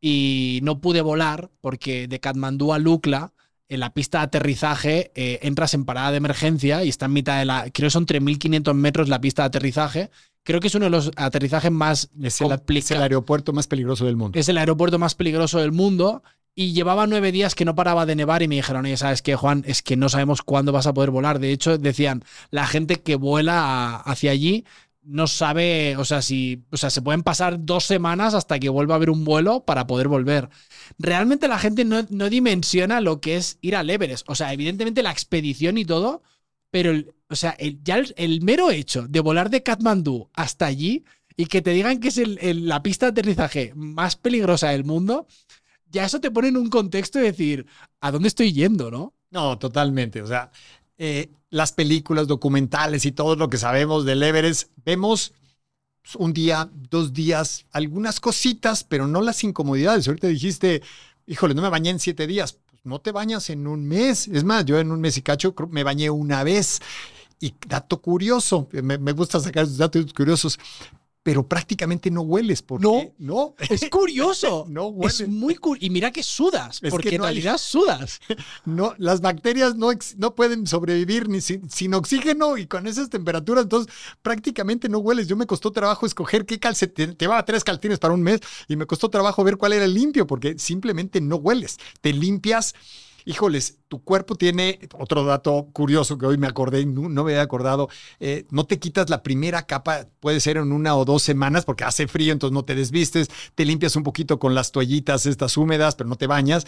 y 0.00 0.60
no 0.62 0.80
pude 0.80 1.00
volar 1.02 1.50
porque 1.60 2.08
de 2.08 2.20
Katmandú 2.20 2.72
a 2.72 2.78
Lukla, 2.78 3.32
en 3.68 3.80
la 3.80 3.94
pista 3.94 4.18
de 4.18 4.24
aterrizaje, 4.24 5.10
eh, 5.14 5.40
entras 5.42 5.74
en 5.74 5.84
parada 5.84 6.10
de 6.10 6.18
emergencia 6.18 6.84
y 6.84 6.88
está 6.88 7.06
en 7.06 7.12
mitad 7.12 7.38
de 7.38 7.44
la. 7.44 7.70
Creo 7.72 7.86
que 7.86 7.90
son 7.90 8.06
3.500 8.06 8.74
metros 8.74 9.08
la 9.08 9.20
pista 9.20 9.42
de 9.42 9.46
aterrizaje. 9.46 10.10
Creo 10.42 10.60
que 10.60 10.68
es 10.68 10.74
uno 10.74 10.84
de 10.84 10.90
los 10.90 11.10
aterrizajes 11.16 11.70
más 11.70 12.10
Es 12.22 12.40
el, 12.42 12.52
es 12.68 12.90
el 12.90 13.00
aeropuerto 13.00 13.54
más 13.54 13.66
peligroso 13.66 14.04
del 14.04 14.16
mundo. 14.16 14.38
Es 14.38 14.48
el 14.48 14.58
aeropuerto 14.58 14.98
más 14.98 15.14
peligroso 15.14 15.58
del 15.58 15.72
mundo. 15.72 16.22
Y 16.56 16.72
llevaba 16.72 17.08
nueve 17.08 17.32
días 17.32 17.56
que 17.56 17.64
no 17.64 17.74
paraba 17.74 18.06
de 18.06 18.14
nevar 18.14 18.42
y 18.42 18.48
me 18.48 18.54
dijeron, 18.54 18.84
oye, 18.84 18.96
¿sabes 18.96 19.22
qué, 19.22 19.34
Juan? 19.34 19.64
Es 19.66 19.82
que 19.82 19.96
no 19.96 20.08
sabemos 20.08 20.42
cuándo 20.42 20.70
vas 20.70 20.86
a 20.86 20.94
poder 20.94 21.10
volar. 21.10 21.40
De 21.40 21.50
hecho, 21.50 21.78
decían, 21.78 22.22
la 22.50 22.64
gente 22.66 23.00
que 23.02 23.16
vuela 23.16 23.96
hacia 23.96 24.30
allí 24.30 24.64
no 25.04 25.26
sabe, 25.26 25.96
o 25.96 26.04
sea, 26.04 26.22
si, 26.22 26.64
o 26.70 26.76
sea, 26.76 26.90
se 26.90 27.02
pueden 27.02 27.22
pasar 27.22 27.64
dos 27.64 27.84
semanas 27.84 28.34
hasta 28.34 28.58
que 28.58 28.68
vuelva 28.68 28.94
a 28.94 28.96
haber 28.96 29.10
un 29.10 29.24
vuelo 29.24 29.64
para 29.64 29.86
poder 29.86 30.08
volver. 30.08 30.48
Realmente 30.98 31.48
la 31.48 31.58
gente 31.58 31.84
no, 31.84 32.06
no 32.10 32.30
dimensiona 32.30 33.00
lo 33.00 33.20
que 33.20 33.36
es 33.36 33.58
ir 33.60 33.76
al 33.76 33.90
Everest. 33.90 34.28
O 34.28 34.34
sea, 34.34 34.52
evidentemente 34.52 35.02
la 35.02 35.10
expedición 35.10 35.78
y 35.78 35.84
todo, 35.84 36.22
pero, 36.70 36.92
o 37.28 37.36
sea, 37.36 37.50
el, 37.52 37.82
ya 37.84 38.02
el, 38.16 38.42
mero 38.42 38.70
hecho 38.70 39.06
de 39.06 39.20
volar 39.20 39.50
de 39.50 39.62
Katmandú 39.62 40.28
hasta 40.34 40.66
allí 40.66 41.04
y 41.36 41.46
que 41.46 41.62
te 41.62 41.70
digan 41.70 42.00
que 42.00 42.08
es 42.08 42.20
la 42.56 42.82
pista 42.82 43.06
de 43.06 43.10
aterrizaje 43.10 43.72
más 43.76 44.16
peligrosa 44.16 44.70
del 44.70 44.84
mundo, 44.84 45.26
ya 45.90 46.04
eso 46.04 46.20
te 46.20 46.30
pone 46.30 46.48
en 46.48 46.56
un 46.56 46.70
contexto 46.70 47.18
de 47.18 47.26
decir, 47.26 47.66
¿a 48.00 48.10
dónde 48.10 48.28
estoy 48.28 48.52
yendo, 48.52 48.90
no? 48.90 49.14
No, 49.30 49.58
totalmente. 49.58 50.22
O 50.22 50.26
sea, 50.26 50.50
eh, 50.98 51.30
las 51.50 51.72
películas 51.72 52.26
documentales 52.26 53.04
y 53.04 53.12
todo 53.12 53.36
lo 53.36 53.48
que 53.48 53.58
sabemos 53.58 54.04
del 54.04 54.22
Everest, 54.22 54.70
vemos 54.84 55.32
un 56.18 56.32
día, 56.32 56.68
dos 56.90 57.12
días, 57.12 57.66
algunas 57.72 58.20
cositas, 58.20 58.84
pero 58.84 59.06
no 59.06 59.22
las 59.22 59.42
incomodidades. 59.44 60.06
Ahorita 60.06 60.28
dijiste, 60.28 60.82
híjole, 61.26 61.54
no 61.54 61.62
me 61.62 61.70
bañé 61.70 61.90
en 61.90 62.00
siete 62.00 62.26
días. 62.26 62.52
Pues 62.52 62.80
no 62.84 63.00
te 63.00 63.12
bañas 63.12 63.50
en 63.50 63.66
un 63.66 63.86
mes. 63.86 64.28
Es 64.28 64.44
más, 64.44 64.64
yo 64.64 64.78
en 64.78 64.90
un 64.90 65.00
mes 65.00 65.16
y 65.16 65.22
cacho 65.22 65.54
me 65.70 65.84
bañé 65.84 66.10
una 66.10 66.42
vez. 66.44 66.80
Y 67.40 67.54
dato 67.66 68.00
curioso, 68.00 68.68
me, 68.70 68.98
me 68.98 69.12
gusta 69.12 69.40
sacar 69.40 69.66
datos 69.76 70.12
curiosos, 70.12 70.58
pero 71.24 71.48
prácticamente 71.48 72.10
no 72.10 72.20
hueles. 72.20 72.62
¿Por 72.62 72.80
No. 72.80 73.02
No. 73.18 73.54
Es 73.68 73.88
curioso. 73.90 74.66
No 74.68 74.86
hueles. 74.88 75.22
es 75.22 75.28
muy 75.28 75.56
curioso. 75.56 75.84
Y 75.86 75.90
mira 75.90 76.12
que 76.12 76.22
sudas, 76.22 76.78
Es 76.82 76.90
porque 76.90 77.08
que 77.08 77.16
en 77.16 77.22
hay- 77.22 77.26
realidad 77.28 77.58
sudas. 77.58 78.20
No, 78.66 78.94
las 78.98 79.20
bacterias 79.20 79.74
no, 79.74 79.88
no 80.18 80.34
pueden 80.34 80.66
sobrevivir 80.66 81.28
ni 81.28 81.40
sin, 81.40 81.68
sin 81.70 81.94
oxígeno 81.94 82.56
y 82.58 82.66
con 82.66 82.86
esas 82.86 83.08
temperaturas, 83.10 83.64
entonces 83.64 83.92
prácticamente 84.22 84.88
no 84.88 84.98
hueles. 84.98 85.26
Yo 85.26 85.34
me 85.36 85.46
costó 85.46 85.72
trabajo 85.72 86.06
escoger 86.06 86.44
qué 86.46 86.60
calcetín, 86.60 87.16
te 87.16 87.24
llevaba 87.24 87.44
tres 87.44 87.64
calcetines 87.64 87.98
para 87.98 88.14
un 88.14 88.22
mes 88.22 88.40
y 88.68 88.76
me 88.76 88.86
costó 88.86 89.08
trabajo 89.08 89.42
ver 89.44 89.56
cuál 89.56 89.72
era 89.72 89.84
el 89.86 89.94
limpio 89.94 90.26
porque 90.26 90.58
simplemente 90.58 91.20
no 91.20 91.36
hueles. 91.36 91.78
Te 92.00 92.12
limpias. 92.12 92.74
Híjoles, 93.26 93.78
tu 93.88 94.04
cuerpo 94.04 94.34
tiene 94.34 94.78
otro 94.98 95.24
dato 95.24 95.68
curioso 95.72 96.18
que 96.18 96.26
hoy 96.26 96.36
me 96.36 96.46
acordé, 96.46 96.84
no, 96.84 97.08
me 97.08 97.20
había 97.32 97.40
acordado. 97.42 97.88
eh, 98.20 98.44
no 98.50 98.66
te 98.66 98.78
quitas 98.78 99.08
la 99.08 99.22
primera 99.22 99.66
capa, 99.66 100.08
puede 100.20 100.40
ser 100.40 100.58
en 100.58 100.72
una 100.72 100.94
o 100.94 101.06
dos 101.06 101.22
semanas 101.22 101.64
porque 101.64 101.84
hace 101.84 102.06
frío, 102.06 102.32
entonces 102.34 102.52
no 102.52 102.64
te 102.66 102.74
desvistes. 102.74 103.28
Te 103.54 103.64
limpias 103.64 103.96
un 103.96 104.02
poquito 104.02 104.38
con 104.38 104.54
las 104.54 104.72
toallitas 104.72 105.24
estas 105.24 105.56
húmedas, 105.56 105.94
pero 105.94 106.08
no 106.10 106.16
te 106.16 106.26
bañas. 106.26 106.66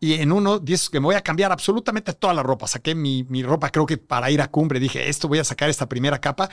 Y 0.00 0.14
en 0.14 0.32
uno, 0.32 0.58
dices 0.58 0.90
que 0.90 1.00
me 1.00 1.06
voy 1.06 1.14
a 1.14 1.22
cambiar 1.22 1.52
absolutamente 1.52 2.12
toda 2.12 2.34
la 2.34 2.42
ropa. 2.42 2.66
Saqué 2.66 2.94
mi, 2.94 3.24
mi 3.24 3.42
ropa, 3.42 3.70
creo 3.70 3.86
que 3.86 3.96
para 3.96 4.30
ir 4.30 4.42
a 4.42 4.50
cumbre. 4.50 4.80
Dije, 4.80 5.08
esto 5.08 5.28
voy 5.28 5.38
a 5.38 5.44
sacar 5.44 5.70
esta 5.70 5.88
primera 5.88 6.20
capa. 6.20 6.50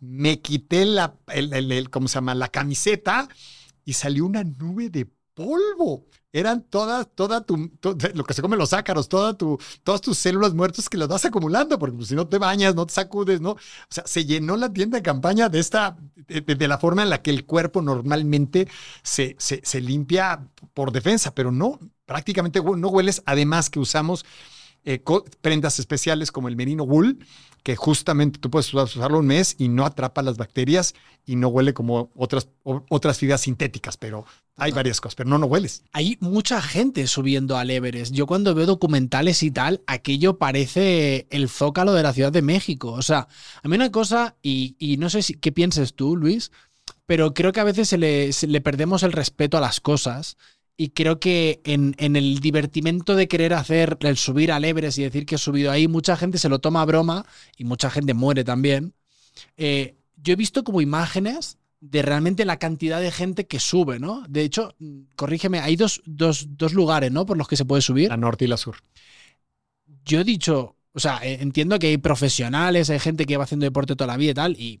Me 0.00 0.40
quité 0.40 0.84
la, 0.86 1.14
el- 1.28 1.90
¿cómo 1.90 2.08
se 2.08 2.14
llama? 2.14 2.34
La 2.34 2.48
camiseta 2.48 3.28
y 3.84 3.92
salió 3.92 4.26
una 4.26 4.44
nube 4.44 4.90
de 4.90 5.06
polvo. 5.36 6.06
Eran 6.32 6.62
todas, 6.62 7.06
toda 7.14 7.42
tu, 7.42 7.70
lo 8.14 8.24
que 8.24 8.34
se 8.34 8.42
comen 8.42 8.58
los 8.58 8.72
ácaros, 8.72 9.08
toda 9.08 9.34
tu, 9.34 9.58
todas 9.84 10.00
tus 10.00 10.18
células 10.18 10.54
muertas 10.54 10.88
que 10.88 10.96
las 10.96 11.08
vas 11.08 11.24
acumulando, 11.24 11.78
porque 11.78 11.96
pues, 11.96 12.08
si 12.08 12.14
no 12.14 12.26
te 12.26 12.38
bañas, 12.38 12.74
no 12.74 12.86
te 12.86 12.94
sacudes, 12.94 13.40
¿no? 13.40 13.52
O 13.52 13.58
sea, 13.88 14.06
se 14.06 14.24
llenó 14.24 14.56
la 14.56 14.72
tienda 14.72 14.98
de 14.98 15.02
campaña 15.02 15.48
de 15.48 15.60
esta, 15.60 15.96
de, 16.26 16.68
la 16.68 16.78
forma 16.78 17.02
en 17.04 17.10
la 17.10 17.22
que 17.22 17.30
el 17.30 17.46
cuerpo 17.46 17.80
normalmente 17.80 18.68
se, 19.02 19.36
se, 19.38 19.80
limpia 19.80 20.48
por 20.74 20.90
defensa, 20.90 21.34
pero 21.34 21.52
no, 21.52 21.78
prácticamente 22.06 22.60
no 22.60 22.88
hueles. 22.88 23.22
Además 23.24 23.70
que 23.70 23.78
usamos 23.78 24.24
eh, 24.84 25.02
prendas 25.40 25.78
especiales 25.78 26.32
como 26.32 26.48
el 26.48 26.56
merino 26.56 26.84
wool, 26.84 27.18
que 27.62 27.76
justamente 27.76 28.38
tú 28.38 28.50
puedes 28.50 28.72
usar- 28.72 28.84
usarlo 28.84 29.18
un 29.18 29.26
mes 29.26 29.56
y 29.58 29.68
no 29.68 29.84
atrapa 29.84 30.22
las 30.22 30.36
bacterias 30.36 30.94
y 31.24 31.36
no 31.36 31.48
huele 31.48 31.74
como 31.74 32.10
otras, 32.14 32.48
otras 32.62 33.18
fibras 33.18 33.40
sintéticas, 33.40 33.96
pero 33.96 34.24
hay 34.58 34.72
varias 34.72 35.00
cosas, 35.00 35.16
pero 35.16 35.28
no, 35.28 35.38
no 35.38 35.46
hueles. 35.46 35.82
Hay 35.92 36.16
mucha 36.20 36.62
gente 36.62 37.06
subiendo 37.06 37.58
al 37.58 37.70
Everest. 37.70 38.12
Yo 38.12 38.26
cuando 38.26 38.54
veo 38.54 38.64
documentales 38.64 39.42
y 39.42 39.50
tal, 39.50 39.82
aquello 39.86 40.38
parece 40.38 41.26
el 41.30 41.50
zócalo 41.50 41.92
de 41.92 42.02
la 42.02 42.14
Ciudad 42.14 42.32
de 42.32 42.40
México. 42.40 42.92
O 42.92 43.02
sea, 43.02 43.28
a 43.62 43.68
mí 43.68 43.76
una 43.76 43.92
cosa, 43.92 44.36
y, 44.42 44.96
no 44.98 45.10
sé 45.10 45.22
si, 45.22 45.34
qué 45.34 45.52
pienses 45.52 45.94
tú, 45.94 46.16
Luis, 46.16 46.52
pero 47.04 47.34
creo 47.34 47.52
que 47.52 47.60
a 47.60 47.64
veces 47.64 47.88
se 47.88 47.98
le, 47.98 48.60
perdemos 48.62 49.02
el 49.02 49.12
respeto 49.12 49.58
a 49.58 49.60
las 49.60 49.80
cosas. 49.80 50.38
Y 50.78 50.90
creo 50.90 51.20
que 51.20 51.60
en, 51.64 51.94
en 51.98 52.16
el 52.16 52.40
divertimento 52.40 53.14
de 53.14 53.28
querer 53.28 53.54
hacer 53.54 53.98
el 54.00 54.16
subir 54.16 54.52
al 54.52 54.64
Everest 54.64 54.98
y 54.98 55.02
decir 55.02 55.26
que 55.26 55.34
he 55.34 55.38
subido 55.38 55.70
ahí, 55.70 55.86
mucha 55.86 56.16
gente 56.16 56.38
se 56.38 56.48
lo 56.48 56.58
toma 56.58 56.82
a 56.82 56.86
broma 56.86 57.26
y 57.56 57.64
mucha 57.64 57.90
gente 57.90 58.14
muere 58.14 58.44
también. 58.44 58.94
Eh, 59.56 59.96
yo 60.16 60.32
he 60.32 60.36
visto 60.36 60.64
como 60.64 60.80
imágenes 60.80 61.58
de 61.80 62.02
realmente 62.02 62.44
la 62.44 62.58
cantidad 62.58 63.00
de 63.00 63.10
gente 63.10 63.46
que 63.46 63.60
sube, 63.60 63.98
¿no? 63.98 64.24
De 64.28 64.42
hecho, 64.42 64.74
corrígeme, 65.14 65.60
hay 65.60 65.76
dos, 65.76 66.02
dos, 66.04 66.46
dos 66.56 66.72
lugares, 66.72 67.12
¿no? 67.12 67.26
Por 67.26 67.36
los 67.36 67.48
que 67.48 67.56
se 67.56 67.64
puede 67.64 67.82
subir. 67.82 68.08
La 68.08 68.16
norte 68.16 68.44
y 68.44 68.48
la 68.48 68.56
sur. 68.56 68.76
Yo 70.04 70.20
he 70.20 70.24
dicho, 70.24 70.76
o 70.92 71.00
sea, 71.00 71.20
eh, 71.22 71.38
entiendo 71.40 71.78
que 71.78 71.88
hay 71.88 71.98
profesionales, 71.98 72.90
hay 72.90 72.98
gente 72.98 73.26
que 73.26 73.36
va 73.36 73.44
haciendo 73.44 73.64
deporte 73.64 73.96
toda 73.96 74.08
la 74.08 74.16
vida 74.16 74.30
y 74.30 74.34
tal, 74.34 74.52
y 74.58 74.80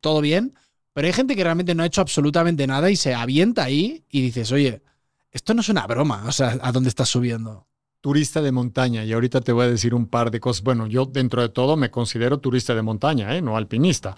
todo 0.00 0.20
bien, 0.20 0.54
pero 0.92 1.06
hay 1.06 1.12
gente 1.12 1.36
que 1.36 1.44
realmente 1.44 1.74
no 1.74 1.82
ha 1.82 1.86
hecho 1.86 2.00
absolutamente 2.00 2.66
nada 2.66 2.90
y 2.90 2.96
se 2.96 3.14
avienta 3.14 3.64
ahí 3.64 4.04
y 4.10 4.22
dices, 4.22 4.52
oye, 4.52 4.82
esto 5.30 5.54
no 5.54 5.60
es 5.60 5.68
una 5.68 5.86
broma, 5.86 6.24
o 6.26 6.32
sea, 6.32 6.58
¿a 6.60 6.72
dónde 6.72 6.88
estás 6.88 7.08
subiendo? 7.08 7.66
turista 8.06 8.40
de 8.40 8.52
montaña 8.52 9.04
y 9.04 9.12
ahorita 9.12 9.40
te 9.40 9.50
voy 9.50 9.64
a 9.64 9.68
decir 9.68 9.92
un 9.92 10.06
par 10.06 10.30
de 10.30 10.38
cosas. 10.38 10.62
Bueno, 10.62 10.86
yo 10.86 11.06
dentro 11.06 11.42
de 11.42 11.48
todo 11.48 11.76
me 11.76 11.90
considero 11.90 12.38
turista 12.38 12.72
de 12.72 12.80
montaña, 12.80 13.34
¿eh? 13.34 13.42
no 13.42 13.56
alpinista. 13.56 14.16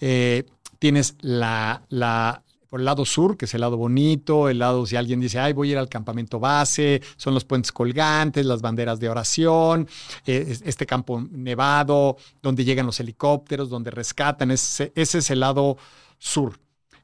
Eh, 0.00 0.46
tienes 0.80 1.14
la, 1.20 1.82
la, 1.90 2.42
por 2.68 2.80
el 2.80 2.86
lado 2.86 3.04
sur, 3.04 3.36
que 3.36 3.44
es 3.44 3.54
el 3.54 3.60
lado 3.60 3.76
bonito, 3.76 4.48
el 4.48 4.58
lado 4.58 4.86
si 4.86 4.96
alguien 4.96 5.20
dice, 5.20 5.38
ay, 5.38 5.52
voy 5.52 5.68
a 5.68 5.72
ir 5.72 5.78
al 5.78 5.88
campamento 5.88 6.40
base, 6.40 7.00
son 7.16 7.34
los 7.34 7.44
puentes 7.44 7.70
colgantes, 7.70 8.44
las 8.44 8.62
banderas 8.62 8.98
de 8.98 9.08
oración, 9.08 9.86
eh, 10.26 10.58
este 10.64 10.86
campo 10.86 11.22
nevado, 11.30 12.16
donde 12.42 12.64
llegan 12.64 12.86
los 12.86 12.98
helicópteros, 12.98 13.68
donde 13.68 13.92
rescatan, 13.92 14.50
ese, 14.50 14.92
ese 14.96 15.18
es 15.18 15.30
el 15.30 15.40
lado 15.40 15.76
sur 16.18 16.58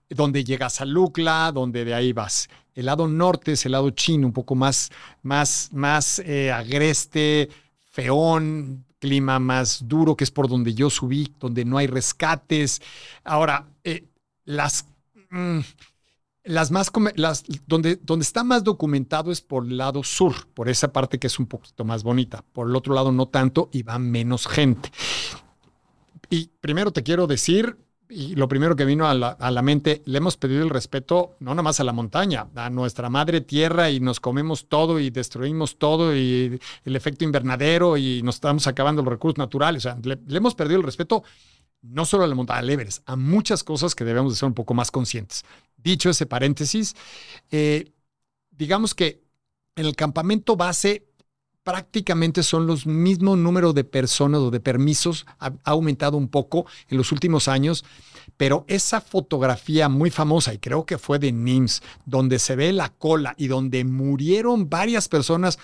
donde 0.08 0.44
llegas 0.44 0.80
a 0.80 0.84
Lucla, 0.84 1.50
donde 1.52 1.84
de 1.84 1.92
ahí 1.92 2.12
vas. 2.12 2.48
El 2.74 2.86
lado 2.86 3.08
norte 3.08 3.52
es 3.52 3.66
el 3.66 3.72
lado 3.72 3.90
chino, 3.90 4.28
un 4.28 4.32
poco 4.32 4.54
más, 4.54 4.90
más, 5.22 5.70
más 5.72 6.20
eh, 6.20 6.52
agreste, 6.52 7.48
feón, 7.90 8.85
clima 9.06 9.38
más 9.38 9.86
duro, 9.86 10.16
que 10.16 10.24
es 10.24 10.32
por 10.32 10.48
donde 10.48 10.74
yo 10.74 10.90
subí, 10.90 11.32
donde 11.38 11.64
no 11.64 11.78
hay 11.78 11.86
rescates. 11.86 12.82
Ahora, 13.22 13.68
eh, 13.84 14.04
las, 14.44 14.84
mm, 15.30 15.60
las 16.42 16.72
más, 16.72 16.90
donde, 17.68 18.00
donde 18.02 18.24
está 18.24 18.42
más 18.42 18.64
documentado 18.64 19.30
es 19.30 19.40
por 19.40 19.64
el 19.64 19.76
lado 19.76 20.02
sur, 20.02 20.34
por 20.54 20.68
esa 20.68 20.92
parte 20.92 21.20
que 21.20 21.28
es 21.28 21.38
un 21.38 21.46
poquito 21.46 21.84
más 21.84 22.02
bonita. 22.02 22.44
Por 22.52 22.68
el 22.68 22.74
otro 22.74 22.94
lado 22.94 23.12
no 23.12 23.28
tanto 23.28 23.70
y 23.72 23.84
va 23.84 23.96
menos 24.00 24.48
gente. 24.48 24.90
Y 26.28 26.50
primero 26.60 26.90
te 26.90 27.04
quiero 27.04 27.28
decir, 27.28 27.78
y 28.08 28.34
lo 28.36 28.48
primero 28.48 28.76
que 28.76 28.84
vino 28.84 29.06
a 29.08 29.14
la, 29.14 29.62
mente, 29.62 30.02
le 30.04 30.18
hemos 30.18 30.36
pedido 30.36 30.62
el 30.62 30.70
respeto 30.70 31.36
no 31.40 31.54
nomás 31.54 31.80
a 31.80 31.84
la 31.84 31.92
montaña, 31.92 32.48
a 32.54 32.70
nuestra 32.70 33.10
madre 33.10 33.40
tierra 33.40 33.90
y 33.90 34.00
nos 34.00 34.20
comemos 34.20 34.68
todo 34.68 35.00
y 35.00 35.10
destruimos 35.10 35.78
todo 35.78 36.14
y 36.14 36.60
el 36.84 36.96
efecto 36.96 37.24
invernadero 37.24 37.96
y 37.96 38.22
nos 38.22 38.36
estamos 38.36 38.66
acabando 38.66 39.02
los 39.02 39.10
recursos 39.10 39.38
naturales. 39.38 39.86
O 39.86 39.90
sea, 39.90 39.98
le, 40.02 40.18
hemos 40.36 40.54
perdido 40.54 40.78
el 40.78 40.86
respeto 40.86 41.24
no 41.82 42.04
solo 42.04 42.24
a 42.24 42.26
la 42.26 42.34
montaña, 42.34 42.60
al 42.60 42.70
Everest, 42.70 43.02
a 43.08 43.16
muchas 43.16 43.64
cosas 43.64 43.94
que 43.94 44.04
debemos 44.04 44.32
de 44.32 44.38
ser 44.38 44.46
un 44.46 44.54
poco 44.54 44.74
más 44.74 44.90
conscientes. 44.90 45.44
Dicho 45.76 46.10
ese 46.10 46.26
paréntesis, 46.26 46.94
eh, 47.50 47.92
digamos 48.50 48.94
que 48.94 49.24
en 49.74 49.86
el 49.86 49.96
campamento 49.96 50.56
base 50.56 51.06
prácticamente 51.66 52.44
son 52.44 52.68
los 52.68 52.86
mismos 52.86 53.36
número 53.36 53.72
de 53.72 53.82
personas 53.82 54.40
o 54.40 54.52
de 54.52 54.60
permisos, 54.60 55.26
ha, 55.40 55.52
aumentado 55.64 56.16
un 56.16 56.28
poco 56.28 56.64
en 56.88 56.96
los 56.96 57.10
últimos 57.10 57.48
años, 57.48 57.84
pero 58.36 58.64
esa 58.68 59.00
fotografía 59.00 59.88
muy 59.88 60.10
famosa, 60.10 60.54
y 60.54 60.58
creo 60.58 60.86
que 60.86 60.96
fue 60.96 61.18
de 61.18 61.32
NIMS, 61.32 61.82
donde 62.04 62.38
se 62.38 62.54
ve 62.54 62.72
la 62.72 62.90
cola 62.90 63.34
y 63.36 63.48
donde 63.48 63.82
murieron 63.84 64.70
varias 64.70 65.08
personas 65.08 65.58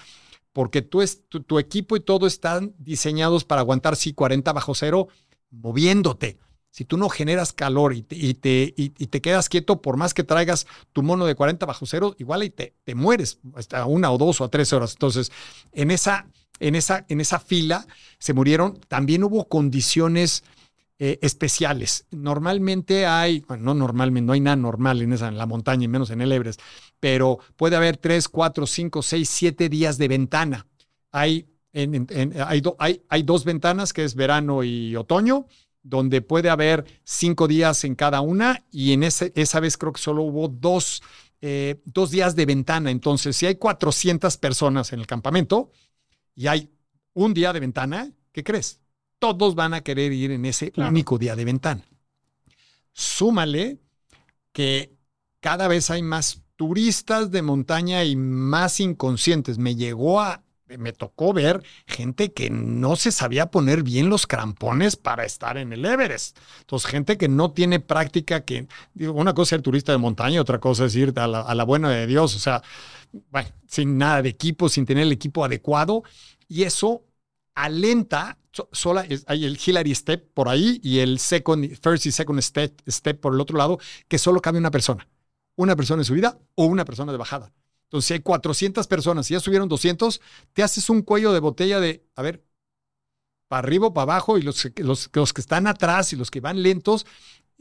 porque 0.52 0.82
tu, 0.82 1.06
tu 1.06 1.60
equipo 1.60 1.94
y 1.94 2.00
todo 2.00 2.26
están 2.26 2.74
diseñados 2.78 3.44
para 3.44 3.60
aguantar, 3.60 3.94
sí, 3.94 4.12
40 4.12 4.52
bajo 4.52 4.74
cero, 4.74 5.06
moviéndote 5.52 6.36
si 6.72 6.86
tú 6.86 6.96
no 6.96 7.10
generas 7.10 7.52
calor 7.52 7.92
y 7.92 8.02
te, 8.02 8.16
y 8.16 8.32
te, 8.32 8.72
y, 8.74 8.88
te, 8.88 9.20
quedas 9.20 9.50
quieto, 9.50 9.82
por 9.82 9.98
más 9.98 10.14
que 10.14 10.24
traigas 10.24 10.66
tu 10.94 11.02
mono 11.02 11.26
de 11.26 11.34
40 11.34 11.66
bajo 11.66 11.84
cero, 11.84 12.16
igual 12.18 12.44
y 12.44 12.50
te, 12.50 12.74
te 12.82 12.94
mueres 12.94 13.38
hasta 13.54 13.84
una 13.84 14.10
o 14.10 14.16
dos 14.16 14.40
o 14.40 14.44
a 14.44 14.48
tres 14.48 14.72
horas. 14.72 14.94
Entonces, 14.94 15.30
en 15.72 15.90
esa, 15.90 16.26
en 16.60 16.74
esa, 16.74 17.04
en 17.10 17.20
esa 17.20 17.38
fila 17.38 17.86
se 18.18 18.32
murieron. 18.32 18.80
También 18.88 19.22
hubo 19.22 19.48
condiciones 19.48 20.44
eh, 20.98 21.18
especiales. 21.20 22.06
Normalmente 22.10 23.04
hay, 23.04 23.44
no 23.58 23.74
normalmente, 23.74 24.26
no 24.26 24.32
hay 24.32 24.40
nada 24.40 24.56
normal 24.56 25.02
en, 25.02 25.12
esa, 25.12 25.28
en 25.28 25.36
la 25.36 25.44
montaña 25.44 25.84
y 25.84 25.88
menos 25.88 26.08
en 26.08 26.22
el 26.22 26.32
Everest, 26.32 26.62
pero 26.98 27.38
puede 27.56 27.76
haber 27.76 27.98
tres, 27.98 28.30
cuatro, 28.30 28.66
cinco, 28.66 29.02
seis, 29.02 29.28
siete 29.28 29.68
días 29.68 29.98
de 29.98 30.08
ventana. 30.08 30.66
Hay, 31.10 31.48
en, 31.74 32.06
hay, 32.46 32.62
hay, 32.78 33.02
hay 33.10 33.22
dos 33.24 33.44
ventanas, 33.44 33.92
que 33.92 34.04
es 34.04 34.14
verano 34.14 34.64
y 34.64 34.96
otoño 34.96 35.46
donde 35.82 36.22
puede 36.22 36.48
haber 36.48 36.84
cinco 37.04 37.48
días 37.48 37.84
en 37.84 37.94
cada 37.94 38.20
una 38.20 38.64
y 38.70 38.92
en 38.92 39.02
ese, 39.02 39.32
esa 39.34 39.60
vez 39.60 39.76
creo 39.76 39.92
que 39.92 40.00
solo 40.00 40.22
hubo 40.22 40.48
dos, 40.48 41.02
eh, 41.40 41.80
dos 41.84 42.10
días 42.10 42.36
de 42.36 42.46
ventana. 42.46 42.90
Entonces, 42.90 43.36
si 43.36 43.46
hay 43.46 43.56
400 43.56 44.36
personas 44.36 44.92
en 44.92 45.00
el 45.00 45.06
campamento 45.06 45.70
y 46.34 46.46
hay 46.46 46.70
un 47.14 47.34
día 47.34 47.52
de 47.52 47.60
ventana, 47.60 48.10
¿qué 48.32 48.44
crees? 48.44 48.80
Todos 49.18 49.54
van 49.54 49.74
a 49.74 49.82
querer 49.82 50.12
ir 50.12 50.30
en 50.30 50.44
ese 50.44 50.72
único 50.76 51.18
día 51.18 51.36
de 51.36 51.44
ventana. 51.44 51.84
Súmale 52.92 53.78
que 54.52 54.96
cada 55.40 55.68
vez 55.68 55.90
hay 55.90 56.02
más 56.02 56.42
turistas 56.56 57.30
de 57.30 57.42
montaña 57.42 58.04
y 58.04 58.16
más 58.16 58.80
inconscientes. 58.80 59.58
Me 59.58 59.74
llegó 59.74 60.20
a 60.20 60.41
me 60.78 60.92
tocó 60.92 61.32
ver 61.32 61.62
gente 61.86 62.32
que 62.32 62.50
no 62.50 62.96
se 62.96 63.12
sabía 63.12 63.50
poner 63.50 63.82
bien 63.82 64.08
los 64.08 64.26
crampones 64.26 64.96
para 64.96 65.24
estar 65.24 65.56
en 65.56 65.72
el 65.72 65.84
Everest. 65.84 66.38
Entonces, 66.60 66.90
gente 66.90 67.16
que 67.18 67.28
no 67.28 67.52
tiene 67.52 67.80
práctica, 67.80 68.44
que 68.44 68.66
digo, 68.94 69.12
una 69.12 69.34
cosa 69.34 69.42
es 69.42 69.48
ser 69.50 69.62
turista 69.62 69.92
de 69.92 69.98
montaña, 69.98 70.40
otra 70.40 70.60
cosa 70.60 70.86
es 70.86 70.94
ir 70.96 71.12
a 71.16 71.26
la, 71.26 71.64
buena 71.64 71.90
de 71.90 72.06
Dios, 72.06 72.34
o 72.36 72.38
sea, 72.38 72.62
sin 73.66 73.98
nada 73.98 74.22
de 74.22 74.30
equipo, 74.30 74.68
sin 74.68 74.86
tener 74.86 75.04
el 75.04 75.12
equipo 75.12 75.44
adecuado. 75.44 76.02
Y 76.48 76.62
eso 76.64 77.04
alenta, 77.54 78.38
sola, 78.72 79.06
hay 79.26 79.44
el 79.44 79.58
Hillary 79.64 79.94
Step 79.94 80.32
por 80.34 80.48
ahí 80.48 80.80
y 80.82 80.98
el 81.00 81.18
second, 81.18 81.76
first 81.80 82.06
y 82.06 82.12
second 82.12 82.40
step, 82.40 82.80
step 82.88 83.20
por 83.20 83.34
el 83.34 83.40
otro 83.40 83.56
lado, 83.56 83.78
que 84.08 84.18
solo 84.18 84.40
cabe 84.40 84.58
una 84.58 84.70
persona. 84.70 85.08
Una 85.56 85.76
persona 85.76 86.00
en 86.00 86.04
subida 86.06 86.38
o 86.54 86.64
una 86.64 86.84
persona 86.84 87.12
de 87.12 87.18
bajada. 87.18 87.52
Entonces, 87.92 88.08
si 88.08 88.14
hay 88.14 88.20
400 88.20 88.86
personas 88.86 89.30
y 89.30 89.34
ya 89.34 89.40
subieron 89.40 89.68
200, 89.68 90.22
te 90.54 90.62
haces 90.62 90.88
un 90.88 91.02
cuello 91.02 91.34
de 91.34 91.40
botella 91.40 91.78
de, 91.78 92.02
a 92.16 92.22
ver, 92.22 92.42
para 93.48 93.66
arriba 93.66 93.88
o 93.88 93.92
para 93.92 94.04
abajo, 94.04 94.38
y 94.38 94.42
los, 94.42 94.66
los, 94.76 95.10
los, 95.12 95.32
que 95.34 95.42
están 95.42 95.66
atrás 95.66 96.14
y 96.14 96.16
los 96.16 96.30
que 96.30 96.40
van 96.40 96.62
lentos 96.62 97.04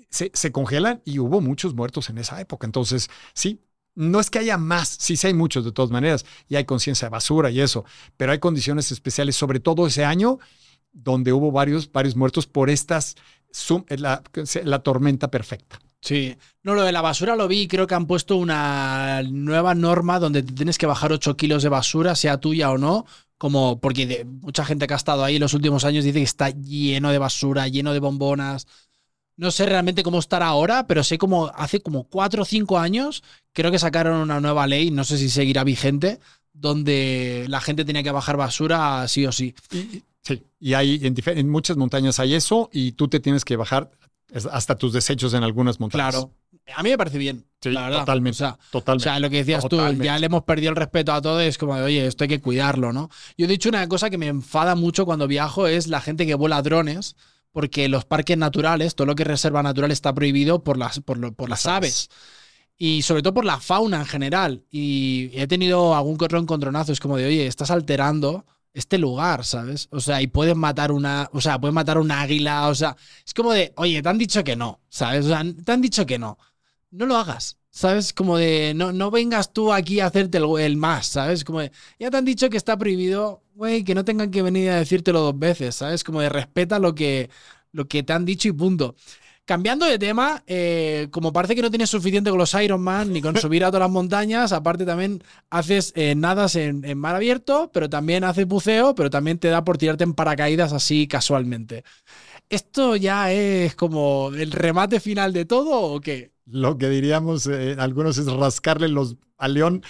se, 0.10 0.32
se, 0.34 0.53
congelan 0.53 1.02
y 1.03 1.20
hubo 1.20 1.41
muchos 1.41 1.74
muertos 1.76 2.10
en 2.10 2.18
esa 2.18 2.40
época. 2.40 2.66
Entonces, 2.66 3.10
sí, 3.34 3.60
no 3.94 4.22
es 4.22 4.30
que 4.30 4.40
haya 4.40 4.58
más, 4.58 4.88
sí, 5.02 5.18
sí 5.18 5.28
hay 5.28 5.34
muchos 5.34 5.66
de 5.66 5.74
todas 5.74 5.91
maneras, 5.91 6.26
y 6.48 6.56
hay 6.56 6.64
conciencia 6.64 7.08
de 7.08 7.10
basura 7.10 7.52
y 7.52 7.60
eso, 7.60 7.84
pero 8.16 8.32
hay 8.32 8.40
condiciones 8.40 8.90
especiales, 8.94 9.36
sobre 9.36 9.60
todo 9.60 9.86
ese 9.86 10.06
año, 10.06 10.40
donde 10.94 11.34
hubo 11.34 11.52
varios, 11.52 11.91
varios 11.91 12.16
muertos 12.16 12.48
por 12.48 12.70
estas, 12.70 13.18
la, 13.90 14.24
la 14.64 14.80
tormenta 14.80 15.30
perfecta. 15.30 15.78
Sí, 16.02 16.36
no, 16.64 16.73
lo 16.73 16.84
de 16.84 16.91
la 16.91 17.02
basura 17.02 17.36
lo 17.36 17.48
vi, 17.48 17.68
creo 17.68 17.86
que 17.86 17.94
han 17.94 18.07
puesto 18.07 18.36
una 18.36 19.22
nueva 19.23 19.76
norma 19.76 20.19
donde 20.19 20.41
tienes 20.41 20.80
que 20.80 20.88
bajar 20.88 21.11
8 21.11 21.38
kilos 21.38 21.61
de 21.61 21.69
basura, 21.69 22.15
sea 22.15 22.40
tuya 22.40 22.72
o 22.72 22.80
no, 22.80 23.06
como 23.38 23.80
porque 23.80 24.26
mucha 24.26 24.65
gente 24.65 24.88
que 24.88 24.94
ha 24.94 24.98
estado 24.98 25.23
ahí 25.23 25.36
en 25.36 25.41
los 25.41 25.53
últimos 25.53 25.86
años 25.86 26.03
dice 26.03 26.18
que 26.18 26.23
está 26.23 26.49
lleno 26.49 27.11
de 27.11 27.19
basura, 27.19 27.68
lleno 27.68 27.94
de 27.94 27.99
bombonas. 27.99 28.68
No 29.38 29.52
sé 29.52 29.65
realmente 29.65 30.03
cómo 30.03 30.19
estará 30.19 30.48
ahora, 30.48 30.88
pero 30.88 31.03
sé 31.03 31.18
como 31.18 31.48
hace 31.56 31.82
como 31.82 32.03
4 32.06 32.44
o 32.44 32.45
5 32.45 32.80
años 32.80 33.23
creo 33.53 33.72
que 33.72 33.80
sacaron 33.80 34.18
una 34.18 34.40
nueva 34.40 34.65
ley, 34.68 34.91
no 34.91 35.03
sé 35.03 35.18
si 35.18 35.30
seguirá 35.30 35.64
vigente, 35.64 36.19
donde 36.53 37.45
la 37.48 37.61
gente 37.61 37.86
tenía 37.86 38.03
que 38.03 38.11
bajar 38.11 38.38
basura 38.38 39.07
sí 39.07 39.26
o 39.26 39.32
sí. 39.32 39.53
Sí, 40.23 40.44
y 40.60 40.73
hay 40.73 40.99
en, 41.03 41.15
en, 41.26 41.49
muchas 41.49 41.78
montañas 41.78 42.19
hay 42.19 42.36
eso 42.36 42.69
y 42.72 42.91
tú 42.91 43.07
te 43.07 43.19
tienes 43.19 43.44
que 43.44 43.56
bajar 43.56 43.90
hasta 44.52 44.76
tus 44.76 44.94
desechos 44.94 45.34
en 45.34 45.44
algunas 45.44 45.80
montañas. 45.80 46.16
Claro. 46.16 46.34
A 46.76 46.84
mí 46.84 46.90
me 46.90 46.98
parece 46.98 47.18
bien. 47.18 47.45
Sí, 47.62 47.70
la 47.72 47.84
verdad. 47.84 47.99
totalmente. 47.99 48.36
O 48.36 48.38
sea, 48.38 48.60
totalmente. 48.72 49.10
O 49.10 49.12
sea, 49.12 49.20
lo 49.20 49.30
que 49.30 49.38
decías 49.38 49.68
tú, 49.68 49.78
ya 50.02 50.18
le 50.20 50.26
hemos 50.26 50.44
perdido 50.44 50.70
el 50.70 50.76
respeto 50.76 51.12
a 51.12 51.22
todo, 51.22 51.40
es 51.40 51.58
como 51.58 51.76
de, 51.76 51.84
oye, 51.84 52.08
esto 52.08 52.24
hay 52.24 52.28
que 52.28 52.40
cuidarlo, 52.40 52.94
¿no? 52.94 53.10
Yo 53.38 53.45
he 53.45 53.49
dicho 53.49 53.70
una 53.70 53.88
cosa 53.88 54.10
que 54.10 54.18
me 54.18 54.28
enfada 54.28 54.76
mucho 54.76 55.06
cuando 55.06 55.28
viajo, 55.28 55.68
es 55.68 55.88
la 55.88 56.02
gente 56.02 56.26
que 56.26 56.36
vuela 56.36 56.62
drones, 56.62 57.16
porque 57.52 57.90
los 57.90 58.06
parques 58.06 58.38
naturales, 58.38 58.95
todo 58.95 59.08
lo 59.08 59.16
que 59.16 59.24
es 59.24 59.28
reserva 59.28 59.62
natural 59.64 59.91
está 59.91 60.14
prohibido 60.14 60.64
por 60.64 60.78
las, 60.78 60.99
por, 61.02 61.36
por 61.36 61.49
las 61.49 61.66
aves. 61.66 62.10
Y 62.78 63.03
sobre 63.03 63.22
todo 63.22 63.34
por 63.36 63.45
la 63.45 63.60
fauna 63.60 63.99
en 63.99 64.06
general. 64.06 64.64
Y 64.72 65.30
he 65.34 65.45
tenido 65.48 65.95
algún 65.95 66.16
correo 66.18 66.41
encontronazo, 66.41 66.91
es 66.91 66.99
como 66.99 67.18
de, 67.18 67.26
oye, 67.26 67.45
estás 67.45 67.70
alterando 67.70 68.45
este 68.73 68.98
lugar, 68.98 69.43
¿sabes? 69.45 69.88
O 69.91 69.99
sea, 69.99 70.22
y 70.22 70.27
pueden 70.27 70.57
matar 70.57 70.91
una, 70.91 71.30
o 71.34 71.41
sea, 71.41 71.60
pueden 71.60 71.76
matar 71.76 71.98
una 71.98 72.22
águila, 72.22 72.68
o 72.68 72.76
sea, 72.76 72.95
es 73.26 73.34
como 73.34 73.52
de, 73.52 73.73
oye, 73.77 74.02
te 74.02 74.10
han 74.10 74.18
dicho 74.18 74.43
que 74.43 74.56
no, 74.56 74.80
¿sabes? 74.89 75.26
O 75.26 75.30
sea, 75.30 75.43
te 75.65 75.72
han 75.72 75.81
dicho 75.81 76.06
que 76.06 76.19
no. 76.19 76.38
No 76.91 77.06
lo 77.06 77.15
hagas, 77.18 77.57
¿sabes? 77.69 78.14
Como 78.14 78.38
de, 78.38 78.73
no, 78.76 78.91
no 78.91 79.11
vengas 79.11 79.53
tú 79.53 79.72
aquí 79.73 79.99
a 79.99 80.07
hacerte 80.07 80.38
el, 80.38 80.77
más, 80.77 81.07
¿sabes? 81.07 81.43
Como 81.43 81.61
de, 81.61 81.72
ya 81.99 82.11
te 82.11 82.18
han 82.18 82.26
dicho 82.26 82.49
que 82.49 82.57
está 82.57 82.77
prohibido, 82.77 83.43
güey, 83.56 83.84
que 83.84 83.95
no 83.95 84.06
tengan 84.06 84.31
que 84.31 84.41
venir 84.41 84.69
a 84.72 84.77
decírtelo 84.77 85.22
dos 85.22 85.39
veces, 85.39 85.76
¿sabes? 85.76 86.03
Como 86.03 86.22
de, 86.22 86.30
respeta 86.30 86.80
lo 86.80 86.93
que, 86.95 87.30
lo 87.72 87.88
que 87.88 88.03
te 88.03 88.14
han 88.14 88.26
dicho 88.26 88.48
y 88.49 88.52
punto. 88.52 88.95
Cambiando 89.46 89.88
de 89.88 89.98
tema, 89.98 90.44
eh, 90.46 91.08
como 91.10 91.34
parece 91.34 91.56
que 91.56 91.64
no 91.64 91.72
tienes 91.72 91.90
suficiente 91.90 92.30
con 92.30 92.38
los 92.38 92.54
Ironman 92.54 93.12
ni 93.12 93.22
con 93.22 93.36
subir 93.38 93.66
a 93.66 93.68
todas 93.68 93.82
las 93.82 93.90
montañas, 93.90 94.52
aparte 94.52 94.86
también 94.86 95.24
haces 95.50 95.94
eh, 95.96 96.14
nadas 96.16 96.56
en, 96.56 96.98
mar 96.98 97.16
abierto, 97.16 97.72
pero 97.74 97.90
también 97.90 98.24
haces 98.24 98.48
buceo, 98.48 98.94
pero 98.94 99.10
también 99.10 99.40
te 99.40 99.48
da 99.48 99.64
por 99.64 99.78
tirarte 99.78 100.04
en 100.04 100.14
paracaídas 100.14 100.74
así 100.74 101.08
casualmente. 101.08 101.84
¿Esto 102.50 102.96
ya 102.96 103.32
es 103.32 103.76
como 103.76 104.32
el 104.36 104.52
remate 104.52 105.00
final 105.00 105.34
de 105.34 105.46
todo 105.46 105.82
o 105.82 106.00
qué? 106.02 106.32
Lo 106.46 106.78
que 106.78 106.90
diríamos 106.90 107.48
eh, 107.48 107.76
algunos 107.80 108.18
es 108.18 108.28
rascarle 108.28 108.90
los 108.90 109.16
al 109.38 109.56
león. 109.56 109.84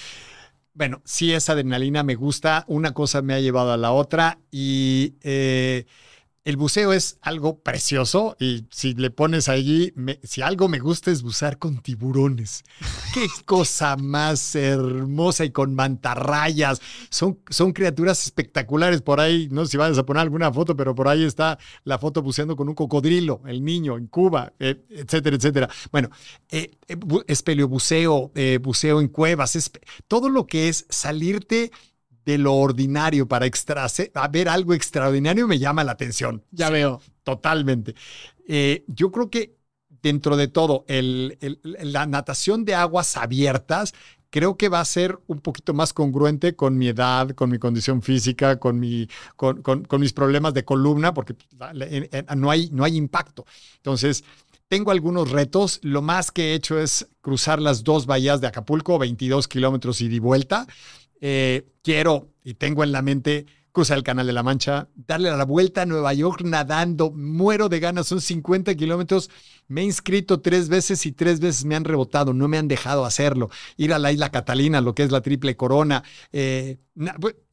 Bueno, 0.74 1.02
sí, 1.04 1.34
esa 1.34 1.52
adrenalina 1.52 2.04
me 2.04 2.16
gusta. 2.16 2.64
Una 2.68 2.94
cosa 2.94 3.22
me 3.22 3.34
ha 3.34 3.40
llevado 3.42 3.74
a 3.74 3.78
la 3.78 3.92
otra 3.92 4.40
y 4.50 5.16
el 6.44 6.58
buceo 6.58 6.92
es 6.92 7.18
algo 7.22 7.60
precioso 7.60 8.36
y 8.40 8.66
si 8.72 8.96
le 8.96 9.12
pones 9.12 9.48
allí, 9.48 9.94
me- 9.96 10.20
si 10.24 10.42
algo 10.42 10.68
me 10.68 10.80
gusta 10.80 11.12
es 11.12 11.22
bucear 11.22 11.60
con 11.60 11.78
tiburones. 11.82 12.64
Qué 13.14 13.28
cosa 13.46 13.96
más 13.96 14.56
hermosa 14.56 15.46
y 15.46 15.52
con 15.52 15.76
mantarrayas. 15.76 16.82
Son, 17.12 17.40
son 17.50 17.74
criaturas 17.74 18.24
espectaculares. 18.26 19.02
Por 19.04 19.20
ahí, 19.20 19.50
no 19.52 19.66
sé 19.66 19.72
si 19.72 19.78
vas 19.78 19.96
a 19.98 20.04
poner 20.06 20.22
alguna 20.22 20.52
foto, 20.52 20.76
pero 20.76 20.96
por 20.96 21.08
ahí 21.08 21.24
está 21.24 21.60
la 21.84 22.00
foto 22.00 22.24
buceando 22.24 22.56
con 22.56 22.68
un 22.70 22.76
cocodrilo, 22.76 23.42
el 23.46 23.64
niño 23.64 23.98
en 23.98 24.08
Cuba, 24.08 24.54
eh, 24.60 24.84
etcétera, 24.90 25.36
etcétera. 25.36 25.70
Bueno, 25.92 26.10
eh, 26.50 26.72
eh, 26.88 26.96
bu- 26.98 27.24
espeleobuceo, 27.28 28.32
eh, 28.34 28.58
buceo 28.62 29.00
en 29.00 29.10
cuevas, 29.10 29.56
es, 29.56 29.70
todo 30.08 30.28
lo 30.30 30.48
que 30.48 30.70
es 30.70 30.88
salirte 30.90 31.72
de 32.26 32.38
lo 32.38 32.54
ordinario 32.56 33.28
para 33.28 33.46
extra, 33.46 33.88
a 34.14 34.28
ver 34.28 34.50
algo 34.50 34.74
extraordinario 34.74 35.48
me 35.48 35.60
llama 35.60 35.84
la 35.84 35.94
atención. 35.94 36.44
Ya 36.52 36.68
Sí, 36.68 36.74
veo. 36.74 37.02
Totalmente. 37.24 37.96
Eh, 38.48 38.84
yo 38.88 39.12
creo 39.12 39.30
que 39.30 39.56
dentro 40.02 40.36
de 40.38 40.48
todo, 40.48 40.84
el- 40.88 41.38
el- 41.42 41.60
la 41.92 42.06
natación 42.06 42.66
de 42.66 42.76
aguas 42.76 43.18
abiertas 43.18 43.94
creo 44.30 44.56
que 44.58 44.70
va 44.70 44.80
a 44.80 44.86
ser 44.86 45.20
un 45.28 45.40
poquito 45.40 45.74
más 45.74 45.94
congruente 45.94 46.56
con 46.56 46.78
mi 46.78 46.88
edad, 46.88 47.30
con 47.32 47.50
mi 47.50 47.60
condición 47.60 48.02
física, 48.02 48.60
con, 48.60 48.80
mi, 48.80 49.08
con, 49.36 49.62
con- 49.62 49.84
con 49.86 50.00
mis 50.02 50.14
problemas 50.14 50.54
de 50.54 50.64
columna, 50.64 51.14
porque 51.14 51.36
no, 52.36 52.50
hay, 52.50 52.70
no 52.72 52.84
hay 52.84 52.96
impacto. 52.96 53.46
Entonces, 53.78 54.24
tengo 54.68 54.92
algunos 54.92 55.32
retos. 55.32 55.80
Lo 55.84 56.02
más 56.02 56.32
que 56.32 56.52
he 56.52 56.54
hecho 56.56 56.80
es 56.80 57.08
cruzar 57.20 57.62
las 57.62 57.84
dos 57.84 58.06
bahías 58.06 58.40
de 58.40 58.48
Acapulco, 58.48 58.98
22 58.98 59.48
kilómetros 59.50 60.00
y 60.02 60.18
vuelta. 60.20 60.66
Eh, 61.22 61.68
quiero 61.84 62.30
y 62.44 62.56
tengo 62.56 62.84
en 62.84 62.92
la 62.92 63.02
mente 63.02 63.46
cruzar 63.72 63.98
el 63.98 64.04
Canal 64.04 64.28
de 64.28 64.34
la 64.34 64.44
Mancha, 64.44 64.90
darle 64.96 65.32
la 65.32 65.46
vuelta 65.46 65.84
a 65.84 65.86
Nueva 65.86 66.14
York 66.14 66.42
nadando, 66.44 67.12
muero 67.12 67.70
de 67.70 67.80
ganas, 67.80 68.08
son 68.08 68.20
50 68.20 68.76
kilómetros. 68.76 69.30
Me 69.68 69.82
he 69.82 69.84
inscrito 69.86 70.42
tres 70.42 70.68
veces 70.68 71.06
y 71.06 71.14
tres 71.14 71.40
veces 71.40 71.64
me 71.64 71.76
han 71.76 71.86
rebotado, 71.86 72.34
no 72.34 72.48
me 72.48 72.58
han 72.58 72.68
dejado 72.68 73.06
hacerlo. 73.06 73.50
Ir 73.78 73.94
a 73.94 74.00
la 74.00 74.12
isla 74.12 74.30
Catalina, 74.30 74.82
lo 74.82 74.94
que 74.94 75.04
es 75.04 75.12
la 75.12 75.22
triple 75.22 75.56
corona. 75.56 76.04
Eh, 76.34 76.80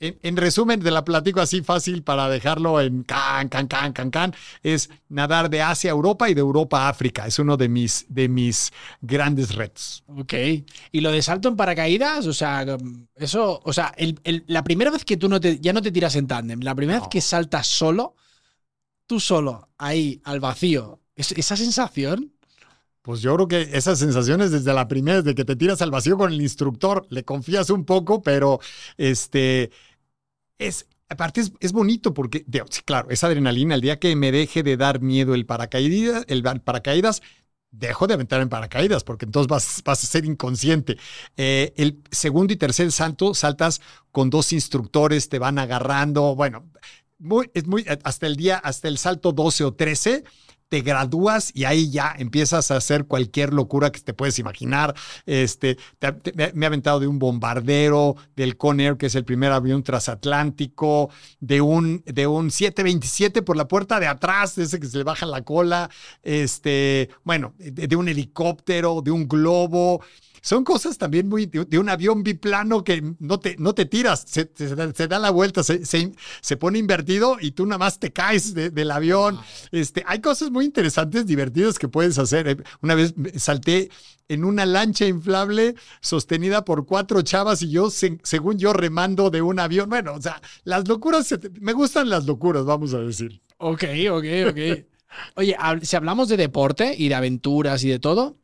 en, 0.01 0.19
en 0.23 0.37
resumen, 0.37 0.81
te 0.81 0.91
la 0.91 1.05
platico 1.05 1.41
así 1.41 1.63
fácil 1.63 2.03
para 2.03 2.29
dejarlo 2.29 2.81
en 2.81 3.03
can, 3.05 3.49
can, 3.49 3.67
can, 3.67 3.93
can, 3.93 4.11
can, 4.11 4.35
es 4.63 4.91
nadar 5.09 5.49
de 5.51 5.63
Asia 5.63 5.91
a 5.91 5.95
Europa 5.95 6.29
y 6.29 6.35
de 6.35 6.41
Europa 6.41 6.83
a 6.87 6.89
África. 6.91 7.27
Es 7.27 7.39
uno 7.39 7.57
de 7.57 7.69
mis, 7.69 8.07
de 8.09 8.29
mis 8.29 8.73
grandes 9.01 9.55
retos. 9.55 10.05
Ok. 10.07 10.35
¿Y 10.93 11.01
lo 11.01 11.11
de 11.11 11.23
salto 11.23 11.49
en 11.49 11.57
paracaídas? 11.57 12.27
O 12.27 12.33
sea, 12.33 12.65
eso, 13.17 13.61
o 13.65 13.73
sea, 13.73 13.93
el- 13.97 14.21
el- 14.25 14.45
la 14.47 14.63
primera 14.65 14.91
vez 14.91 15.05
que 15.05 15.17
tú 15.17 15.29
no 15.29 15.41
te, 15.41 15.59
ya 15.61 15.73
no 15.73 15.83
te 15.83 15.93
tiras 15.93 16.15
en 16.17 16.27
tándem, 16.27 16.61
la 16.61 16.75
primera 16.75 17.01
vez 17.01 17.09
que 17.09 17.21
saltas 17.21 17.67
solo, 17.67 18.15
tú 19.07 19.21
solo, 19.21 19.71
ahí, 19.79 20.21
al 20.25 20.41
vacío, 20.41 21.01
es- 21.17 21.33
esa 21.33 21.57
sensación, 21.57 22.33
Pues 23.09 23.23
yo 23.23 23.35
creo 23.37 23.49
que 23.49 23.71
esas 23.73 23.99
sensaciones 23.99 24.51
desde 24.51 24.75
la 24.75 24.87
primera, 24.87 25.23
desde 25.23 25.35
que 25.35 25.47
te 25.47 25.57
tiras 25.57 25.81
al 25.81 25.91
vacío 25.91 26.19
con 26.19 26.31
el 26.31 26.43
instructor, 26.43 27.07
le 27.09 27.25
confías 27.25 27.71
un 27.71 27.87
poco, 27.87 28.21
pero 28.21 28.61
este 28.99 29.71
es, 30.59 30.87
aparte 31.09 31.41
es, 31.41 31.53
es 31.61 31.73
bonito 31.73 32.13
porque, 32.13 32.45
claro, 32.85 33.09
es 33.09 33.25
adrenalina. 33.25 33.77
El 33.77 33.81
día 33.81 33.99
que 33.99 34.15
me 34.15 34.31
deje 34.31 34.63
de 34.63 34.77
dar 34.77 35.01
miedo 35.01 35.35
el 35.35 35.47
paracaídas, 35.47 36.27
el 36.29 36.43
paracaídas, 36.43 37.23
dejo 37.71 38.07
de 38.07 38.13
aventar 38.13 38.43
en 38.43 38.51
paracaídas 38.51 39.05
porque 39.05 39.25
entonces 39.25 39.49
vas, 39.49 39.83
vas 39.87 40.05
a 40.05 40.07
ser 40.07 40.27
inconsciente. 40.27 40.99
Eh, 41.39 41.73
el 41.79 42.03
segundo 42.11 42.53
y 42.53 42.57
tercer 42.57 42.93
salto, 42.93 43.33
saltas 43.33 43.81
con 44.13 44.29
dos 44.29 44.53
instructores, 44.53 45.31
te 45.31 45.39
van 45.39 45.59
agarrando. 45.59 46.35
Bueno, 46.35 46.71
muy, 47.19 47.51
es 47.55 47.67
muy, 47.67 47.87
hasta 48.05 48.27
el 48.27 48.37
día, 48.37 48.59
hasta 48.59 48.87
el 48.87 48.99
salto 48.99 49.33
12 49.33 49.65
o 49.65 49.73
13, 49.73 50.25
te 50.69 50.81
gradúas 50.83 51.51
y 51.55 51.65
ahí 51.65 51.91
ya 51.91 52.15
empiezas 52.19 52.71
a 52.71 52.77
hacer 52.77 53.07
cualquier 53.07 53.53
locura 53.55 53.91
que 53.91 54.01
te 54.01 54.13
puedes 54.15 54.39
imaginar. 54.39 54.95
Este, 55.27 55.77
te- 55.99 56.13
te- 56.13 56.53
me 56.55 56.65
he 56.65 56.67
aventado 56.67 57.01
de 57.01 57.07
un 57.07 57.19
bombardero, 57.19 58.17
del 58.37 58.57
Conair, 58.57 58.97
que 58.97 59.07
es 59.07 59.15
el 59.15 59.25
primer 59.25 59.53
avión 59.53 59.83
transatlántico, 59.83 61.11
de 61.41 61.61
un, 61.61 62.03
de 62.07 62.27
un 62.27 62.51
727 62.51 63.43
por 63.43 63.57
la 63.57 63.69
puerta 63.69 63.99
de 64.01 64.07
atrás, 64.07 64.59
ese 64.59 64.79
que 64.81 64.87
se 64.87 64.99
le 64.99 65.05
baja 65.05 65.27
la 65.27 65.43
cola, 65.43 65.91
este, 66.23 67.09
bueno, 67.25 67.55
de 67.59 67.97
un 67.97 68.09
helicóptero, 68.09 69.01
de 69.03 69.11
un 69.11 69.27
globo. 69.29 70.03
Son 70.49 70.65
cosas 70.65 70.97
también 70.97 71.29
muy 71.29 71.45
de, 71.45 71.67
de 71.67 71.79
un 71.79 71.91
avión 71.91 72.23
biplano 72.23 72.83
que 72.83 73.03
no 73.19 73.39
te, 73.39 73.55
no 73.59 73.75
te 73.75 73.85
tiras, 73.85 74.25
se, 74.27 74.51
se 74.55 74.75
da- 74.75 74.91
se 74.95 75.07
da 75.07 75.19
la 75.19 75.29
vuelta, 75.29 75.63
se, 75.63 75.85
se- 75.85 76.57
pone 76.57 76.79
invertido 76.79 77.37
y 77.39 77.51
tú 77.51 77.67
nada 77.67 77.77
más 77.77 77.99
te 78.01 78.15
caes 78.15 78.55
de- 78.55 78.71
del 78.71 78.91
avión. 78.91 79.39
Este, 79.73 80.03
hay 80.07 80.23
cosas 80.23 80.51
muy 80.51 80.65
interesantes, 80.65 81.27
divertidas 81.27 81.79
que 81.79 81.87
puedes 81.89 82.19
hacer. 82.19 82.49
Eh, 82.49 82.57
Una 82.81 82.95
vez 82.95 83.13
salté 83.37 83.91
en 84.27 84.43
una 84.43 84.65
lancha 84.65 85.05
inflable 85.07 85.75
sostenida 86.01 86.65
por 86.65 86.87
cuatro 86.87 87.21
chavas 87.21 87.61
y 87.61 87.69
yo, 87.71 87.91
se- 87.91 88.19
según 88.23 88.59
yo, 88.59 88.73
remando 88.73 89.29
de 89.29 89.43
un 89.43 89.59
avión. 89.61 89.91
Bueno, 89.91 90.15
o 90.15 90.23
sea, 90.23 90.41
las 90.65 90.89
locuras, 90.89 91.27
se 91.27 91.37
te- 91.37 91.51
me 91.61 91.75
gustan 91.75 92.09
las 92.09 92.25
locuras, 92.25 92.65
vamos 92.65 92.95
a 92.95 93.01
decir. 93.01 93.43
Ok, 93.59 93.85
ok, 94.13 94.25
ok. 94.49 94.87
Oye, 95.35 95.55
si 95.83 95.95
hablamos 95.95 96.29
de 96.29 96.39
deporte 96.39 96.95
y 96.97 97.11
de 97.11 97.15
aventuras 97.17 97.85
y 97.85 97.91
de 97.91 97.99
todo, 97.99 98.39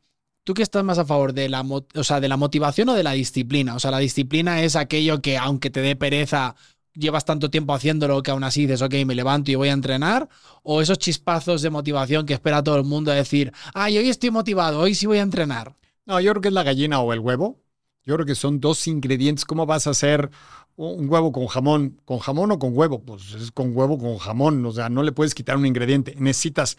¿tú 0.45 0.55
qué 0.55 0.63
estás 0.63 0.85
más 0.85 0.99
a 0.99 1.05
favor 1.05 1.33
de 1.33 1.49
la, 1.49 1.63
o 1.63 2.05
sea, 2.05 2.21
de 2.21 2.29
la 2.29 2.37
motivación 2.37 2.91
o 2.91 2.95
de 2.95 3.03
la 3.03 3.13
disciplina? 3.13 3.75
O 3.75 3.81
sea, 3.81 3.91
la 3.91 3.99
disciplina 3.99 4.63
es 4.63 4.77
aquello 4.77 5.21
que 5.21 5.39
aunque 5.39 5.71
te 5.71 5.81
dé 5.81 5.97
pereza, 5.97 6.55
llevas 6.95 7.25
tanto 7.25 7.51
tiempo 7.51 7.75
haciéndolo 7.75 8.23
que 8.23 8.31
aún 8.31 8.45
así 8.45 8.63
dices, 8.63 8.83
ok, 8.83 8.95
me 9.07 9.15
levanto 9.15 9.51
y 9.51 9.57
voy 9.57 9.71
a 9.71 9.73
entrenar. 9.73 10.29
O 10.63 10.81
esos 10.81 10.99
chispazos 10.99 11.63
de 11.63 11.71
motivación 11.71 12.27
que 12.27 12.35
espera 12.35 12.63
todo 12.63 12.77
el 12.77 12.85
mundo 12.85 13.11
a 13.11 13.15
decir, 13.15 13.53
ay, 13.73 13.99
hoy 13.99 14.09
estoy 14.09 14.31
motivado, 14.31 14.81
hoy 14.81 14.95
sí 14.95 15.07
voy 15.07 15.19
a 15.19 15.23
entrenar. 15.23 15.75
No, 16.07 16.21
yo 16.21 16.31
creo 16.33 16.43
que 16.43 16.49
es 16.49 16.55
la 16.55 16.63
gallina 16.63 17.01
o 17.01 17.13
el 17.13 17.21
huevo. 17.21 17.59
Yo 18.05 18.15
creo 18.15 18.27
que 18.27 18.35
son 18.35 18.61
dos 18.61 18.87
ingredientes. 18.87 19.47
¿Cómo 19.47 19.65
vas 19.65 19.87
a 19.87 19.91
hacer 19.91 20.31
un 20.77 21.09
huevo 21.09 21.33
con 21.33 21.47
jamón? 21.47 21.99
¿Con 22.05 22.19
jamón 22.19 22.51
o 22.53 22.59
con 22.59 22.77
huevo? 22.77 23.03
Pues 23.03 23.33
es 23.33 23.51
con 23.51 23.75
huevo 23.75 23.97
con 23.97 24.19
jamón. 24.19 24.65
O 24.67 24.73
sea, 24.73 24.91
no 24.91 25.03
le 25.03 25.13
puedes 25.13 25.35
quitar 25.35 25.57
un 25.57 25.65
ingrediente. 25.65 26.15
Necesitas 26.19 26.77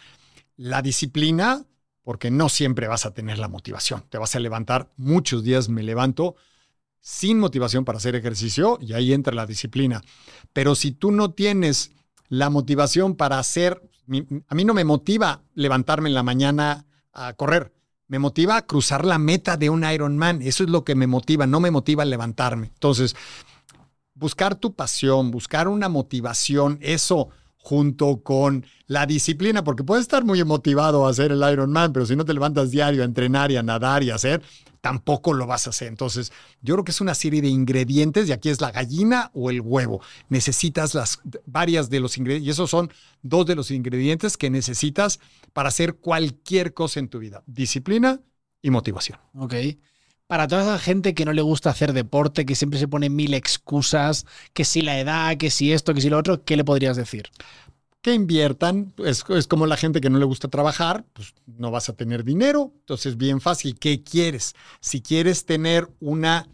la 0.56 0.84
disciplina 0.84 1.66
porque 2.06 2.30
no 2.30 2.50
siempre 2.50 2.88
vas 2.88 3.06
a 3.08 3.14
tener 3.14 3.40
la 3.40 3.50
motivación. 3.50 4.06
Te 4.10 4.20
vas 4.20 4.36
a 4.36 4.40
levantar. 4.40 4.92
Muchos 4.96 5.44
días 5.44 5.70
me 5.70 5.82
levanto 5.82 6.36
sin 7.02 7.40
motivación 7.40 7.84
para 7.84 7.98
hacer 7.98 8.16
ejercicio 8.16 8.78
y 8.80 8.94
ahí 8.94 9.12
entra 9.12 9.34
la 9.34 9.48
disciplina. 9.48 10.04
Pero 10.54 10.76
si 10.76 10.92
tú 10.92 11.12
no 11.12 11.32
tienes 11.32 11.92
la 12.30 12.52
motivación 12.52 13.16
para 13.16 13.40
hacer, 13.40 13.82
a 14.48 14.56
mí 14.56 14.66
no 14.66 14.76
me 14.76 14.84
motiva 14.84 15.42
levantarme 15.56 16.08
en 16.08 16.16
la 16.16 16.22
mañana 16.22 16.86
a 17.12 17.34
correr. 17.34 17.74
Me 18.08 18.20
motiva 18.20 18.58
a 18.58 18.68
cruzar 18.68 19.04
la 19.04 19.18
meta 19.18 19.58
de 19.58 19.72
un 19.72 19.84
Ironman. 19.84 20.44
Eso 20.44 20.64
es 20.64 20.70
lo 20.70 20.84
que 20.84 20.94
me 20.94 21.08
motiva, 21.08 21.48
no 21.48 21.60
me 21.60 21.72
motiva 21.72 22.06
levantarme. 22.06 22.68
Entonces, 22.68 23.16
buscar 24.14 24.54
tu 24.54 24.76
pasión, 24.76 25.32
buscar 25.32 25.68
una 25.68 25.90
motivación, 25.90 26.78
eso 26.82 27.30
junto 27.66 28.22
con 28.22 28.64
la 28.86 29.08
disciplina, 29.08 29.64
porque 29.64 29.84
puedes 29.84 30.04
estar 30.04 30.24
muy 30.24 30.44
motivado 30.44 31.08
a 31.08 31.10
hacer 31.10 31.32
el 31.32 31.42
Ironman, 31.52 31.94
pero 31.94 32.06
si 32.06 32.16
no 32.16 32.24
te 32.24 32.32
levantas 32.32 32.70
diario 32.70 33.02
a 33.02 33.06
entrenar 33.06 33.52
y 33.52 33.58
a 33.58 33.64
nadar 33.64 34.04
y 34.04 34.12
a 34.12 34.16
hacer, 34.16 34.44
tampoco 34.82 35.34
lo 35.34 35.48
vas 35.48 35.66
a 35.66 35.72
hacer. 35.72 35.88
Entonces, 35.88 36.32
yo 36.62 36.76
creo 36.76 36.86
que 36.86 36.92
es 36.92 37.02
una 37.02 37.16
serie 37.16 37.42
de 37.42 37.48
ingredientes 37.48 38.30
y 38.30 38.34
aquí 38.34 38.50
es 38.50 38.62
la 38.62 38.72
gallina 38.72 39.32
o 39.34 39.50
el 39.50 39.62
huevo. 39.62 40.00
Necesitas 40.30 40.94
las 40.94 41.22
varias 41.48 41.90
de 41.90 42.00
los 42.00 42.20
ingredientes 42.20 42.48
y 42.48 42.52
esos 42.52 42.70
son 42.70 42.92
dos 43.24 43.48
de 43.48 43.56
los 43.56 43.72
ingredientes 43.72 44.38
que 44.38 44.52
necesitas 44.52 45.20
para 45.54 45.70
hacer 45.70 45.96
cualquier 45.96 46.76
cosa 46.76 47.00
en 47.00 47.08
tu 47.08 47.18
vida. 47.18 47.42
Disciplina 47.48 48.22
y 48.62 48.70
motivación. 48.70 49.18
Ok. 49.34 49.56
Para 50.28 50.48
toda 50.48 50.64
esa 50.64 50.80
gente 50.80 51.14
que 51.14 51.26
no 51.26 51.34
le 51.34 51.42
gusta 51.42 51.70
hacer 51.70 51.94
deporte, 51.94 52.46
que 52.46 52.56
siempre 52.56 52.80
se 52.80 52.88
pone 52.88 53.10
mil 53.10 53.34
excusas, 53.34 54.26
que 54.54 54.66
si 54.66 54.82
la 54.82 55.00
edad, 55.00 55.38
que 55.38 55.52
si 55.52 55.72
esto, 55.72 55.94
que 55.94 56.02
si 56.02 56.10
lo 56.10 56.18
otro, 56.18 56.44
¿qué 56.44 56.58
le 56.58 56.64
podrías 56.64 56.98
decir? 56.98 57.30
que 58.06 58.14
inviertan, 58.14 58.94
es, 59.04 59.24
como 59.48 59.66
la 59.66 59.78
gente 59.78 60.00
que 60.00 60.12
no 60.12 60.20
le 60.20 60.26
gusta 60.26 60.48
trabajar, 60.48 61.06
pues 61.14 61.34
no 61.48 61.72
vas 61.72 61.90
a 61.90 61.94
tener 61.94 62.24
dinero, 62.24 62.72
entonces 62.82 63.18
bien 63.18 63.42
fácil, 63.42 63.80
¿qué 63.80 64.04
quieres? 64.04 64.54
Si 64.80 65.02
quieres 65.02 65.48
tener 65.48 65.90
una, 66.00 66.48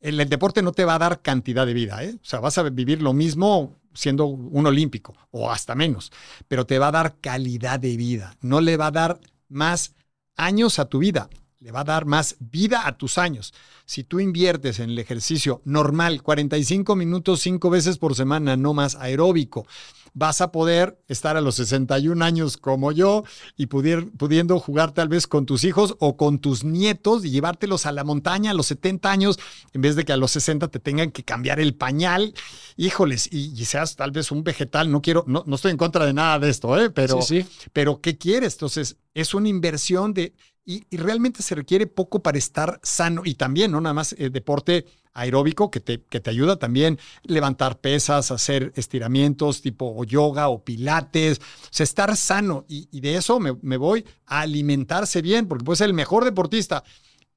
el, 0.00 0.20
el, 0.20 0.28
deporte 0.28 0.60
no 0.60 0.72
te 0.72 0.84
va 0.84 0.96
a 0.96 0.98
dar 0.98 1.22
cantidad 1.22 1.64
de 1.64 1.72
vida, 1.72 2.04
¿eh? 2.04 2.16
o 2.16 2.24
sea, 2.26 2.40
vas 2.40 2.58
a 2.58 2.64
vivir 2.64 3.00
lo 3.00 3.14
mismo 3.14 3.78
siendo 3.94 4.26
un 4.26 4.66
olímpico 4.66 5.14
o 5.30 5.50
hasta 5.50 5.74
menos, 5.74 6.12
pero 6.48 6.66
te 6.66 6.78
va 6.78 6.88
a 6.88 6.92
dar 6.92 7.16
calidad 7.18 7.80
de 7.80 7.96
vida, 7.96 8.36
no 8.42 8.60
le 8.60 8.76
va 8.76 8.88
a 8.88 8.90
dar 8.90 9.20
más 9.48 9.94
años 10.36 10.78
a 10.78 10.84
tu 10.84 10.98
vida, 10.98 11.30
le 11.60 11.72
va 11.72 11.80
a 11.80 11.84
dar 11.84 12.06
más 12.06 12.36
vida 12.38 12.86
a 12.86 12.96
tus 12.96 13.18
años. 13.18 13.52
Si 13.84 14.02
tú 14.02 14.18
inviertes 14.18 14.78
en 14.80 14.90
el 14.90 14.98
ejercicio 14.98 15.60
normal, 15.64 16.22
45 16.22 16.96
minutos 16.96 17.40
cinco 17.40 17.68
veces 17.68 17.98
por 17.98 18.14
semana, 18.14 18.56
no 18.56 18.72
más 18.72 18.94
aeróbico, 18.94 19.66
vas 20.14 20.40
a 20.40 20.50
poder 20.52 20.98
estar 21.06 21.36
a 21.36 21.40
los 21.40 21.56
61 21.56 22.24
años 22.24 22.56
como 22.56 22.92
yo 22.92 23.24
y 23.56 23.66
pudiendo 23.66 24.58
jugar 24.58 24.92
tal 24.92 25.08
vez 25.08 25.26
con 25.26 25.46
tus 25.46 25.64
hijos 25.64 25.96
o 26.00 26.16
con 26.16 26.38
tus 26.38 26.64
nietos 26.64 27.24
y 27.24 27.30
llevártelos 27.30 27.86
a 27.86 27.92
la 27.92 28.04
montaña 28.04 28.50
a 28.50 28.54
los 28.54 28.66
70 28.66 29.10
años 29.10 29.38
en 29.72 29.82
vez 29.82 29.96
de 29.96 30.04
que 30.04 30.12
a 30.12 30.16
los 30.16 30.30
60 30.32 30.68
te 30.68 30.80
tengan 30.80 31.10
que 31.10 31.24
cambiar 31.24 31.60
el 31.60 31.74
pañal. 31.74 32.34
Híjoles, 32.76 33.28
y, 33.32 33.64
seas 33.66 33.96
tal 33.96 34.10
vez 34.10 34.32
un 34.32 34.42
vegetal. 34.42 34.90
No 34.90 35.02
quiero, 35.02 35.24
no, 35.26 35.44
no, 35.46 35.56
estoy 35.56 35.72
en 35.72 35.76
contra 35.76 36.06
de 36.06 36.14
nada 36.14 36.38
de 36.38 36.48
esto, 36.48 36.80
¿eh? 36.80 36.90
pero, 36.90 37.20
sí, 37.20 37.46
pero 37.72 38.00
¿qué 38.00 38.16
quieres? 38.16 38.54
Entonces, 38.54 38.96
es 39.14 39.34
una 39.34 39.48
inversión 39.48 40.14
de 40.14 40.32
y, 40.70 40.96
realmente 40.96 41.42
se 41.42 41.56
requiere 41.56 41.88
poco 41.88 42.22
para 42.22 42.38
estar 42.38 42.78
sano 42.84 43.22
y 43.24 43.34
también, 43.34 43.72
no 43.72 43.80
nada 43.80 43.92
más 43.92 44.14
eh, 44.16 44.30
deporte 44.30 44.86
aeróbico 45.12 45.68
que 45.68 45.80
te, 45.80 46.00
que 46.02 46.20
te 46.20 46.30
ayuda 46.30 46.60
también 46.60 46.96
levantar 47.24 47.80
pesas, 47.80 48.30
hacer 48.30 48.72
estiramientos 48.76 49.62
tipo 49.62 50.04
yoga 50.04 50.48
o 50.48 50.62
pilates, 50.62 51.38
o 51.38 51.68
sea, 51.70 51.82
estar 51.82 52.16
sano 52.16 52.66
y, 52.68 53.00
de 53.00 53.16
eso 53.16 53.40
me, 53.40 53.76
voy 53.76 54.04
a 54.26 54.42
alimentarse 54.42 55.22
bien 55.22 55.48
porque 55.48 55.64
puedes 55.64 55.78
ser 55.78 55.88
el 55.88 55.94
mejor 55.94 56.24
deportista 56.24 56.84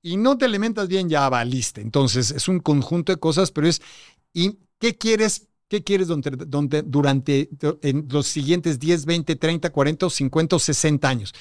y 0.03 0.17
no 0.17 0.37
te 0.37 0.45
alimentas 0.45 0.87
bien, 0.87 1.09
ya 1.09 1.27
valiste. 1.27 1.81
Entonces 1.81 2.29
es 2.29 2.47
un 2.47 2.59
conjunto 2.59 3.11
de 3.11 3.19
cosas, 3.19 3.49
pero 3.51 3.67
es, 3.67 3.81
¿y 4.31 4.59
qué 4.79 4.95
quieres 4.95 5.47
¿Qué 5.69 5.83
quieres 5.83 6.07
donde, 6.07 6.83
durante 6.83 7.49
en 7.81 8.07
los 8.07 8.27
siguientes 8.27 8.79
10, 8.79 9.05
20, 9.07 9.35
30, 9.37 9.71
40, 9.71 10.07
50 10.07 10.55
o 10.55 10.59
60 10.59 11.09
años? 11.09 11.33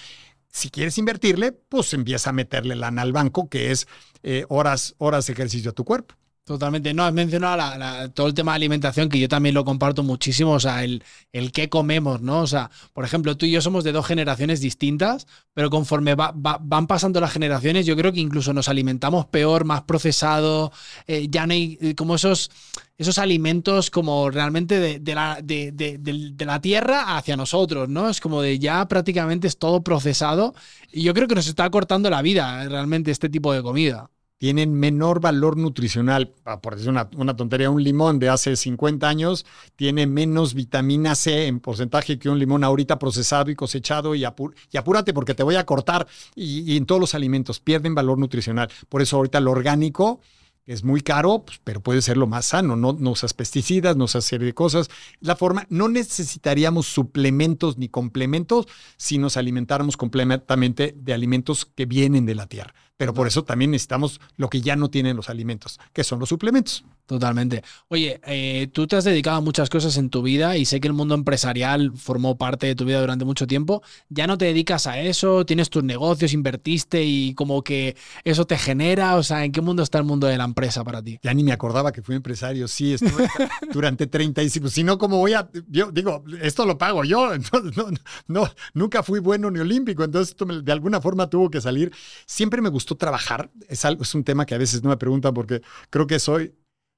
Si 0.53 0.71
quieres 0.71 0.99
invertirle, 0.99 1.53
pues 1.53 1.95
empieza 1.95 2.31
a 2.31 2.35
meterle 2.35 2.77
lana 2.77 3.03
al 3.03 3.13
banco, 3.13 3.49
que 3.49 3.71
es 3.71 3.89
eh, 4.23 4.45
horas, 4.51 4.95
horas 4.99 5.27
de 5.27 5.33
ejercicio 5.33 5.71
a 5.71 5.75
tu 5.75 5.85
cuerpo. 5.85 6.15
Totalmente. 6.45 6.93
No, 6.93 7.05
has 7.05 7.13
mencionado 7.13 8.11
todo 8.11 8.27
el 8.27 8.35
tema 8.35 8.51
de 8.53 8.57
alimentación, 8.57 9.09
que 9.09 9.21
yo 9.21 9.29
también 9.29 9.55
lo 9.55 9.65
comparto 9.65 10.03
muchísimo, 10.03 10.51
o 10.51 10.61
sea, 10.61 10.83
el, 10.83 11.05
el 11.33 11.53
qué 11.53 11.69
comemos, 11.69 12.21
¿no? 12.21 12.41
O 12.41 12.47
sea, 12.49 12.69
por 12.93 13.05
ejemplo, 13.05 13.37
tú 13.37 13.47
y 13.47 13.53
yo 13.53 13.61
somos 13.63 13.85
de 13.85 13.93
dos 13.93 14.07
generaciones 14.07 14.61
distintas, 14.61 15.29
pero 15.55 15.71
conforme 15.71 16.17
van 16.17 16.87
pasando 16.89 17.21
las 17.21 17.33
generaciones, 17.33 17.87
yo 17.87 17.97
creo 17.97 18.13
que 18.13 18.19
incluso 18.19 18.53
nos 18.53 18.69
alimentamos 18.69 19.27
peor, 19.27 19.65
más 19.65 19.83
procesado, 19.83 20.73
eh, 21.07 21.29
ya 21.31 21.47
no 21.47 21.53
hay 21.53 21.79
eh, 21.81 21.95
como 21.95 22.17
esos, 22.17 22.51
esos 22.99 23.19
alimentos 23.19 23.91
como 23.91 24.29
realmente 24.29 24.99
de, 24.99 25.15
la, 25.15 25.39
de, 25.41 25.71
de, 25.71 26.45
la 26.45 26.61
tierra 26.61 27.17
hacia 27.17 27.37
nosotros, 27.37 27.89
¿no? 27.89 28.09
Es 28.09 28.21
como 28.21 28.43
de 28.43 28.59
ya 28.59 28.89
prácticamente 28.89 29.47
es 29.47 29.59
todo 29.59 29.85
procesado 29.85 30.55
y 30.91 31.05
yo 31.05 31.15
creo 31.15 31.29
que 31.29 31.37
nos 31.37 31.47
está 31.47 31.71
cortando 31.71 32.11
la 32.11 32.21
vida 32.21 32.69
realmente 32.69 33.13
este 33.13 33.29
tipo 33.29 33.53
de 33.53 33.63
comida 33.63 34.11
tienen 34.43 34.75
menor 34.75 35.21
valor 35.21 35.57
nutricional. 35.57 36.33
Por 36.61 36.75
decir 36.75 36.91
una, 36.91 37.09
una, 37.17 37.37
tontería, 37.37 37.71
un 37.71 37.85
limón 37.85 38.19
de 38.19 38.29
hace 38.29 38.57
50 38.57 39.09
años 39.09 39.47
tiene 39.77 40.09
menos 40.09 40.55
vitamina 40.55 41.15
C 41.15 41.47
en 41.47 41.61
porcentaje 41.61 42.19
que 42.19 42.29
un 42.29 42.41
limón 42.41 42.65
ahorita 42.65 42.99
procesado 42.99 43.53
y 43.53 43.55
cosechado 43.55 44.17
y, 44.17 44.25
apúrate 44.25 45.15
porque 45.15 45.37
te 45.37 45.45
voy 45.45 45.55
a 45.55 45.65
cortar 45.65 46.09
y, 46.35 46.73
y, 46.73 46.77
en 46.77 46.87
todos 46.87 47.01
los 47.01 47.15
alimentos 47.15 47.61
pierden 47.61 47.95
valor 47.95 48.19
nutricional. 48.19 48.69
Por 48.89 49.01
eso 49.01 49.19
ahorita 49.19 49.39
lo 49.39 49.53
orgánico 49.53 50.19
es 50.67 50.85
muy 50.85 51.03
caro, 51.03 51.45
pues, 51.45 51.61
pero 51.63 51.81
puede 51.81 52.03
ser 52.03 52.17
lo 52.17 52.27
más 52.27 52.47
sano, 52.47 52.77
no, 52.77 52.93
no 52.93 53.11
usas 53.11 53.35
pesticidas, 53.35 53.97
no 53.97 54.05
usas 54.05 54.25
serie 54.25 54.47
de 54.47 54.55
cosas. 54.55 54.91
La 55.21 55.37
forma, 55.37 55.67
no 55.71 55.89
necesitaríamos 55.89 56.87
suplementos 56.87 57.79
ni 57.79 57.89
complementos 57.89 58.67
si 58.97 59.19
nos 59.19 59.37
alimentáramos 59.37 59.97
completamente 59.97 60.95
de 60.97 61.13
alimentos 61.13 61.65
que 61.65 61.87
vienen 61.87 62.27
de 62.27 62.35
la 62.35 62.47
tierra. 62.47 62.75
Pero 63.03 63.15
por 63.15 63.27
eso 63.27 63.43
también 63.43 63.73
necesitamos 63.73 64.21
lo 64.37 64.49
que 64.49 64.61
ya 64.61 64.77
no 64.77 64.89
tienen 64.89 65.17
los 65.17 65.29
alimentos, 65.29 65.81
que 65.93 66.05
son 66.05 66.21
los 66.21 66.29
suplementos. 66.29 66.85
Totalmente. 67.13 67.63
Oye, 67.89 68.23
eh, 68.25 68.69
tú 68.73 68.87
te 68.87 68.97
has 68.97 69.05
dedicado 69.05 69.37
a 69.37 69.41
muchas 69.43 69.69
cosas 69.69 69.99
en 69.99 70.09
tu 70.09 70.23
vida 70.23 70.57
y 70.57 70.65
sé 70.65 70.81
que 70.81 70.89
el 70.89 70.95
mundo 70.95 71.15
empresarial 71.15 71.93
formó 71.95 72.39
parte 72.39 72.67
de 72.67 72.75
tu 72.75 72.87
vida 72.87 73.03
durante 73.03 73.27
mucho 73.27 73.47
tiempo. 73.47 73.83
¿Ya 74.09 74.27
no 74.27 74.39
te 74.39 74.47
dedicas 74.47 74.87
a 74.87 74.99
eso? 74.99 75.45
¿Tienes 75.45 75.69
tus 75.69 75.85
negocios, 75.85 76.33
invertiste 76.33 77.05
y 77.05 77.35
como 77.35 77.63
que 77.63 77.99
eso 78.25 78.47
te 78.47 78.57
genera? 78.57 79.17
O 79.17 79.23
sea, 79.23 79.45
¿en 79.45 79.53
qué 79.53 79.61
mundo 79.61 79.83
está 79.83 79.99
el 79.99 80.05
mundo 80.05 80.27
de 80.27 80.39
la 80.39 80.45
empresa 80.45 80.83
para 80.85 81.03
ti? 81.03 81.19
Ya 81.23 81.35
ni 81.35 81.45
me 81.45 81.53
acordaba 81.53 81.93
que 81.93 82.01
fui 82.01 82.15
empresario. 82.15 82.67
Sí, 82.67 82.95
estuve 82.95 83.29
durante 83.75 84.07
35. 84.07 84.71
Si 84.71 84.83
no, 84.83 84.97
¿cómo 84.97 85.19
voy 85.19 85.35
a...? 85.35 85.51
Yo 85.69 85.93
digo, 85.93 86.25
esto 86.41 86.65
lo 86.65 86.79
pago 86.79 87.05
yo. 87.05 87.31
No, 87.77 87.91
no, 88.27 88.51
nunca 88.73 89.03
fui 89.03 89.21
bueno 89.21 89.51
ni 89.51 89.61
olímpico. 89.61 90.03
Entonces, 90.03 90.35
de 90.63 90.73
alguna 90.73 91.03
forma 91.03 91.29
tuvo 91.29 91.51
que 91.51 91.61
salir. 91.61 91.93
Siempre 92.25 92.63
me 92.63 92.71
gustó 92.71 92.97
trabajar. 92.97 93.51
Es, 93.69 93.85
algo, 93.85 94.03
es 94.03 94.15
un 94.15 94.25
tema 94.25 94.47
que 94.47 94.55
a 94.55 94.59
veces 94.59 94.83
no 94.83 94.89
me 94.89 94.97
preguntan 94.97 95.35
porque 95.35 95.61
creo 95.91 96.07
que 96.07 96.19
soy 96.19 96.55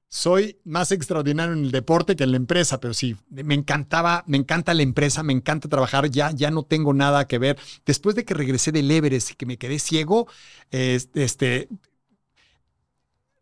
soy 0.09 0.59
más 0.63 0.91
extraordinario 0.91 1.53
en 1.53 1.65
el 1.65 1.71
deporte 1.71 2.15
que 2.15 2.23
en 2.23 2.31
la 2.31 2.37
empresa, 2.37 2.79
pero 2.79 2.93
sí, 2.93 3.17
me 3.29 3.53
encantaba, 3.53 4.23
me 4.27 4.37
encanta 4.37 4.73
la 4.73 4.83
empresa, 4.83 5.23
me 5.23 5.33
encanta 5.33 5.67
trabajar, 5.67 6.09
ya, 6.09 6.31
ya 6.31 6.51
no 6.51 6.63
tengo 6.63 6.93
nada 6.93 7.27
que 7.27 7.37
ver. 7.37 7.57
Después 7.85 8.15
de 8.15 8.23
que 8.23 8.33
regresé 8.33 8.71
del 8.71 8.89
Everest 8.89 9.31
y 9.31 9.35
que 9.35 9.45
me 9.45 9.57
quedé 9.57 9.79
ciego, 9.79 10.27
este, 10.71 11.69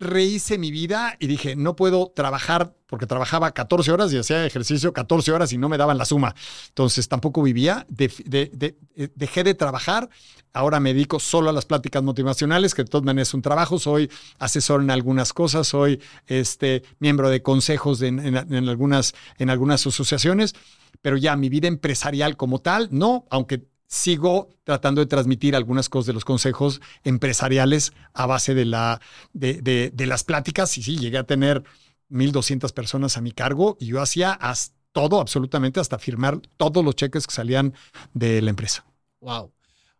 rehice 0.03 0.57
mi 0.57 0.71
vida 0.71 1.15
y 1.19 1.27
dije, 1.27 1.55
no 1.55 1.75
puedo 1.75 2.11
trabajar 2.15 2.75
porque 2.87 3.07
trabajaba 3.07 3.51
14 3.51 3.91
horas 3.91 4.13
y 4.13 4.17
hacía 4.17 4.45
ejercicio 4.45 4.93
14 4.93 5.31
horas 5.31 5.51
y 5.51 5.57
no 5.57 5.67
me 5.67 5.77
daban 5.77 5.97
la 5.97 6.05
suma. 6.05 6.35
Entonces 6.67 7.07
tampoco 7.07 7.41
vivía, 7.41 7.87
eh, 7.97 8.73
dejé 9.15 9.43
de 9.43 9.53
trabajar, 9.55 10.09
ahora 10.53 10.79
me 10.79 10.93
dedico 10.93 11.19
solo 11.19 11.49
a 11.49 11.53
las 11.53 11.65
pláticas 11.65 12.03
motivacionales, 12.03 12.75
que 12.75 12.83
de 12.83 12.89
todas 12.89 13.03
maneras 13.03 13.29
es 13.29 13.33
un 13.33 13.41
trabajo, 13.41 13.79
soy 13.79 14.11
asesor 14.37 14.81
en 14.81 14.91
algunas 14.91 15.33
cosas, 15.33 15.67
soy 15.67 15.99
este, 16.27 16.83
miembro 16.99 17.29
de 17.29 17.41
consejos 17.41 18.01
en, 18.03 18.37
algunas, 18.37 19.15
en 19.39 19.49
algunas 19.49 19.87
asociaciones, 19.87 20.53
pero 21.01 21.17
ya 21.17 21.35
mi 21.35 21.49
vida 21.49 21.67
empresarial 21.67 22.37
como 22.37 22.59
tal, 22.59 22.89
no, 22.91 23.25
aunque 23.31 23.65
sigo 23.93 24.49
tratando 24.63 25.01
de 25.01 25.05
transmitir 25.05 25.55
algunas 25.55 25.87
cosas 25.87 26.07
de 26.07 26.13
los 26.13 26.25
consejos 26.25 26.81
empresariales 27.03 27.93
a 28.13 28.25
base 28.25 28.55
de, 28.55 28.65
la, 28.65 28.99
de, 29.33 29.93
las 30.07 30.23
pláticas. 30.23 30.75
Y 30.79 30.83
sí, 30.83 30.97
llegué 30.97 31.19
a 31.19 31.25
tener 31.25 31.63
1.200 32.09 32.73
personas 32.73 33.17
a 33.17 33.21
mi 33.21 33.31
cargo 33.31 33.77
y 33.79 33.85
yo 33.85 34.01
hacía 34.01 34.39
todo, 34.93 35.21
absolutamente, 35.21 35.79
hasta 35.79 35.99
firmar 35.99 36.41
todos 36.57 36.83
los 36.83 36.95
cheques 36.95 37.27
que 37.27 37.35
salían 37.35 37.75
de 38.15 38.41
la 38.41 38.49
empresa. 38.49 38.83
Wow. 39.21 39.51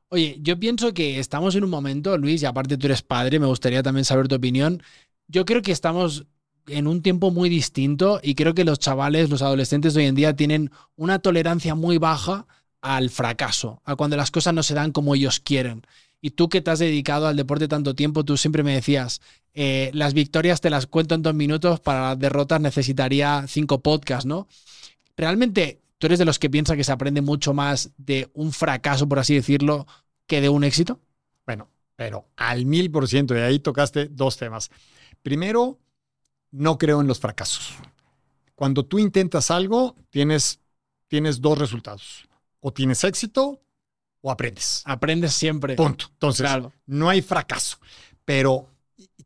Oye, 0.10 0.40
yo 0.42 0.60
pienso 0.60 0.92
que 0.96 1.20
estamos 1.20 1.54
en 1.54 1.64
un 1.64 1.70
momento, 1.70 2.18
Luis, 2.18 2.42
y 2.42 2.48
aparte 2.48 2.78
tú 2.78 2.88
eres 2.88 3.04
padre, 3.04 3.40
me 3.40 3.46
gustaría 3.46 3.84
también 3.84 4.06
saber 4.06 4.28
tu 4.28 4.34
opinión. 4.34 4.82
Yo 5.28 5.46
creo 5.46 5.62
que 5.62 5.72
estamos 5.72 6.26
en 6.66 6.88
un 6.88 7.04
tiempo 7.04 7.30
muy 7.30 7.48
distinto 7.48 8.20
y 8.24 8.34
creo 8.34 8.56
que 8.56 8.64
los 8.64 8.80
chavales, 8.80 9.30
los 9.30 9.44
adolescentes 9.44 9.94
de 9.94 10.02
hoy 10.02 10.08
en 10.08 10.16
día 10.16 10.36
tienen 10.36 10.72
una 10.96 11.20
tolerancia 11.20 11.76
muy 11.76 12.00
baja 12.00 12.48
al 12.84 13.10
fracaso, 13.10 13.82
a 13.86 13.96
cuando 13.96 14.18
las 14.18 14.30
cosas 14.30 14.54
no 14.54 14.62
se 14.62 14.74
dan 14.74 14.92
como 14.92 15.16
ellos 15.16 15.40
quieren. 15.40 15.88
Y 16.20 16.32
tú 16.32 16.50
que 16.50 16.62
te 16.62 16.70
has 16.70 16.80
dedicado 16.80 17.28
al 17.28 17.38
deporte 17.38 17.70
tanto 17.70 17.96
tiempo, 17.96 18.26
tú 18.26 18.36
siempre 18.36 18.62
me 18.62 18.74
decías, 18.74 19.22
eh, 19.54 19.90
las 19.94 20.14
victorias 20.14 20.60
te 20.60 20.70
las 20.70 20.86
cuento 20.86 21.16
en 21.16 21.22
dos 21.22 21.34
minutos, 21.34 21.80
para 21.80 22.10
las 22.10 22.20
derrotas 22.20 22.60
necesitaría 22.60 23.46
cinco 23.48 23.82
podcasts, 23.82 24.26
¿no? 24.26 24.48
Realmente, 25.16 25.80
tú 25.98 26.08
eres 26.08 26.20
de 26.20 26.26
los 26.26 26.40
que 26.40 26.50
piensa 26.50 26.76
que 26.76 26.84
se 26.84 26.92
aprende 26.92 27.22
mucho 27.22 27.54
más 27.54 27.92
de 27.98 28.30
un 28.34 28.52
fracaso, 28.52 29.08
por 29.08 29.20
así 29.20 29.34
decirlo, 29.34 29.88
que 30.28 30.42
de 30.42 30.50
un 30.50 30.66
éxito. 30.66 31.00
Bueno, 31.46 31.70
pero 31.96 32.28
al 32.36 32.66
mil 32.66 32.92
por 32.92 33.08
ciento, 33.08 33.34
y 33.34 33.40
ahí 33.40 33.60
tocaste 33.60 34.10
dos 34.10 34.36
temas. 34.36 34.72
Primero, 35.22 35.80
no 36.52 36.78
creo 36.78 37.00
en 37.00 37.08
los 37.08 37.20
fracasos. 37.20 37.76
Cuando 38.56 38.84
tú 38.84 39.00
intentas 39.00 39.52
algo, 39.52 39.96
tienes, 40.10 40.60
tienes 41.08 41.40
dos 41.40 41.58
resultados 41.58 42.28
o 42.64 42.72
tienes 42.72 43.04
éxito 43.04 43.62
o 44.22 44.32
aprendes. 44.32 44.82
Aprendes 44.86 45.34
siempre. 45.34 45.76
Punto. 45.76 46.06
Entonces, 46.14 46.50
no 46.86 47.10
hay 47.10 47.22
fracaso. 47.22 47.78
Pero 48.24 48.70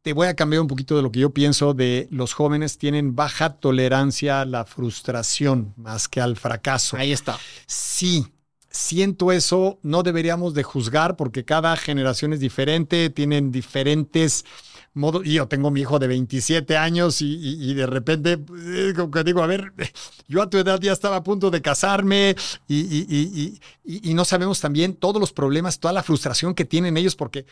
te 0.01 0.11
voy 0.13 0.27
a 0.27 0.35
cambiar 0.35 0.61
un 0.61 0.67
poquito 0.67 0.95
de 0.95 1.03
lo 1.03 1.11
que 1.11 1.19
yo 1.19 1.29
pienso 1.29 1.75
de 1.75 2.07
los 2.09 2.33
jóvenes 2.33 2.79
tienen 2.79 3.15
baja 3.15 3.57
tolerancia 3.59 4.41
a 4.41 4.45
la 4.45 4.65
frustración 4.65 5.73
más 5.77 6.07
que 6.07 6.19
al 6.19 6.35
fracaso. 6.35 6.97
Ahí 6.97 7.11
está. 7.11 7.37
Sí, 7.67 8.25
siento 8.71 9.31
eso, 9.31 9.79
no 9.83 10.01
deberíamos 10.01 10.55
de 10.55 10.63
juzgar 10.63 11.15
porque 11.15 11.45
cada 11.45 11.75
generación 11.77 12.33
es 12.33 12.39
diferente, 12.39 13.11
tienen 13.11 13.51
diferentes 13.51 14.45
modo, 14.97 15.23
y 15.23 15.33
yo 15.33 15.47
tengo 15.47 15.71
mi 15.71 15.81
hijo 15.81 15.99
de 15.99 16.07
27 16.07 16.75
años 16.77 17.21
y, 17.21 17.73
de 17.73 17.85
repente, 17.85 18.39
eh, 18.67 18.93
como 18.95 19.11
que 19.11 19.23
digo, 19.23 19.43
a 19.43 19.47
ver, 19.47 19.73
yo 20.27 20.41
a 20.41 20.49
tu 20.49 20.57
edad 20.57 20.79
ya 20.81 20.91
estaba 20.91 21.17
a 21.17 21.23
punto 21.23 21.49
de 21.51 21.61
casarme 21.61 22.35
y, 22.67 23.59
y 23.85 24.13
no 24.13 24.25
sabemos 24.25 24.59
también 24.59 24.93
todos 24.93 25.19
los 25.19 25.31
problemas, 25.31 25.79
toda 25.79 25.93
la 25.93 26.03
frustración 26.03 26.53
que 26.53 26.65
tienen 26.65 26.97
ellos 26.97 27.15
porque 27.15 27.45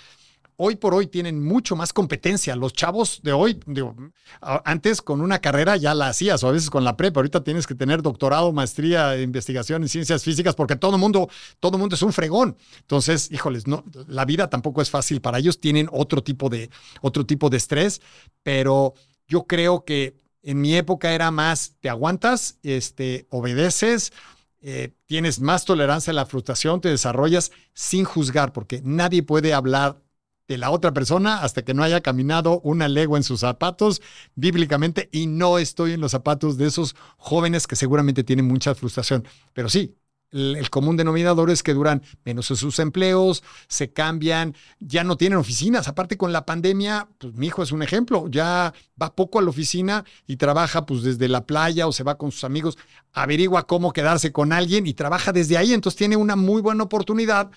hoy 0.58 0.76
por 0.76 0.94
hoy 0.94 1.08
tienen 1.08 1.44
mucho 1.44 1.76
más 1.76 1.94
competencia. 1.94 2.56
Los 2.56 2.74
chavos 2.74 3.22
de 3.24 3.34
hoy, 3.34 3.60
digo, 3.66 3.96
antes 4.42 5.02
con 5.02 5.22
una 5.22 5.40
carrera 5.40 5.76
ya 5.78 5.94
la 5.94 6.10
hacías, 6.10 6.44
o 6.44 6.48
a 6.48 6.52
veces 6.52 6.70
con 6.70 6.84
la 6.84 6.96
prepa, 6.98 7.20
ahorita 7.20 7.44
tienes 7.44 7.68
que 7.68 7.76
tener 7.76 8.02
doctorado, 8.02 8.52
maestría, 8.54 9.20
investigación 9.22 9.84
en 9.84 9.90
ciencias 9.90 10.24
físicas, 10.24 10.56
porque 10.56 10.76
todo 10.76 10.98
mundo, 10.98 11.30
todo 11.60 11.78
mundo 11.78 11.96
es 11.96 12.02
un 12.02 12.14
fregón. 12.14 12.58
Entonces, 12.82 13.32
híjoles, 13.32 13.68
no, 13.68 13.84
la 14.08 14.26
vida 14.26 14.50
tampoco 14.50 14.82
es 14.82 14.90
fácil 14.90 15.22
para 15.22 15.40
ellos, 15.40 15.60
tienen 15.60 15.90
otro 15.92 16.24
tipo 16.24 16.50
de, 16.50 16.70
otro 17.02 17.26
tipo 17.26 17.50
de 17.50 17.58
estrés, 17.58 18.02
pero 18.44 18.94
yo 19.28 19.44
creo 19.44 19.84
que 19.86 20.16
En 20.48 20.62
mi 20.62 20.76
época 20.76 21.12
era 21.12 21.32
más, 21.32 21.74
te 21.80 21.90
aguantas, 21.90 22.60
este, 22.62 23.26
obedeces, 23.32 24.14
eh, 24.62 24.94
tienes 25.08 25.40
más 25.40 25.66
tolerancia 25.66 26.12
a 26.12 26.14
la 26.14 26.28
frustración, 26.28 26.82
te 26.82 26.90
desarrollas 26.90 27.52
sin 27.74 28.06
juzgar, 28.06 28.54
porque 28.54 28.80
nadie 28.84 29.24
puede 29.24 29.56
hablar 29.56 30.05
de 30.48 30.58
la 30.58 30.72
otra 30.72 30.94
persona 30.94 31.42
hasta 31.42 31.64
que 31.64 31.74
no 31.74 31.84
haya 31.84 32.02
caminado 32.02 32.60
una 32.62 32.88
legua 32.88 33.18
en 33.18 33.24
sus 33.24 33.40
zapatos 33.42 34.02
bíblicamente 34.36 35.10
y 35.12 35.28
no 35.28 35.58
estoy 35.58 35.94
en 35.94 36.02
los 36.02 36.12
zapatos 36.12 36.58
de 36.58 36.68
esos 36.68 36.96
jóvenes 37.18 37.68
que 37.68 37.76
seguramente 37.76 38.24
tienen 38.24 38.48
mucha 38.48 38.76
frustración. 38.76 39.28
Pero 39.54 39.70
sí, 39.70 39.96
el, 40.32 40.70
común 40.70 40.98
denominador 40.98 41.50
es 41.50 41.64
que 41.64 41.74
duran 41.74 42.02
menos 42.26 42.50
en 42.52 42.58
sus 42.58 42.80
empleos, 42.80 43.44
se 43.68 43.94
cambian, 43.94 44.54
ya 44.80 45.04
no 45.04 45.18
tienen 45.18 45.40
oficinas. 45.40 45.88
Aparte 45.88 46.18
con 46.18 46.34
la 46.34 46.46
pandemia, 46.46 47.08
pues 47.18 47.34
mi 47.36 47.48
hijo 47.48 47.64
es 47.64 47.72
un 47.72 47.82
ejemplo, 47.82 48.28
ya 48.30 48.74
va 49.02 49.16
poco 49.16 49.40
a 49.40 49.42
la 49.42 49.50
oficina 49.50 50.04
y 50.28 50.36
trabaja 50.36 50.86
pues 50.86 51.04
desde 51.04 51.30
la 51.30 51.46
playa 51.46 51.88
o 51.88 51.92
se 51.92 52.04
va 52.04 52.18
con 52.18 52.32
sus 52.32 52.44
amigos, 52.44 52.78
averigua 53.14 53.66
cómo 53.66 53.94
quedarse 53.94 54.32
con 54.32 54.52
alguien 54.52 54.88
y 54.88 54.94
trabaja 54.94 55.32
desde 55.32 55.58
ahí, 55.58 55.74
entonces 55.74 55.98
tiene 55.98 56.18
una 56.18 56.36
muy 56.36 56.62
buena 56.62 56.84
oportunidad. 56.84 57.50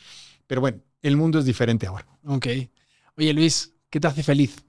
Pero 0.47 0.61
bueno, 0.61 0.79
el 1.03 1.17
mundo 1.17 1.39
es 1.39 1.45
diferente 1.45 1.87
ahora. 1.87 2.07
Oye 3.19 3.35
Luis, 3.35 3.75
¿qué 3.91 4.01
te 4.01 4.07
hace 4.07 4.23
feliz? 4.23 4.65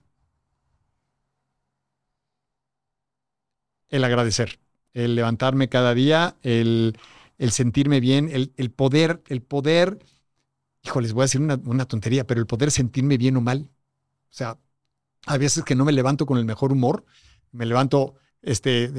El 3.89 4.03
agradecer, 4.03 4.59
el 4.93 5.15
levantarme 5.15 5.69
cada 5.69 5.93
día, 5.93 6.35
el 6.43 6.97
el 7.39 7.51
sentirme 7.51 8.01
bien, 8.01 8.29
el, 8.29 8.71
poder, 8.71 9.23
el 9.29 9.41
poder, 9.41 9.97
hijo, 10.83 11.01
les 11.01 11.13
voy 11.13 11.23
a 11.23 11.25
decir 11.25 11.41
una, 11.41 11.85
tontería, 11.85 12.27
pero 12.27 12.41
el 12.41 12.47
poder 12.47 12.69
sentirme 12.69 13.17
bien 13.17 13.37
o 13.37 13.41
mal. 13.41 13.69
O 14.29 14.33
sea, 14.35 14.59
a 15.25 15.37
veces 15.37 15.63
que 15.63 15.73
no 15.73 15.85
me 15.85 15.93
levanto 15.93 16.25
con 16.25 16.37
el 16.37 16.45
mejor 16.45 16.73
humor, 16.73 17.05
me 17.53 17.65
levanto 17.65 18.15
este, 18.41 18.91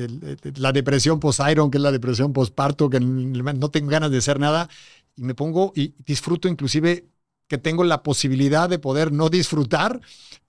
la 0.56 0.72
depresión 0.72 1.20
post-iron, 1.20 1.70
que 1.70 1.76
es 1.76 1.82
la 1.82 1.92
depresión 1.92 2.32
post-parto, 2.32 2.88
que 2.88 2.98
no 2.98 3.70
tengo 3.70 3.90
ganas 3.90 4.10
de 4.10 4.18
hacer 4.18 4.40
nada, 4.40 4.70
y 5.16 5.22
me 5.22 5.34
pongo 5.34 5.72
y 5.76 5.94
disfruto 5.98 6.48
inclusive 6.48 7.10
que 7.50 7.58
tengo 7.58 7.82
la 7.82 8.04
posibilidad 8.04 8.68
de 8.68 8.78
poder 8.78 9.10
no 9.10 9.28
disfrutar 9.28 10.00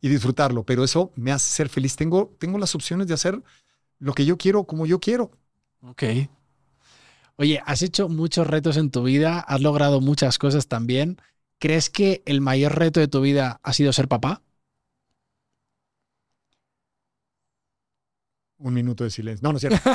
y 0.01 0.07
disfrutarlo, 0.07 0.63
pero 0.65 0.83
eso 0.83 1.11
me 1.15 1.31
hace 1.31 1.51
ser 1.51 1.67
feliz. 1.67 1.95
Tengo, 1.95 2.35
tengo 2.37 2.59
las 2.59 2.75
opciones 2.75 3.07
de 3.07 3.15
hacer 3.15 3.41
lo 3.97 4.13
que 4.13 4.23
yo 4.23 4.37
quiero 4.37 4.65
como 4.65 4.85
yo 4.85 4.99
quiero. 4.99 5.31
Ok. 5.81 6.03
Oye, 7.37 7.59
has 7.65 7.81
hecho 7.81 8.07
muchos 8.07 8.45
retos 8.45 8.77
en 8.77 8.91
tu 8.91 9.01
vida, 9.01 9.39
has 9.39 9.61
logrado 9.61 9.99
muchas 9.99 10.37
cosas 10.37 10.67
también. 10.67 11.19
¿Crees 11.57 11.89
que 11.89 12.21
el 12.27 12.39
mayor 12.39 12.77
reto 12.77 12.99
de 12.99 13.07
tu 13.07 13.19
vida 13.19 13.59
ha 13.63 13.73
sido 13.73 13.91
ser 13.93 14.07
papá? 14.07 14.43
Un 18.63 18.75
minuto 18.75 19.03
de 19.03 19.09
silencio. 19.09 19.43
No, 19.43 19.51
no 19.51 19.57
es 19.57 19.61
cierto. 19.61 19.79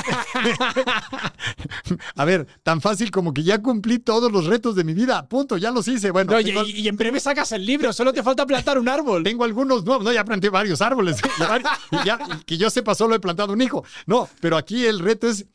a 2.15 2.25
ver, 2.25 2.45
tan 2.63 2.81
fácil 2.81 3.11
como 3.11 3.33
que 3.33 3.41
ya 3.43 3.61
cumplí 3.61 3.99
todos 3.99 4.29
los 4.29 4.45
retos 4.45 4.75
de 4.75 4.83
mi 4.83 4.93
vida. 4.93 5.27
Punto, 5.29 5.55
ya 5.55 5.71
los 5.71 5.87
hice. 5.87 6.11
Bueno, 6.11 6.37
y, 6.41 6.87
en 6.87 6.97
breve 6.97 7.21
sacas 7.21 7.53
el 7.53 7.65
libro, 7.65 7.93
solo 7.93 8.11
te 8.11 8.23
falta 8.23 8.45
plantar 8.45 8.77
un 8.77 8.89
árbol. 8.89 9.23
Tengo 9.23 9.45
algunos 9.45 9.85
nuevos. 9.85 10.03
No, 10.03 10.11
ya 10.11 10.25
planté 10.25 10.49
varios 10.49 10.81
árboles. 10.81 11.17
ya, 12.05 12.19
que 12.45 12.57
yo 12.57 12.69
sepa, 12.69 12.93
solo 12.93 13.15
he 13.15 13.19
plantado 13.19 13.53
un 13.53 13.61
hijo. 13.61 13.85
No, 14.05 14.27
pero 14.41 14.57
aquí 14.57 14.85
el 14.85 14.99
reto 14.99 15.27
es 15.27 15.45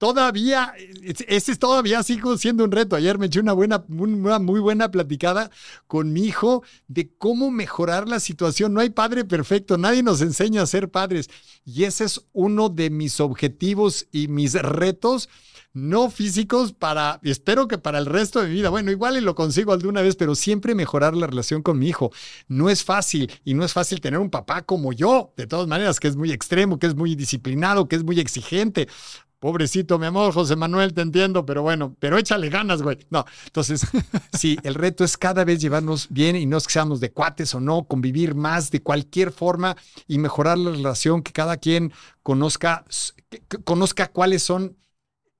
todavía, 0.00 0.72
ese 1.28 1.52
es 1.52 1.58
todavía 1.58 2.02
sigo 2.02 2.38
siendo 2.38 2.64
un 2.64 2.72
reto. 2.72 2.96
Ayer 2.96 3.18
me 3.18 3.26
eché 3.26 3.38
una 3.38 3.52
buena, 3.52 3.84
una 3.90 4.38
muy 4.38 4.58
buena 4.58 4.90
platicada 4.90 5.50
con 5.86 6.14
mi 6.14 6.22
hijo 6.22 6.62
de 6.88 7.10
cómo 7.18 7.50
mejorar 7.50 8.08
la 8.08 8.18
situación. 8.18 8.72
No 8.72 8.80
hay 8.80 8.88
padre 8.88 9.26
perfecto, 9.26 9.76
nadie 9.76 10.02
nos 10.02 10.22
enseña 10.22 10.62
a 10.62 10.66
ser 10.66 10.90
padres. 10.90 11.28
Y 11.66 11.84
ese 11.84 12.04
es 12.04 12.22
uno 12.32 12.70
de 12.70 12.88
mis 12.88 13.20
objetivos 13.20 14.06
y 14.10 14.28
mis 14.28 14.54
retos 14.54 15.28
no 15.74 16.10
físicos 16.10 16.72
para, 16.72 17.20
espero 17.22 17.68
que 17.68 17.76
para 17.76 17.98
el 17.98 18.06
resto 18.06 18.40
de 18.40 18.48
mi 18.48 18.54
vida. 18.54 18.70
Bueno, 18.70 18.90
igual 18.90 19.18
y 19.18 19.20
lo 19.20 19.34
consigo 19.34 19.74
alguna 19.74 20.00
vez, 20.00 20.16
pero 20.16 20.34
siempre 20.34 20.74
mejorar 20.74 21.14
la 21.14 21.26
relación 21.26 21.62
con 21.62 21.78
mi 21.78 21.88
hijo. 21.88 22.10
No 22.48 22.70
es 22.70 22.82
fácil 22.84 23.30
y 23.44 23.52
no 23.52 23.66
es 23.66 23.74
fácil 23.74 24.00
tener 24.00 24.18
un 24.18 24.30
papá 24.30 24.62
como 24.62 24.94
yo, 24.94 25.34
de 25.36 25.46
todas 25.46 25.68
maneras, 25.68 26.00
que 26.00 26.08
es 26.08 26.16
muy 26.16 26.32
extremo, 26.32 26.78
que 26.78 26.86
es 26.86 26.94
muy 26.96 27.14
disciplinado, 27.14 27.86
que 27.86 27.96
es 27.96 28.02
muy 28.02 28.18
exigente. 28.18 28.88
Pobrecito, 29.40 29.98
mi 29.98 30.04
amor, 30.04 30.34
José 30.34 30.54
Manuel, 30.54 30.92
te 30.92 31.00
entiendo, 31.00 31.46
pero 31.46 31.62
bueno, 31.62 31.96
pero 31.98 32.18
échale 32.18 32.50
ganas, 32.50 32.82
güey. 32.82 32.98
No, 33.08 33.24
entonces, 33.46 33.86
sí, 34.38 34.58
el 34.64 34.74
reto 34.74 35.02
es 35.02 35.16
cada 35.16 35.44
vez 35.44 35.62
llevarnos 35.62 36.08
bien 36.10 36.36
y 36.36 36.44
no 36.44 36.58
es 36.58 36.66
que 36.66 36.74
seamos 36.74 37.00
de 37.00 37.10
cuates 37.10 37.54
o 37.54 37.60
no, 37.60 37.84
convivir 37.84 38.34
más 38.34 38.70
de 38.70 38.82
cualquier 38.82 39.32
forma 39.32 39.78
y 40.06 40.18
mejorar 40.18 40.58
la 40.58 40.72
relación, 40.72 41.22
que 41.22 41.32
cada 41.32 41.56
quien 41.56 41.90
conozca, 42.22 42.84
conozca 43.64 44.08
cuáles 44.08 44.42
son 44.42 44.76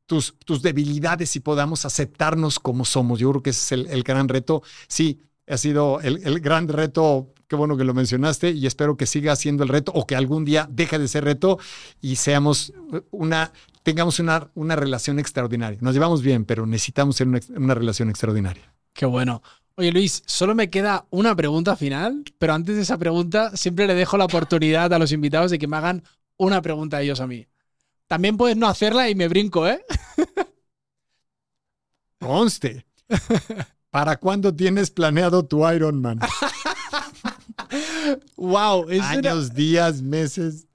tus, 0.07 0.35
tus 0.47 0.63
debilidades 0.63 1.37
y 1.37 1.41
podamos 1.41 1.85
aceptarnos 1.85 2.59
como 2.59 2.87
somos. 2.87 3.19
Yo 3.21 3.29
creo 3.33 3.43
que 3.43 3.51
ese 3.51 3.75
es 3.75 3.91
el, 3.91 4.03
gran 4.03 4.29
reto. 4.29 4.63
Sí, 4.89 5.21
ha 5.47 5.59
sido 5.59 6.01
el, 6.01 6.27
el 6.27 6.41
gran 6.41 6.69
reto 6.69 7.35
Qué 7.51 7.57
bueno 7.57 7.77
que 7.77 7.83
lo 7.83 7.95
mencionaste 7.95 8.53
y 8.53 8.69
espero 8.69 8.97
que 8.97 9.07
siga 9.07 9.35
siendo 9.35 9.65
el 9.65 9.71
reto 9.71 9.91
o 9.93 10.07
que 10.07 10.15
algún 10.15 10.45
día 10.45 10.69
deje 10.71 11.01
de 11.01 11.09
ser 11.09 11.25
reto 11.25 11.59
y 12.01 12.15
seamos 12.15 12.73
una, 13.11 13.53
tengamos 13.83 14.21
una, 14.21 14.53
una 14.55 14.77
relación 14.77 15.19
extraordinaria. 15.19 15.77
Nos 15.81 15.93
llevamos 15.93 16.23
bien, 16.23 16.45
pero 16.45 16.65
necesitamos 16.65 17.17
ser 17.17 17.27
una, 17.27 17.75
relación 17.75 18.09
extraordinaria. 18.09 18.73
Qué 18.93 19.05
bueno. 19.05 19.43
Oye 19.75 19.91
Luis, 19.91 20.23
solo 20.27 20.55
me 20.55 20.71
queda 20.71 21.09
una 21.11 21.35
pregunta 21.35 21.75
final, 21.75 22.23
pero 22.39 22.55
antes 22.55 22.77
de 22.77 22.83
esa 22.83 22.99
pregunta 22.99 23.57
siempre 23.57 23.89
le 23.89 23.97
dejo 23.97 24.17
la 24.17 24.27
oportunidad 24.27 24.95
a 24.95 25.01
los 25.01 25.11
invitados 25.11 25.51
de 25.51 25.59
que 25.59 25.67
me 25.67 25.77
hagan 25.77 26.05
una 26.37 26.63
pregunta 26.63 26.99
a 26.99 27.03
ellos 27.03 27.21
a 27.21 27.27
mí. 27.27 27.49
También 28.07 28.37
puedes 28.37 28.57
no 28.57 28.69
hacerla 28.69 29.11
y 29.11 29.17
me 29.17 29.27
brinco, 29.27 29.67
¿eh? 29.67 29.85
Conste. 32.21 32.87
¿Para 33.91 34.19
cuándo 34.19 34.55
tienes 34.55 34.93
planeado 34.93 35.45
tu 35.45 35.69
Ironman? 35.69 36.21
wow. 38.37 38.89
Es 38.89 39.03
Años, 39.03 39.55
días, 39.55 40.03
meses. 40.03 40.67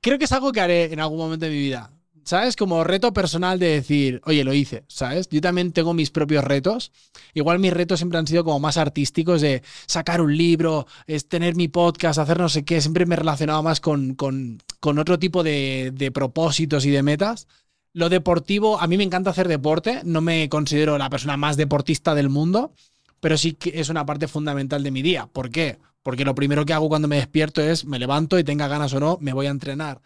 Creo 0.00 0.18
que 0.18 0.24
es 0.24 0.32
algo 0.32 0.52
que 0.52 0.60
haré 0.60 0.92
en 0.92 1.00
algún 1.00 1.18
momento 1.18 1.46
de 1.46 1.52
mi 1.52 1.58
vida. 1.58 1.90
¿Sabes? 2.22 2.54
Como 2.54 2.84
reto 2.84 3.12
personal 3.12 3.58
de 3.58 3.68
decir, 3.68 4.20
oye, 4.24 4.44
lo 4.44 4.52
hice, 4.52 4.84
¿sabes? 4.88 5.28
Yo 5.30 5.40
también 5.40 5.72
tengo 5.72 5.94
mis 5.94 6.10
propios 6.10 6.44
retos. 6.44 6.92
Igual 7.34 7.58
mis 7.58 7.72
retos 7.72 7.98
siempre 7.98 8.18
han 8.18 8.26
sido 8.26 8.44
como 8.44 8.60
más 8.60 8.76
artísticos 8.76 9.40
de 9.40 9.62
sacar 9.86 10.20
un 10.20 10.36
libro, 10.36 10.86
es 11.06 11.28
tener 11.28 11.56
mi 11.56 11.68
podcast, 11.68 12.18
hacer 12.18 12.38
no 12.38 12.48
sé 12.48 12.64
qué. 12.64 12.80
Siempre 12.80 13.06
me 13.06 13.14
he 13.14 13.18
relacionado 13.18 13.62
más 13.62 13.80
con, 13.80 14.14
con, 14.14 14.60
otro 14.98 15.18
tipo 15.18 15.42
de, 15.42 15.92
de 15.94 16.12
propósitos 16.12 16.84
y 16.84 16.90
de 16.90 17.02
metas. 17.02 17.48
Lo 17.92 18.08
deportivo, 18.08 18.80
a 18.80 18.86
mí 18.86 18.96
me 18.96 19.04
encanta 19.04 19.30
hacer 19.30 19.48
deporte, 19.48 20.02
no 20.04 20.20
me 20.20 20.48
considero 20.48 20.98
la 20.98 21.10
persona 21.10 21.36
más 21.36 21.56
deportista 21.56 22.14
del 22.14 22.28
mundo, 22.28 22.72
pero 23.18 23.36
sí 23.36 23.54
que 23.54 23.80
es 23.80 23.88
una 23.88 24.06
parte 24.06 24.28
fundamental 24.28 24.82
de 24.82 24.90
mi 24.90 25.02
día. 25.02 25.26
¿Por 25.26 25.50
qué? 25.50 25.78
Porque 26.02 26.24
lo 26.24 26.34
primero 26.34 26.64
que 26.64 26.72
hago 26.72 26.88
cuando 26.88 27.08
me 27.08 27.16
despierto 27.16 27.60
es 27.60 27.84
me 27.84 27.98
levanto 27.98 28.38
y 28.38 28.44
tenga 28.44 28.68
ganas 28.68 28.92
o 28.94 29.00
no, 29.00 29.18
me 29.20 29.32
voy 29.32 29.46
a 29.46 29.50
entrenar. 29.50 30.00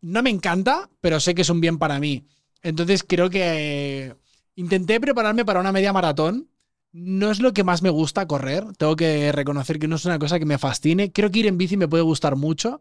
No 0.00 0.22
me 0.22 0.30
encanta, 0.30 0.90
pero 1.00 1.20
sé 1.20 1.34
que 1.34 1.42
es 1.42 1.50
un 1.50 1.60
bien 1.60 1.78
para 1.78 1.98
mí. 1.98 2.26
Entonces 2.62 3.02
creo 3.02 3.30
que 3.30 4.14
intenté 4.54 5.00
prepararme 5.00 5.44
para 5.44 5.60
una 5.60 5.72
media 5.72 5.92
maratón. 5.92 6.48
No 6.92 7.30
es 7.30 7.40
lo 7.40 7.52
que 7.52 7.64
más 7.64 7.82
me 7.82 7.90
gusta 7.90 8.26
correr. 8.26 8.64
Tengo 8.76 8.96
que 8.96 9.32
reconocer 9.32 9.78
que 9.78 9.88
no 9.88 9.96
es 9.96 10.04
una 10.04 10.18
cosa 10.18 10.38
que 10.38 10.46
me 10.46 10.58
fascine. 10.58 11.12
Creo 11.12 11.30
que 11.30 11.40
ir 11.40 11.46
en 11.46 11.58
bici 11.58 11.76
me 11.76 11.88
puede 11.88 12.02
gustar 12.02 12.36
mucho. 12.36 12.80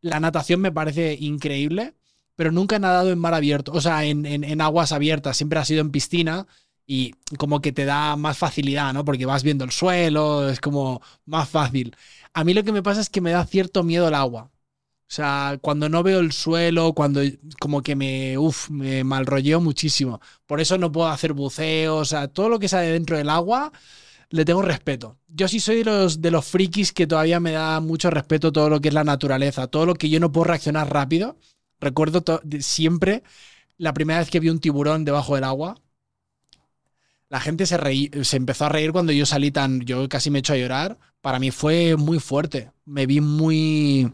La 0.00 0.20
natación 0.20 0.60
me 0.60 0.72
parece 0.72 1.16
increíble, 1.18 1.94
pero 2.36 2.52
nunca 2.52 2.76
he 2.76 2.80
nadado 2.80 3.10
en 3.10 3.18
mar 3.18 3.34
abierto, 3.34 3.72
o 3.72 3.80
sea, 3.80 4.04
en, 4.04 4.26
en 4.26 4.60
aguas 4.60 4.92
abiertas. 4.92 5.36
Siempre 5.36 5.58
ha 5.58 5.64
sido 5.64 5.80
en 5.80 5.90
piscina 5.90 6.46
y 6.88 7.14
como 7.38 7.60
que 7.60 7.72
te 7.72 7.84
da 7.84 8.16
más 8.16 8.38
facilidad, 8.38 8.94
¿no? 8.94 9.04
Porque 9.04 9.26
vas 9.26 9.42
viendo 9.42 9.64
el 9.64 9.72
suelo, 9.72 10.48
es 10.48 10.60
como 10.60 11.02
más 11.26 11.48
fácil. 11.48 11.94
A 12.32 12.44
mí 12.44 12.54
lo 12.54 12.64
que 12.64 12.72
me 12.72 12.82
pasa 12.82 13.02
es 13.02 13.10
que 13.10 13.20
me 13.20 13.30
da 13.32 13.44
cierto 13.46 13.84
miedo 13.84 14.08
el 14.08 14.14
agua. 14.14 14.50
O 15.08 15.10
sea, 15.10 15.58
cuando 15.62 15.88
no 15.88 16.02
veo 16.02 16.20
el 16.20 16.32
suelo, 16.32 16.94
cuando 16.94 17.20
como 17.60 17.82
que 17.82 17.94
me, 17.96 18.38
uf, 18.38 18.70
me 18.70 19.04
malrolleo 19.04 19.60
muchísimo. 19.60 20.20
Por 20.46 20.60
eso 20.60 20.78
no 20.78 20.90
puedo 20.92 21.08
hacer 21.08 21.34
buceo, 21.34 21.96
o 21.96 22.04
sea, 22.06 22.28
todo 22.28 22.48
lo 22.48 22.58
que 22.58 22.68
sale 22.68 22.88
dentro 22.92 23.18
del 23.18 23.30
agua 23.30 23.72
le 24.30 24.44
tengo 24.44 24.62
respeto. 24.62 25.18
Yo 25.28 25.48
sí 25.48 25.60
soy 25.60 25.78
de 25.78 25.84
los, 25.84 26.22
de 26.22 26.30
los 26.30 26.46
frikis 26.46 26.92
que 26.92 27.06
todavía 27.06 27.40
me 27.40 27.52
da 27.52 27.80
mucho 27.80 28.10
respeto 28.10 28.52
todo 28.52 28.70
lo 28.70 28.80
que 28.80 28.88
es 28.88 28.94
la 28.94 29.04
naturaleza, 29.04 29.68
todo 29.68 29.86
lo 29.86 29.94
que 29.94 30.10
yo 30.10 30.20
no 30.20 30.32
puedo 30.32 30.44
reaccionar 30.44 30.92
rápido. 30.92 31.38
Recuerdo 31.80 32.24
siempre 32.60 33.22
la 33.78 33.94
primera 33.94 34.20
vez 34.20 34.30
que 34.30 34.40
vi 34.40 34.48
un 34.50 34.60
tiburón 34.60 35.04
debajo 35.04 35.34
del 35.34 35.44
agua, 35.44 35.76
la 37.30 37.40
gente 37.40 37.66
se, 37.66 37.76
reí, 37.76 38.10
se 38.22 38.36
empezó 38.36 38.66
a 38.66 38.68
reír 38.70 38.92
cuando 38.92 39.12
yo 39.12 39.26
salí 39.26 39.50
tan. 39.50 39.80
Yo 39.80 40.08
casi 40.08 40.30
me 40.30 40.38
echo 40.38 40.54
a 40.54 40.56
llorar. 40.56 40.98
Para 41.20 41.38
mí 41.38 41.50
fue 41.50 41.96
muy 41.96 42.20
fuerte. 42.20 42.70
Me 42.86 43.06
vi 43.06 43.20
muy. 43.20 44.10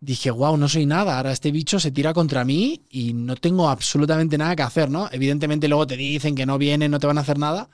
Dije, 0.00 0.30
wow, 0.30 0.56
no 0.56 0.68
soy 0.68 0.86
nada. 0.86 1.16
Ahora 1.16 1.32
este 1.32 1.50
bicho 1.50 1.78
se 1.78 1.90
tira 1.90 2.12
contra 2.14 2.44
mí 2.44 2.82
y 2.90 3.12
no 3.14 3.36
tengo 3.36 3.68
absolutamente 3.68 4.38
nada 4.38 4.56
que 4.56 4.62
hacer, 4.62 4.90
¿no? 4.90 5.08
Evidentemente 5.12 5.68
luego 5.68 5.86
te 5.86 5.96
dicen 5.96 6.34
que 6.34 6.46
no 6.46 6.58
vienen, 6.58 6.90
no 6.90 6.98
te 6.98 7.06
van 7.06 7.18
a 7.18 7.22
hacer 7.22 7.38
nada. 7.38 7.68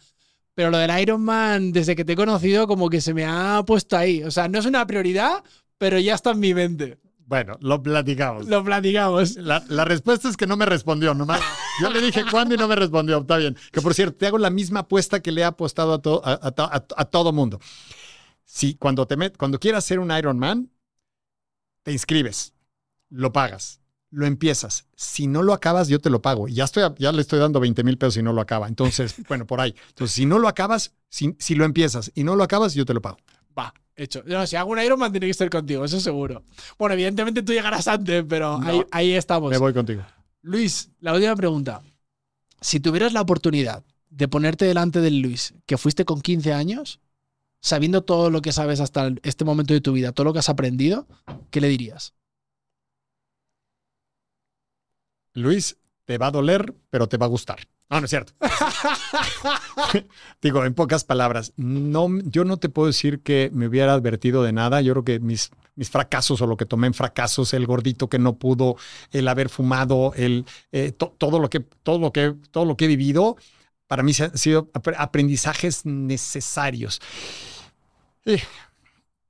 Pero 0.55 0.71
lo 0.71 0.79
del 0.79 1.01
Iron 1.01 1.23
Man, 1.23 1.73
desde 1.73 1.97
que 1.97 2.05
te 2.05 2.13
he 2.13 2.17
conocido, 2.17 2.67
como 2.67 2.91
que 2.91 3.01
se 3.01 3.15
me 3.15 3.25
ha 3.25 3.63
puesto 3.65 3.97
ahí. 3.97 4.23
O 4.25 4.31
sea, 4.31 4.49
no 4.49 4.59
es 4.59 4.67
una 4.67 4.87
prioridad, 4.87 5.45
pero 5.79 5.99
ya 5.99 6.15
está 6.15 6.31
en 6.33 6.41
mi 6.41 6.55
mente. 6.55 6.99
Bueno, 7.19 7.57
lo 7.61 7.81
platicamos. 7.81 8.49
Lo 8.49 8.65
platicamos. 8.65 9.37
La, 9.37 9.65
la 9.69 9.85
respuesta 9.85 10.29
es 10.29 10.37
que 10.37 10.49
no 10.49 10.57
me 10.57 10.67
respondió, 10.67 11.15
nomás. 11.15 11.41
Yo 11.81 11.91
le 11.91 12.01
dije 12.01 12.25
cuándo 12.31 12.55
y 12.55 12.59
no 12.59 12.69
me 12.69 12.77
respondió. 12.77 13.19
Está 13.19 13.37
bien. 13.37 13.57
Que 13.73 13.81
por 13.81 13.95
cierto, 13.95 14.17
te 14.19 14.27
hago 14.27 14.39
la 14.39 14.51
misma 14.51 14.81
apuesta 14.81 15.21
que 15.21 15.33
le 15.33 15.41
he 15.41 15.45
apostado 15.45 15.95
a, 15.95 16.03
to- 16.03 16.23
a, 16.25 16.33
a 16.35 16.87
a- 16.97 17.05
todo 17.07 17.33
mundo. 17.33 17.59
Si 18.45 18.75
cuando, 18.75 19.07
te 19.07 19.17
met- 19.17 19.37
cuando 19.37 19.59
quieras 19.59 19.85
ser 19.85 19.99
un 20.01 20.11
Ironman, 20.11 20.71
te 21.83 21.93
inscribes, 21.93 22.53
lo 23.09 23.33
pagas, 23.33 23.81
lo 24.11 24.27
empiezas. 24.27 24.87
Si 24.97 25.27
no 25.27 25.43
lo 25.43 25.53
acabas, 25.53 25.89
yo 25.89 26.01
te 26.01 26.11
lo 26.11 26.21
pago. 26.21 26.49
Y 26.49 26.55
Ya, 26.55 26.65
estoy, 26.65 26.83
ya 26.99 27.13
le 27.13 27.21
estoy 27.23 27.39
dando 27.39 27.61
20 27.61 27.85
mil 27.85 27.97
pesos 27.97 28.15
si 28.15 28.23
no 28.23 28.33
lo 28.33 28.41
acaba. 28.41 28.69
Entonces, 28.69 29.15
bueno, 29.29 29.47
por 29.47 29.61
ahí. 29.61 29.75
Entonces, 29.89 30.15
si 30.15 30.27
no 30.27 30.39
lo 30.39 30.49
acabas, 30.49 30.93
si, 31.09 31.35
si 31.39 31.55
lo 31.55 31.65
empiezas 31.65 32.11
y 32.15 32.25
no 32.25 32.37
lo 32.37 32.43
acabas, 32.45 32.75
yo 32.75 32.85
te 32.85 32.93
lo 32.95 33.01
pago. 33.01 33.19
Va, 33.59 33.73
hecho. 33.97 34.23
No, 34.27 34.47
si 34.47 34.57
hago 34.57 34.71
un 34.71 34.81
Ironman 34.81 35.11
tiene 35.13 35.27
que 35.27 35.31
estar 35.33 35.49
contigo, 35.51 35.85
eso 35.85 36.01
seguro. 36.01 36.43
Bueno, 36.79 36.95
evidentemente 36.95 37.43
tú 37.43 37.53
llegarás 37.53 37.87
antes, 37.89 38.25
pero 38.29 38.59
No. 38.59 38.67
ahí, 38.69 38.83
ahí 38.91 39.13
estamos. 39.15 39.51
Me 39.51 39.59
voy 39.59 39.73
contigo. 39.73 40.03
Luis, 40.43 40.91
la 41.01 41.13
última 41.13 41.37
pregunta. 41.37 41.83
Si 42.61 42.81
tuvieras 42.81 43.13
la 43.13 43.21
oportunidad 43.21 43.85
de 44.09 44.29
ponerte 44.29 44.65
delante 44.65 45.01
del 45.01 45.21
Luis 45.21 45.55
que 45.67 45.79
fuiste 45.79 46.05
con 46.05 46.21
15 46.21 46.53
años, 46.53 47.01
sabiendo 47.61 48.03
todo 48.03 48.31
lo 48.31 48.41
que 48.41 48.53
sabes 48.53 48.81
hasta 48.81 49.11
este 49.23 49.45
momento 49.45 49.75
de 49.75 49.81
tu 49.81 49.93
vida, 49.93 50.13
todo 50.13 50.25
lo 50.25 50.33
que 50.33 50.39
has 50.39 50.49
aprendido, 50.49 51.07
¿qué 51.51 51.61
le 51.61 51.69
dirías? 51.69 52.15
Luis, 55.35 55.77
te 56.07 56.19
va 56.19 56.29
a 56.29 56.31
doler, 56.31 56.75
pero 56.91 57.09
te 57.09 57.17
va 57.17 57.27
a 57.27 57.29
gustar. 57.29 57.61
No, 57.91 57.99
no 58.01 58.05
es 58.05 58.11
cierto. 58.11 58.33
Digo, 60.43 60.65
en 60.65 60.75
pocas 60.75 61.05
palabras, 61.05 61.53
no, 61.57 62.09
yo 62.25 62.45
no 62.45 62.57
te 62.59 62.69
puedo 62.69 62.87
decir 62.87 63.21
que 63.23 63.51
me 63.53 63.67
hubiera 63.67 63.93
advertido 63.95 64.43
de 64.43 64.53
nada. 64.53 64.81
Yo 64.81 64.93
creo 64.95 65.05
que 65.05 65.21
mis, 65.21 65.51
mis 65.75 65.91
fracasos 65.91 66.41
o 66.41 66.47
lo 66.47 66.57
que 66.57 66.67
tomé 66.67 66.87
en 66.87 66.95
fracasos, 66.95 67.53
el 67.55 67.67
gordito 67.67 68.09
que 68.09 68.19
no 68.19 68.39
pudo, 68.39 68.77
el 69.13 69.29
haber 69.29 69.49
fumado, 69.49 70.13
el, 70.17 70.45
eh, 70.73 70.93
to- 70.93 71.15
todo, 71.19 71.39
lo 71.41 71.51
que, 71.51 71.61
todo, 71.61 71.99
lo 71.99 72.13
que, 72.13 72.35
todo 72.51 72.65
lo 72.65 72.77
que 72.77 72.85
he 72.87 72.89
vivido, 72.89 73.37
para 73.87 74.03
mí 74.03 74.13
han 74.21 74.37
sido 74.39 74.71
ap- 74.75 74.95
aprendizajes 74.97 75.85
necesarios. 75.85 77.01
Eh, 78.25 78.41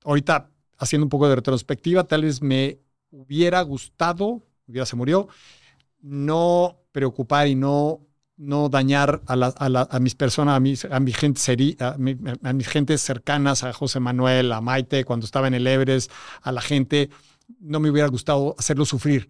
ahorita, 0.05 0.51
haciendo 0.79 1.07
un 1.07 1.11
poco 1.11 1.29
de 1.29 1.37
retrospectiva, 1.37 2.05
tal 2.05 2.23
vez 2.25 2.43
me 2.43 2.81
hubiera 3.11 3.63
gustado, 3.63 4.43
ya 4.67 4.87
se 4.87 4.97
murió, 4.97 5.29
no 6.03 6.79
preocupar 6.93 7.49
y 7.49 7.55
no, 7.57 8.01
no 8.41 8.71
dañar 8.71 9.21
a, 9.27 9.99
mis 10.01 10.15
personas, 10.15 10.57
a 10.57 10.61
mis, 10.61 10.87
a 10.87 10.99
mi 10.99 11.13
gente 11.13 11.41
seri- 11.41 11.77
a 11.79 12.53
mis 12.55 12.69
gentes 12.69 13.03
cercanas, 13.03 13.65
a 13.65 13.73
José 13.75 14.01
Manuel, 14.01 14.51
a 14.53 14.63
Maite, 14.63 15.05
cuando 15.05 15.27
estaba 15.27 15.47
en 15.47 15.55
el 15.55 15.67
Everest, 15.67 16.11
a 16.41 16.51
la 16.51 16.63
gente, 16.63 17.11
no 17.61 17.81
me 17.81 17.91
hubiera 17.91 18.09
gustado 18.09 18.55
hacerlo 18.59 18.87
sufrir. 18.87 19.29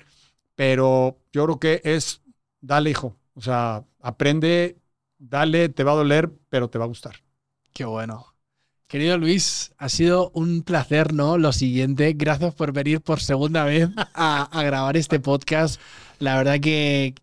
Pero 0.55 1.19
yo 1.33 1.45
creo 1.45 1.59
que 1.59 1.81
es, 1.85 2.23
dale, 2.61 2.91
hijo. 2.91 3.17
O 3.35 3.41
sea, 3.41 3.85
aprende, 4.01 4.79
dale, 5.19 5.69
te 5.71 5.83
va 5.83 5.93
a 5.93 5.97
doler, 5.97 6.31
pero 6.49 6.71
te 6.71 6.79
va 6.79 6.85
a 6.85 6.89
gustar. 6.89 7.17
Qué 7.73 7.85
bueno. 7.85 8.27
Querido 8.87 9.19
Luis, 9.19 9.73
ha 9.79 9.89
sido 9.89 10.31
un 10.35 10.63
placer, 10.63 11.15
¿no? 11.15 11.37
Lo 11.37 11.53
siguiente, 11.53 12.13
gracias 12.17 12.55
por 12.55 12.73
venir 12.73 13.01
por 13.01 13.21
segunda 13.21 13.65
vez 13.65 13.89
a, 14.15 14.43
a 14.43 14.63
grabar 14.63 14.97
este 14.97 15.19
podcast. 15.19 15.81
La 16.19 16.37
verdad 16.37 16.61
que 16.61 17.15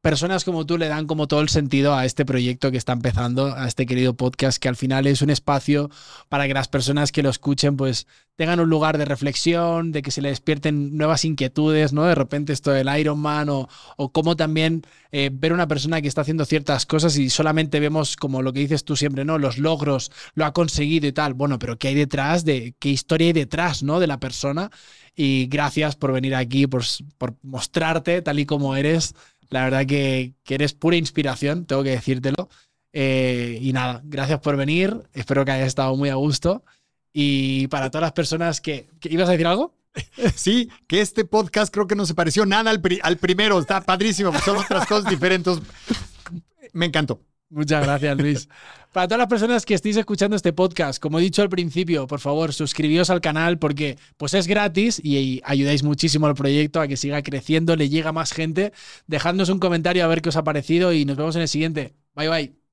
personas 0.00 0.44
como 0.44 0.64
tú 0.64 0.78
le 0.78 0.88
dan 0.88 1.06
como 1.06 1.26
todo 1.26 1.40
el 1.40 1.48
sentido 1.48 1.94
a 1.94 2.04
este 2.04 2.24
proyecto 2.24 2.70
que 2.70 2.76
está 2.76 2.92
empezando, 2.92 3.54
a 3.54 3.66
este 3.66 3.86
querido 3.86 4.14
podcast, 4.14 4.58
que 4.58 4.68
al 4.68 4.76
final 4.76 5.06
es 5.06 5.22
un 5.22 5.30
espacio 5.30 5.90
para 6.28 6.46
que 6.46 6.54
las 6.54 6.68
personas 6.68 7.10
que 7.12 7.22
lo 7.22 7.30
escuchen 7.30 7.76
pues 7.76 8.06
tengan 8.36 8.60
un 8.60 8.70
lugar 8.70 8.98
de 8.98 9.04
reflexión, 9.04 9.90
de 9.90 10.00
que 10.00 10.12
se 10.12 10.22
le 10.22 10.28
despierten 10.28 10.96
nuevas 10.96 11.24
inquietudes, 11.24 11.92
¿no? 11.92 12.04
De 12.04 12.14
repente 12.14 12.52
esto 12.52 12.70
del 12.70 12.88
Ironman 12.96 13.48
o, 13.48 13.68
o 13.96 14.12
cómo 14.12 14.36
también 14.36 14.82
eh, 15.10 15.30
ver 15.32 15.52
una 15.52 15.66
persona 15.66 16.00
que 16.00 16.06
está 16.06 16.20
haciendo 16.20 16.44
ciertas 16.44 16.86
cosas 16.86 17.16
y 17.16 17.30
solamente 17.30 17.80
vemos 17.80 18.14
como 18.14 18.40
lo 18.40 18.52
que 18.52 18.60
dices 18.60 18.84
tú 18.84 18.94
siempre, 18.94 19.24
¿no? 19.24 19.38
Los 19.38 19.58
logros, 19.58 20.12
lo 20.34 20.44
ha 20.44 20.52
conseguido 20.52 21.08
y 21.08 21.12
tal. 21.12 21.34
Bueno, 21.34 21.58
pero 21.58 21.78
¿qué 21.78 21.88
hay 21.88 21.96
detrás 21.96 22.44
de, 22.44 22.76
qué 22.78 22.90
historia 22.90 23.26
hay 23.26 23.32
detrás, 23.32 23.82
¿no? 23.82 23.98
De 23.98 24.06
la 24.06 24.20
persona. 24.20 24.70
Y 25.16 25.48
gracias 25.48 25.96
por 25.96 26.12
venir 26.12 26.36
aquí, 26.36 26.68
por, 26.68 26.84
por 27.18 27.34
mostrarte 27.42 28.22
tal 28.22 28.38
y 28.38 28.46
como 28.46 28.76
eres. 28.76 29.16
La 29.50 29.64
verdad 29.64 29.86
que, 29.86 30.34
que 30.44 30.54
eres 30.54 30.74
pura 30.74 30.96
inspiración, 30.96 31.66
tengo 31.66 31.82
que 31.82 31.90
decírtelo. 31.90 32.48
Eh, 32.92 33.58
y 33.60 33.72
nada, 33.72 34.00
gracias 34.04 34.40
por 34.40 34.56
venir. 34.56 35.02
Espero 35.12 35.44
que 35.44 35.52
hayas 35.52 35.68
estado 35.68 35.96
muy 35.96 36.08
a 36.08 36.14
gusto. 36.14 36.64
Y 37.12 37.66
para 37.68 37.90
todas 37.90 38.02
las 38.02 38.12
personas 38.12 38.60
que, 38.60 38.88
¿Ibas 39.02 39.28
a 39.28 39.32
decir 39.32 39.46
algo? 39.46 39.74
Sí, 40.36 40.70
que 40.86 41.00
este 41.00 41.24
podcast 41.24 41.72
creo 41.72 41.86
que 41.86 41.96
no 41.96 42.06
se 42.06 42.14
pareció 42.14 42.46
nada 42.46 42.70
al, 42.70 42.80
al 43.02 43.16
primero. 43.16 43.58
Está 43.58 43.80
padrísimo, 43.80 44.30
pues 44.30 44.44
son 44.44 44.56
otras 44.56 44.86
cosas 44.86 45.10
diferentes. 45.10 45.58
Me 46.72 46.86
encantó. 46.86 47.20
Muchas 47.50 47.84
gracias, 47.84 48.16
Luis. 48.18 48.48
Para 48.92 49.06
todas 49.06 49.18
las 49.18 49.28
personas 49.28 49.66
que 49.66 49.74
estéis 49.74 49.96
escuchando 49.96 50.34
este 50.34 50.52
podcast, 50.52 51.00
como 51.00 51.18
he 51.18 51.22
dicho 51.22 51.42
al 51.42 51.48
principio, 51.48 52.06
por 52.06 52.20
favor, 52.20 52.52
suscribíos 52.52 53.10
al 53.10 53.20
canal 53.20 53.58
porque 53.58 53.98
pues 54.16 54.34
es 54.34 54.46
gratis 54.46 55.00
y 55.02 55.40
ayudáis 55.44 55.82
muchísimo 55.82 56.26
al 56.26 56.34
proyecto 56.34 56.80
a 56.80 56.88
que 56.88 56.96
siga 56.96 57.22
creciendo, 57.22 57.76
le 57.76 57.88
llega 57.88 58.12
más 58.12 58.32
gente. 58.32 58.72
Dejadnos 59.06 59.50
un 59.50 59.60
comentario 59.60 60.04
a 60.04 60.08
ver 60.08 60.22
qué 60.22 60.30
os 60.30 60.36
ha 60.36 60.44
parecido 60.44 60.92
y 60.92 61.04
nos 61.04 61.16
vemos 61.16 61.36
en 61.36 61.42
el 61.42 61.48
siguiente. 61.48 61.94
Bye 62.14 62.28
bye. 62.28 62.67